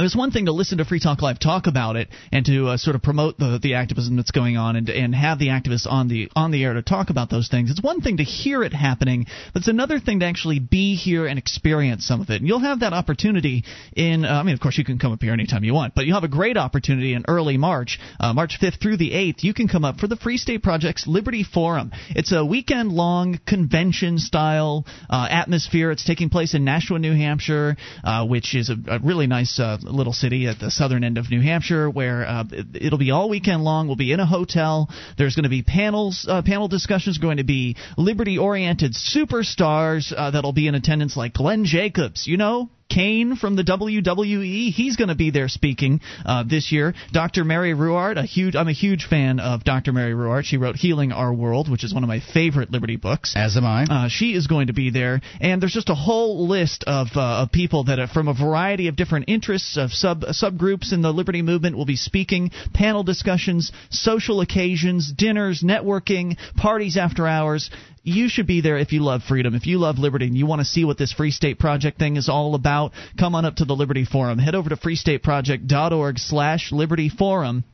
Was 0.00 0.16
one 0.16 0.30
thing 0.30 0.46
to 0.46 0.52
listen 0.52 0.78
to 0.78 0.86
Free 0.86 0.98
Talk 0.98 1.20
Live 1.20 1.38
talk 1.38 1.66
about 1.66 1.96
it 1.96 2.08
and 2.32 2.46
to 2.46 2.68
uh, 2.68 2.76
sort 2.78 2.96
of 2.96 3.02
promote 3.02 3.36
the 3.36 3.58
the 3.62 3.74
activism 3.74 4.16
that's 4.16 4.30
going 4.30 4.56
on 4.56 4.76
and 4.76 4.88
and 4.88 5.14
have 5.14 5.38
the 5.38 5.48
activists 5.48 5.86
on 5.86 6.08
the 6.08 6.30
on 6.34 6.52
the 6.52 6.64
air 6.64 6.72
to 6.72 6.80
talk 6.80 7.10
about 7.10 7.28
those 7.28 7.48
things. 7.48 7.70
It's 7.70 7.82
one 7.82 8.00
thing 8.00 8.16
to 8.16 8.22
hear 8.22 8.62
it 8.62 8.72
happening, 8.72 9.26
but 9.52 9.60
it's 9.60 9.68
another 9.68 10.00
thing 10.00 10.20
to 10.20 10.26
actually 10.26 10.58
be 10.58 10.94
here 10.94 11.26
and 11.26 11.38
experience 11.38 12.06
some 12.06 12.22
of 12.22 12.30
it. 12.30 12.40
And 12.40 12.48
you'll 12.48 12.60
have 12.60 12.80
that 12.80 12.94
opportunity 12.94 13.64
in. 13.94 14.24
Uh, 14.24 14.40
I 14.40 14.42
mean, 14.42 14.54
of 14.54 14.60
course, 14.60 14.78
you 14.78 14.84
can 14.84 14.98
come 14.98 15.12
up 15.12 15.20
here 15.20 15.34
anytime 15.34 15.64
you 15.64 15.74
want, 15.74 15.94
but 15.94 16.06
you'll 16.06 16.16
have 16.16 16.24
a 16.24 16.28
great 16.28 16.56
opportunity 16.56 17.12
in 17.12 17.26
early 17.28 17.58
March, 17.58 17.98
uh, 18.18 18.32
March 18.32 18.58
5th 18.58 18.80
through 18.80 18.96
the 18.96 19.10
8th. 19.10 19.42
You 19.42 19.52
can 19.52 19.68
come 19.68 19.84
up 19.84 19.98
for 19.98 20.06
the 20.06 20.16
Free 20.16 20.38
State 20.38 20.62
Project's 20.62 21.06
Liberty 21.06 21.44
Forum. 21.44 21.92
It's 22.08 22.32
a 22.32 22.42
weekend 22.42 22.90
long 22.90 23.38
convention 23.46 24.18
style 24.18 24.86
uh, 25.10 25.28
atmosphere. 25.30 25.90
It's 25.90 26.06
taking 26.06 26.30
place 26.30 26.54
in 26.54 26.64
Nashua, 26.64 26.98
New 26.98 27.14
Hampshire, 27.14 27.76
uh, 28.02 28.26
which 28.26 28.54
is 28.54 28.70
a, 28.70 28.76
a 28.88 28.98
really 29.00 29.26
nice 29.26 29.60
uh, 29.60 29.76
little 29.90 30.12
city 30.12 30.46
at 30.46 30.58
the 30.58 30.70
southern 30.70 31.04
end 31.04 31.18
of 31.18 31.30
New 31.30 31.40
Hampshire, 31.40 31.88
where 31.90 32.26
uh, 32.26 32.44
it- 32.50 32.66
it'll 32.86 32.98
be 32.98 33.10
all 33.10 33.28
weekend 33.28 33.62
long. 33.64 33.86
We'll 33.86 33.96
be 33.96 34.12
in 34.12 34.20
a 34.20 34.26
hotel. 34.26 34.88
There's 35.18 35.34
going 35.36 35.44
to 35.44 35.50
be 35.50 35.62
panels, 35.62 36.26
uh, 36.28 36.42
panel 36.42 36.68
discussions. 36.68 37.18
Going 37.18 37.38
to 37.38 37.44
be 37.44 37.76
liberty-oriented 37.96 38.92
superstars 38.94 40.12
uh, 40.16 40.30
that'll 40.30 40.52
be 40.52 40.66
in 40.66 40.74
attendance, 40.74 41.16
like 41.16 41.34
Glenn 41.34 41.64
Jacobs. 41.64 42.26
You 42.26 42.36
know. 42.36 42.70
Kane 42.90 43.36
from 43.36 43.56
the 43.56 43.62
WWE, 43.62 44.72
he's 44.72 44.96
going 44.96 45.08
to 45.08 45.14
be 45.14 45.30
there 45.30 45.48
speaking 45.48 46.00
uh, 46.26 46.42
this 46.42 46.72
year. 46.72 46.94
Dr. 47.12 47.44
Mary 47.44 47.72
Ruwart, 47.72 48.18
a 48.18 48.24
huge, 48.24 48.56
I'm 48.56 48.68
a 48.68 48.72
huge 48.72 49.06
fan 49.06 49.40
of 49.40 49.64
Dr. 49.64 49.92
Mary 49.92 50.12
Ruwart. 50.12 50.44
She 50.44 50.56
wrote 50.56 50.76
Healing 50.76 51.12
Our 51.12 51.32
World, 51.32 51.70
which 51.70 51.84
is 51.84 51.94
one 51.94 52.02
of 52.02 52.08
my 52.08 52.20
favorite 52.20 52.70
Liberty 52.70 52.96
books. 52.96 53.34
As 53.36 53.56
am 53.56 53.64
I. 53.64 53.84
Uh, 53.84 54.08
she 54.08 54.34
is 54.34 54.46
going 54.46 54.66
to 54.66 54.72
be 54.72 54.90
there, 54.90 55.20
and 55.40 55.62
there's 55.62 55.72
just 55.72 55.88
a 55.88 55.94
whole 55.94 56.48
list 56.48 56.84
of, 56.86 57.08
uh, 57.14 57.42
of 57.42 57.52
people 57.52 57.84
that 57.84 57.98
are 57.98 58.08
from 58.08 58.28
a 58.28 58.34
variety 58.34 58.88
of 58.88 58.96
different 58.96 59.26
interests 59.28 59.76
of 59.76 59.92
sub 59.92 60.22
subgroups 60.22 60.92
in 60.92 61.02
the 61.02 61.12
liberty 61.12 61.42
movement 61.42 61.76
will 61.76 61.86
be 61.86 61.96
speaking, 61.96 62.50
panel 62.74 63.04
discussions, 63.04 63.70
social 63.90 64.40
occasions, 64.40 65.12
dinners, 65.12 65.62
networking, 65.62 66.36
parties 66.56 66.96
after 66.96 67.26
hours. 67.26 67.70
You 68.02 68.28
should 68.28 68.46
be 68.46 68.60
there 68.62 68.78
if 68.78 68.92
you 68.92 69.00
love 69.00 69.22
freedom, 69.22 69.54
if 69.54 69.66
you 69.66 69.78
love 69.78 69.98
liberty, 69.98 70.26
and 70.26 70.36
you 70.36 70.46
want 70.46 70.60
to 70.60 70.64
see 70.64 70.84
what 70.84 70.96
this 70.96 71.12
Free 71.12 71.30
State 71.30 71.58
Project 71.58 71.98
thing 71.98 72.16
is 72.16 72.28
all 72.28 72.54
about. 72.54 72.92
Come 73.18 73.34
on 73.34 73.44
up 73.44 73.56
to 73.56 73.64
the 73.64 73.76
Liberty 73.76 74.06
Forum. 74.06 74.38
Head 74.38 74.54
over 74.54 74.70
to 74.70 74.76
freestateproject.org/slash 74.76 76.72
Liberty 76.72 77.08
Forum 77.10 77.64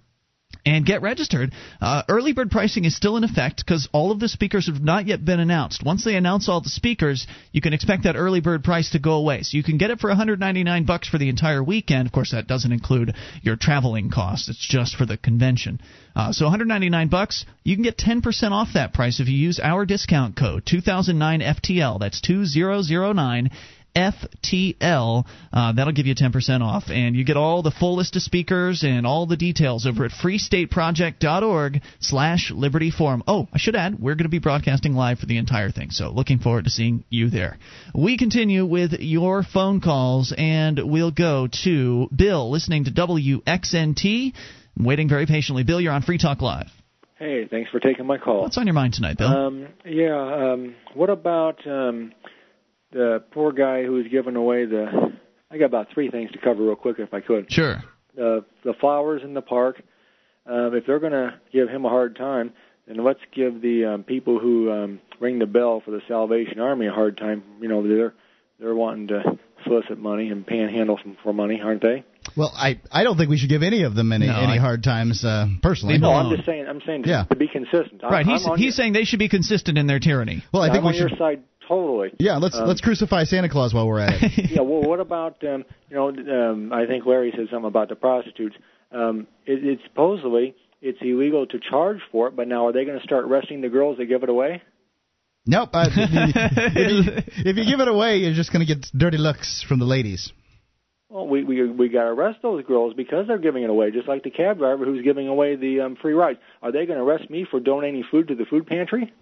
and 0.66 0.84
get 0.84 1.00
registered. 1.00 1.52
Uh, 1.80 2.02
early 2.08 2.32
bird 2.32 2.50
pricing 2.50 2.84
is 2.84 2.96
still 2.96 3.16
in 3.16 3.24
effect 3.24 3.64
because 3.64 3.88
all 3.92 4.10
of 4.10 4.18
the 4.18 4.28
speakers 4.28 4.66
have 4.66 4.82
not 4.82 5.06
yet 5.06 5.24
been 5.24 5.38
announced. 5.38 5.84
Once 5.84 6.04
they 6.04 6.16
announce 6.16 6.48
all 6.48 6.60
the 6.60 6.68
speakers, 6.68 7.26
you 7.52 7.60
can 7.60 7.72
expect 7.72 8.02
that 8.02 8.16
early 8.16 8.40
bird 8.40 8.64
price 8.64 8.90
to 8.90 8.98
go 8.98 9.12
away. 9.12 9.42
So 9.44 9.56
you 9.56 9.62
can 9.62 9.78
get 9.78 9.92
it 9.92 10.00
for 10.00 10.10
199 10.10 10.84
bucks 10.84 11.08
for 11.08 11.18
the 11.18 11.28
entire 11.28 11.62
weekend. 11.62 12.06
Of 12.06 12.12
course, 12.12 12.32
that 12.32 12.48
doesn't 12.48 12.72
include 12.72 13.14
your 13.42 13.54
traveling 13.56 14.10
costs. 14.10 14.48
It's 14.48 14.66
just 14.66 14.96
for 14.96 15.06
the 15.06 15.16
convention. 15.16 15.80
Uh, 16.16 16.32
so 16.32 16.46
199 16.46 17.08
bucks, 17.08 17.46
you 17.62 17.76
can 17.76 17.84
get 17.84 17.96
10% 17.96 18.50
off 18.50 18.68
that 18.74 18.92
price 18.92 19.20
if 19.20 19.28
you 19.28 19.36
use 19.36 19.60
our 19.62 19.86
discount 19.86 20.36
code 20.36 20.64
2009 20.66 21.40
FTL. 21.40 22.00
That's 22.00 22.20
2009 22.20 23.50
FTL. 23.96 25.24
Uh, 25.52 25.72
that'll 25.72 25.92
give 25.92 26.06
you 26.06 26.14
10% 26.14 26.60
off. 26.60 26.84
And 26.88 27.16
you 27.16 27.24
get 27.24 27.36
all 27.36 27.62
the 27.62 27.70
full 27.70 27.96
list 27.96 28.14
of 28.16 28.22
speakers 28.22 28.84
and 28.84 29.06
all 29.06 29.26
the 29.26 29.36
details 29.36 29.86
over 29.86 30.04
at 30.04 30.10
freestateproject.org 30.10 31.80
slash 32.00 32.52
Liberty 32.54 32.90
Forum. 32.90 33.22
Oh, 33.26 33.48
I 33.52 33.58
should 33.58 33.74
add, 33.74 33.98
we're 33.98 34.14
going 34.14 34.24
to 34.24 34.28
be 34.28 34.38
broadcasting 34.38 34.94
live 34.94 35.18
for 35.18 35.26
the 35.26 35.38
entire 35.38 35.70
thing. 35.70 35.90
So 35.90 36.10
looking 36.10 36.38
forward 36.38 36.64
to 36.64 36.70
seeing 36.70 37.04
you 37.08 37.30
there. 37.30 37.58
We 37.94 38.18
continue 38.18 38.66
with 38.66 38.92
your 39.00 39.42
phone 39.42 39.80
calls, 39.80 40.34
and 40.36 40.78
we'll 40.84 41.10
go 41.10 41.48
to 41.64 42.08
Bill 42.14 42.50
listening 42.50 42.84
to 42.84 42.90
WXNT. 42.90 44.32
I'm 44.78 44.84
waiting 44.84 45.08
very 45.08 45.26
patiently. 45.26 45.64
Bill, 45.64 45.80
you're 45.80 45.92
on 45.92 46.02
Free 46.02 46.18
Talk 46.18 46.42
Live. 46.42 46.70
Hey, 47.18 47.48
thanks 47.50 47.70
for 47.70 47.80
taking 47.80 48.04
my 48.04 48.18
call. 48.18 48.42
What's 48.42 48.58
on 48.58 48.66
your 48.66 48.74
mind 48.74 48.92
tonight, 48.92 49.16
Bill? 49.16 49.28
Um, 49.28 49.68
yeah, 49.86 50.52
um, 50.52 50.74
what 50.92 51.08
about 51.08 51.66
um, 51.66 52.12
the 52.92 53.22
poor 53.32 53.52
guy 53.52 53.82
who 53.84 53.92
was 53.92 54.06
giving 54.10 54.36
away 54.36 54.64
the? 54.66 55.12
I 55.50 55.58
got 55.58 55.66
about 55.66 55.88
three 55.94 56.10
things 56.10 56.30
to 56.32 56.38
cover 56.38 56.62
real 56.64 56.76
quick, 56.76 56.96
if 56.98 57.12
I 57.14 57.20
could. 57.20 57.52
Sure. 57.52 57.76
Uh, 58.18 58.40
the 58.64 58.74
flowers 58.80 59.22
in 59.24 59.34
the 59.34 59.42
park. 59.42 59.80
Um, 60.46 60.74
if 60.74 60.86
they're 60.86 61.00
going 61.00 61.12
to 61.12 61.34
give 61.52 61.68
him 61.68 61.84
a 61.84 61.88
hard 61.88 62.16
time, 62.16 62.52
then 62.86 63.02
let's 63.04 63.20
give 63.34 63.60
the 63.60 63.84
um, 63.94 64.04
people 64.04 64.38
who 64.38 64.70
um, 64.70 65.00
ring 65.20 65.38
the 65.40 65.46
bell 65.46 65.82
for 65.84 65.90
the 65.90 66.00
Salvation 66.06 66.60
Army 66.60 66.86
a 66.86 66.92
hard 66.92 67.16
time. 67.16 67.42
You 67.60 67.68
know, 67.68 67.86
they're 67.86 68.14
they're 68.60 68.74
wanting 68.74 69.08
to 69.08 69.22
solicit 69.64 69.98
money 69.98 70.28
and 70.28 70.46
panhandle 70.46 70.98
some 71.02 71.16
for 71.22 71.32
money, 71.32 71.60
aren't 71.62 71.82
they? 71.82 72.04
Well, 72.36 72.52
I 72.54 72.80
I 72.92 73.02
don't 73.02 73.16
think 73.16 73.28
we 73.28 73.38
should 73.38 73.48
give 73.48 73.62
any 73.64 73.82
of 73.82 73.94
them 73.96 74.12
any 74.12 74.26
No, 74.28 74.36
any 74.36 74.54
I- 74.58 74.58
hard 74.60 74.84
times 74.84 75.24
uh, 75.24 75.46
personally. 75.62 75.98
No, 75.98 76.12
I'm 76.12 76.34
just 76.34 76.46
saying. 76.46 76.66
I'm 76.68 76.80
saying 76.86 77.02
to, 77.04 77.08
Yeah. 77.08 77.24
to 77.24 77.36
be 77.36 77.48
consistent. 77.48 78.02
I'm, 78.04 78.12
Right, 78.12 78.26
he's, 78.26 78.44
I'm 78.46 78.52
on 78.52 78.58
he's 78.58 78.66
your, 78.66 78.72
saying 78.72 78.92
they 78.92 79.04
should 79.04 79.18
be 79.18 79.28
consistent 79.28 79.78
in 79.78 79.86
their 79.88 79.98
tyranny. 80.00 80.44
Well, 80.52 80.62
I 80.62 80.66
think 80.68 80.78
I'm 80.78 80.84
we 80.84 80.88
on 80.88 80.94
should. 80.94 81.10
your 81.10 81.18
side 81.18 81.42
totally. 81.68 82.12
Yeah, 82.18 82.36
let's 82.36 82.56
Um, 82.56 82.66
let's 82.66 82.80
crucify 82.80 83.24
Santa 83.24 83.48
Claus 83.48 83.74
while 83.74 83.86
we're 83.86 84.00
at 84.00 84.22
it. 84.22 84.50
yeah. 84.50 84.62
Well, 84.62 84.82
what 84.82 85.00
about 85.00 85.42
um, 85.44 85.64
you 85.88 85.96
know? 85.96 86.08
Um, 86.08 86.72
I 86.72 86.86
think 86.86 87.06
Larry 87.06 87.32
said 87.36 87.46
something 87.50 87.68
about 87.68 87.88
the 87.88 87.96
prostitutes. 87.96 88.56
Um, 88.92 89.26
it, 89.46 89.64
it's 89.64 89.82
supposedly 89.84 90.54
it's 90.80 90.98
illegal 91.00 91.46
to 91.46 91.58
charge 91.58 91.98
for 92.12 92.28
it, 92.28 92.36
but 92.36 92.48
now 92.48 92.68
are 92.68 92.72
they 92.72 92.84
going 92.84 92.98
to 92.98 93.04
start 93.04 93.24
arresting 93.24 93.60
the 93.60 93.68
girls 93.68 93.98
that 93.98 94.06
give 94.06 94.22
it 94.22 94.28
away? 94.28 94.62
Nope. 95.46 95.70
Uh, 95.72 95.88
if, 95.96 97.06
you, 97.06 97.50
if 97.50 97.56
you 97.56 97.64
give 97.64 97.80
it 97.80 97.88
away, 97.88 98.18
you're 98.18 98.34
just 98.34 98.52
going 98.52 98.66
to 98.66 98.74
get 98.74 98.86
dirty 98.96 99.18
looks 99.18 99.64
from 99.66 99.78
the 99.78 99.84
ladies. 99.84 100.32
Well, 101.08 101.28
we 101.28 101.44
we 101.44 101.70
we 101.70 101.88
got 101.88 102.02
to 102.02 102.10
arrest 102.10 102.40
those 102.42 102.64
girls 102.64 102.94
because 102.94 103.28
they're 103.28 103.38
giving 103.38 103.62
it 103.62 103.70
away, 103.70 103.92
just 103.92 104.08
like 104.08 104.24
the 104.24 104.30
cab 104.30 104.58
driver 104.58 104.84
who's 104.84 105.04
giving 105.04 105.28
away 105.28 105.54
the 105.54 105.82
um, 105.82 105.96
free 105.96 106.14
rides. 106.14 106.40
Are 106.62 106.72
they 106.72 106.84
going 106.84 106.98
to 106.98 107.04
arrest 107.04 107.30
me 107.30 107.46
for 107.48 107.60
donating 107.60 108.04
food 108.10 108.28
to 108.28 108.34
the 108.34 108.44
food 108.44 108.66
pantry? 108.66 109.12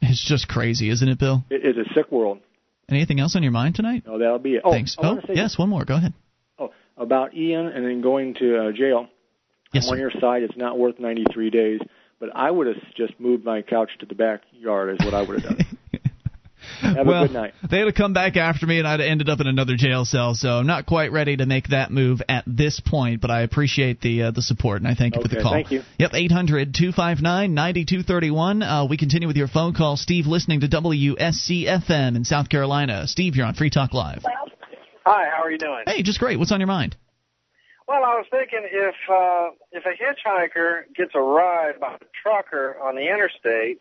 It's 0.00 0.24
just 0.24 0.48
crazy, 0.48 0.90
isn't 0.90 1.08
it, 1.08 1.18
Bill? 1.18 1.44
It's 1.50 1.78
a 1.78 1.94
sick 1.94 2.10
world. 2.10 2.40
Anything 2.88 3.20
else 3.20 3.36
on 3.36 3.42
your 3.42 3.52
mind 3.52 3.74
tonight? 3.74 4.04
No, 4.06 4.18
that'll 4.18 4.38
be 4.38 4.54
it. 4.54 4.62
Oh, 4.64 4.70
Thanks. 4.70 4.96
Oh, 4.98 5.20
yes, 5.28 5.58
one 5.58 5.68
more. 5.68 5.84
Go 5.84 5.96
ahead. 5.96 6.14
Oh, 6.58 6.72
about 6.96 7.34
Ian 7.34 7.66
and 7.66 7.84
then 7.84 8.00
going 8.00 8.34
to 8.34 8.68
uh, 8.68 8.72
jail. 8.72 9.08
Yes, 9.72 9.90
on 9.90 9.98
your 9.98 10.10
side. 10.10 10.42
It's 10.42 10.56
not 10.56 10.78
worth 10.78 10.98
93 10.98 11.50
days, 11.50 11.80
but 12.18 12.30
I 12.34 12.50
would 12.50 12.66
have 12.66 12.76
just 12.96 13.20
moved 13.20 13.44
my 13.44 13.60
couch 13.60 13.90
to 14.00 14.06
the 14.06 14.14
backyard. 14.14 14.98
Is 14.98 15.04
what 15.04 15.12
I 15.12 15.22
would 15.22 15.42
have 15.42 15.56
done. 15.56 15.66
Have 16.80 17.06
well, 17.06 17.24
a 17.24 17.26
good 17.26 17.34
night. 17.34 17.54
They'd 17.68 17.84
have 17.86 17.94
come 17.94 18.12
back 18.12 18.36
after 18.36 18.66
me, 18.66 18.78
and 18.78 18.86
I'd 18.86 19.00
have 19.00 19.08
ended 19.08 19.28
up 19.28 19.40
in 19.40 19.46
another 19.46 19.76
jail 19.76 20.04
cell. 20.04 20.34
So 20.34 20.50
I'm 20.50 20.66
not 20.66 20.86
quite 20.86 21.12
ready 21.12 21.36
to 21.36 21.46
make 21.46 21.68
that 21.68 21.90
move 21.90 22.22
at 22.28 22.44
this 22.46 22.80
point, 22.80 23.20
but 23.20 23.30
I 23.30 23.42
appreciate 23.42 24.00
the 24.00 24.24
uh, 24.24 24.30
the 24.30 24.42
support, 24.42 24.80
and 24.80 24.88
I 24.88 24.94
thank 24.94 25.16
you 25.16 25.22
for 25.22 25.28
the 25.28 25.40
call. 25.40 25.52
thank 25.52 25.70
you. 25.70 25.82
Yep, 25.98 26.10
800 26.14 26.74
259 26.74 27.54
9231. 27.54 28.62
Uh, 28.62 28.86
We 28.86 28.96
continue 28.96 29.28
with 29.28 29.36
your 29.36 29.48
phone 29.48 29.74
call. 29.74 29.96
Steve 29.96 30.26
listening 30.26 30.60
to 30.60 30.68
WSCFM 30.68 32.16
in 32.16 32.24
South 32.24 32.48
Carolina. 32.48 33.06
Steve, 33.06 33.36
you're 33.36 33.46
on 33.46 33.54
Free 33.54 33.70
Talk 33.70 33.92
Live. 33.94 34.22
Hi, 35.04 35.28
how 35.34 35.42
are 35.42 35.50
you 35.50 35.58
doing? 35.58 35.84
Hey, 35.86 36.02
just 36.02 36.18
great. 36.18 36.38
What's 36.38 36.52
on 36.52 36.60
your 36.60 36.66
mind? 36.66 36.96
Well, 37.88 38.04
I 38.04 38.16
was 38.16 38.26
thinking 38.30 38.68
if 38.70 38.94
uh, 39.10 39.48
if 39.72 39.84
a 39.86 39.96
hitchhiker 39.96 40.94
gets 40.94 41.12
a 41.14 41.20
ride 41.20 41.80
by 41.80 41.94
a 41.94 41.98
trucker 42.22 42.76
on 42.82 42.94
the 42.94 43.08
interstate, 43.08 43.80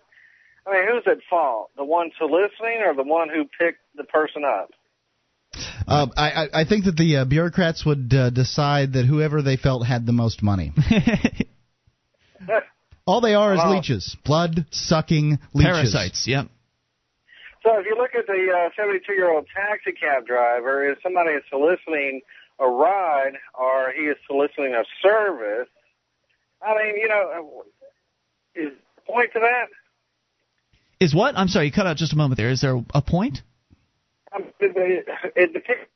I 0.68 0.73
mean, 0.73 0.84
who's 0.91 1.03
at 1.07 1.19
fault? 1.30 1.69
The 1.77 1.84
one 1.84 2.11
soliciting 2.18 2.81
or 2.85 2.94
the 2.94 3.03
one 3.03 3.30
who 3.30 3.45
picked 3.45 3.80
the 3.95 4.03
person 4.03 4.44
up? 4.44 4.72
Uh, 5.88 6.07
I, 6.18 6.30
I 6.30 6.48
I 6.61 6.65
think 6.65 6.85
that 6.85 6.98
the 6.98 7.18
uh, 7.18 7.26
bureaucrats 7.26 7.85
would 7.85 8.14
uh, 8.14 8.30
decide 8.30 8.94
that 8.94 9.06
whoever 9.06 9.41
they 9.41 9.56
felt 9.56 9.85
had 9.85 10.06
the 10.06 10.11
most 10.11 10.44
money. 10.44 10.73
All 13.07 13.22
they 13.22 13.35
are 13.35 13.53
is 13.53 13.61
Hello? 13.61 13.76
leeches, 13.76 14.18
blood 14.26 14.65
sucking 14.72 15.39
leeches. 15.53 15.94
Parasites. 15.94 16.27
Yep. 16.27 16.48
So 17.64 17.80
if 17.80 17.85
you 17.85 17.95
look 17.98 18.14
at 18.15 18.27
the 18.27 18.69
72 18.76 19.14
year 19.14 19.31
old 19.31 19.48
taxi 19.56 19.94
cab 19.94 20.27
driver, 20.27 20.89
if 20.89 20.99
somebody 21.02 21.31
is 21.31 21.44
soliciting 21.49 22.22
a 22.60 22.68
ride 22.68 23.34
or 23.57 23.94
he 23.98 24.03
is 24.03 24.18
soliciting 24.27 24.73
a 24.73 24.84
service, 25.02 25.69
I 26.61 26.76
mean, 26.76 26.98
you 26.98 27.07
know, 27.07 27.64
is 28.56 28.73
point 29.07 29.31
to 29.34 29.39
that? 29.39 29.68
Is 30.99 31.14
what? 31.14 31.38
I'm 31.38 31.48
sorry, 31.48 31.68
you 31.68 31.72
cut 31.72 31.88
out 31.88 31.98
just 31.98 32.14
a 32.14 32.15
moment 32.15 32.38
there. 32.38 32.49
Is 32.49 32.61
there 32.61 32.82
a 32.94 33.02
point? 33.02 33.41
I 34.34 34.40
mean, 34.40 34.49
it, 34.60 35.06
it 35.36 35.53
depends. 35.53 35.90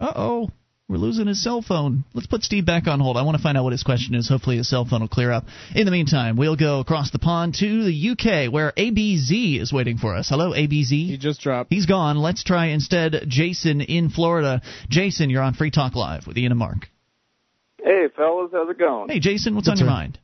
Uh 0.00 0.12
oh. 0.16 0.50
We're 0.86 0.98
losing 0.98 1.26
his 1.26 1.42
cell 1.42 1.62
phone. 1.62 2.04
Let's 2.12 2.26
put 2.26 2.42
Steve 2.42 2.66
back 2.66 2.86
on 2.86 3.00
hold. 3.00 3.16
I 3.16 3.22
want 3.22 3.38
to 3.38 3.42
find 3.42 3.56
out 3.56 3.64
what 3.64 3.72
his 3.72 3.82
question 3.82 4.14
is. 4.14 4.28
Hopefully, 4.28 4.58
his 4.58 4.68
cell 4.68 4.84
phone 4.84 5.00
will 5.00 5.08
clear 5.08 5.32
up. 5.32 5.46
In 5.74 5.86
the 5.86 5.90
meantime, 5.90 6.36
we'll 6.36 6.56
go 6.56 6.80
across 6.80 7.10
the 7.10 7.18
pond 7.18 7.54
to 7.60 7.84
the 7.84 8.10
UK, 8.10 8.52
where 8.52 8.70
ABZ 8.76 9.62
is 9.62 9.72
waiting 9.72 9.96
for 9.96 10.14
us. 10.14 10.28
Hello, 10.28 10.50
ABZ. 10.50 10.90
He 10.90 11.16
just 11.16 11.40
dropped. 11.40 11.72
He's 11.72 11.86
gone. 11.86 12.18
Let's 12.18 12.44
try 12.44 12.66
instead 12.66 13.24
Jason 13.28 13.80
in 13.80 14.10
Florida. 14.10 14.60
Jason, 14.90 15.30
you're 15.30 15.42
on 15.42 15.54
Free 15.54 15.70
Talk 15.70 15.94
Live 15.94 16.26
with 16.26 16.36
Ian 16.36 16.52
and 16.52 16.58
Mark. 16.58 16.90
Hey, 17.82 18.08
fellas, 18.14 18.50
how's 18.52 18.68
it 18.68 18.78
going? 18.78 19.08
Hey, 19.08 19.20
Jason, 19.20 19.54
what's 19.54 19.68
on 19.68 19.78
your 19.78 19.86
mind? 19.86 20.18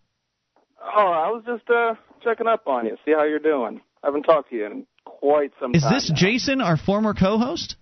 Oh, 0.83 1.11
I 1.11 1.31
was 1.31 1.43
just 1.47 1.69
uh 1.71 1.95
checking 2.23 2.47
up 2.47 2.67
on 2.67 2.85
you, 2.85 2.99
see 3.07 3.13
how 3.13 3.25
you're 3.25 3.39
doing. 3.39 3.81
I 4.03 4.07
haven't 4.07 4.23
talked 4.23 4.51
to 4.51 4.57
you 4.57 4.67
in 4.67 4.87
quite 5.05 5.53
some 5.61 5.75
Is 5.75 5.83
time. 5.83 5.95
Is 5.95 6.05
this 6.05 6.11
now. 6.11 6.17
Jason, 6.17 6.61
our 6.61 6.77
former 6.77 7.15
co-host? 7.15 7.77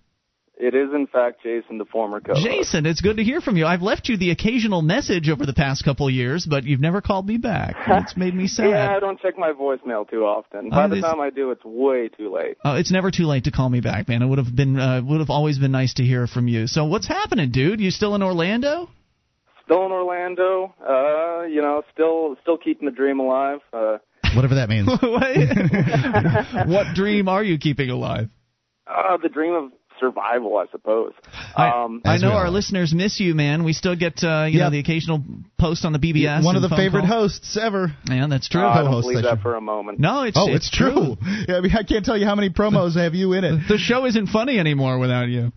It 0.61 0.75
is, 0.75 0.89
in 0.93 1.07
fact, 1.07 1.41
Jason, 1.41 1.77
the 1.77 1.85
former 1.85 2.19
co-host. 2.19 2.45
Jason, 2.45 2.85
it's 2.85 2.99
good 2.99 3.15
to 3.15 3.23
hear 3.23 3.39
from 3.39 3.55
you. 3.55 3.65
I've 3.65 3.81
left 3.81 4.09
you 4.09 4.17
the 4.17 4.31
occasional 4.31 4.81
message 4.81 5.29
over 5.29 5.45
the 5.45 5.53
past 5.53 5.85
couple 5.85 6.05
of 6.09 6.13
years, 6.13 6.45
but 6.45 6.65
you've 6.65 6.81
never 6.81 6.99
called 6.99 7.25
me 7.25 7.37
back. 7.37 7.75
It's 7.87 8.17
made 8.17 8.35
me 8.35 8.47
sad. 8.47 8.69
Yeah, 8.69 8.93
I 8.93 8.99
don't 8.99 9.19
check 9.21 9.37
my 9.37 9.53
voicemail 9.53 10.09
too 10.09 10.25
often. 10.25 10.69
By 10.69 10.85
Oh, 10.85 10.89
the 10.89 10.99
time 10.99 11.21
I 11.21 11.29
do, 11.29 11.51
it's 11.51 11.63
way 11.63 12.09
too 12.09 12.33
late. 12.33 12.57
Oh, 12.65 12.75
it's 12.75 12.91
never 12.91 13.09
too 13.09 13.23
late 13.23 13.45
to 13.45 13.51
call 13.51 13.69
me 13.69 13.79
back, 13.79 14.09
man. 14.09 14.21
It 14.21 14.25
would 14.25 14.37
have 14.37 14.53
been 14.53 14.77
uh, 14.77 15.01
would 15.01 15.21
have 15.21 15.29
always 15.29 15.57
been 15.57 15.71
nice 15.71 15.93
to 15.95 16.03
hear 16.03 16.27
from 16.27 16.49
you. 16.49 16.67
So 16.67 16.83
what's 16.85 17.07
happening, 17.07 17.51
dude? 17.51 17.79
You 17.79 17.89
still 17.91 18.13
in 18.15 18.21
Orlando? 18.23 18.89
Still 19.63 19.85
in 19.85 19.91
Orlando, 19.93 20.73
uh, 20.85 21.43
you 21.45 21.61
know, 21.61 21.83
still 21.93 22.35
still 22.41 22.57
keeping 22.57 22.85
the 22.85 22.91
dream 22.91 23.19
alive. 23.19 23.59
Uh, 23.71 23.99
Whatever 24.35 24.55
that 24.55 24.69
means. 24.69 24.87
what 26.71 26.95
dream 26.95 27.27
are 27.27 27.43
you 27.43 27.57
keeping 27.57 27.89
alive? 27.89 28.29
uh, 28.89 29.17
the 29.17 29.29
dream 29.29 29.53
of 29.53 29.71
survival, 29.99 30.57
I 30.57 30.65
suppose. 30.71 31.13
Um, 31.55 32.01
I 32.05 32.17
know 32.17 32.31
our 32.31 32.49
listeners 32.49 32.93
miss 32.93 33.19
you, 33.19 33.35
man. 33.35 33.63
We 33.63 33.73
still 33.73 33.95
get 33.95 34.23
uh, 34.23 34.45
you 34.49 34.59
know 34.59 34.69
the 34.69 34.79
occasional 34.79 35.23
post 35.59 35.85
on 35.85 35.93
the 35.93 35.99
BBS. 35.99 36.43
One 36.43 36.55
of 36.55 36.61
the 36.61 36.69
favorite 36.69 37.01
call. 37.01 37.21
hosts 37.21 37.57
ever. 37.57 37.93
Yeah, 38.09 38.27
that's 38.29 38.47
true. 38.47 38.61
I 38.61 38.83
don't 38.83 39.01
believe 39.01 39.23
that 39.23 39.29
should- 39.29 39.41
for 39.41 39.55
a 39.55 39.61
moment. 39.61 39.99
No, 39.99 40.23
it's 40.23 40.37
oh, 40.39 40.47
it's, 40.47 40.67
it's, 40.67 40.71
true. 40.71 41.17
Yeah, 41.47 41.55
I, 41.57 41.61
mean, 41.61 41.71
I 41.75 41.83
can't 41.83 42.05
tell 42.05 42.17
you 42.17 42.25
how 42.25 42.35
many 42.35 42.49
promos 42.49 42.95
have 42.95 43.13
you 43.13 43.33
in 43.33 43.43
it. 43.43 43.67
The 43.67 43.77
show 43.77 44.05
isn't 44.05 44.27
funny 44.27 44.57
anymore 44.57 44.99
without 44.99 45.27
you. 45.27 45.51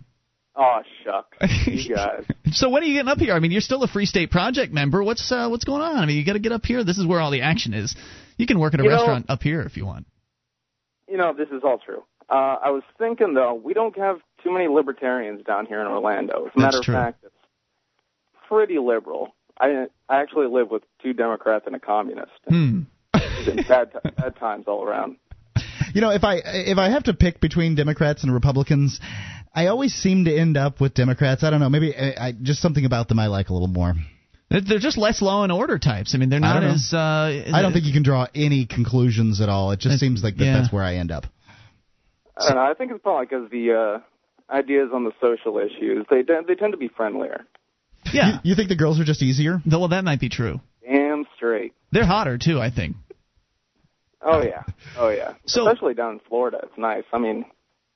Oh, 0.55 0.81
shuck. 1.03 1.33
You 1.65 1.95
guys. 1.95 2.25
So 2.51 2.69
when 2.69 2.83
are 2.83 2.85
you 2.85 2.93
getting 2.93 3.09
up 3.09 3.17
here? 3.17 3.33
I 3.33 3.39
mean, 3.39 3.49
you're 3.49 3.61
still 3.61 3.81
a 3.81 3.87
Free 3.87 4.05
State 4.05 4.29
Project 4.29 4.71
member. 4.71 5.03
What's 5.03 5.31
uh, 5.31 5.47
what's 5.47 5.63
going 5.63 5.81
on? 5.81 5.97
I 5.97 6.05
mean, 6.05 6.17
you 6.17 6.25
got 6.25 6.33
to 6.33 6.39
get 6.39 6.51
up 6.51 6.65
here. 6.65 6.83
This 6.83 6.97
is 6.99 7.07
where 7.07 7.19
all 7.19 7.31
the 7.31 7.41
action 7.41 7.73
is. 7.73 7.95
You 8.37 8.45
can 8.47 8.59
work 8.59 8.73
at 8.73 8.79
a 8.79 8.83
You 8.83 8.89
know- 8.89 8.95
restaurant 8.95 9.25
up 9.29 9.43
here 9.43 9.61
if 9.61 9.77
you 9.77 9.85
want. 9.85 10.05
You 11.07 11.17
know, 11.17 11.33
this 11.33 11.49
is 11.49 11.61
all 11.63 11.77
true. 11.77 12.03
Uh, 12.29 12.57
I 12.63 12.71
was 12.71 12.83
thinking 12.97 13.33
though, 13.33 13.53
we 13.53 13.73
don't 13.73 13.95
have 13.97 14.19
too 14.43 14.51
many 14.51 14.67
libertarians 14.67 15.43
down 15.45 15.65
here 15.65 15.81
in 15.81 15.87
Orlando. 15.87 16.47
As 16.47 16.51
a 16.55 16.59
matter 16.59 16.71
That's 16.71 16.75
of 16.77 16.83
true. 16.83 16.93
fact, 16.95 17.23
it's 17.23 17.35
pretty 18.47 18.79
liberal. 18.79 19.35
I 19.59 19.85
I 20.09 20.21
actually 20.21 20.47
live 20.47 20.71
with 20.71 20.83
two 21.01 21.13
Democrats 21.13 21.65
and 21.67 21.75
a 21.75 21.79
communist. 21.79 22.31
Hmm. 22.47 22.81
It's 23.13 23.67
bad, 23.67 23.91
bad 24.15 24.35
times 24.37 24.65
all 24.67 24.83
around. 24.83 25.17
You 25.93 26.01
know, 26.01 26.09
if 26.11 26.23
I 26.23 26.37
if 26.43 26.77
I 26.77 26.89
have 26.89 27.03
to 27.03 27.13
pick 27.13 27.39
between 27.39 27.75
Democrats 27.75 28.23
and 28.23 28.33
Republicans, 28.33 28.99
I 29.53 29.67
always 29.67 29.93
seem 29.93 30.25
to 30.25 30.35
end 30.35 30.57
up 30.57 30.81
with 30.81 30.93
Democrats. 30.95 31.43
I 31.43 31.49
don't 31.51 31.59
know, 31.59 31.69
maybe 31.69 31.95
I, 31.95 32.27
I, 32.27 32.31
just 32.31 32.61
something 32.61 32.85
about 32.85 33.09
them 33.09 33.19
I 33.19 33.27
like 33.27 33.49
a 33.49 33.53
little 33.53 33.67
more. 33.67 33.93
They're 34.61 34.79
just 34.79 34.99
less 34.99 35.21
law 35.21 35.41
and 35.41 35.51
order 35.51 35.79
types. 35.79 36.13
I 36.13 36.19
mean, 36.19 36.29
they're 36.29 36.39
not 36.39 36.63
I 36.63 36.67
as. 36.67 36.93
Uh, 36.93 37.51
I 37.51 37.61
don't 37.63 37.73
think 37.73 37.85
you 37.85 37.93
can 37.93 38.03
draw 38.03 38.27
any 38.35 38.67
conclusions 38.67 39.41
at 39.41 39.49
all. 39.49 39.71
It 39.71 39.79
just 39.79 39.99
seems 39.99 40.23
like 40.23 40.37
that 40.37 40.45
yeah. 40.45 40.59
that's 40.59 40.71
where 40.71 40.83
I 40.83 40.95
end 40.95 41.11
up. 41.11 41.25
I 42.37 42.47
don't 42.47 42.55
know. 42.55 42.61
I 42.61 42.73
think 42.75 42.91
it's 42.91 43.01
probably 43.01 43.25
because 43.25 43.49
the 43.49 44.01
uh, 44.51 44.53
ideas 44.53 44.89
on 44.93 45.05
the 45.05 45.11
social 45.19 45.57
issues 45.57 46.05
they 46.09 46.21
they 46.21 46.55
tend 46.55 46.73
to 46.73 46.77
be 46.77 46.87
friendlier. 46.87 47.45
Yeah. 48.11 48.33
You, 48.43 48.51
you 48.51 48.55
think 48.55 48.69
the 48.69 48.75
girls 48.75 48.99
are 48.99 49.03
just 49.03 49.23
easier? 49.23 49.61
Well, 49.65 49.87
that 49.87 50.03
might 50.03 50.19
be 50.19 50.29
true. 50.29 50.59
Damn 50.85 51.25
straight. 51.35 51.73
They're 51.91 52.05
hotter 52.05 52.37
too, 52.37 52.59
I 52.59 52.69
think. 52.69 52.95
Oh 54.21 54.41
yeah. 54.43 54.63
Oh 54.97 55.09
yeah. 55.09 55.33
So- 55.45 55.67
Especially 55.67 55.95
down 55.95 56.13
in 56.13 56.19
Florida, 56.27 56.59
it's 56.63 56.77
nice. 56.77 57.03
I 57.11 57.17
mean, 57.17 57.37
you 57.37 57.45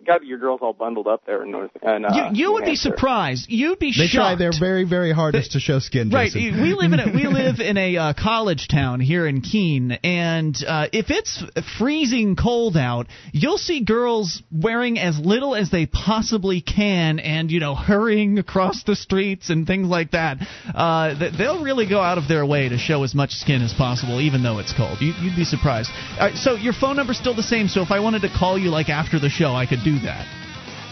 got 0.05 0.23
your 0.23 0.37
girls 0.37 0.59
all 0.61 0.73
bundled 0.73 1.07
up 1.07 1.25
there 1.25 1.43
in 1.43 1.51
North. 1.51 1.71
And, 1.81 2.05
uh, 2.05 2.09
you 2.13 2.45
you 2.45 2.53
would 2.53 2.65
be 2.65 2.75
surprised. 2.75 3.47
You'd 3.49 3.79
be 3.79 3.93
They 3.97 4.07
try 4.07 4.35
their 4.35 4.51
very, 4.57 4.83
very 4.83 5.11
hardest 5.11 5.53
to 5.53 5.59
show 5.59 5.79
skin. 5.79 6.09
Right, 6.09 6.31
Jason. 6.31 6.61
we 6.61 6.73
live 6.73 6.93
in 6.93 6.99
a 6.99 7.11
we 7.11 7.27
live 7.27 7.59
in 7.59 7.77
a 7.77 7.97
uh, 7.97 8.13
college 8.13 8.67
town 8.67 8.99
here 8.99 9.25
in 9.25 9.41
Keene, 9.41 9.91
and 10.03 10.55
uh, 10.65 10.87
if 10.93 11.07
it's 11.09 11.43
freezing 11.77 12.35
cold 12.35 12.77
out, 12.77 13.07
you'll 13.31 13.57
see 13.57 13.83
girls 13.83 14.43
wearing 14.51 14.99
as 14.99 15.17
little 15.19 15.55
as 15.55 15.71
they 15.71 15.85
possibly 15.85 16.61
can, 16.61 17.19
and 17.19 17.49
you 17.49 17.59
know 17.59 17.75
hurrying 17.75 18.37
across 18.37 18.83
the 18.83 18.95
streets 18.95 19.49
and 19.49 19.65
things 19.65 19.87
like 19.87 20.11
that. 20.11 20.37
Uh, 20.73 21.15
they'll 21.37 21.63
really 21.63 21.89
go 21.89 22.01
out 22.01 22.17
of 22.17 22.27
their 22.27 22.45
way 22.45 22.69
to 22.69 22.77
show 22.77 23.03
as 23.03 23.15
much 23.15 23.31
skin 23.31 23.61
as 23.61 23.73
possible, 23.73 24.21
even 24.21 24.43
though 24.43 24.59
it's 24.59 24.73
cold. 24.73 25.01
You, 25.01 25.13
you'd 25.21 25.35
be 25.35 25.43
surprised. 25.43 25.89
All 26.19 26.27
right, 26.27 26.35
so 26.35 26.53
your 26.53 26.73
phone 26.73 26.97
number's 26.97 27.17
still 27.17 27.35
the 27.35 27.43
same. 27.43 27.67
So 27.67 27.81
if 27.81 27.91
I 27.91 27.99
wanted 27.99 28.21
to 28.21 28.29
call 28.29 28.57
you 28.57 28.69
like 28.69 28.89
after 28.89 29.19
the 29.19 29.29
show, 29.29 29.53
I 29.53 29.65
could 29.65 29.79
do 29.87 29.99
that. 30.05 30.25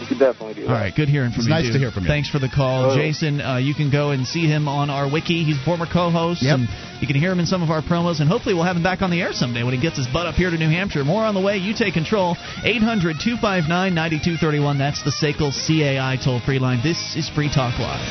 You 0.00 0.06
could 0.06 0.18
definitely 0.18 0.54
do 0.54 0.60
that. 0.62 0.68
All 0.68 0.74
right, 0.74 0.94
good 0.94 1.08
hearing 1.08 1.30
from 1.32 1.40
It's 1.40 1.48
you. 1.48 1.54
nice 1.54 1.64
dude. 1.64 1.72
to 1.72 1.78
hear 1.78 1.90
from 1.90 2.02
you. 2.04 2.08
Thanks 2.10 2.28
for 2.28 2.38
the 2.38 2.50
call, 2.50 2.90
Oh. 2.90 2.94
Jason. 2.96 3.40
Uh, 3.40 3.56
you 3.56 3.72
can 3.74 3.88
go 3.90 4.10
and 4.10 4.26
see 4.26 4.46
him 4.46 4.68
on 4.68 4.90
our 4.90 5.08
wiki. 5.10 5.42
He's 5.42 5.56
a 5.56 5.60
former 5.64 5.86
co-host, 5.86 6.42
Yep. 6.42 6.54
and 6.58 6.68
you 7.00 7.06
can 7.06 7.16
hear 7.16 7.32
him 7.32 7.40
in 7.40 7.46
some 7.46 7.62
of 7.62 7.70
our 7.70 7.80
promos. 7.80 8.20
And 8.20 8.28
hopefully, 8.28 8.54
we'll 8.54 8.64
have 8.64 8.76
him 8.76 8.82
back 8.82 9.00
on 9.00 9.08
the 9.10 9.22
air 9.22 9.32
someday 9.32 9.62
when 9.62 9.72
he 9.72 9.80
gets 9.80 9.96
his 9.96 10.06
butt 10.08 10.26
up 10.26 10.34
here 10.34 10.50
to 10.50 10.58
New 10.58 10.68
Hampshire. 10.68 11.02
More 11.02 11.24
on 11.24 11.32
the 11.34 11.40
way. 11.40 11.56
You 11.56 11.72
take 11.72 11.94
control. 11.94 12.36
800-259-9231. 12.62 14.76
That's 14.76 15.00
the 15.02 15.12
SACL 15.12 15.50
CAI 15.66 16.16
toll-free 16.22 16.58
line. 16.58 16.80
This 16.82 17.16
is 17.16 17.30
Free 17.30 17.48
Talk 17.48 17.78
Live. 17.78 18.02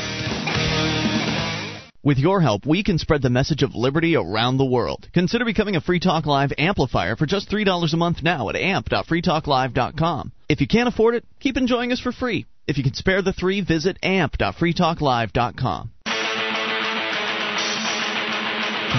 With 2.06 2.18
your 2.18 2.40
help, 2.40 2.64
we 2.64 2.84
can 2.84 2.98
spread 2.98 3.22
the 3.22 3.30
message 3.30 3.64
of 3.64 3.74
liberty 3.74 4.14
around 4.14 4.58
the 4.58 4.64
world. 4.64 5.08
Consider 5.12 5.44
becoming 5.44 5.74
a 5.74 5.80
Free 5.80 5.98
Talk 5.98 6.24
Live 6.24 6.52
amplifier 6.56 7.16
for 7.16 7.26
just 7.26 7.50
$3 7.50 7.92
a 7.92 7.96
month 7.96 8.22
now 8.22 8.48
at 8.48 8.54
amp.freetalklive.com. 8.54 10.30
If 10.48 10.60
you 10.60 10.68
can't 10.68 10.86
afford 10.86 11.16
it, 11.16 11.24
keep 11.40 11.56
enjoying 11.56 11.90
us 11.90 11.98
for 11.98 12.12
free. 12.12 12.46
If 12.68 12.78
you 12.78 12.84
can 12.84 12.94
spare 12.94 13.22
the 13.22 13.32
three, 13.32 13.60
visit 13.60 13.98
amp.freetalklive.com. 14.04 15.90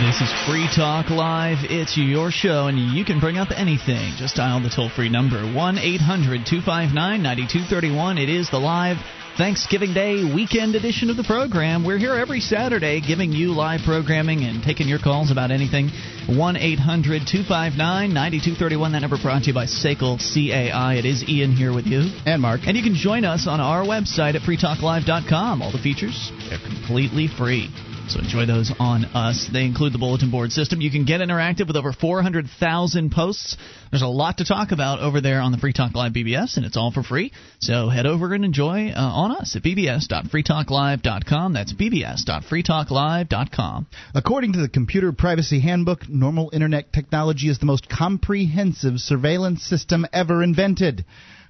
This 0.05 0.19
is 0.19 0.29
Free 0.45 0.67
Talk 0.75 1.09
Live. 1.09 1.59
It's 1.61 1.95
your 1.97 2.29
show, 2.29 2.67
and 2.67 2.77
you 2.77 3.05
can 3.05 3.21
bring 3.21 3.37
up 3.37 3.51
anything. 3.55 4.15
Just 4.17 4.35
dial 4.35 4.61
the 4.61 4.69
toll 4.69 4.89
free 4.89 5.07
number 5.07 5.49
1 5.53 5.77
800 5.77 6.45
259 6.45 7.23
9231. 7.23 8.17
It 8.17 8.27
is 8.27 8.49
the 8.51 8.59
live 8.59 8.97
Thanksgiving 9.37 9.93
Day 9.93 10.23
weekend 10.23 10.73
edition 10.73 11.11
of 11.11 11.15
the 11.15 11.23
program. 11.23 11.85
We're 11.85 11.99
here 11.99 12.15
every 12.15 12.39
Saturday 12.39 13.01
giving 13.01 13.31
you 13.31 13.53
live 13.53 13.81
programming 13.85 14.43
and 14.43 14.63
taking 14.63 14.87
your 14.87 14.97
calls 14.97 15.29
about 15.29 15.51
anything. 15.51 15.91
1 16.25 16.57
800 16.57 17.27
259 17.27 17.77
9231. 18.13 18.91
That 18.93 19.01
number 19.01 19.21
brought 19.21 19.43
to 19.43 19.49
you 19.49 19.53
by 19.53 19.65
SACL 19.65 20.17
CAI. 20.17 20.95
It 20.95 21.05
is 21.05 21.23
Ian 21.29 21.51
here 21.51 21.71
with 21.71 21.85
you. 21.85 22.09
And 22.25 22.41
Mark. 22.41 22.61
And 22.65 22.75
you 22.75 22.81
can 22.81 22.95
join 22.95 23.25
us 23.25 23.45
on 23.47 23.61
our 23.61 23.83
website 23.83 24.33
at 24.33 24.41
freetalklive.com. 24.41 25.61
All 25.61 25.71
the 25.71 25.77
features 25.77 26.31
are 26.51 26.57
completely 26.57 27.27
free. 27.27 27.69
So 28.09 28.19
enjoy 28.19 28.45
those 28.45 28.71
on 28.79 29.05
us. 29.05 29.49
They 29.51 29.65
include 29.65 29.93
the 29.93 29.97
bulletin 29.97 30.29
board 30.31 30.51
system. 30.51 30.79
You 30.79 30.89
can 30.89 31.03
get 31.03 31.19
interactive 31.19 31.67
with 31.67 31.75
over 31.75 31.91
400,000 31.91 33.11
posts. 33.11 33.57
There's 33.91 34.01
a 34.01 34.07
lot 34.07 34.37
to 34.37 34.45
talk 34.45 34.71
about 34.71 34.99
over 34.99 35.19
there 35.19 35.41
on 35.41 35.51
the 35.51 35.57
Free 35.57 35.73
Talk 35.73 35.93
Live 35.93 36.13
BBS, 36.13 36.55
and 36.55 36.65
it's 36.65 36.77
all 36.77 36.91
for 36.91 37.03
free. 37.03 37.33
So 37.59 37.89
head 37.89 38.05
over 38.05 38.33
and 38.33 38.45
enjoy 38.45 38.91
uh, 38.91 38.99
on 38.99 39.31
us 39.31 39.57
at 39.57 39.63
bbs.freetalklive.com. 39.63 41.53
That's 41.53 41.73
bbs.freetalklive.com. 41.73 43.87
According 44.15 44.53
to 44.53 44.61
the 44.61 44.69
Computer 44.69 45.11
Privacy 45.11 45.59
Handbook, 45.59 46.07
normal 46.07 46.49
internet 46.53 46.93
technology 46.93 47.49
is 47.49 47.59
the 47.59 47.65
most 47.65 47.89
comprehensive 47.89 48.99
surveillance 48.99 49.63
system 49.63 50.05
ever 50.13 50.43
invented. 50.43 51.03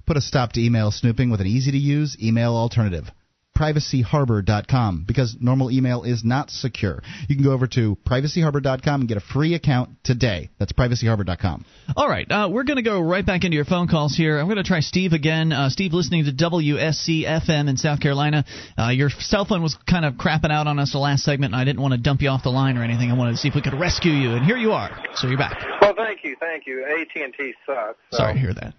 Put 0.06 0.16
a 0.16 0.20
stop 0.20 0.50
to 0.52 0.60
email 0.60 0.90
snooping 0.90 1.30
with 1.30 1.40
an 1.40 1.46
easy 1.46 1.70
to 1.70 1.78
use 1.78 2.16
email 2.20 2.56
alternative. 2.56 3.12
privacyharbor.com 3.58 5.04
because 5.06 5.36
normal 5.40 5.70
email 5.70 6.02
is 6.04 6.24
not 6.24 6.50
secure. 6.50 7.02
You 7.28 7.34
can 7.36 7.44
go 7.44 7.52
over 7.52 7.66
to 7.68 7.96
privacyharbor.com 8.06 9.00
and 9.00 9.08
get 9.08 9.16
a 9.16 9.20
free 9.20 9.54
account 9.54 9.90
today. 10.04 10.50
That's 10.58 10.72
privacyharbor.com. 10.72 11.64
All 11.96 12.08
right, 12.08 12.30
uh, 12.30 12.48
we're 12.50 12.64
going 12.64 12.76
to 12.76 12.82
go 12.82 13.00
right 13.00 13.24
back 13.24 13.44
into 13.44 13.54
your 13.56 13.64
phone 13.64 13.88
calls 13.88 14.16
here. 14.16 14.38
I'm 14.38 14.46
going 14.46 14.56
to 14.58 14.62
try 14.64 14.80
Steve 14.80 15.12
again. 15.12 15.52
Uh, 15.52 15.68
Steve, 15.70 15.92
listening 15.92 16.24
to 16.24 16.32
WSC 16.32 17.24
FM 17.26 17.68
in 17.68 17.76
South 17.76 18.00
Carolina. 18.00 18.44
Uh, 18.78 18.88
your 18.90 19.10
cell 19.10 19.44
phone 19.44 19.62
was 19.62 19.76
kind 19.88 20.04
of 20.04 20.14
crapping 20.14 20.50
out 20.52 20.66
on 20.66 20.78
us 20.78 20.92
the 20.92 20.98
last 20.98 21.22
segment, 21.24 21.52
and 21.54 21.60
I 21.60 21.64
didn't 21.64 21.80
want 21.82 21.92
to 21.92 21.98
dump 21.98 22.22
you 22.22 22.28
off 22.28 22.42
the 22.42 22.50
line 22.50 22.76
or 22.78 22.84
anything. 22.84 23.10
I 23.10 23.14
wanted 23.14 23.32
to 23.32 23.36
see 23.38 23.48
if 23.48 23.54
we 23.54 23.62
could 23.62 23.74
rescue 23.78 24.12
you, 24.12 24.32
and 24.32 24.44
here 24.44 24.56
you 24.56 24.72
are. 24.72 24.90
So 25.14 25.28
you're 25.28 25.38
back. 25.38 25.58
Well, 25.80 25.94
thank 25.96 26.24
you, 26.24 26.36
thank 26.40 26.66
you. 26.66 26.84
AT 26.84 27.22
and 27.22 27.34
T 27.34 27.52
sucks. 27.66 27.98
So. 28.12 28.18
Sorry 28.18 28.34
to 28.34 28.38
hear 28.40 28.54
that. 28.54 28.74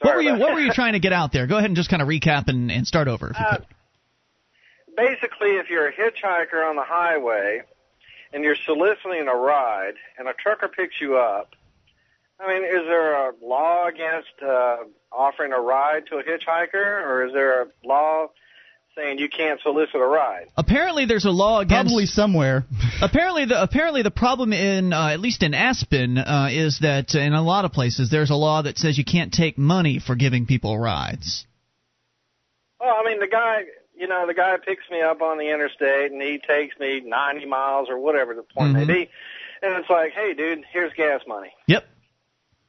What 0.00 0.14
were 0.16 0.22
you 0.22 0.36
What 0.38 0.52
were 0.52 0.60
you 0.60 0.72
trying 0.72 0.92
to 0.92 1.00
get 1.00 1.12
out 1.12 1.32
there? 1.32 1.46
Go 1.46 1.56
ahead 1.56 1.70
and 1.70 1.76
just 1.76 1.88
kind 1.88 2.02
of 2.02 2.08
recap 2.08 2.48
and, 2.48 2.70
and 2.70 2.86
start 2.86 3.08
over. 3.08 3.30
If 3.30 3.38
you 3.38 3.44
Uh, 3.44 3.56
could. 3.56 3.66
Basically, 4.96 5.56
if 5.56 5.70
you're 5.70 5.88
a 5.88 5.92
hitchhiker 5.92 6.68
on 6.68 6.76
the 6.76 6.84
highway 6.84 7.62
and 8.32 8.42
you're 8.42 8.56
soliciting 8.64 9.28
a 9.28 9.34
ride, 9.34 9.94
and 10.18 10.28
a 10.28 10.32
trucker 10.32 10.68
picks 10.68 11.00
you 11.00 11.16
up, 11.16 11.54
I 12.40 12.48
mean, 12.48 12.64
is 12.64 12.86
there 12.86 13.28
a 13.28 13.32
law 13.42 13.86
against 13.86 14.42
uh, 14.42 14.76
offering 15.10 15.52
a 15.52 15.60
ride 15.60 16.06
to 16.08 16.16
a 16.16 16.22
hitchhiker, 16.22 16.74
or 16.74 17.26
is 17.26 17.32
there 17.32 17.62
a 17.62 17.66
law 17.84 18.26
saying 18.96 19.18
you 19.18 19.28
can't 19.28 19.60
solicit 19.62 19.94
a 19.94 20.06
ride? 20.06 20.46
Apparently, 20.56 21.06
there's 21.06 21.24
a 21.24 21.30
law 21.30 21.60
against. 21.60 21.88
Probably 21.88 22.06
somewhere. 22.06 22.64
apparently, 23.02 23.46
the 23.46 23.62
apparently 23.62 24.02
the 24.02 24.10
problem 24.10 24.52
in 24.52 24.92
uh, 24.92 25.08
at 25.08 25.20
least 25.20 25.42
in 25.42 25.54
Aspen 25.54 26.18
uh, 26.18 26.48
is 26.50 26.80
that 26.80 27.14
in 27.14 27.32
a 27.32 27.42
lot 27.42 27.64
of 27.64 27.72
places 27.72 28.10
there's 28.10 28.30
a 28.30 28.34
law 28.34 28.62
that 28.62 28.76
says 28.76 28.98
you 28.98 29.04
can't 29.04 29.32
take 29.32 29.56
money 29.56 29.98
for 29.98 30.14
giving 30.14 30.46
people 30.46 30.78
rides. 30.78 31.46
Well, 32.80 32.94
I 33.00 33.08
mean, 33.08 33.18
the 33.18 33.26
guy, 33.26 33.62
you 33.96 34.06
know, 34.06 34.26
the 34.26 34.34
guy 34.34 34.56
picks 34.58 34.88
me 34.90 35.00
up 35.00 35.22
on 35.22 35.38
the 35.38 35.50
interstate 35.52 36.12
and 36.12 36.20
he 36.20 36.38
takes 36.38 36.78
me 36.78 37.00
90 37.00 37.46
miles 37.46 37.88
or 37.88 37.98
whatever 37.98 38.34
the 38.34 38.42
point 38.42 38.70
Mhm. 38.72 38.74
may 38.74 38.84
be. 38.84 39.10
And 39.62 39.74
it's 39.74 39.88
like, 39.88 40.12
hey, 40.12 40.34
dude, 40.34 40.64
here's 40.70 40.92
gas 40.92 41.22
money. 41.26 41.52
Yep. 41.66 41.86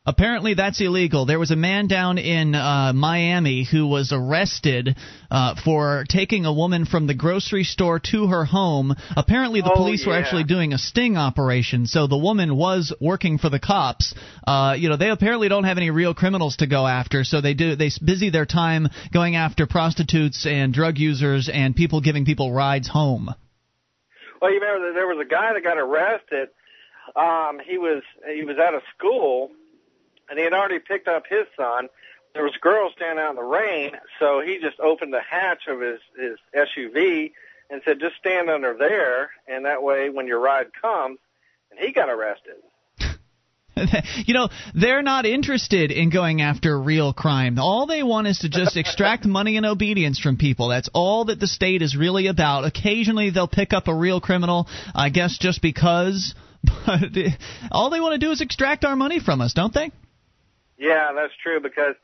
Apparently, 0.07 0.53
that's 0.53 0.79
illegal. 0.79 1.25
There 1.25 1.37
was 1.37 1.51
a 1.51 1.57
man 1.57 1.87
down 1.87 2.17
in 2.17 2.55
uh, 2.55 2.93
Miami 2.95 3.67
who 3.69 3.85
was 3.87 4.13
arrested 4.13 4.95
uh, 5.29 5.55
for 5.65 6.05
taking 6.07 6.45
a 6.45 6.53
woman 6.53 6.85
from 6.85 7.07
the 7.07 7.13
grocery 7.13 7.65
store 7.65 7.99
to 8.11 8.27
her 8.27 8.45
home. 8.45 8.95
Apparently, 9.17 9.59
the 9.59 9.69
Oh, 9.73 9.75
police 9.75 10.05
were 10.07 10.15
actually 10.15 10.45
doing 10.45 10.71
a 10.71 10.77
sting 10.77 11.17
operation, 11.17 11.87
so 11.87 12.07
the 12.07 12.17
woman 12.17 12.55
was 12.55 12.93
working 13.01 13.37
for 13.37 13.49
the 13.49 13.59
cops. 13.59 14.15
Uh, 14.47 14.75
you 14.79 14.87
know, 14.87 14.95
they 14.95 15.09
apparently 15.09 15.49
don't 15.49 15.65
have 15.65 15.77
any 15.77 15.89
real 15.91 16.13
criminals 16.13 16.55
to 16.57 16.67
go 16.67 16.87
after, 16.87 17.25
so 17.25 17.41
they 17.41 17.53
do 17.53 17.75
they 17.75 17.91
busy 18.01 18.29
their 18.29 18.45
time 18.45 18.87
going 19.11 19.35
after 19.35 19.67
prostitutes 19.67 20.45
and 20.45 20.73
drug 20.73 20.97
users 20.97 21.49
and 21.53 21.75
people 21.75 21.99
giving 21.99 22.23
people 22.23 22.53
rides 22.53 22.87
home. 22.87 23.29
Well, 24.41 24.53
you 24.53 24.61
remember 24.61 24.87
that 24.87 24.93
there 24.93 25.07
was 25.07 25.17
a 25.19 25.29
guy 25.29 25.51
that 25.53 25.63
got 25.65 25.77
arrested. 25.77 26.47
Um, 27.13 27.59
he 27.67 27.77
was 27.77 28.03
he 28.33 28.45
was 28.45 28.55
at 28.57 28.73
a 28.73 28.79
school, 28.95 29.51
and 30.29 30.37
he 30.37 30.43
had 30.43 30.53
already 30.53 30.79
picked 30.79 31.07
up 31.07 31.23
his 31.29 31.45
son. 31.55 31.89
There 32.33 32.43
was 32.43 32.55
girls 32.61 32.93
standing 32.95 33.23
out 33.23 33.31
in 33.31 33.35
the 33.35 33.43
rain, 33.43 33.91
so 34.19 34.41
he 34.41 34.59
just 34.59 34.79
opened 34.79 35.13
the 35.13 35.21
hatch 35.21 35.67
of 35.67 35.81
his 35.81 35.99
his 36.17 36.37
SUV 36.53 37.31
and 37.69 37.81
said, 37.83 37.99
"Just 37.99 38.15
stand 38.17 38.49
under 38.49 38.75
there, 38.77 39.31
and 39.47 39.65
that 39.65 39.81
way, 39.83 40.09
when 40.09 40.27
your 40.27 40.39
ride 40.39 40.67
comes." 40.79 41.19
And 41.71 41.79
he 41.79 41.91
got 41.91 42.09
arrested. 42.09 42.55
you 44.25 44.33
know, 44.33 44.49
they're 44.73 45.01
not 45.01 45.25
interested 45.25 45.91
in 45.91 46.09
going 46.09 46.41
after 46.41 46.79
real 46.79 47.13
crime. 47.13 47.57
All 47.59 47.85
they 47.85 48.03
want 48.03 48.27
is 48.27 48.39
to 48.39 48.49
just 48.49 48.77
extract 48.77 49.25
money 49.25 49.57
and 49.57 49.65
obedience 49.65 50.19
from 50.19 50.37
people. 50.37 50.69
That's 50.69 50.89
all 50.93 51.25
that 51.25 51.39
the 51.39 51.47
state 51.47 51.81
is 51.81 51.95
really 51.95 52.27
about. 52.27 52.65
Occasionally 52.65 53.29
they'll 53.29 53.47
pick 53.47 53.73
up 53.73 53.87
a 53.87 53.93
real 53.93 54.21
criminal, 54.21 54.67
I 54.95 55.09
guess 55.09 55.37
just 55.37 55.61
because, 55.61 56.35
but 56.85 57.01
all 57.71 57.89
they 57.89 57.99
want 57.99 58.19
to 58.19 58.25
do 58.25 58.31
is 58.31 58.41
extract 58.41 58.85
our 58.85 58.95
money 58.95 59.19
from 59.19 59.41
us, 59.41 59.53
don't 59.53 59.73
they? 59.73 59.91
Yeah, 60.77 61.11
that's 61.15 61.33
true 61.41 61.59
because 61.59 61.95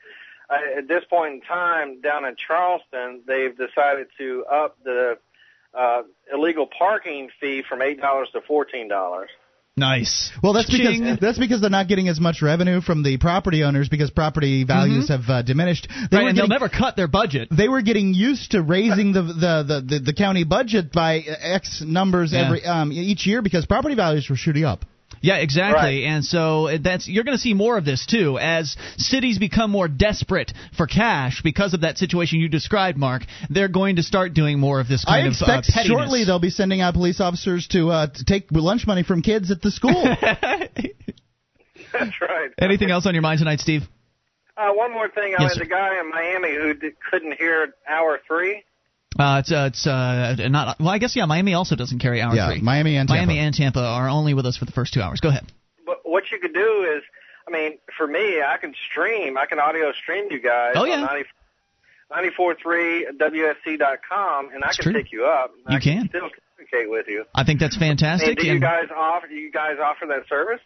uh, 0.50 0.80
at 0.80 0.88
this 0.88 1.04
point 1.10 1.34
in 1.36 1.42
time 1.42 2.02
down 2.02 2.26
in 2.26 2.36
Charleston, 2.36 3.22
they've 3.28 3.56
decided 3.56 4.08
to 4.18 4.46
up 4.52 4.78
the 4.84 5.18
uh, 5.78 6.02
illegal 6.34 6.68
parking 6.78 7.30
fee 7.40 7.64
from 7.68 7.82
eight 7.82 8.00
dollars 8.02 8.30
to 8.34 8.42
fourteen 8.42 8.88
dollars. 8.88 9.30
Nice. 9.76 10.32
Well, 10.44 10.54
that's 10.54 10.70
Ching. 10.70 11.02
because 11.02 11.20
that's 11.20 11.40
because 11.40 11.60
they're 11.60 11.70
not 11.72 11.88
getting 11.88 12.08
as 12.08 12.20
much 12.20 12.44
revenue 12.44 12.80
from 12.80 13.02
the 13.02 13.18
property 13.18 13.64
owners 13.64 13.90
because 13.90 14.12
property 14.12 14.64
values 14.66 15.10
have 15.10 15.22
uh, 15.28 15.42
diminished. 15.42 15.88
They 15.90 15.94
Mm-hmm. 15.94 16.16
Right, 16.16 16.28
and 16.28 16.36
getting, 16.36 16.50
they'll 16.50 16.60
never 16.60 16.70
cut 16.70 16.96
their 16.96 17.08
budget. 17.08 17.48
they 17.50 17.68
were 17.68 17.82
getting 17.82 18.14
used 18.14 18.52
to 18.52 18.62
raising 18.62 19.14
the 19.14 19.24
the, 19.24 19.64
the, 19.68 19.86
the, 19.88 20.00
the 20.00 20.14
county 20.14 20.44
budget 20.44 20.92
by 20.92 21.18
X 21.22 21.82
numbers 21.84 22.34
Yeah. 22.34 22.46
every 22.46 22.64
um, 22.64 22.92
each 22.92 23.26
year 23.26 23.42
because 23.42 23.66
property 23.66 23.96
values 23.96 24.30
were 24.30 24.36
shooting 24.36 24.64
up. 24.64 24.86
Yeah, 25.24 25.38
exactly. 25.38 26.04
And 26.04 26.24
so 26.26 26.78
that's 26.78 27.08
you're 27.08 27.24
going 27.24 27.38
to 27.38 27.42
see 27.42 27.54
more 27.54 27.78
of 27.78 27.86
this 27.86 28.06
too 28.06 28.38
as 28.38 28.76
cities 28.98 29.40
become 29.40 29.72
more 29.72 29.88
desperate 29.88 30.52
for 30.76 30.86
cash 30.86 31.42
because 31.42 31.74
of 31.74 31.82
that 31.82 31.98
situation 31.98 32.40
you 32.40 32.50
described, 32.50 32.98
Mark. 32.98 33.24
They're 33.50 33.70
going 33.70 33.96
to 33.96 34.04
start 34.04 34.34
doing 34.34 34.60
more 34.60 34.82
of 34.82 34.90
this 34.90 35.06
kind 35.06 35.24
I 35.24 35.26
of 35.26 35.32
expect 35.32 35.70
uh, 35.70 35.74
pettiness. 35.76 35.88
shortly 35.88 36.26
they'll 36.26 36.40
be 36.40 36.50
sending 36.50 36.82
out 36.82 36.94
police 36.94 37.22
officers 37.22 37.68
to 37.70 37.90
uh, 37.90 38.08
to 38.08 38.26
take 38.26 38.48
lunch 38.52 38.86
money 38.86 39.04
from 39.04 39.22
kids 39.22 39.50
at 39.50 39.62
the 39.62 39.72
school. 39.72 39.94
That's 41.94 42.22
right. 42.22 42.50
Anything 42.60 42.92
else 42.92 43.06
on 43.06 43.14
your 43.14 43.22
mind 43.22 43.40
tonight, 43.40 43.62
Steve? 43.62 43.84
Uh, 44.58 44.72
one 44.74 44.92
more 44.92 45.08
thing. 45.08 45.36
Yes, 45.40 45.56
I 45.56 45.60
had 45.60 45.62
a 45.62 45.70
guy 45.70 46.00
in 46.02 46.10
Miami 46.10 46.54
who 46.54 46.74
did, 46.74 46.96
couldn't 47.10 47.38
hear 47.38 47.74
hour 47.88 48.20
three. 48.28 48.64
Uh, 49.20 49.38
it's 49.40 49.52
uh, 49.52 49.70
it's 49.72 49.86
uh, 49.86 50.36
not 50.50 50.80
well. 50.80 50.90
I 50.90 50.98
guess 50.98 51.16
yeah. 51.16 51.26
Miami 51.26 51.54
also 51.54 51.76
doesn't 51.76 52.00
carry 52.00 52.22
hour 52.22 52.36
Yeah, 52.36 52.52
three. 52.52 52.62
Miami 52.62 52.96
and 52.98 53.08
Tampa. 53.08 53.26
Miami 53.28 53.40
and 53.40 53.54
Tampa 53.54 53.80
are 53.80 54.10
only 54.10 54.34
with 54.34 54.46
us 54.46 54.58
for 54.58 54.66
the 54.66 54.72
first 54.72 54.94
two 54.94 55.02
hours. 55.02 55.20
Go 55.20 55.30
ahead. 55.30 55.46
But 55.86 56.00
what 56.04 56.24
you 56.32 56.40
could 56.40 56.54
do 56.54 56.86
is, 56.98 57.04
I 57.48 57.52
mean, 57.52 57.78
for 57.98 58.08
me, 58.08 58.42
I 58.42 58.58
can 58.58 58.74
stream. 58.90 59.38
I 59.38 59.46
can 59.46 59.60
audio 59.60 59.92
stream 59.94 60.28
you 60.32 60.40
guys 60.42 60.74
Oh, 60.76 60.86
yeah. 60.86 61.02
on 61.02 61.24
90, 62.12 62.30
94.3WSC.com, 62.40 64.50
and 64.54 64.64
I 64.64 64.74
can 64.74 64.84
true. 64.84 64.94
pick 64.94 65.12
you 65.12 65.26
up. 65.26 65.52
and 65.66 65.74
You 65.74 65.78
I 65.78 65.80
can. 65.80 66.10
still 66.10 66.30
communicate 66.58 66.90
with 66.92 67.08
you. 67.08 67.26
I 67.36 67.44
think 67.44 67.60
that's 67.60 67.78
I 67.78 67.80
mean, 67.80 67.90
fantastic. 67.98 68.40
do 68.40 68.48
you 68.48 68.60
guys 68.60 68.86
offer? 68.96 69.28
Do 69.28 69.36
you 69.36 69.52
guys 69.52 69.78
offer 69.84 70.06
that 70.08 70.28
service? 70.28 70.60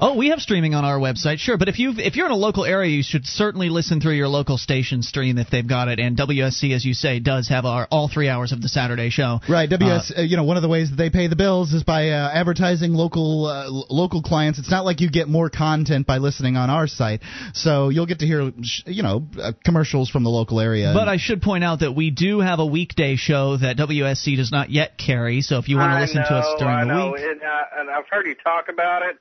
Oh, 0.00 0.16
we 0.16 0.30
have 0.30 0.40
streaming 0.40 0.74
on 0.74 0.84
our 0.84 0.98
website, 0.98 1.38
sure. 1.38 1.56
But 1.56 1.68
if 1.68 1.78
you 1.78 1.92
if 1.96 2.16
you're 2.16 2.26
in 2.26 2.32
a 2.32 2.36
local 2.36 2.64
area, 2.64 2.90
you 2.90 3.02
should 3.02 3.26
certainly 3.26 3.68
listen 3.68 4.00
through 4.00 4.14
your 4.14 4.28
local 4.28 4.58
station 4.58 5.02
stream 5.02 5.38
if 5.38 5.50
they've 5.50 5.66
got 5.66 5.88
it. 5.88 6.00
And 6.00 6.16
WSC, 6.16 6.74
as 6.74 6.84
you 6.84 6.94
say, 6.94 7.20
does 7.20 7.48
have 7.48 7.64
our 7.64 7.86
all 7.90 8.08
three 8.08 8.28
hours 8.28 8.52
of 8.52 8.60
the 8.60 8.68
Saturday 8.68 9.10
show. 9.10 9.40
Right, 9.48 9.68
WS. 9.68 10.12
Uh, 10.16 10.22
you 10.22 10.36
know, 10.36 10.44
one 10.44 10.56
of 10.56 10.62
the 10.62 10.68
ways 10.68 10.90
that 10.90 10.96
they 10.96 11.10
pay 11.10 11.28
the 11.28 11.36
bills 11.36 11.72
is 11.72 11.84
by 11.84 12.10
uh, 12.10 12.30
advertising 12.32 12.92
local 12.92 13.46
uh, 13.46 13.70
local 13.70 14.22
clients. 14.22 14.58
It's 14.58 14.70
not 14.70 14.84
like 14.84 15.00
you 15.00 15.10
get 15.10 15.28
more 15.28 15.50
content 15.50 16.06
by 16.06 16.18
listening 16.18 16.56
on 16.56 16.70
our 16.70 16.86
site, 16.86 17.20
so 17.52 17.88
you'll 17.88 18.06
get 18.06 18.18
to 18.20 18.26
hear, 18.26 18.50
sh- 18.62 18.82
you 18.86 19.02
know, 19.02 19.26
uh, 19.40 19.52
commercials 19.64 20.10
from 20.10 20.24
the 20.24 20.30
local 20.30 20.60
area. 20.60 20.92
But 20.94 21.08
I 21.08 21.16
should 21.18 21.40
point 21.42 21.64
out 21.64 21.80
that 21.80 21.92
we 21.92 22.10
do 22.10 22.40
have 22.40 22.58
a 22.58 22.66
weekday 22.66 23.16
show 23.16 23.56
that 23.56 23.76
WSC 23.76 24.36
does 24.36 24.50
not 24.50 24.70
yet 24.70 24.98
carry. 24.98 25.40
So 25.40 25.58
if 25.58 25.68
you 25.68 25.76
want 25.76 25.92
to 25.92 26.00
listen 26.00 26.22
know, 26.22 26.28
to 26.28 26.34
us 26.34 26.58
during 26.58 26.74
I 26.74 26.80
the 26.80 26.86
know. 26.86 27.12
week, 27.12 27.22
And, 27.22 27.40
uh, 27.42 27.78
and 27.80 27.90
I've 27.90 28.06
heard 28.10 28.26
you 28.26 28.34
talk 28.42 28.66
about 28.68 29.02
it, 29.02 29.16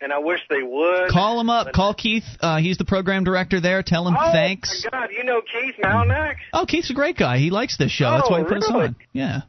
and 0.00 0.12
I 0.12 0.18
wish 0.18 0.40
they 0.50 0.62
would. 0.62 1.10
call 1.10 1.40
him 1.40 1.50
up. 1.50 1.72
Call 1.72 1.94
Keith. 1.94 2.24
Uh, 2.40 2.58
he's 2.58 2.78
the 2.78 2.84
program 2.84 3.24
director 3.24 3.60
there. 3.60 3.82
Tell 3.82 4.06
him 4.06 4.16
oh, 4.18 4.32
thanks. 4.32 4.84
Oh, 4.86 4.96
my 4.96 5.06
God, 5.06 5.10
you 5.16 5.24
know 5.24 5.40
Keith 5.40 5.74
Malnack? 5.82 6.36
Oh, 6.52 6.66
Keith's 6.66 6.90
a 6.90 6.94
great 6.94 7.16
guy. 7.16 7.38
He 7.38 7.50
likes 7.50 7.76
this 7.76 7.90
show. 7.90 8.10
That's 8.10 8.28
Oh, 8.28 8.32
why 8.32 8.38
he 8.40 8.44
put 8.44 8.58
us 8.58 8.70
really? 8.70 8.86
on. 8.86 8.96
Yeah. 9.12 9.40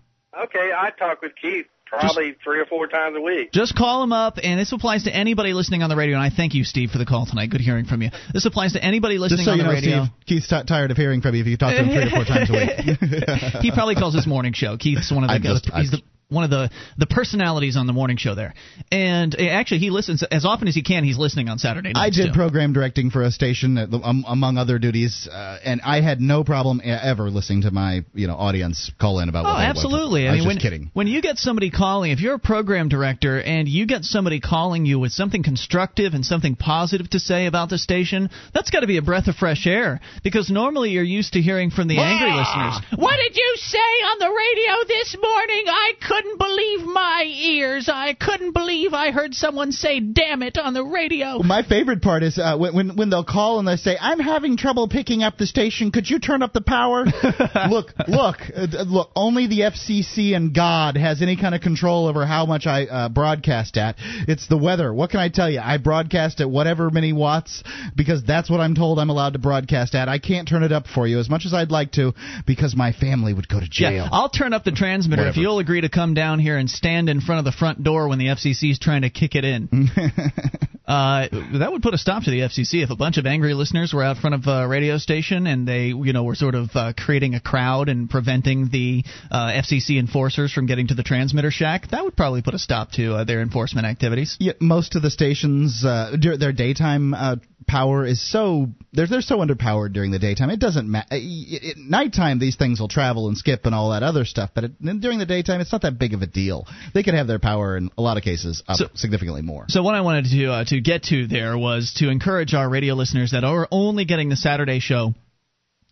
Okay, 0.44 0.72
I 0.78 0.92
talk 0.92 1.22
with 1.22 1.32
Keith 1.42 1.66
probably 1.88 2.36
three 2.44 2.60
or 2.60 2.66
four 2.66 2.86
times 2.88 3.16
a 3.18 3.22
week. 3.22 3.52
Just 3.54 3.76
call 3.76 4.04
him 4.04 4.12
up, 4.12 4.38
and 4.44 4.60
this 4.60 4.72
applies 4.74 5.06
to 5.06 5.16
anybody 5.16 5.54
listening 5.54 5.84
on 5.84 5.90
the 5.90 5.96
radio. 5.96 6.16
And 6.18 6.24
I 6.24 6.30
thank 6.36 6.54
you, 6.54 6.64
Steve, 6.66 6.92
for 6.92 6.98
the 6.98 7.06
call 7.06 7.26
tonight. 7.26 7.50
Good 7.50 7.62
hearing 7.62 7.86
from 7.86 8.02
you. 8.02 8.10
This 8.34 8.46
applies 8.46 8.74
to 8.74 8.84
anybody 8.84 9.18
listening 9.18 9.38
Just 9.38 9.46
so 9.46 9.52
on 9.54 9.58
you 9.58 9.64
the 9.64 9.70
know, 9.70 9.74
radio. 9.74 10.04
Steve, 10.04 10.14
Keith's 10.28 10.48
t- 10.50 10.64
tired 10.68 10.92
of 10.92 10.98
hearing 10.98 11.22
from 11.22 11.34
you 11.36 11.42
if 11.42 11.48
you 11.48 11.56
talk 11.58 11.72
to 11.74 11.82
him 11.84 11.88
three 11.88 12.06
or 12.08 12.10
four 12.10 12.26
times 12.26 12.50
a 12.50 12.54
week. 12.54 13.62
he 13.62 13.72
probably 13.72 13.96
calls 13.96 14.14
his 14.14 14.28
morning 14.28 14.52
show. 14.54 14.76
Keith's 14.78 15.12
one 15.12 15.24
of 15.24 15.30
the 15.30 15.36
I'm 15.36 15.42
just- 15.42 15.70
he's 15.74 15.92
the 15.92 16.02
one 16.30 16.44
of 16.44 16.50
the 16.50 16.70
the 16.98 17.06
personalities 17.06 17.78
on 17.78 17.88
the 17.88 17.94
morning 17.94 18.18
show 18.18 18.36
there. 18.36 18.54
And 18.92 19.34
uh, 19.34 19.44
actually, 19.44 19.80
he 19.80 19.90
listens 19.90 20.24
as 20.24 20.46
often 20.46 20.68
as 20.68 20.76
he 20.76 20.84
can. 20.84 21.04
He's 21.04 21.18
listening 21.18 21.48
on 21.50 21.58
Saturday 21.58 21.94
I 21.96 22.10
did 22.10 22.28
too. 22.28 22.34
program 22.34 22.74
directing 22.74 23.12
for 23.12 23.24
a 23.24 23.32
station, 23.32 23.78
uh, 23.78 23.88
um, 24.04 24.26
among 24.28 24.58
other 24.58 24.78
duties, 24.80 25.28
uh, 25.32 25.58
and 25.64 25.82
I 25.82 26.02
had 26.02 26.20
no 26.20 26.44
problem 26.44 26.82
e- 26.84 26.90
ever 26.90 27.30
listening 27.30 27.62
to 27.62 27.72
my 27.72 28.04
you 28.14 28.28
know 28.28 28.36
audience 28.36 28.92
call 29.00 29.20
in 29.20 29.30
about. 29.30 29.46
Oh, 29.46 29.50
what 29.50 29.60
they 29.60 29.66
want 29.66 29.76
to- 29.76 29.80
absolutely. 29.80 30.28
I, 30.28 30.30
I, 30.30 30.32
mean, 30.32 30.38
just 30.40 30.48
when, 30.48 30.58
kidding. 30.58 30.92
when 30.94 31.08
you 31.08 31.22
get 31.22 31.38
somebody 31.38 31.72
calling, 31.72 32.12
if 32.12 32.20
you're 32.20 32.36
a 32.36 32.40
program 32.40 32.90
director 32.90 33.42
and 33.42 33.68
you 33.68 33.86
get 33.88 34.04
somebody 34.04 34.40
calling 34.40 34.86
you 34.86 35.00
with 35.00 35.14
something 35.14 35.44
constructive 35.44 36.14
and 36.14 36.26
something 36.26 36.56
positive 36.56 37.10
to 37.12 37.20
say 37.20 37.46
about 37.46 37.70
the 37.70 37.78
station, 37.78 38.30
that's 38.54 38.70
got 38.70 38.82
to 38.82 38.88
be 38.88 38.98
a 38.98 39.02
breath 39.02 39.28
of 39.28 39.36
fresh 39.36 39.66
air. 39.66 40.02
Because 40.24 40.50
normally 40.50 40.90
you're 40.92 41.04
used 41.04 41.34
to 41.34 41.42
hearing 41.42 41.72
from 41.72 41.88
the 41.88 42.00
angry 42.00 42.34
listeners. 42.34 42.80
What 42.98 43.16
did 43.16 43.36
you 43.36 43.54
say 43.58 43.78
on 43.78 44.20
the 44.20 44.28
radio 44.30 44.88
this 44.88 45.16
morning? 45.22 45.64
I 45.68 45.94
couldn't 46.18 46.38
believe 46.40 46.82
my 46.94 47.24
ears. 47.28 47.90
I 47.92 48.14
couldn't 48.14 48.54
believe 48.54 48.94
I 48.94 49.12
heard 49.12 49.34
someone 49.36 49.72
say 49.72 50.00
"damn 50.00 50.42
it" 50.42 50.58
on 50.58 50.74
the 50.74 50.84
radio. 50.84 51.40
My 51.44 51.64
favorite 51.64 52.02
part 52.02 52.24
is 52.24 52.40
uh, 52.40 52.58
when, 52.58 52.74
when 52.74 52.96
when 52.96 53.10
they'll 53.10 53.24
call 53.24 53.60
and 53.60 53.68
they 53.68 53.76
say, 53.76 53.98
"I'm 54.00 54.20
having 54.20 54.58
trouble 54.58 54.88
picking 54.88 55.22
up 55.22 55.38
the 55.38 55.46
station. 55.46 55.92
Could 55.92 56.10
you 56.10 56.20
turn 56.20 56.42
up 56.42 56.54
the 56.54 56.62
power?" 56.62 57.06
look, 57.70 57.94
look, 58.08 58.38
uh, 58.56 58.84
look. 58.88 59.12
Only 59.16 59.48
the 59.48 59.60
FCC 59.62 60.36
and 60.36 60.54
God 60.54 60.98
has 60.98 61.22
any 61.22 61.38
kind 61.38 61.54
of 61.54 61.62
control 61.62 62.08
over 62.08 62.26
how 62.26 62.46
much 62.46 62.66
I 62.66 62.86
uh, 62.86 63.10
broadcast 63.10 63.78
at. 63.78 63.96
It's 64.28 64.48
the 64.48 64.58
weather. 64.58 64.94
What 64.94 65.12
can 65.12 65.20
I 65.20 65.30
tell 65.30 65.50
you? 65.50 65.60
I 65.60 65.78
broadcast 65.78 66.42
at 66.42 66.50
whatever 66.50 66.90
many 66.90 67.14
watts 67.14 67.64
because 67.96 68.24
that's 68.24 68.50
what 68.50 68.60
I'm 68.60 68.74
told 68.74 69.00
I'm 69.00 69.10
allowed 69.10 69.34
to 69.34 69.40
broadcast 69.40 69.94
at. 69.94 70.10
I 70.10 70.20
can't 70.20 70.48
turn 70.48 70.64
it 70.64 70.72
up 70.72 70.88
for 70.88 71.06
you 71.08 71.20
as 71.20 71.30
much 71.30 71.46
as 71.46 71.54
I'd 71.54 71.72
like 71.72 71.92
to 71.94 72.14
because 72.46 72.76
my 72.76 72.92
family 72.92 73.34
would 73.34 73.48
go 73.48 73.60
to 73.60 73.68
jail. 73.70 73.92
Yeah, 73.92 74.10
I'll 74.12 74.30
turn 74.30 74.54
up 74.54 74.64
the 74.64 74.72
transmitter 74.72 75.28
if 75.28 75.38
you'll 75.38 75.60
agree 75.60 75.82
to 75.82 75.90
come 75.90 76.07
down 76.14 76.40
here 76.40 76.58
and 76.58 76.70
stand 76.70 77.10
in 77.10 77.22
front 77.22 77.40
of 77.40 77.46
the 77.46 77.58
front 77.58 77.84
door 77.84 78.08
when 78.08 78.20
the 78.20 78.28
FCC 78.28 78.72
is 78.72 78.80
trying 78.80 79.02
to 79.02 79.10
kick 79.10 79.36
it 79.36 79.46
in. 79.46 79.90
uh, 80.88 81.28
that 81.60 81.70
would 81.72 81.82
put 81.82 81.94
a 81.94 81.98
stop 81.98 82.24
to 82.24 82.32
the 82.32 82.40
FCC 82.40 82.82
if 82.84 82.90
a 82.90 82.96
bunch 82.96 83.18
of 83.18 83.26
angry 83.26 83.54
listeners 83.54 83.94
were 83.94 84.04
out 84.04 84.18
front 84.18 84.36
of 84.36 84.48
a 84.48 84.68
radio 84.68 84.98
station 84.98 85.46
and 85.46 85.68
they, 85.68 85.88
you 85.88 86.14
know, 86.14 86.24
were 86.24 86.36
sort 86.36 86.56
of 86.56 86.70
uh, 86.76 86.94
creating 86.98 87.36
a 87.36 87.42
crowd 87.42 87.90
and 87.90 88.10
preventing 88.10 88.70
the 88.70 89.04
uh, 89.30 89.52
FCC 89.52 90.00
enforcers 90.00 90.54
from 90.54 90.66
getting 90.66 90.88
to 90.88 90.94
the 90.94 91.04
transmitter 91.04 91.52
shack. 91.52 91.90
That 91.92 92.04
would 92.04 92.16
probably 92.16 92.42
put 92.42 92.54
a 92.54 92.60
stop 92.60 92.92
to 92.94 93.16
uh, 93.16 93.24
their 93.26 93.42
enforcement 93.42 93.86
activities. 93.86 94.38
Yeah, 94.40 94.54
most 94.62 94.96
of 94.96 95.02
the 95.02 95.12
stations, 95.12 95.84
uh, 95.86 96.16
their 96.40 96.54
daytime 96.54 97.14
uh, 97.14 97.36
power 97.68 98.06
is 98.06 98.22
so 98.32 98.68
they're 98.94 99.08
they're 99.08 99.22
so 99.22 99.40
underpowered 99.40 99.94
during 99.94 100.12
the 100.12 100.20
daytime. 100.20 100.50
It 100.50 100.60
doesn't 100.60 100.90
matter. 100.90 101.08
At 101.12 101.78
nighttime, 101.78 102.40
these 102.40 102.56
things 102.56 102.80
will 102.80 102.88
travel 102.88 103.28
and 103.28 103.38
skip 103.38 103.66
and 103.66 103.76
all 103.76 103.92
that 103.92 104.04
other 104.04 104.26
stuff, 104.26 104.52
but 104.56 104.64
it, 104.66 105.02
during 105.02 105.20
the 105.20 105.26
daytime, 105.26 105.62
it's 105.62 105.72
not 105.72 105.82
that 105.82 106.00
big 106.00 106.14
of 106.14 106.22
a 106.22 106.28
deal. 106.28 106.66
They 106.94 107.04
could 107.04 107.14
have 107.14 107.28
their 107.28 107.40
power 107.40 107.76
in 107.78 107.92
a 107.98 108.02
lot 108.02 108.18
of 108.18 108.24
cases 108.24 108.64
up 108.68 108.78
So- 108.78 108.88
significantly 108.96 109.42
more. 109.42 109.66
So 109.68 109.84
what 109.84 109.96
I 109.96 110.02
wanted 110.02 110.26
to 110.32 110.52
uh, 110.52 110.64
get 110.82 111.04
to 111.04 111.28
there 111.28 111.58
was 111.58 111.94
to 111.98 112.10
encourage 112.10 112.54
our 112.54 112.70
radio 112.70 112.94
listeners 112.94 113.32
that 113.32 113.44
are 113.44 113.68
only 113.72 114.06
getting 114.06 114.30
the 114.30 114.36
Saturday 114.36 114.80
show. 114.80 115.14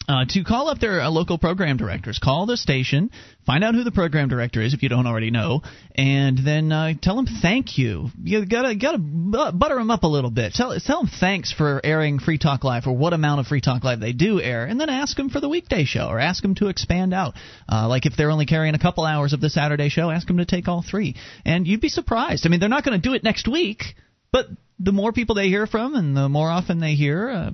Uh, 0.08 0.24
to 0.30 0.44
call 0.44 0.70
up 0.70 0.78
their 0.78 1.02
uh, 1.02 1.10
local 1.10 1.40
program 1.40 1.78
directors, 1.78 2.20
call 2.20 2.46
the 2.46 2.58
station, 2.58 3.10
find 3.44 3.64
out 3.64 3.74
who 3.74 3.84
the 3.84 3.92
program 3.92 4.30
director 4.30 4.62
is 4.62 4.76
if 4.76 4.84
you 4.84 4.90
don't 4.90 5.08
already 5.08 5.32
know, 5.32 5.64
and 5.96 6.38
then 6.46 6.72
uh, 6.72 6.94
tell 7.02 7.16
them 7.16 7.26
thank 7.26 7.80
you. 7.80 8.10
You 8.24 8.46
gotta 8.46 8.76
gotta 8.76 9.00
butter 9.00 9.76
them 9.76 9.90
up 9.90 10.04
a 10.04 10.08
little 10.08 10.30
bit. 10.30 10.54
Tell 10.54 10.80
tell 10.80 11.02
them 11.02 11.12
thanks 11.20 11.52
for 11.52 11.82
airing 11.84 12.20
Free 12.20 12.38
Talk 12.38 12.64
Live 12.64 12.86
or 12.86 12.96
what 12.96 13.14
amount 13.14 13.40
of 13.40 13.48
Free 13.48 13.62
Talk 13.62 13.84
Live 13.84 14.00
they 14.00 14.14
do 14.14 14.40
air, 14.40 14.66
and 14.66 14.80
then 14.80 14.90
ask 14.90 15.18
them 15.18 15.32
for 15.32 15.40
the 15.40 15.50
weekday 15.50 15.86
show 15.86 16.08
or 16.08 16.20
ask 16.20 16.44
them 16.44 16.54
to 16.56 16.68
expand 16.68 17.12
out. 17.12 17.34
Uh, 17.68 17.88
like 17.88 18.06
if 18.06 18.16
they're 18.16 18.30
only 18.30 18.46
carrying 18.46 18.76
a 18.76 18.80
couple 18.80 19.06
hours 19.06 19.34
of 19.34 19.42
the 19.42 19.50
Saturday 19.50 19.90
show, 19.90 20.12
ask 20.12 20.28
them 20.28 20.38
to 20.38 20.46
take 20.46 20.68
all 20.68 20.84
three, 20.88 21.16
and 21.46 21.66
you'd 21.66 21.82
be 21.82 21.90
surprised. 21.90 22.46
I 22.46 22.50
mean, 22.50 22.60
they're 22.60 22.70
not 22.70 22.86
going 22.86 23.02
to 23.02 23.10
do 23.10 23.16
it 23.16 23.24
next 23.24 23.48
week, 23.48 23.96
but 24.32 24.48
the 24.80 24.92
more 24.92 25.12
people 25.12 25.36
they 25.36 25.50
hear 25.50 25.68
from 25.68 25.96
and 25.96 26.16
the 26.16 26.30
more 26.30 26.50
often 26.50 26.80
they 26.80 26.96
hear, 26.96 27.30
uh, 27.30 27.52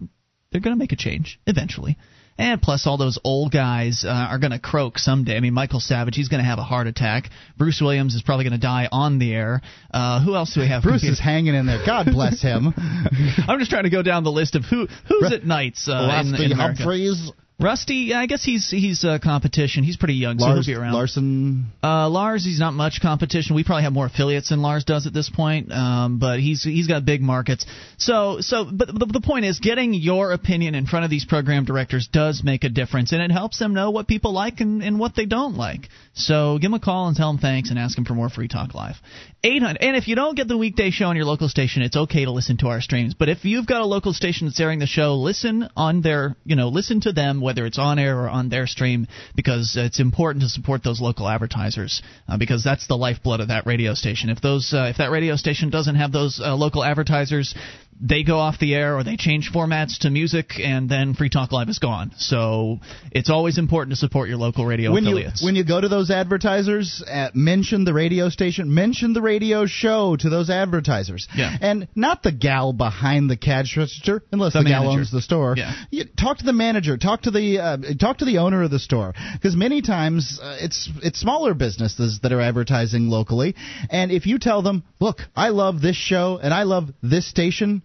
they're 0.51 0.61
going 0.61 0.75
to 0.75 0.79
make 0.79 0.91
a 0.91 0.97
change 0.97 1.39
eventually. 1.47 1.97
And 2.37 2.61
plus, 2.61 2.87
all 2.87 2.97
those 2.97 3.19
old 3.23 3.51
guys 3.51 4.03
uh, 4.03 4.09
are 4.09 4.39
going 4.39 4.51
to 4.51 4.59
croak 4.59 4.97
someday. 4.97 5.37
I 5.37 5.41
mean, 5.41 5.53
Michael 5.53 5.79
Savage, 5.79 6.15
he's 6.15 6.29
going 6.29 6.41
to 6.41 6.49
have 6.49 6.57
a 6.57 6.63
heart 6.63 6.87
attack. 6.87 7.29
Bruce 7.57 7.79
Williams 7.79 8.15
is 8.15 8.23
probably 8.23 8.45
going 8.45 8.59
to 8.59 8.65
die 8.65 8.87
on 8.91 9.19
the 9.19 9.31
air. 9.33 9.61
Uh, 9.93 10.23
who 10.23 10.33
else 10.35 10.53
do 10.55 10.61
we 10.61 10.67
have? 10.67 10.81
Bruce 10.81 11.03
is 11.03 11.19
hanging 11.19 11.53
in 11.53 11.67
there. 11.67 11.83
God 11.85 12.07
bless 12.07 12.41
him. 12.41 12.73
I'm 13.47 13.59
just 13.59 13.69
trying 13.69 13.83
to 13.83 13.89
go 13.89 14.01
down 14.01 14.23
the 14.23 14.31
list 14.31 14.55
of 14.55 14.63
who 14.63 14.87
who's 15.07 15.31
at 15.31 15.45
nights 15.45 15.87
uh, 15.87 16.23
in, 16.25 16.33
in 16.33 16.51
America. 16.53 16.77
Humphries, 16.77 17.31
Rusty, 17.59 18.13
I 18.13 18.25
guess 18.25 18.43
he's 18.43 18.69
he's 18.71 19.05
uh, 19.05 19.19
competition. 19.21 19.83
He's 19.83 19.95
pretty 19.95 20.15
young, 20.15 20.39
so 20.39 20.45
Lars 20.45 20.65
he'll 20.65 20.75
be 20.75 20.81
around. 20.81 20.93
Larson. 20.93 21.65
Uh, 21.83 22.09
Lars, 22.09 22.43
he's 22.43 22.59
not 22.59 22.73
much 22.73 23.01
competition. 23.01 23.55
We 23.55 23.63
probably 23.63 23.83
have 23.83 23.93
more 23.93 24.07
affiliates 24.07 24.49
than 24.49 24.63
Lars 24.63 24.83
does 24.83 25.05
at 25.05 25.13
this 25.13 25.29
point, 25.29 25.71
um, 25.71 26.17
but 26.17 26.39
he's 26.39 26.63
he's 26.63 26.87
got 26.87 27.05
big 27.05 27.21
markets. 27.21 27.67
So 27.97 28.41
so, 28.41 28.65
but 28.71 28.87
the, 28.87 29.05
the 29.05 29.21
point 29.21 29.45
is, 29.45 29.59
getting 29.59 29.93
your 29.93 30.31
opinion 30.31 30.73
in 30.73 30.87
front 30.87 31.05
of 31.05 31.11
these 31.11 31.23
program 31.23 31.65
directors 31.65 32.09
does 32.11 32.41
make 32.43 32.63
a 32.63 32.69
difference, 32.69 33.11
and 33.11 33.21
it 33.21 33.31
helps 33.31 33.59
them 33.59 33.75
know 33.75 33.91
what 33.91 34.07
people 34.07 34.33
like 34.33 34.59
and, 34.59 34.81
and 34.81 34.99
what 34.99 35.15
they 35.15 35.25
don't 35.25 35.55
like. 35.55 35.81
So 36.13 36.57
give 36.57 36.71
them 36.71 36.73
a 36.73 36.83
call 36.83 37.09
and 37.09 37.15
tell 37.15 37.31
them 37.31 37.39
thanks, 37.39 37.69
and 37.69 37.77
ask 37.77 37.95
them 37.95 38.05
for 38.05 38.15
more 38.15 38.29
Free 38.29 38.47
Talk 38.47 38.73
Live. 38.73 38.95
800. 39.43 39.81
And 39.81 39.95
if 39.95 40.07
you 40.07 40.15
don't 40.15 40.35
get 40.35 40.47
the 40.47 40.57
weekday 40.57 40.91
show 40.91 41.05
on 41.05 41.15
your 41.15 41.25
local 41.25 41.49
station, 41.49 41.81
it's 41.81 41.97
okay 41.97 42.25
to 42.25 42.31
listen 42.31 42.57
to 42.57 42.67
our 42.67 42.79
streams. 42.79 43.15
But 43.15 43.29
if 43.29 43.43
you've 43.43 43.65
got 43.65 43.81
a 43.81 43.85
local 43.85 44.13
station 44.13 44.47
that's 44.47 44.59
airing 44.59 44.77
the 44.77 44.85
show, 44.85 45.15
listen 45.15 45.67
on 45.75 46.01
their, 46.01 46.35
you 46.45 46.55
know, 46.55 46.67
listen 46.67 47.01
to 47.01 47.11
them 47.11 47.41
whether 47.41 47.65
it's 47.65 47.79
on 47.79 47.97
air 47.97 48.19
or 48.19 48.29
on 48.29 48.49
their 48.49 48.67
stream, 48.67 49.07
because 49.35 49.75
it's 49.75 49.99
important 49.99 50.43
to 50.43 50.49
support 50.49 50.83
those 50.83 51.01
local 51.01 51.27
advertisers 51.27 52.03
uh, 52.27 52.37
because 52.37 52.63
that's 52.63 52.85
the 52.87 52.95
lifeblood 52.95 53.39
of 53.39 53.47
that 53.47 53.65
radio 53.65 53.95
station. 53.95 54.29
If 54.29 54.41
those 54.41 54.73
uh, 54.73 54.89
if 54.91 54.97
that 54.97 55.09
radio 55.09 55.35
station 55.35 55.71
doesn't 55.71 55.95
have 55.95 56.11
those 56.11 56.39
uh, 56.39 56.55
local 56.55 56.83
advertisers, 56.83 57.55
they 58.01 58.23
go 58.23 58.37
off 58.37 58.57
the 58.59 58.73
air 58.73 58.97
or 58.97 59.03
they 59.03 59.15
change 59.15 59.51
formats 59.53 59.99
to 59.99 60.09
music, 60.09 60.59
and 60.59 60.89
then 60.89 61.13
Free 61.13 61.29
Talk 61.29 61.51
Live 61.51 61.69
is 61.69 61.79
gone. 61.79 62.11
So 62.17 62.79
it's 63.11 63.29
always 63.29 63.57
important 63.57 63.93
to 63.93 63.97
support 63.97 64.27
your 64.27 64.37
local 64.37 64.65
radio 64.65 64.91
when 64.91 65.05
affiliates. 65.05 65.41
You, 65.41 65.45
when 65.45 65.55
you 65.55 65.63
go 65.63 65.79
to 65.79 65.87
those 65.87 66.09
advertisers, 66.09 67.03
uh, 67.07 67.29
mention 67.33 67.85
the 67.85 67.93
radio 67.93 68.29
station, 68.29 68.73
mention 68.73 69.13
the 69.13 69.21
radio 69.21 69.67
show 69.67 70.15
to 70.15 70.29
those 70.29 70.49
advertisers. 70.49 71.27
Yeah. 71.35 71.55
And 71.61 71.87
not 71.95 72.23
the 72.23 72.31
gal 72.31 72.73
behind 72.73 73.29
the 73.29 73.37
cash 73.37 73.77
register, 73.77 74.23
unless 74.31 74.53
the, 74.53 74.63
The 74.63 74.69
gal 74.69 74.89
owns 74.89 75.11
the 75.11 75.21
store. 75.21 75.53
Yeah. 75.55 75.73
You, 75.91 76.05
talk 76.05 76.39
to 76.39 76.45
the 76.45 76.53
manager. 76.53 76.97
Talk 76.97 77.23
to 77.23 77.31
the 77.31 77.59
uh, 77.59 77.77
talk 77.99 78.19
to 78.19 78.25
the 78.25 78.39
owner 78.39 78.63
of 78.63 78.71
the 78.71 78.79
store 78.79 79.13
because 79.33 79.55
many 79.55 79.81
times 79.81 80.39
uh, 80.41 80.57
it's 80.59 80.89
it's 81.03 81.19
smaller 81.19 81.53
businesses 81.53 82.19
that 82.23 82.31
are 82.31 82.41
advertising 82.41 83.09
locally, 83.09 83.55
and 83.89 84.11
if 84.11 84.25
you 84.25 84.39
tell 84.39 84.61
them, 84.61 84.83
look, 84.99 85.19
I 85.35 85.49
love 85.49 85.81
this 85.81 85.95
show 85.95 86.39
and 86.41 86.53
I 86.53 86.63
love 86.63 86.89
this 87.03 87.29
station. 87.29 87.83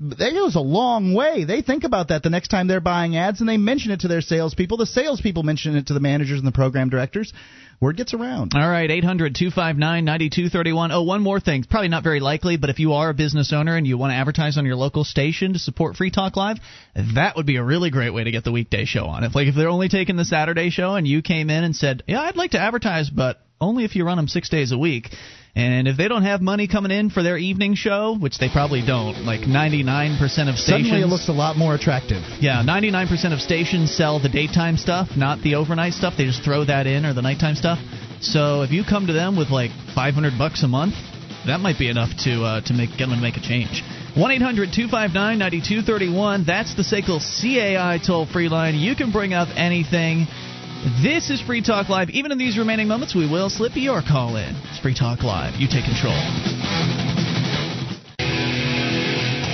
That 0.00 0.32
goes 0.32 0.56
a 0.56 0.60
long 0.60 1.14
way. 1.14 1.44
They 1.44 1.62
think 1.62 1.84
about 1.84 2.08
that 2.08 2.24
the 2.24 2.30
next 2.30 2.48
time 2.48 2.66
they're 2.66 2.80
buying 2.80 3.16
ads, 3.16 3.38
and 3.38 3.48
they 3.48 3.56
mention 3.56 3.92
it 3.92 4.00
to 4.00 4.08
their 4.08 4.22
salespeople. 4.22 4.76
The 4.76 4.86
salespeople 4.86 5.44
mention 5.44 5.76
it 5.76 5.86
to 5.86 5.94
the 5.94 6.00
managers 6.00 6.38
and 6.38 6.46
the 6.46 6.52
program 6.52 6.88
directors. 6.88 7.32
Word 7.80 7.96
gets 7.96 8.12
around. 8.12 8.54
All 8.56 8.68
right, 8.68 8.90
800 8.90 9.36
259 9.36 10.04
9231. 10.04 10.90
Oh, 10.90 11.02
one 11.02 11.22
more 11.22 11.38
thing. 11.38 11.62
Probably 11.62 11.88
not 11.88 12.02
very 12.02 12.18
likely, 12.18 12.56
but 12.56 12.70
if 12.70 12.80
you 12.80 12.94
are 12.94 13.10
a 13.10 13.14
business 13.14 13.52
owner 13.52 13.76
and 13.76 13.86
you 13.86 13.96
want 13.96 14.10
to 14.10 14.16
advertise 14.16 14.58
on 14.58 14.66
your 14.66 14.74
local 14.74 15.04
station 15.04 15.52
to 15.52 15.60
support 15.60 15.94
Free 15.94 16.10
Talk 16.10 16.36
Live, 16.36 16.58
that 17.14 17.36
would 17.36 17.46
be 17.46 17.56
a 17.56 17.64
really 17.64 17.90
great 17.90 18.10
way 18.10 18.24
to 18.24 18.32
get 18.32 18.42
the 18.42 18.52
weekday 18.52 18.86
show 18.86 19.06
on. 19.06 19.22
If 19.22 19.36
like 19.36 19.46
if 19.46 19.54
they're 19.54 19.68
only 19.68 19.88
taking 19.88 20.16
the 20.16 20.24
Saturday 20.24 20.70
show 20.70 20.96
and 20.96 21.06
you 21.06 21.22
came 21.22 21.50
in 21.50 21.62
and 21.62 21.74
said, 21.74 22.02
"Yeah, 22.08 22.20
I'd 22.20 22.36
like 22.36 22.52
to 22.52 22.60
advertise, 22.60 23.10
but 23.10 23.40
only 23.64 23.84
if 23.84 23.96
you 23.96 24.04
run 24.04 24.16
them 24.16 24.28
6 24.28 24.48
days 24.48 24.70
a 24.72 24.78
week." 24.78 25.10
And 25.56 25.86
if 25.86 25.96
they 25.96 26.08
don't 26.08 26.24
have 26.24 26.42
money 26.42 26.66
coming 26.66 26.90
in 26.90 27.10
for 27.10 27.22
their 27.22 27.38
evening 27.38 27.76
show, 27.76 28.16
which 28.18 28.38
they 28.38 28.48
probably 28.48 28.82
don't, 28.84 29.24
like 29.24 29.42
99% 29.42 30.18
of 30.48 30.58
stations 30.58 30.66
Suddenly, 30.66 31.00
it 31.02 31.06
looks 31.06 31.28
a 31.28 31.32
lot 31.32 31.56
more 31.56 31.76
attractive. 31.76 32.24
yeah, 32.40 32.60
99% 32.66 33.32
of 33.32 33.40
stations 33.40 33.94
sell 33.94 34.18
the 34.18 34.28
daytime 34.28 34.76
stuff, 34.76 35.10
not 35.16 35.40
the 35.42 35.54
overnight 35.54 35.92
stuff. 35.92 36.14
They 36.18 36.24
just 36.26 36.42
throw 36.42 36.64
that 36.64 36.88
in 36.88 37.04
or 37.06 37.14
the 37.14 37.22
nighttime 37.22 37.54
stuff. 37.54 37.78
So 38.20 38.62
if 38.62 38.72
you 38.72 38.82
come 38.82 39.06
to 39.06 39.12
them 39.12 39.36
with 39.36 39.50
like 39.50 39.70
500 39.94 40.36
bucks 40.36 40.64
a 40.64 40.68
month, 40.68 40.94
that 41.46 41.60
might 41.60 41.78
be 41.78 41.88
enough 41.88 42.10
to 42.24 42.42
uh, 42.42 42.60
to 42.62 42.74
make 42.74 42.90
get 42.98 43.06
them 43.06 43.14
to 43.14 43.20
make 43.22 43.36
a 43.36 43.40
change. 43.40 43.84
1-800-259-9231. 44.16 46.46
That's 46.46 46.74
the 46.74 46.82
SACL 46.82 47.20
CAI 47.20 47.98
toll-free 48.04 48.48
line. 48.48 48.74
You 48.76 48.94
can 48.96 49.10
bring 49.12 49.34
up 49.34 49.48
anything. 49.56 50.26
This 50.84 51.30
is 51.30 51.40
Free 51.40 51.62
Talk 51.62 51.88
Live. 51.88 52.10
Even 52.10 52.30
in 52.30 52.36
these 52.36 52.58
remaining 52.58 52.88
moments, 52.88 53.14
we 53.14 53.24
will 53.24 53.48
slip 53.48 53.72
your 53.74 54.02
call 54.02 54.36
in. 54.36 54.54
It's 54.68 54.78
Free 54.80 54.92
Talk 54.92 55.22
Live. 55.22 55.56
You 55.56 55.66
take 55.66 55.88
control. 55.88 56.12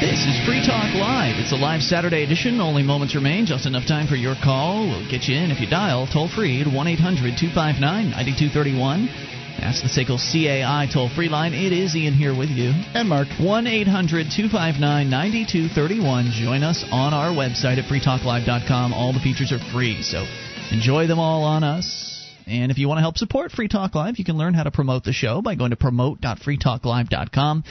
This 0.03 0.27
is 0.27 0.35
Free 0.43 0.59
Talk 0.67 0.91
Live. 0.99 1.39
It's 1.39 1.53
a 1.53 1.57
live 1.57 1.83
Saturday 1.83 2.25
edition. 2.25 2.61
Only 2.61 2.83
moments 2.83 3.15
remain. 3.15 3.47
Just 3.47 3.67
enough 3.67 3.87
time 3.87 4.09
for 4.09 4.17
your 4.17 4.35
call. 4.43 4.89
We'll 4.89 5.09
get 5.09 5.29
you 5.29 5.37
in 5.37 5.53
if 5.53 5.61
you 5.61 5.71
dial 5.71 6.09
toll 6.13 6.27
free 6.27 6.63
at 6.63 6.67
1 6.67 6.75
800 6.75 7.39
259 7.39 7.79
9231. 8.11 9.40
That's 9.61 9.83
the 9.83 9.89
SACL 9.89 10.19
CAI 10.19 10.89
toll 10.93 11.11
free 11.15 11.29
line. 11.29 11.53
It 11.53 11.73
is 11.73 11.95
Ian 11.95 12.15
here 12.15 12.37
with 12.37 12.49
you. 12.49 12.73
And 12.95 13.09
Mark. 13.09 13.29
1 13.39 13.67
800 13.67 14.27
259 14.35 15.11
9231. 15.11 16.31
Join 16.33 16.63
us 16.63 16.85
on 16.91 17.13
our 17.13 17.31
website 17.31 17.79
at 17.79 17.85
freetalklive.com. 17.85 18.95
All 18.95 19.13
the 19.13 19.21
features 19.21 19.53
are 19.53 19.61
free, 19.73 20.03
so 20.03 20.25
enjoy 20.73 21.07
them 21.07 21.19
all 21.19 21.45
on 21.45 21.63
us. 21.63 22.11
And 22.47 22.73
if 22.73 22.79
you 22.79 22.89
want 22.89 22.99
to 22.99 23.03
help 23.03 23.17
support 23.17 23.53
Free 23.53 23.69
Talk 23.69 23.95
Live, 23.95 24.19
you 24.19 24.25
can 24.25 24.37
learn 24.37 24.55
how 24.55 24.65
to 24.65 24.71
promote 24.71 25.05
the 25.05 25.13
show 25.13 25.41
by 25.41 25.55
going 25.55 25.71
to 25.71 25.77
promote.freetalklive.com. 25.77 27.65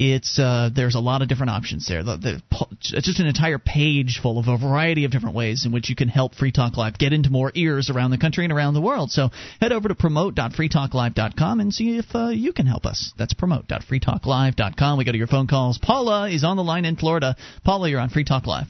It's 0.00 0.38
uh, 0.38 0.70
there's 0.72 0.94
a 0.94 1.00
lot 1.00 1.22
of 1.22 1.28
different 1.28 1.50
options 1.50 1.88
there. 1.88 2.04
The, 2.04 2.16
the, 2.16 2.42
it's 2.70 3.04
just 3.04 3.18
an 3.18 3.26
entire 3.26 3.58
page 3.58 4.20
full 4.22 4.38
of 4.38 4.46
a 4.46 4.56
variety 4.56 5.04
of 5.04 5.10
different 5.10 5.34
ways 5.34 5.66
in 5.66 5.72
which 5.72 5.90
you 5.90 5.96
can 5.96 6.06
help 6.06 6.36
Free 6.36 6.52
Talk 6.52 6.76
Live 6.76 6.96
get 6.98 7.12
into 7.12 7.30
more 7.30 7.50
ears 7.56 7.90
around 7.90 8.12
the 8.12 8.18
country 8.18 8.44
and 8.44 8.52
around 8.52 8.74
the 8.74 8.80
world. 8.80 9.10
So 9.10 9.30
head 9.60 9.72
over 9.72 9.88
to 9.88 9.96
promote.freetalklive.com 9.96 11.58
and 11.58 11.74
see 11.74 11.98
if 11.98 12.14
uh, 12.14 12.28
you 12.28 12.52
can 12.52 12.66
help 12.66 12.86
us. 12.86 13.12
That's 13.18 13.34
promote.freetalklive.com. 13.34 14.98
We 14.98 15.04
go 15.04 15.10
to 15.10 15.18
your 15.18 15.26
phone 15.26 15.48
calls. 15.48 15.78
Paula 15.78 16.30
is 16.30 16.44
on 16.44 16.56
the 16.56 16.62
line 16.62 16.84
in 16.84 16.94
Florida. 16.94 17.34
Paula, 17.64 17.90
you're 17.90 17.98
on 17.98 18.10
Free 18.10 18.22
Talk 18.22 18.46
Live. 18.46 18.68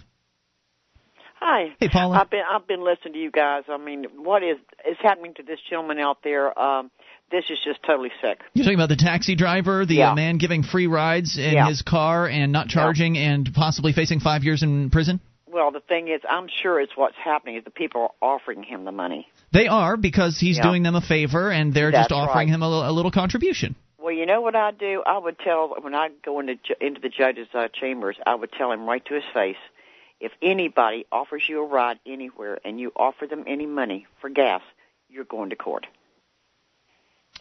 Hi. 1.40 1.74
Hey, 1.78 1.90
Paula. 1.90 2.20
I've 2.20 2.30
been 2.30 2.42
I've 2.50 2.66
been 2.66 2.82
listening 2.82 3.12
to 3.12 3.18
you 3.18 3.30
guys. 3.30 3.64
I 3.68 3.76
mean, 3.76 4.06
what 4.16 4.42
is 4.42 4.56
is 4.88 4.96
happening 5.02 5.34
to 5.34 5.42
this 5.42 5.59
gentleman 5.68 5.98
out 5.98 6.18
there? 6.24 6.59
Um, 6.59 6.90
this 7.30 7.44
is 7.50 7.59
just 7.64 7.82
totally 7.82 8.10
sick. 8.22 8.40
You're 8.55 8.64
talking 8.64 8.78
about 8.78 8.88
the 8.88 8.96
taxi 8.96 9.34
driver, 9.34 9.84
the 9.86 9.96
Yeah. 9.96 10.12
uh, 10.12 10.14
man 10.14 10.38
giving 10.38 10.62
free 10.62 10.86
rides 10.86 11.36
in 11.38 11.55
Yeah. 11.55 11.66
his 11.68 11.82
car 11.82 12.26
and 12.26 12.52
not 12.52 12.68
charging 12.68 13.16
and 13.18 13.52
possibly 13.55 13.92
facing 13.92 14.20
five 14.20 14.44
years 14.44 14.62
in 14.62 14.90
prison? 14.90 15.20
Well, 15.50 15.70
the 15.70 15.80
thing 15.80 16.09
is, 16.09 16.20
I'm 16.28 16.46
sure 16.62 16.80
it's 16.80 16.96
what's 16.96 17.16
happening 17.16 17.56
is 17.56 17.64
the 17.64 17.70
people 17.70 18.02
are 18.02 18.10
offering 18.36 18.62
him 18.62 18.84
the 18.84 18.92
money. 18.92 19.28
They 19.52 19.66
are 19.66 19.96
because 19.96 20.38
he's 20.38 20.56
Yeah. 20.59 20.62
doing 20.64 20.82
them 20.82 20.94
a 20.94 21.00
favor 21.00 21.50
and 21.50 21.72
they're 21.74 21.90
just 21.90 22.12
offering 22.12 22.48
right. 22.48 22.55
him 22.55 22.62
a, 22.62 22.68
li- 22.68 22.86
a 22.88 22.92
little 22.92 23.10
contribution. 23.10 23.74
Well, 23.98 24.14
you 24.14 24.26
know 24.26 24.40
what 24.40 24.55
I 24.55 24.70
do? 24.70 25.02
I 25.05 25.18
would 25.18 25.38
tell 25.38 25.74
when 25.80 25.94
I 25.94 26.10
go 26.24 26.38
into 26.40 26.56
into 26.80 27.00
the 27.00 27.09
judge's 27.09 27.48
uh, 27.55 27.68
chambers, 27.72 28.16
I 28.26 28.34
would 28.34 28.52
tell 28.52 28.70
him 28.72 28.86
right 28.86 29.05
to 29.06 29.14
his 29.14 29.24
face, 29.34 29.56
if 30.20 30.32
anybody 30.40 31.06
offers 31.12 31.42
you 31.48 31.62
a 31.62 31.66
ride 31.66 31.98
anywhere 32.06 32.59
and 32.64 32.78
you 32.80 32.92
offer 32.96 33.26
them 33.26 33.44
any 33.46 33.66
money 33.66 34.06
for 34.20 34.30
gas, 34.30 34.62
you're 35.10 35.24
going 35.24 35.50
to 35.50 35.56
court. 35.56 35.86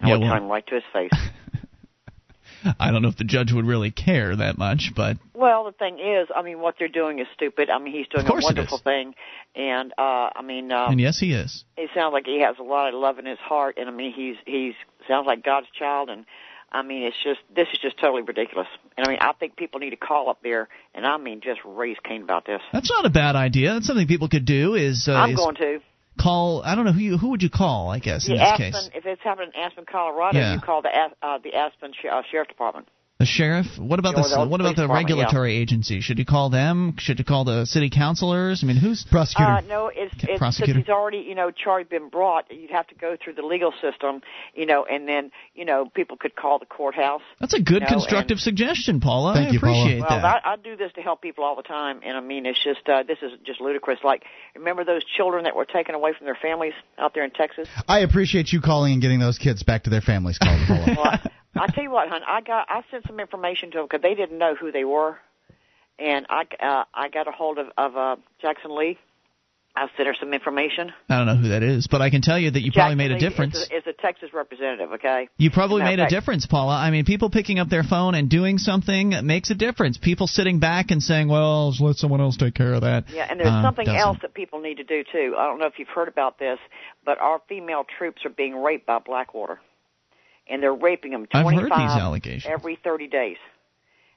I 0.02 0.10
Yeah, 0.10 0.18
would 0.18 0.22
well- 0.30 0.48
right 0.48 0.66
to 0.68 0.76
his 0.76 0.84
face. 0.94 1.12
I 2.80 2.92
don't 2.92 3.02
know 3.02 3.08
if 3.08 3.18
the 3.18 3.24
judge 3.24 3.54
would 3.54 3.66
really 3.66 3.92
care 3.92 4.36
that 4.36 4.58
much, 4.58 4.92
but 4.96 5.18
Well, 5.34 5.66
the 5.66 5.72
thing 5.72 6.00
is, 6.00 6.28
I 6.36 6.42
mean, 6.42 6.60
what 6.60 6.76
they're 6.80 6.88
doing 6.88 7.20
is 7.20 7.28
stupid. 7.34 7.70
I 7.70 7.78
mean, 7.80 7.94
he's 7.94 8.08
doing 8.08 8.28
a 8.28 8.42
wonderful 8.42 8.80
thing, 8.80 9.14
and 9.56 9.94
uh, 9.98 10.30
I 10.36 10.42
mean, 10.44 10.72
um, 10.72 10.92
and 10.92 11.00
yes, 11.00 11.20
he 11.20 11.34
is. 11.34 11.64
it 11.78 11.90
sounds 11.94 12.14
like 12.14 12.26
he 12.26 12.42
has 12.42 12.56
a 12.60 12.64
lot 12.64 12.94
of 12.94 13.00
love 13.00 13.20
in 13.20 13.26
his 13.26 13.40
heart, 13.40 13.78
and 13.78 13.88
I 13.88 13.92
mean, 13.92 14.12
he's 14.14 14.36
he's 14.46 14.74
sounds 15.08 15.28
like 15.28 15.44
God's 15.44 15.68
child, 15.78 16.10
and 16.10 16.26
I 16.72 16.82
mean, 16.82 17.04
it's 17.04 17.16
just 17.24 17.40
this 17.56 17.68
is 17.74 17.80
just 17.80 17.98
totally 18.00 18.24
ridiculous. 18.24 18.68
And 18.98 19.08
I 19.08 19.10
mean, 19.10 19.20
I 19.22 19.34
think 19.34 19.56
people 19.56 19.80
need 19.80 19.92
to 19.92 19.96
call 19.98 20.30
up 20.30 20.40
there, 20.42 20.68
and 20.94 21.06
I 21.06 21.18
mean, 21.18 21.42
just 21.42 21.60
raise 21.66 21.98
Cain 22.04 22.24
about 22.24 22.46
this. 22.46 22.62
That's 22.74 22.90
not 22.90 23.06
a 23.06 23.10
bad 23.10 23.36
idea. 23.36 23.74
That's 23.74 23.88
something 23.88 24.08
people 24.08 24.30
could 24.30 24.46
do. 24.46 24.74
Is 24.76 25.08
uh, 25.08 25.14
I'm 25.14 25.32
is 25.32 25.38
going 25.38 25.56
to. 25.56 25.80
Call? 26.18 26.62
I 26.64 26.76
don't 26.76 26.86
know 26.86 26.92
who 26.92 27.00
you, 27.00 27.18
who 27.18 27.30
would 27.30 27.44
you 27.44 27.50
call? 27.50 27.90
I 27.90 28.00
guess 28.00 28.28
in 28.28 28.34
The 28.34 28.40
this 28.40 28.48
Aspen, 28.48 28.72
case, 28.74 28.90
if 28.96 29.06
it's 29.06 29.22
happening 29.24 29.52
in 29.56 29.62
Aspen, 29.62 29.86
Colorado, 29.90 30.38
Yeah. 30.38 30.54
you 30.56 30.60
call 30.62 30.82
the 30.82 30.90
uh, 30.90 31.38
the 31.44 31.54
Aspen 31.56 31.92
uh, 32.12 32.22
Sheriff 32.32 32.48
Department. 32.48 32.88
The 33.20 33.26
sheriff. 33.26 33.66
What 33.80 33.98
about 33.98 34.14
Or 34.16 34.22
the 34.24 34.30
the 34.30 34.48
what 34.48 34.62
about 34.62 34.76
the 34.76 34.84
department, 34.84 35.10
yeah. 35.10 35.16
regulatory 35.16 35.56
agency? 35.56 36.02
Should 36.02 36.20
you 36.20 36.26
call 36.26 36.50
them? 36.52 36.96
Should 37.00 37.18
you 37.18 37.26
call 37.26 37.46
the 37.46 37.66
city 37.66 37.90
councilors? 37.90 38.64
I 38.64 38.68
mean, 38.68 38.78
who's 38.78 39.06
Uh, 39.12 39.62
no, 39.68 39.88
it's, 39.88 40.14
Okay, 40.14 40.34
it's 40.34 40.40
prosecutor. 40.40 40.74
since 40.74 40.86
he's 40.86 40.94
already, 40.94 41.20
you 41.20 41.34
know, 41.34 41.50
charged, 41.50 41.90
been 41.90 42.10
brought. 42.10 42.46
You'd 42.52 42.70
have 42.70 42.88
to 42.88 42.96
go 42.96 43.18
through 43.22 43.34
the 43.34 43.42
legal 43.42 43.74
system, 43.82 44.22
you 44.54 44.66
know, 44.66 44.86
and 44.86 45.08
then, 45.08 45.32
you 45.56 45.66
know, 45.66 45.90
people 45.94 46.18
could 46.18 46.36
call 46.36 46.60
the 46.60 46.66
courthouse. 46.68 47.22
That's 47.40 47.56
a 47.56 47.60
good 47.62 47.76
you 47.76 47.80
know, 47.82 47.88
constructive 47.88 48.40
suggestion, 48.40 49.00
Paula. 49.00 49.34
Thank 49.34 49.50
I 49.50 49.52
you, 49.54 49.60
Paula. 49.60 49.82
appreciate 49.82 50.02
Well. 50.02 50.26
I, 50.26 50.40
I 50.44 50.56
do 50.58 50.76
this 50.76 50.92
to 50.94 51.02
help 51.02 51.22
people 51.22 51.44
all 51.44 51.56
the 51.56 51.64
time, 51.64 52.02
and 52.06 52.16
I 52.18 52.22
mean, 52.22 52.46
it's 52.46 52.64
just 52.64 52.88
uh, 52.88 53.02
this 53.04 53.18
is 53.24 53.32
just 53.44 53.60
ludicrous. 53.62 54.00
Like, 54.04 54.24
remember 54.56 54.84
those 54.84 55.04
children 55.04 55.46
that 55.46 55.56
were 55.56 55.66
taken 55.66 55.96
away 55.96 56.14
from 56.16 56.26
their 56.26 56.38
families 56.40 56.74
out 57.00 57.14
there 57.16 57.24
in 57.24 57.32
Texas? 57.32 57.68
I 57.88 58.00
appreciate 58.00 58.52
you 58.54 58.62
calling 58.62 58.94
and 58.94 59.02
getting 59.02 59.20
those 59.20 59.38
kids 59.40 59.64
back 59.64 59.84
to 59.86 59.90
their 59.90 60.02
families. 60.02 60.38
Paula. 60.40 60.66
well, 60.88 61.00
I, 61.00 61.30
I 61.60 61.68
tell 61.68 61.84
you 61.84 61.92
what, 61.92 62.10
hon, 62.10 62.22
I 62.28 62.42
got 62.42 62.68
I 62.70 62.82
sent 62.92 63.06
some 63.08 63.20
information 63.20 63.72
to 63.72 63.78
them 63.78 63.88
because 63.90 64.02
they 64.02 64.16
didn't 64.16 64.38
know 64.38 64.56
who 64.56 64.72
they 64.72 64.84
were, 64.84 65.18
and 66.00 66.26
I 66.30 66.44
uh, 66.60 66.84
I 66.94 67.10
got 67.10 67.28
a 67.28 67.32
hold 67.32 67.58
of 67.58 67.68
of 67.78 67.96
uh, 67.96 68.16
Jackson 68.42 68.76
Lee. 68.76 68.98
I 69.78 69.88
sent 69.96 70.08
her 70.08 70.16
some 70.20 70.34
information. 70.34 70.92
I 71.08 71.18
don't 71.18 71.28
know 71.28 71.36
who 71.36 71.50
that 71.50 71.62
is, 71.62 71.88
but 71.88 72.02
I 72.02 72.10
can 72.10 72.24
tell 72.24 72.40
you 72.40 72.50
that 72.50 72.62
you 72.62 72.72
probably 72.72 72.96
Jackson 72.96 72.98
made 72.98 73.12
a 73.12 73.20
difference. 73.20 73.58
Is 73.58 73.70
a, 73.70 73.78
is 73.78 73.84
a 73.86 73.94
Texas 74.02 74.34
representative, 74.34 74.94
okay? 74.94 75.30
You 75.38 75.52
probably 75.52 75.84
made 75.84 76.00
of 76.00 76.08
a 76.08 76.10
difference, 76.10 76.48
Paula. 76.48 76.76
I 76.76 76.90
mean, 76.90 77.06
people 77.06 77.30
picking 77.30 77.60
up 77.60 77.70
their 77.70 77.84
phone 77.84 78.16
and 78.16 78.28
doing 78.28 78.58
something 78.58 79.14
makes 79.24 79.52
a 79.52 79.56
difference. 79.56 80.00
People 80.00 80.26
sitting 80.26 80.60
back 80.60 80.90
and 80.90 81.02
saying, 81.02 81.28
"Well, 81.28 81.72
just 81.72 81.82
let 81.82 81.96
someone 81.98 82.22
else 82.22 82.38
take 82.38 82.56
care 82.56 82.74
of 82.74 82.82
that." 82.82 83.06
Yeah, 83.14 83.28
and 83.30 83.40
there's 83.40 83.52
uh, 83.52 83.62
something 83.62 83.86
doesn't. 83.86 84.00
else 84.00 84.18
that 84.24 84.34
people 84.34 84.62
need 84.62 84.78
to 84.78 84.84
do 84.84 85.04
too. 85.12 85.36
I 85.38 85.46
don't 85.46 85.60
know 85.60 85.68
if 85.68 85.78
you've 85.78 85.88
heard 85.90 86.08
about 86.08 86.40
this, 86.40 86.58
but 87.06 87.20
our 87.20 87.40
female 87.48 87.86
troops 88.00 88.26
are 88.26 88.32
being 88.32 88.56
raped 88.56 88.88
by 88.88 88.98
Blackwater, 88.98 89.60
and 90.50 90.62
they're 90.62 90.74
raping 90.74 91.12
them 91.12 91.28
I've 91.34 91.46
heard 91.46 91.72
these 91.72 92.02
allegations. 92.02 92.46
every 92.48 92.78
30 92.84 93.08
days. 93.08 93.38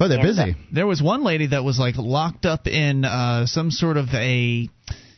Oh, 0.03 0.09
they're 0.09 0.19
And, 0.19 0.27
busy. 0.27 0.57
There 0.73 0.87
was 0.87 1.03
one 1.03 1.23
lady 1.23 1.49
that 1.49 1.63
was 1.63 1.79
like 1.79 1.97
locked 1.99 2.47
up 2.47 2.67
in 2.67 3.05
uh, 3.05 3.47
some 3.47 3.71
sort 3.71 3.99
of 3.99 4.09
a 4.15 4.69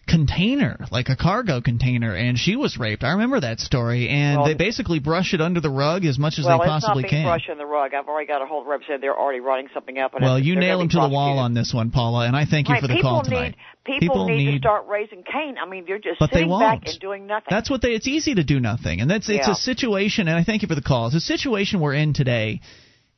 container, 0.07 0.79
like 0.91 1.09
a 1.09 1.17
cargo 1.17 1.61
container, 1.61 2.15
and 2.15 2.39
she 2.39 2.57
was 2.57 2.77
raped. 2.77 3.05
I 3.05 3.13
remember 3.13 3.41
that 3.41 3.61
story, 3.61 4.09
and 4.09 4.39
Well, 4.39 4.47
they 4.47 4.55
basically 4.55 4.99
brush 4.99 5.33
it 5.33 5.41
under 5.41 5.61
the 5.61 5.71
rug 5.71 6.05
as 6.05 6.19
much 6.19 6.39
as 6.39 6.45
well, 6.45 6.59
they 6.59 6.65
it's 6.65 6.69
possibly 6.71 7.03
not 7.03 7.11
being 7.11 7.23
can. 7.23 7.29
brushed 7.31 7.49
in 7.49 7.59
the 7.59 7.67
rug. 7.67 7.95
I've 7.95 8.09
already 8.09 8.27
got 8.27 8.43
a 8.43 8.47
hold 8.47 8.63
of 8.63 8.67
representative. 8.69 9.01
They're 9.01 9.19
already 9.19 9.41
writing 9.41 9.69
something 9.73 9.99
up. 9.99 10.15
And 10.15 10.25
Well, 10.25 10.39
you 10.39 10.57
nail 10.57 10.79
them 10.79 10.89
to 10.91 11.01
the 11.01 11.09
wall 11.09 11.39
on 11.39 11.55
this 11.55 11.73
one, 11.73 11.91
Paula, 11.91 12.27
and 12.27 12.37
I 12.37 12.45
thank 12.45 12.69
you 12.69 12.75
right. 12.75 12.81
for 12.83 12.89
the 12.89 12.95
people 12.95 13.11
call 13.11 13.23
need, 13.23 13.29
tonight. 13.29 13.57
People, 13.85 14.29
need, 14.29 14.53
to 14.53 14.59
start 14.59 14.87
raising 14.89 15.23
Cain. 15.25 15.57
I 15.61 15.69
mean, 15.69 15.85
they're 15.87 15.99
just 15.99 16.19
But 16.21 16.31
they 16.31 16.41
sitting 16.41 16.51
back 16.51 16.83
won't. 16.83 16.89
and 16.89 17.01
doing 17.01 17.27
nothing. 17.27 17.49
That's 17.51 17.71
what 17.71 17.83
they. 17.83 17.91
It's 17.91 18.07
easy 18.07 18.35
to 18.35 18.45
do 18.45 18.61
nothing, 18.61 19.01
and 19.01 19.11
that's 19.11 19.29
it's 19.29 19.47
Yeah. 19.47 19.53
a 19.53 19.57
situation. 19.57 20.29
And 20.29 20.37
I 20.37 20.45
thank 20.45 20.63
you 20.63 20.69
for 20.69 20.75
the 20.77 20.83
call. 20.83 21.07
It's 21.07 21.17
a 21.17 21.21
situation 21.21 21.81
we're 21.81 21.95
in 21.95 22.13
today. 22.13 22.61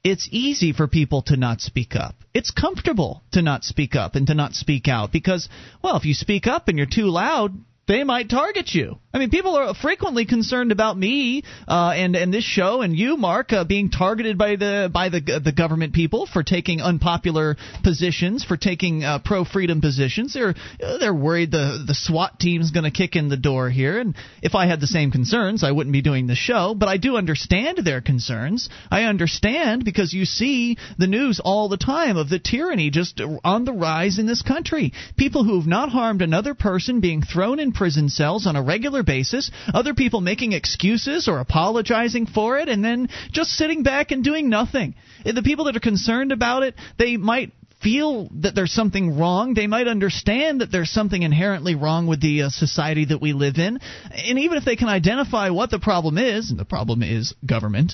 It's 0.05 0.29
easy 0.31 0.73
for 0.73 0.87
people 0.87 1.23
to 1.23 1.37
not 1.39 1.63
speak 1.63 1.97
up. 1.97 2.15
It's 2.35 2.51
comfortable 2.51 3.23
to 3.33 3.41
not 3.41 3.65
speak 3.65 3.97
up 3.97 4.17
and 4.17 4.27
to 4.27 4.35
not 4.35 4.53
speak 4.53 4.87
out 4.87 5.11
because, 5.11 5.49
well, 5.83 5.97
if 5.97 6.05
you 6.05 6.13
speak 6.13 6.47
up 6.47 6.69
and 6.69 6.77
you're 6.77 6.87
too 6.87 7.09
loud, 7.09 7.59
they 7.89 8.05
might 8.05 8.29
target 8.29 8.75
you. 8.75 8.99
I 9.15 9.19
mean, 9.19 9.31
people 9.31 9.55
are 9.55 9.75
frequently 9.75 10.27
concerned 10.27 10.73
about 10.73 10.99
me 10.99 11.45
uh, 11.69 11.93
and 11.95 12.17
and 12.17 12.35
this 12.35 12.43
show 12.43 12.83
and 12.83 12.97
you, 12.97 13.17
Mark, 13.17 13.53
uh, 13.53 13.63
being 13.63 13.89
targeted 13.89 14.37
by 14.37 14.57
the 14.57 14.91
by 14.93 15.09
the 15.09 15.21
the 15.21 15.53
government 15.53 15.95
people 15.95 16.27
for 16.27 16.43
taking 16.43 16.81
unpopular 16.81 17.57
positions, 17.85 18.45
for 18.45 18.57
taking 18.57 19.05
uh, 19.05 19.21
pro 19.25 19.45
freedom 19.45 19.81
positions. 19.81 20.35
They're 20.35 20.55
they're 20.81 21.15
worried 21.15 21.53
the 21.53 21.85
the 21.87 21.95
SWAT 21.95 22.41
team's 22.41 22.73
going 22.73 22.83
to 22.83 22.91
kick 22.91 23.15
in 23.15 23.29
the 23.29 23.37
door 23.37 23.71
here. 23.71 24.01
And 24.01 24.17
if 24.43 24.57
I 24.57 24.67
had 24.67 24.81
the 24.81 24.89
same 24.89 25.13
concerns, 25.13 25.63
I 25.63 25.71
wouldn't 25.71 25.93
be 25.93 26.03
doing 26.03 26.27
the 26.27 26.35
show. 26.35 26.75
But 26.75 26.89
I 26.89 26.97
do 26.97 27.17
understand 27.17 27.79
their 27.85 28.01
concerns. 28.01 28.69
I 28.91 29.05
understand 29.05 29.85
because 29.85 30.13
you 30.13 30.25
see 30.25 30.77
the 30.99 31.07
news 31.07 31.39
all 31.39 31.69
the 31.69 31.77
time 31.77 32.17
of 32.17 32.29
the 32.29 32.41
tyranny 32.41 32.91
just 32.91 33.21
on 33.45 33.65
the 33.65 33.73
rise 33.73 34.19
in 34.19 34.27
this 34.27 34.43
country. 34.43 34.93
People 35.17 35.45
who 35.45 35.61
have 35.61 35.69
not 35.69 35.91
harmed 35.91 36.21
another 36.21 36.55
person 36.55 36.99
being 36.99 37.23
thrown 37.23 37.61
in 37.61 37.71
prison 37.71 38.09
cells 38.09 38.49
on 38.49 38.57
a 38.57 38.63
regular 38.63 39.04
basis, 39.05 39.51
other 39.73 39.95
people 39.95 40.21
making 40.21 40.53
excuses 40.53 41.29
or 41.29 41.39
apologizing 41.41 42.27
for 42.27 42.59
it, 42.59 42.69
and 42.69 42.85
then 42.85 43.09
just 43.31 43.51
sitting 43.51 43.83
back 43.83 44.11
and 44.11 44.25
doing 44.25 44.49
nothing. 44.49 44.95
The 45.25 45.43
people 45.43 45.67
that 45.67 45.77
are 45.77 45.81
concerned 45.81 46.33
about 46.33 46.63
it, 46.63 46.75
they 46.99 47.17
might 47.17 47.53
feel 47.85 48.31
that 48.41 48.55
there's 48.55 48.73
something 48.73 49.19
wrong. 49.19 49.55
They 49.55 49.67
might 49.67 49.87
understand 49.87 50.63
that 50.63 50.73
there's 50.73 50.91
something 50.91 51.23
inherently 51.23 51.75
wrong 51.75 52.07
with 52.07 52.21
the 52.21 52.43
uh, 52.43 52.49
society 52.49 53.05
that 53.07 53.21
we 53.21 53.35
live 53.35 53.59
in. 53.59 53.79
And 54.11 54.39
even 54.39 54.57
if 54.57 54.65
they 54.65 54.77
can 54.77 54.89
identify 54.89 55.51
what 55.51 55.71
the 55.71 55.79
problem 55.79 56.17
is, 56.17 56.51
and 56.51 56.59
the 56.59 56.65
problem 56.65 57.03
is 57.03 57.35
government, 57.45 57.93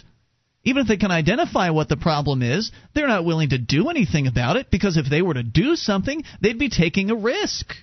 even 0.62 0.82
if 0.82 0.88
they 0.88 0.96
can 0.96 1.10
identify 1.10 1.70
what 1.70 1.88
the 1.88 1.96
problem 1.96 2.42
is, 2.42 2.70
they're 2.94 3.08
not 3.08 3.24
willing 3.24 3.50
to 3.50 3.58
do 3.58 3.88
anything 3.88 4.26
about 4.26 4.56
it 4.56 4.70
because 4.70 4.96
if 4.96 5.08
they 5.08 5.22
were 5.22 5.34
to 5.34 5.42
do 5.42 5.74
something, 5.74 6.22
they'd 6.40 6.58
be 6.58 6.68
taking 6.68 7.10
a 7.10 7.16
risk. 7.16 7.74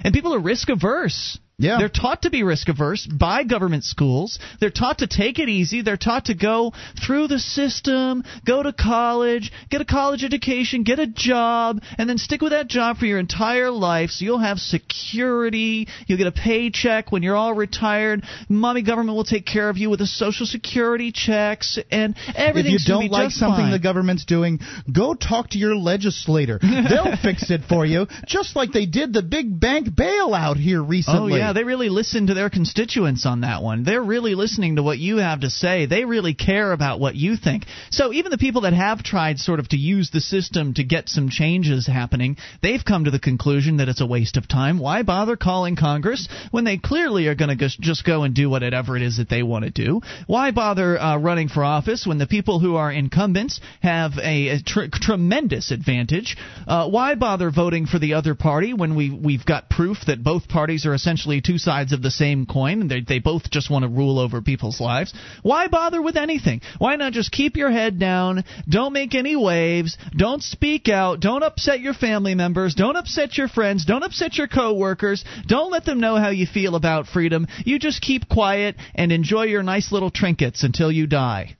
And 0.00 0.12
people 0.12 0.34
are 0.34 0.40
risk 0.40 0.68
averse. 0.68 1.38
Yeah. 1.56 1.78
They're 1.78 1.88
taught 1.88 2.22
to 2.22 2.30
be 2.30 2.42
risk 2.42 2.68
averse 2.68 3.06
by 3.06 3.44
government 3.44 3.84
schools. 3.84 4.40
They're 4.60 4.70
taught 4.70 4.98
to 4.98 5.06
take 5.06 5.38
it 5.38 5.48
easy. 5.48 5.82
They're 5.82 5.96
taught 5.96 6.24
to 6.26 6.34
go 6.34 6.72
through 7.06 7.28
the 7.28 7.38
system, 7.38 8.24
go 8.44 8.62
to 8.64 8.72
college, 8.72 9.52
get 9.70 9.80
a 9.80 9.84
college 9.84 10.24
education, 10.24 10.82
get 10.82 10.98
a 10.98 11.06
job, 11.06 11.80
and 11.96 12.08
then 12.08 12.18
stick 12.18 12.42
with 12.42 12.50
that 12.50 12.66
job 12.66 12.96
for 12.96 13.06
your 13.06 13.20
entire 13.20 13.70
life 13.70 14.10
so 14.10 14.24
you'll 14.24 14.38
have 14.40 14.58
security. 14.58 15.86
You'll 16.08 16.18
get 16.18 16.26
a 16.26 16.32
paycheck 16.32 17.12
when 17.12 17.22
you're 17.22 17.36
all 17.36 17.54
retired. 17.54 18.24
Mommy 18.48 18.82
government 18.82 19.14
will 19.16 19.24
take 19.24 19.46
care 19.46 19.68
of 19.68 19.76
you 19.76 19.90
with 19.90 20.00
the 20.00 20.06
social 20.06 20.46
security 20.46 21.12
checks 21.12 21.78
and 21.92 22.16
everything. 22.34 22.74
If 22.74 22.80
you 22.80 22.94
don't 22.94 23.10
like 23.12 23.30
something 23.30 23.70
the 23.70 23.78
government's 23.78 24.24
doing, 24.24 24.58
go 24.92 25.14
talk 25.14 25.50
to 25.50 25.58
your 25.58 25.76
legislator. 25.76 26.58
They'll 26.62 27.16
fix 27.22 27.50
it 27.50 27.60
for 27.68 27.86
you, 27.86 28.08
just 28.26 28.56
like 28.56 28.72
they 28.72 28.86
did 28.86 29.12
the 29.12 29.22
big 29.22 29.60
bank 29.60 29.88
bailout 29.88 30.56
here 30.56 30.82
recently. 30.82 31.34
Oh 31.34 31.36
yeah, 31.36 31.43
they 31.52 31.64
really 31.64 31.88
listen 31.88 32.28
to 32.28 32.34
their 32.34 32.50
constituents 32.50 33.26
on 33.26 33.42
that 33.42 33.62
one. 33.62 33.84
They're 33.84 34.02
really 34.02 34.34
listening 34.34 34.76
to 34.76 34.82
what 34.82 34.98
you 34.98 35.18
have 35.18 35.40
to 35.40 35.50
say. 35.50 35.86
They 35.86 36.04
really 36.04 36.34
care 36.34 36.72
about 36.72 37.00
what 37.00 37.14
you 37.14 37.36
think. 37.36 37.64
So 37.90 38.12
even 38.12 38.30
the 38.30 38.38
people 38.38 38.62
that 38.62 38.72
have 38.72 39.02
tried 39.02 39.38
sort 39.38 39.60
of 39.60 39.68
to 39.68 39.76
use 39.76 40.10
the 40.10 40.20
system 40.20 40.74
to 40.74 40.84
get 40.84 41.08
some 41.08 41.28
changes 41.28 41.86
happening, 41.86 42.36
they've 42.62 42.84
come 42.84 43.04
to 43.04 43.10
the 43.10 43.18
conclusion 43.18 43.78
that 43.78 43.88
it's 43.88 44.00
a 44.00 44.06
waste 44.06 44.36
of 44.36 44.48
time. 44.48 44.78
Why 44.78 45.02
bother 45.02 45.36
calling 45.36 45.76
Congress 45.76 46.28
when 46.50 46.64
they 46.64 46.78
clearly 46.78 47.26
are 47.26 47.34
going 47.34 47.56
to 47.56 47.68
just 47.80 48.04
go 48.04 48.22
and 48.22 48.34
do 48.34 48.48
whatever 48.48 48.96
it 48.96 49.02
is 49.02 49.18
that 49.18 49.28
they 49.28 49.42
want 49.42 49.64
to 49.64 49.70
do? 49.70 50.00
Why 50.26 50.50
bother 50.50 50.98
uh, 50.98 51.18
running 51.18 51.48
for 51.48 51.64
office 51.64 52.06
when 52.06 52.18
the 52.18 52.26
people 52.26 52.60
who 52.60 52.76
are 52.76 52.90
incumbents 52.90 53.60
have 53.82 54.12
a, 54.18 54.48
a 54.48 54.62
tr- 54.62 54.86
tremendous 54.92 55.70
advantage? 55.70 56.36
Uh, 56.66 56.88
why 56.88 57.14
bother 57.14 57.50
voting 57.50 57.86
for 57.86 57.98
the 57.98 58.14
other 58.14 58.34
party 58.34 58.72
when 58.72 58.96
we 58.96 59.10
we've 59.10 59.44
got 59.44 59.70
proof 59.70 59.98
that 60.06 60.22
both 60.22 60.48
parties 60.48 60.86
are 60.86 60.94
essentially 60.94 61.33
two 61.40 61.58
sides 61.58 61.92
of 61.92 62.02
the 62.02 62.10
same 62.10 62.46
coin 62.46 62.80
and 62.80 62.90
they 62.90 63.00
they 63.00 63.18
both 63.18 63.50
just 63.50 63.70
want 63.70 63.84
to 63.84 63.88
rule 63.88 64.18
over 64.18 64.42
people's 64.42 64.80
lives? 64.80 65.12
Why 65.42 65.68
bother 65.68 66.00
with 66.00 66.16
anything? 66.16 66.60
Why 66.78 66.96
not 66.96 67.12
just 67.12 67.32
keep 67.32 67.56
your 67.56 67.70
head 67.70 67.98
down? 67.98 68.44
Don't 68.68 68.92
make 68.92 69.14
any 69.14 69.36
waves. 69.36 69.96
Don't 70.16 70.42
speak 70.42 70.88
out. 70.88 71.20
Don't 71.20 71.42
upset 71.42 71.80
your 71.80 71.94
family 71.94 72.34
members. 72.34 72.74
Don't 72.74 72.96
upset 72.96 73.36
your 73.36 73.48
friends. 73.48 73.84
Don't 73.84 74.02
upset 74.02 74.36
your 74.36 74.48
coworkers. 74.48 75.24
Don't 75.46 75.70
let 75.70 75.84
them 75.84 76.00
know 76.00 76.16
how 76.16 76.30
you 76.30 76.46
feel 76.46 76.74
about 76.74 77.06
freedom. 77.06 77.46
You 77.64 77.78
just 77.78 78.02
keep 78.02 78.28
quiet 78.28 78.76
and 78.94 79.12
enjoy 79.12 79.44
your 79.44 79.62
nice 79.62 79.92
little 79.92 80.10
trinkets 80.10 80.62
until 80.62 80.90
you 80.90 81.06
die. 81.06 81.56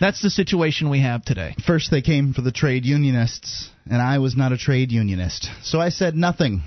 That's 0.00 0.22
the 0.22 0.30
situation 0.30 0.90
we 0.90 1.02
have 1.02 1.24
today. 1.24 1.54
First, 1.66 1.90
they 1.90 2.02
came 2.02 2.32
for 2.32 2.42
the 2.42 2.52
trade 2.52 2.84
unionists, 2.84 3.70
and 3.90 4.00
I 4.00 4.18
was 4.18 4.36
not 4.36 4.52
a 4.52 4.58
trade 4.58 4.92
unionist, 4.92 5.50
so 5.62 5.80
I 5.80 5.90
said 5.90 6.14
nothing. 6.14 6.62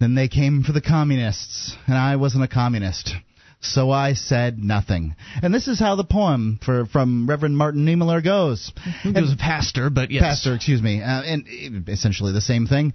Then 0.00 0.14
they 0.14 0.28
came 0.28 0.62
for 0.62 0.72
the 0.72 0.80
communists, 0.80 1.76
and 1.86 1.96
I 1.96 2.16
wasn't 2.16 2.44
a 2.44 2.48
communist. 2.48 3.14
So 3.60 3.90
I 3.90 4.12
said 4.12 4.58
nothing. 4.58 5.16
And 5.42 5.52
this 5.54 5.68
is 5.68 5.80
how 5.80 5.96
the 5.96 6.04
poem 6.04 6.60
for 6.62 6.84
from 6.84 7.26
Reverend 7.26 7.56
Martin 7.56 7.86
Niemöller 7.86 8.22
goes. 8.22 8.72
He 9.02 9.12
was 9.12 9.32
a 9.32 9.36
pastor, 9.36 9.88
but 9.88 10.10
yes. 10.10 10.22
Pastor, 10.22 10.54
excuse 10.54 10.82
me. 10.82 11.00
Uh, 11.00 11.22
and 11.22 11.88
essentially 11.88 12.32
the 12.32 12.42
same 12.42 12.66
thing. 12.66 12.92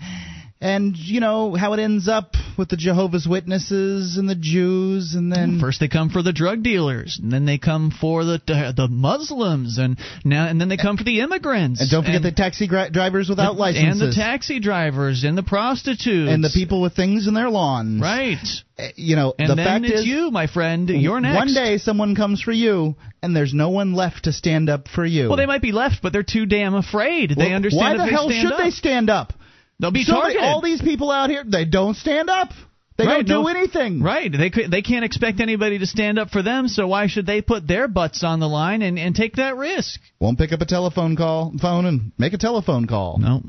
And 0.62 0.98
you 0.98 1.22
know 1.22 1.56
how 1.56 1.72
it 1.72 1.80
ends 1.80 2.10
up 2.10 2.34
with 2.58 2.68
the 2.68 2.76
Jehovah's 2.76 3.26
Witnesses 3.26 4.18
and 4.18 4.28
the 4.28 4.36
Jews, 4.36 5.16
and 5.16 5.32
then 5.32 5.58
First 5.62 5.80
they 5.80 5.88
come 5.88 6.10
for 6.10 6.22
the 6.22 6.34
drug 6.34 6.64
dealers, 6.64 7.18
and 7.22 7.32
then 7.32 7.46
they 7.46 7.58
come 7.58 7.92
for 7.92 8.26
the 8.26 8.42
uh, 8.50 8.74
the 8.74 8.90
Muslims, 8.90 9.78
and 9.78 9.98
now 10.26 10.48
and 10.48 10.60
then 10.60 10.68
they 10.68 10.76
come 10.76 10.98
for 10.98 11.06
the 11.06 11.22
immigrants. 11.22 11.80
and 11.80 11.90
don't 11.90 12.04
forget 12.04 12.24
the 12.24 12.34
taxi 12.34 12.68
gra- 12.68 12.90
drivers 12.90 13.30
without 13.30 13.52
and 13.52 13.60
licenses, 13.60 14.02
and 14.02 14.12
the 14.12 14.14
taxi 14.16 14.60
drivers, 14.60 15.24
and 15.24 15.38
the 15.38 15.44
prostitutes, 15.44 16.30
and 16.30 16.44
the 16.44 16.52
people 16.54 16.82
with 16.82 16.94
things 16.94 17.26
in 17.28 17.34
their 17.34 17.50
lawns. 17.50 18.02
Right. 18.02 18.38
Uh, 18.78 18.88
You 18.98 19.16
know 19.16 19.34
And 19.40 19.50
the 19.50 19.56
then 19.56 19.66
fact 19.66 19.86
it's 19.86 20.02
is, 20.02 20.06
you, 20.08 20.30
my 20.30 20.48
friend. 20.48 20.90
You're 20.90 21.22
next. 21.22 21.38
One 21.38 21.54
day 21.54 21.78
someone 21.78 22.16
comes 22.18 22.42
for 22.42 22.52
you, 22.52 22.96
and 23.24 23.34
there's 23.34 23.54
no 23.54 23.70
one 23.70 23.94
left 23.94 24.26
to 24.26 24.34
stand 24.34 24.70
up 24.70 24.90
for 24.90 25.06
you. 25.06 25.30
Well, 25.30 25.38
they 25.38 25.46
might 25.46 25.62
be 25.62 25.72
left, 25.72 26.02
but 26.02 26.12
they're 26.12 26.24
too 26.24 26.46
damn 26.46 26.76
afraid. 26.76 27.32
they 27.38 27.54
understand. 27.54 27.98
Why 27.98 27.98
the 27.98 28.10
they 28.10 28.12
hell 28.12 28.30
should 28.30 28.52
up. 28.52 28.60
they 28.60 28.72
stand 28.72 29.10
up? 29.10 29.32
They'll 29.80 29.92
be 29.92 30.04
So 30.04 30.14
targeted. 30.14 30.42
all 30.44 30.62
these 30.62 30.82
people 30.82 31.10
out 31.12 31.30
here, 31.30 31.44
they 31.46 31.66
don't 31.66 31.96
stand 31.96 32.30
up. 32.30 32.50
They 32.98 33.06
Right, 33.08 33.26
don't 33.26 33.44
do 33.46 33.50
no- 33.54 33.58
anything. 33.60 34.02
Right. 34.04 34.30
They 34.30 34.50
they 34.50 34.82
can't 34.82 35.06
expect 35.06 35.40
anybody 35.40 35.80
to 35.80 35.86
stand 35.86 36.20
up 36.20 36.32
for 36.32 36.42
them, 36.42 36.68
so 36.68 36.86
why 36.88 37.08
should 37.08 37.26
they 37.26 37.42
put 37.42 37.66
their 37.66 37.88
butts 37.88 38.24
on 38.26 38.42
the 38.42 38.48
line 38.50 38.82
and, 38.82 39.00
and 39.00 39.16
take 39.16 39.38
that 39.38 39.56
risk? 39.56 40.02
Won't 40.20 40.38
pick 40.38 40.52
up 40.52 40.60
a 40.60 40.66
telephone 40.66 41.16
call, 41.16 41.54
phone, 41.62 41.86
and 41.86 42.12
make 42.18 42.34
a 42.34 42.38
telephone 42.38 42.88
call. 42.88 43.18
No. 43.18 43.42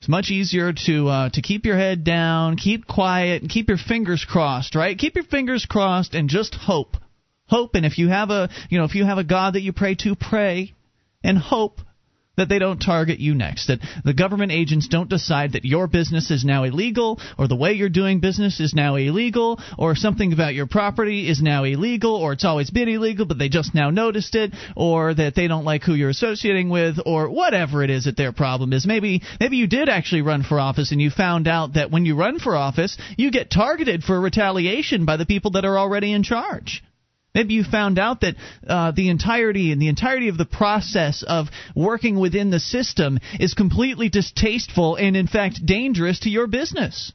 It's 0.00 0.08
much 0.08 0.30
easier 0.32 0.72
to 0.86 1.08
uh, 1.08 1.28
to 1.28 1.42
keep 1.42 1.64
your 1.64 1.76
head 1.78 2.02
down, 2.02 2.56
keep 2.56 2.88
quiet, 2.88 3.42
and 3.42 3.48
keep 3.48 3.68
your 3.68 3.78
fingers 3.78 4.24
crossed. 4.28 4.74
Right? 4.74 4.98
Keep 4.98 5.14
your 5.14 5.24
fingers 5.26 5.64
crossed 5.64 6.16
and 6.16 6.28
just 6.28 6.56
hope, 6.56 6.96
hope. 7.46 7.76
And 7.76 7.86
if 7.86 7.98
you 7.98 8.08
have 8.08 8.30
a 8.30 8.48
you 8.68 8.78
know 8.78 8.84
if 8.84 8.96
you 8.96 9.04
have 9.04 9.18
a 9.18 9.22
God 9.24 9.54
that 9.54 9.62
you 9.62 9.72
pray 9.72 9.94
to, 10.00 10.16
pray 10.16 10.74
and 11.22 11.38
hope 11.38 11.80
that 12.36 12.48
they 12.48 12.58
don't 12.58 12.78
target 12.78 13.20
you 13.20 13.34
next. 13.34 13.66
That 13.66 13.80
the 14.04 14.14
government 14.14 14.52
agents 14.52 14.88
don't 14.88 15.08
decide 15.08 15.52
that 15.52 15.64
your 15.64 15.86
business 15.86 16.30
is 16.30 16.44
now 16.44 16.64
illegal, 16.64 17.20
or 17.38 17.48
the 17.48 17.56
way 17.56 17.72
you're 17.72 17.88
doing 17.88 18.20
business 18.20 18.60
is 18.60 18.74
now 18.74 18.94
illegal, 18.96 19.60
or 19.78 19.94
something 19.94 20.32
about 20.32 20.54
your 20.54 20.66
property 20.66 21.28
is 21.28 21.42
now 21.42 21.64
illegal, 21.64 22.14
or 22.14 22.32
it's 22.32 22.44
always 22.44 22.70
been 22.70 22.88
illegal, 22.88 23.26
but 23.26 23.38
they 23.38 23.48
just 23.48 23.74
now 23.74 23.90
noticed 23.90 24.34
it, 24.34 24.52
or 24.76 25.14
that 25.14 25.34
they 25.34 25.48
don't 25.48 25.64
like 25.64 25.82
who 25.82 25.94
you're 25.94 26.10
associating 26.10 26.68
with, 26.68 26.98
or 27.04 27.28
whatever 27.28 27.82
it 27.82 27.90
is 27.90 28.04
that 28.04 28.16
their 28.16 28.32
problem 28.32 28.72
is. 28.72 28.86
Maybe 28.86 29.22
maybe 29.40 29.56
you 29.56 29.66
did 29.66 29.88
actually 29.88 30.22
run 30.22 30.42
for 30.42 30.58
office 30.58 30.92
and 30.92 31.00
you 31.00 31.10
found 31.10 31.46
out 31.46 31.74
that 31.74 31.90
when 31.90 32.06
you 32.06 32.16
run 32.16 32.38
for 32.38 32.56
office, 32.56 32.96
you 33.16 33.30
get 33.30 33.50
targeted 33.50 34.02
for 34.02 34.20
retaliation 34.20 35.04
by 35.04 35.16
the 35.16 35.26
people 35.26 35.52
that 35.52 35.64
are 35.64 35.78
already 35.78 36.12
in 36.12 36.22
charge. 36.22 36.82
Maybe 37.34 37.54
you 37.54 37.64
found 37.64 37.98
out 37.98 38.20
that 38.20 38.36
uh, 38.66 38.90
the 38.90 39.08
entirety 39.08 39.72
and 39.72 39.80
the 39.80 39.88
entirety 39.88 40.28
of 40.28 40.36
the 40.36 40.44
process 40.44 41.22
of 41.22 41.48
working 41.74 42.18
within 42.18 42.50
the 42.50 42.60
system 42.60 43.18
is 43.40 43.54
completely 43.54 44.10
distasteful 44.10 44.96
and, 44.96 45.16
in 45.16 45.26
fact, 45.26 45.64
dangerous 45.64 46.20
to 46.20 46.30
your 46.30 46.46
business. 46.46 47.12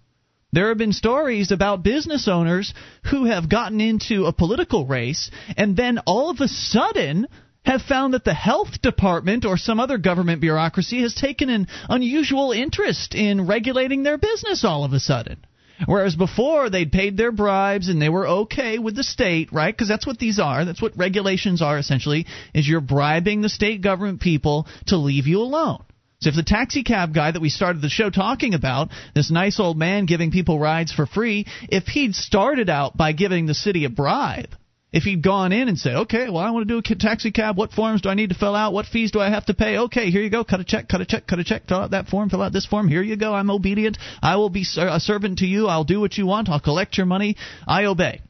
There 0.53 0.69
have 0.69 0.77
been 0.77 0.93
stories 0.93 1.51
about 1.51 1.83
business 1.83 2.27
owners 2.27 2.73
who 3.11 3.25
have 3.25 3.49
gotten 3.49 3.79
into 3.79 4.25
a 4.25 4.33
political 4.33 4.87
race 4.87 5.29
and 5.55 5.75
then 5.75 5.99
all 6.05 6.29
of 6.31 6.39
a 6.39 6.47
sudden 6.47 7.27
have 7.63 7.81
found 7.81 8.13
that 8.13 8.23
the 8.23 8.33
health 8.33 8.81
department 8.81 9.45
or 9.45 9.57
some 9.57 9.79
other 9.79 9.97
government 9.97 10.39
bureaucracy 10.39 11.01
has 11.01 11.13
taken 11.13 11.49
an 11.49 11.67
unusual 11.89 12.53
interest 12.53 13.13
in 13.13 13.45
regulating 13.45 14.03
their 14.03 14.17
business 14.17 14.63
all 14.63 14.85
of 14.85 14.93
a 14.93 14.99
sudden. 15.01 15.37
Whereas 15.85 16.15
before 16.15 16.69
they'd 16.69 16.91
paid 16.91 17.17
their 17.17 17.31
bribes 17.31 17.87
and 17.87 18.01
they 18.01 18.09
were 18.09 18.27
okay 18.27 18.79
with 18.79 18.95
the 18.95 19.03
state, 19.03 19.51
right? 19.51 19.73
Because 19.73 19.87
that's 19.87 20.07
what 20.07 20.17
these 20.17 20.39
are. 20.39 20.65
That's 20.65 20.81
what 20.81 20.97
regulations 20.97 21.61
are 21.61 21.77
essentially. 21.77 22.25
Is 22.53 22.67
you're 22.67 22.81
bribing 22.81 23.41
the 23.41 23.49
state 23.49 23.81
government 23.81 24.21
people 24.21 24.67
to 24.87 24.97
leave 24.97 25.27
you 25.27 25.39
alone. 25.41 25.83
So 26.19 26.29
if 26.29 26.35
the 26.35 26.43
taxi 26.43 26.83
cab 26.83 27.13
guy 27.13 27.29
that 27.29 27.41
we 27.41 27.49
started 27.49 27.81
the 27.81 27.89
show 27.89 28.09
talking 28.09 28.55
about, 28.55 28.89
this 29.13 29.29
nice 29.29 29.59
old 29.59 29.77
man 29.77 30.07
giving 30.07 30.31
people 30.31 30.59
rides 30.59 30.91
for 30.91 31.05
free, 31.05 31.45
if 31.69 31.85
he'd 31.85 32.15
started 32.15 32.69
out 32.69 32.97
by 32.97 33.11
giving 33.11 33.45
the 33.45 33.53
city 33.53 33.85
a 33.85 33.89
bribe, 33.89 34.55
if 34.91 35.03
he'd 35.03 35.21
gone 35.21 35.51
in 35.51 35.67
and 35.67 35.77
said, 35.77 35.95
okay, 35.95 36.29
well, 36.29 36.37
I 36.37 36.51
want 36.51 36.67
to 36.67 36.81
do 36.81 36.93
a 36.93 36.95
taxi 36.95 37.31
cab. 37.31 37.57
What 37.57 37.71
forms 37.71 38.01
do 38.01 38.09
I 38.09 38.13
need 38.13 38.29
to 38.29 38.35
fill 38.35 38.55
out? 38.55 38.71
What 38.71 38.85
fees 38.85 39.11
do 39.11 39.19
I 39.19 39.29
have 39.29 39.45
to 39.47 39.53
pay? 39.53 39.77
Okay, 39.77 40.11
here 40.11 40.21
you 40.21 40.29
go. 40.29 40.45
Cut 40.45 40.61
a 40.61 40.63
check, 40.63 40.87
cut 40.87 41.01
a 41.01 41.05
check, 41.05 41.27
cut 41.27 41.39
a 41.39 41.43
check. 41.43 41.67
Fill 41.67 41.81
out 41.81 41.91
that 41.91 42.07
form, 42.07 42.29
fill 42.29 42.41
out 42.41 42.53
this 42.53 42.65
form. 42.65 42.87
Here 42.87 43.01
you 43.01 43.17
go. 43.17 43.33
I'm 43.33 43.49
obedient. 43.49 43.97
I 44.21 44.37
will 44.37 44.49
be 44.49 44.65
a 44.77 44.99
servant 44.99 45.39
to 45.39 45.45
you. 45.45 45.67
I'll 45.67 45.83
do 45.83 45.99
what 45.99 46.17
you 46.17 46.25
want. 46.25 46.47
I'll 46.47 46.61
collect 46.61 46.97
your 46.97 47.05
money. 47.05 47.35
I 47.67 47.85
obey. 47.85 48.21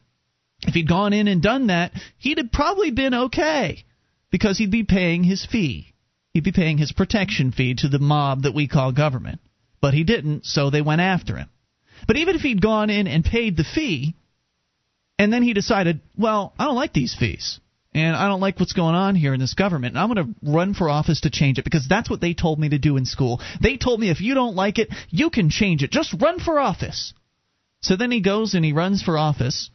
If 0.61 0.73
he'd 0.73 0.87
gone 0.87 1.13
in 1.13 1.27
and 1.27 1.43
done 1.43 1.67
that, 1.67 1.91
he'd 2.17 2.39
have 2.39 2.51
probably 2.51 2.89
been 2.89 3.13
okay 3.13 3.85
because 4.31 4.57
he'd 4.57 4.71
be 4.71 4.83
paying 4.83 5.23
his 5.23 5.45
fee. 5.45 5.93
He'd 6.33 6.43
be 6.43 6.51
paying 6.51 6.79
his 6.79 6.91
protection 6.91 7.51
fee 7.51 7.75
to 7.75 7.87
the 7.87 7.99
mob 7.99 8.41
that 8.43 8.55
we 8.55 8.67
call 8.67 8.91
government. 8.91 9.41
But 9.79 9.93
he 9.93 10.03
didn't, 10.03 10.45
so 10.45 10.71
they 10.71 10.81
went 10.81 11.01
after 11.01 11.37
him. 11.37 11.49
But 12.07 12.17
even 12.17 12.35
if 12.35 12.41
he'd 12.41 12.61
gone 12.61 12.89
in 12.89 13.05
and 13.05 13.23
paid 13.23 13.57
the 13.57 13.63
fee, 13.63 14.15
and 15.19 15.31
then 15.31 15.43
he 15.43 15.53
decided, 15.53 16.01
well, 16.17 16.53
I 16.57 16.65
don't 16.65 16.75
like 16.75 16.93
these 16.93 17.15
fees. 17.15 17.59
And 17.93 18.15
I 18.15 18.27
don't 18.27 18.41
like 18.41 18.59
what's 18.59 18.73
going 18.73 18.93
on 18.93 19.15
here 19.15 19.33
in 19.33 19.39
this 19.39 19.55
government. 19.55 19.95
And 19.95 19.99
I'm 19.99 20.13
going 20.13 20.27
to 20.27 20.51
run 20.51 20.75
for 20.75 20.87
office 20.87 21.21
to 21.21 21.31
change 21.31 21.57
it 21.57 21.63
because 21.63 21.87
that's 21.89 22.09
what 22.09 22.21
they 22.21 22.35
told 22.35 22.59
me 22.59 22.69
to 22.69 22.77
do 22.77 22.97
in 22.97 23.05
school. 23.05 23.41
They 23.59 23.77
told 23.77 23.99
me 23.99 24.11
if 24.11 24.21
you 24.21 24.35
don't 24.35 24.55
like 24.55 24.77
it, 24.77 24.89
you 25.09 25.31
can 25.31 25.49
change 25.49 25.81
it. 25.81 25.89
Just 25.89 26.13
run 26.21 26.39
for 26.39 26.59
office. 26.59 27.13
So 27.81 27.95
then 27.95 28.11
he 28.11 28.21
goes 28.21 28.53
and 28.53 28.63
he 28.63 28.73
runs 28.73 29.01
for 29.01 29.17
office 29.17 29.71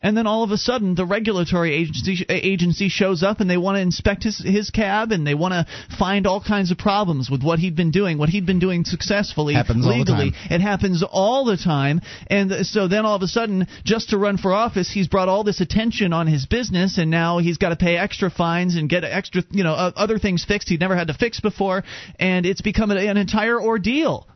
and 0.00 0.16
then 0.16 0.26
all 0.26 0.44
of 0.44 0.50
a 0.50 0.56
sudden 0.56 0.94
the 0.94 1.04
regulatory 1.04 1.74
agency 1.74 2.24
agency 2.28 2.88
shows 2.88 3.22
up 3.22 3.40
and 3.40 3.50
they 3.50 3.56
want 3.56 3.76
to 3.76 3.80
inspect 3.80 4.22
his 4.24 4.38
his 4.38 4.70
cab 4.70 5.10
and 5.10 5.26
they 5.26 5.34
want 5.34 5.52
to 5.52 5.66
find 5.98 6.26
all 6.26 6.40
kinds 6.40 6.70
of 6.70 6.78
problems 6.78 7.28
with 7.30 7.42
what 7.42 7.58
he'd 7.58 7.74
been 7.74 7.90
doing 7.90 8.18
what 8.18 8.28
he'd 8.28 8.46
been 8.46 8.58
doing 8.58 8.84
successfully 8.84 9.54
happens 9.54 9.84
legally. 9.86 10.32
it 10.50 10.60
happens 10.60 11.02
all 11.02 11.44
the 11.44 11.56
time. 11.56 12.00
And 12.28 12.66
so 12.66 12.88
then 12.88 13.04
all 13.04 13.16
of 13.16 13.22
a 13.22 13.26
sudden 13.26 13.66
just 13.84 14.10
to 14.10 14.18
run 14.18 14.38
for 14.38 14.52
office 14.52 14.90
he's 14.90 15.08
brought 15.08 15.28
all 15.28 15.42
this 15.44 15.60
attention 15.60 16.12
on 16.12 16.26
his 16.26 16.46
business 16.46 16.98
and 16.98 17.10
now 17.10 17.38
he's 17.38 17.58
got 17.58 17.70
to 17.70 17.76
pay 17.76 17.96
extra 17.96 18.30
fines 18.30 18.76
and 18.76 18.88
get 18.88 19.04
extra 19.04 19.42
you 19.50 19.64
know 19.64 19.72
other 19.72 20.18
things 20.18 20.44
fixed 20.44 20.68
he'd 20.68 20.80
never 20.80 20.96
had 20.96 21.08
to 21.08 21.14
fix 21.14 21.40
before. 21.40 21.82
And 22.18 22.46
it's 22.46 22.60
become 22.60 22.90
an 22.90 23.16
entire 23.16 23.60
ordeal 23.60 24.26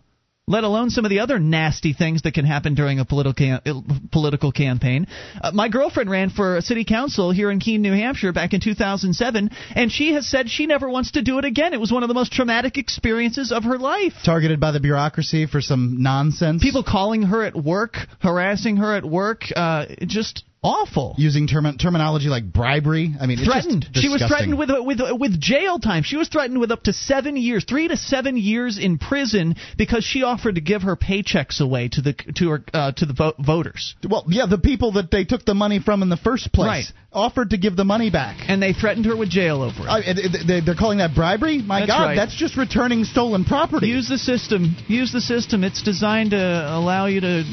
let 0.48 0.64
alone 0.64 0.90
some 0.90 1.04
of 1.04 1.10
the 1.10 1.20
other 1.20 1.38
nasty 1.38 1.92
things 1.92 2.22
that 2.22 2.34
can 2.34 2.44
happen 2.44 2.74
during 2.74 2.98
a 2.98 3.04
political 3.04 3.32
cam- 3.32 3.60
uh, 3.64 3.80
political 4.10 4.50
campaign. 4.50 5.06
Uh, 5.40 5.52
my 5.52 5.68
girlfriend 5.68 6.10
ran 6.10 6.30
for 6.30 6.60
city 6.60 6.84
council 6.84 7.30
here 7.30 7.50
in 7.50 7.60
Keene, 7.60 7.80
New 7.80 7.92
Hampshire 7.92 8.32
back 8.32 8.52
in 8.52 8.60
2007, 8.60 9.50
and 9.76 9.92
she 9.92 10.14
has 10.14 10.28
said 10.28 10.50
she 10.50 10.66
never 10.66 10.88
wants 10.88 11.12
to 11.12 11.22
do 11.22 11.38
it 11.38 11.44
again. 11.44 11.72
It 11.74 11.80
was 11.80 11.92
one 11.92 12.02
of 12.02 12.08
the 12.08 12.14
most 12.14 12.32
traumatic 12.32 12.76
experiences 12.76 13.52
of 13.52 13.62
her 13.64 13.78
life. 13.78 14.14
Targeted 14.24 14.58
by 14.58 14.72
the 14.72 14.80
bureaucracy 14.80 15.46
for 15.46 15.60
some 15.60 16.02
nonsense. 16.02 16.60
People 16.60 16.82
calling 16.82 17.22
her 17.22 17.44
at 17.44 17.54
work, 17.54 17.96
harassing 18.20 18.78
her 18.78 18.96
at 18.96 19.04
work, 19.04 19.44
uh, 19.54 19.86
just 20.00 20.44
awful. 20.62 21.14
Using 21.18 21.46
term- 21.46 21.76
terminology 21.76 22.28
like 22.28 22.50
bribery. 22.50 23.14
I 23.20 23.26
mean, 23.26 23.38
threatened. 23.44 23.88
she 23.94 24.08
was 24.08 24.22
threatened 24.22 24.56
with 24.56 24.70
with 24.70 25.00
with 25.18 25.40
jail 25.40 25.78
time. 25.78 26.02
She 26.02 26.16
was 26.16 26.28
threatened 26.28 26.60
with 26.60 26.70
up 26.70 26.84
to 26.84 26.92
seven 26.92 27.36
years, 27.36 27.64
three 27.64 27.88
to 27.88 27.96
seven 27.96 28.36
years 28.36 28.78
in 28.78 28.98
prison 28.98 29.56
because 29.76 30.04
she 30.04 30.22
offered 30.22 30.54
to 30.54 30.60
give 30.60 30.82
her 30.82 30.96
paychecks 30.96 31.60
away 31.60 31.88
to 31.88 32.00
the 32.00 32.12
to 32.36 32.50
her 32.50 32.64
uh, 32.72 32.92
to 32.92 33.06
the 33.06 33.12
vo- 33.12 33.34
voters. 33.38 33.94
Well, 34.08 34.24
yeah, 34.28 34.46
the 34.46 34.58
people 34.58 34.92
that 34.92 35.10
they 35.10 35.24
took 35.24 35.44
the 35.44 35.54
money 35.54 35.80
from 35.80 36.02
in 36.02 36.08
the 36.08 36.16
first 36.16 36.52
place 36.52 36.66
right. 36.66 36.84
offered 37.12 37.50
to 37.50 37.58
give 37.58 37.76
the 37.76 37.84
money 37.84 38.10
back, 38.10 38.36
and 38.48 38.62
they 38.62 38.72
threatened 38.72 39.06
her 39.06 39.16
with 39.16 39.30
jail 39.30 39.62
over 39.62 39.82
it. 39.82 39.88
Uh, 39.88 40.60
they're 40.64 40.74
calling 40.74 40.98
that 40.98 41.14
bribery. 41.14 41.58
My 41.58 41.80
that's 41.80 41.90
God, 41.90 42.04
right. 42.04 42.14
that's 42.16 42.36
just 42.36 42.56
returning 42.56 43.04
stolen 43.04 43.44
property. 43.44 43.88
Use 43.88 44.08
the 44.08 44.18
system. 44.18 44.76
Use 44.86 45.12
the 45.12 45.20
system. 45.20 45.64
It's 45.64 45.82
designed 45.82 46.30
to 46.30 46.38
allow 46.38 47.06
you 47.06 47.20
to 47.20 47.44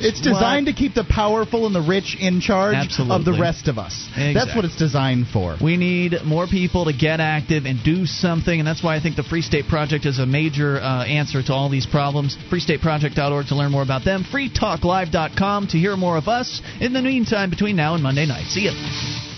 it's 0.00 0.20
designed 0.20 0.66
to 0.66 0.72
keep 0.72 0.94
the 0.94 1.04
powerful 1.04 1.66
and 1.66 1.74
the 1.74 1.82
rich 1.82 2.16
in 2.18 2.40
charge 2.40 2.74
Absolutely. 2.74 3.16
of 3.16 3.24
the 3.24 3.32
rest 3.40 3.68
of 3.68 3.78
us. 3.78 4.08
Exactly. 4.10 4.34
That's 4.34 4.56
what 4.56 4.64
it's 4.64 4.76
designed 4.76 5.28
for. 5.28 5.56
We 5.62 5.76
need 5.76 6.14
more 6.24 6.46
people 6.46 6.86
to 6.86 6.92
get 6.92 7.20
active 7.20 7.64
and 7.64 7.82
do 7.82 8.06
something, 8.06 8.58
and 8.58 8.66
that's 8.66 8.82
why 8.82 8.96
I 8.96 9.00
think 9.00 9.16
the 9.16 9.22
Free 9.22 9.42
State 9.42 9.66
Project 9.68 10.06
is 10.06 10.18
a 10.18 10.26
major 10.26 10.76
uh, 10.76 11.04
answer 11.04 11.42
to 11.42 11.52
all 11.52 11.68
these 11.68 11.86
problems. 11.86 12.36
FreeStateProject.org 12.50 13.46
to 13.48 13.54
learn 13.54 13.72
more 13.72 13.82
about 13.82 14.04
them. 14.04 14.24
FreeTalkLive.com 14.24 15.68
to 15.68 15.78
hear 15.78 15.96
more 15.96 16.16
of 16.16 16.28
us. 16.28 16.62
In 16.80 16.92
the 16.92 17.02
meantime, 17.02 17.50
between 17.50 17.76
now 17.76 17.94
and 17.94 18.02
Monday 18.02 18.26
night. 18.26 18.46
See 18.46 18.62
you. 18.62 19.37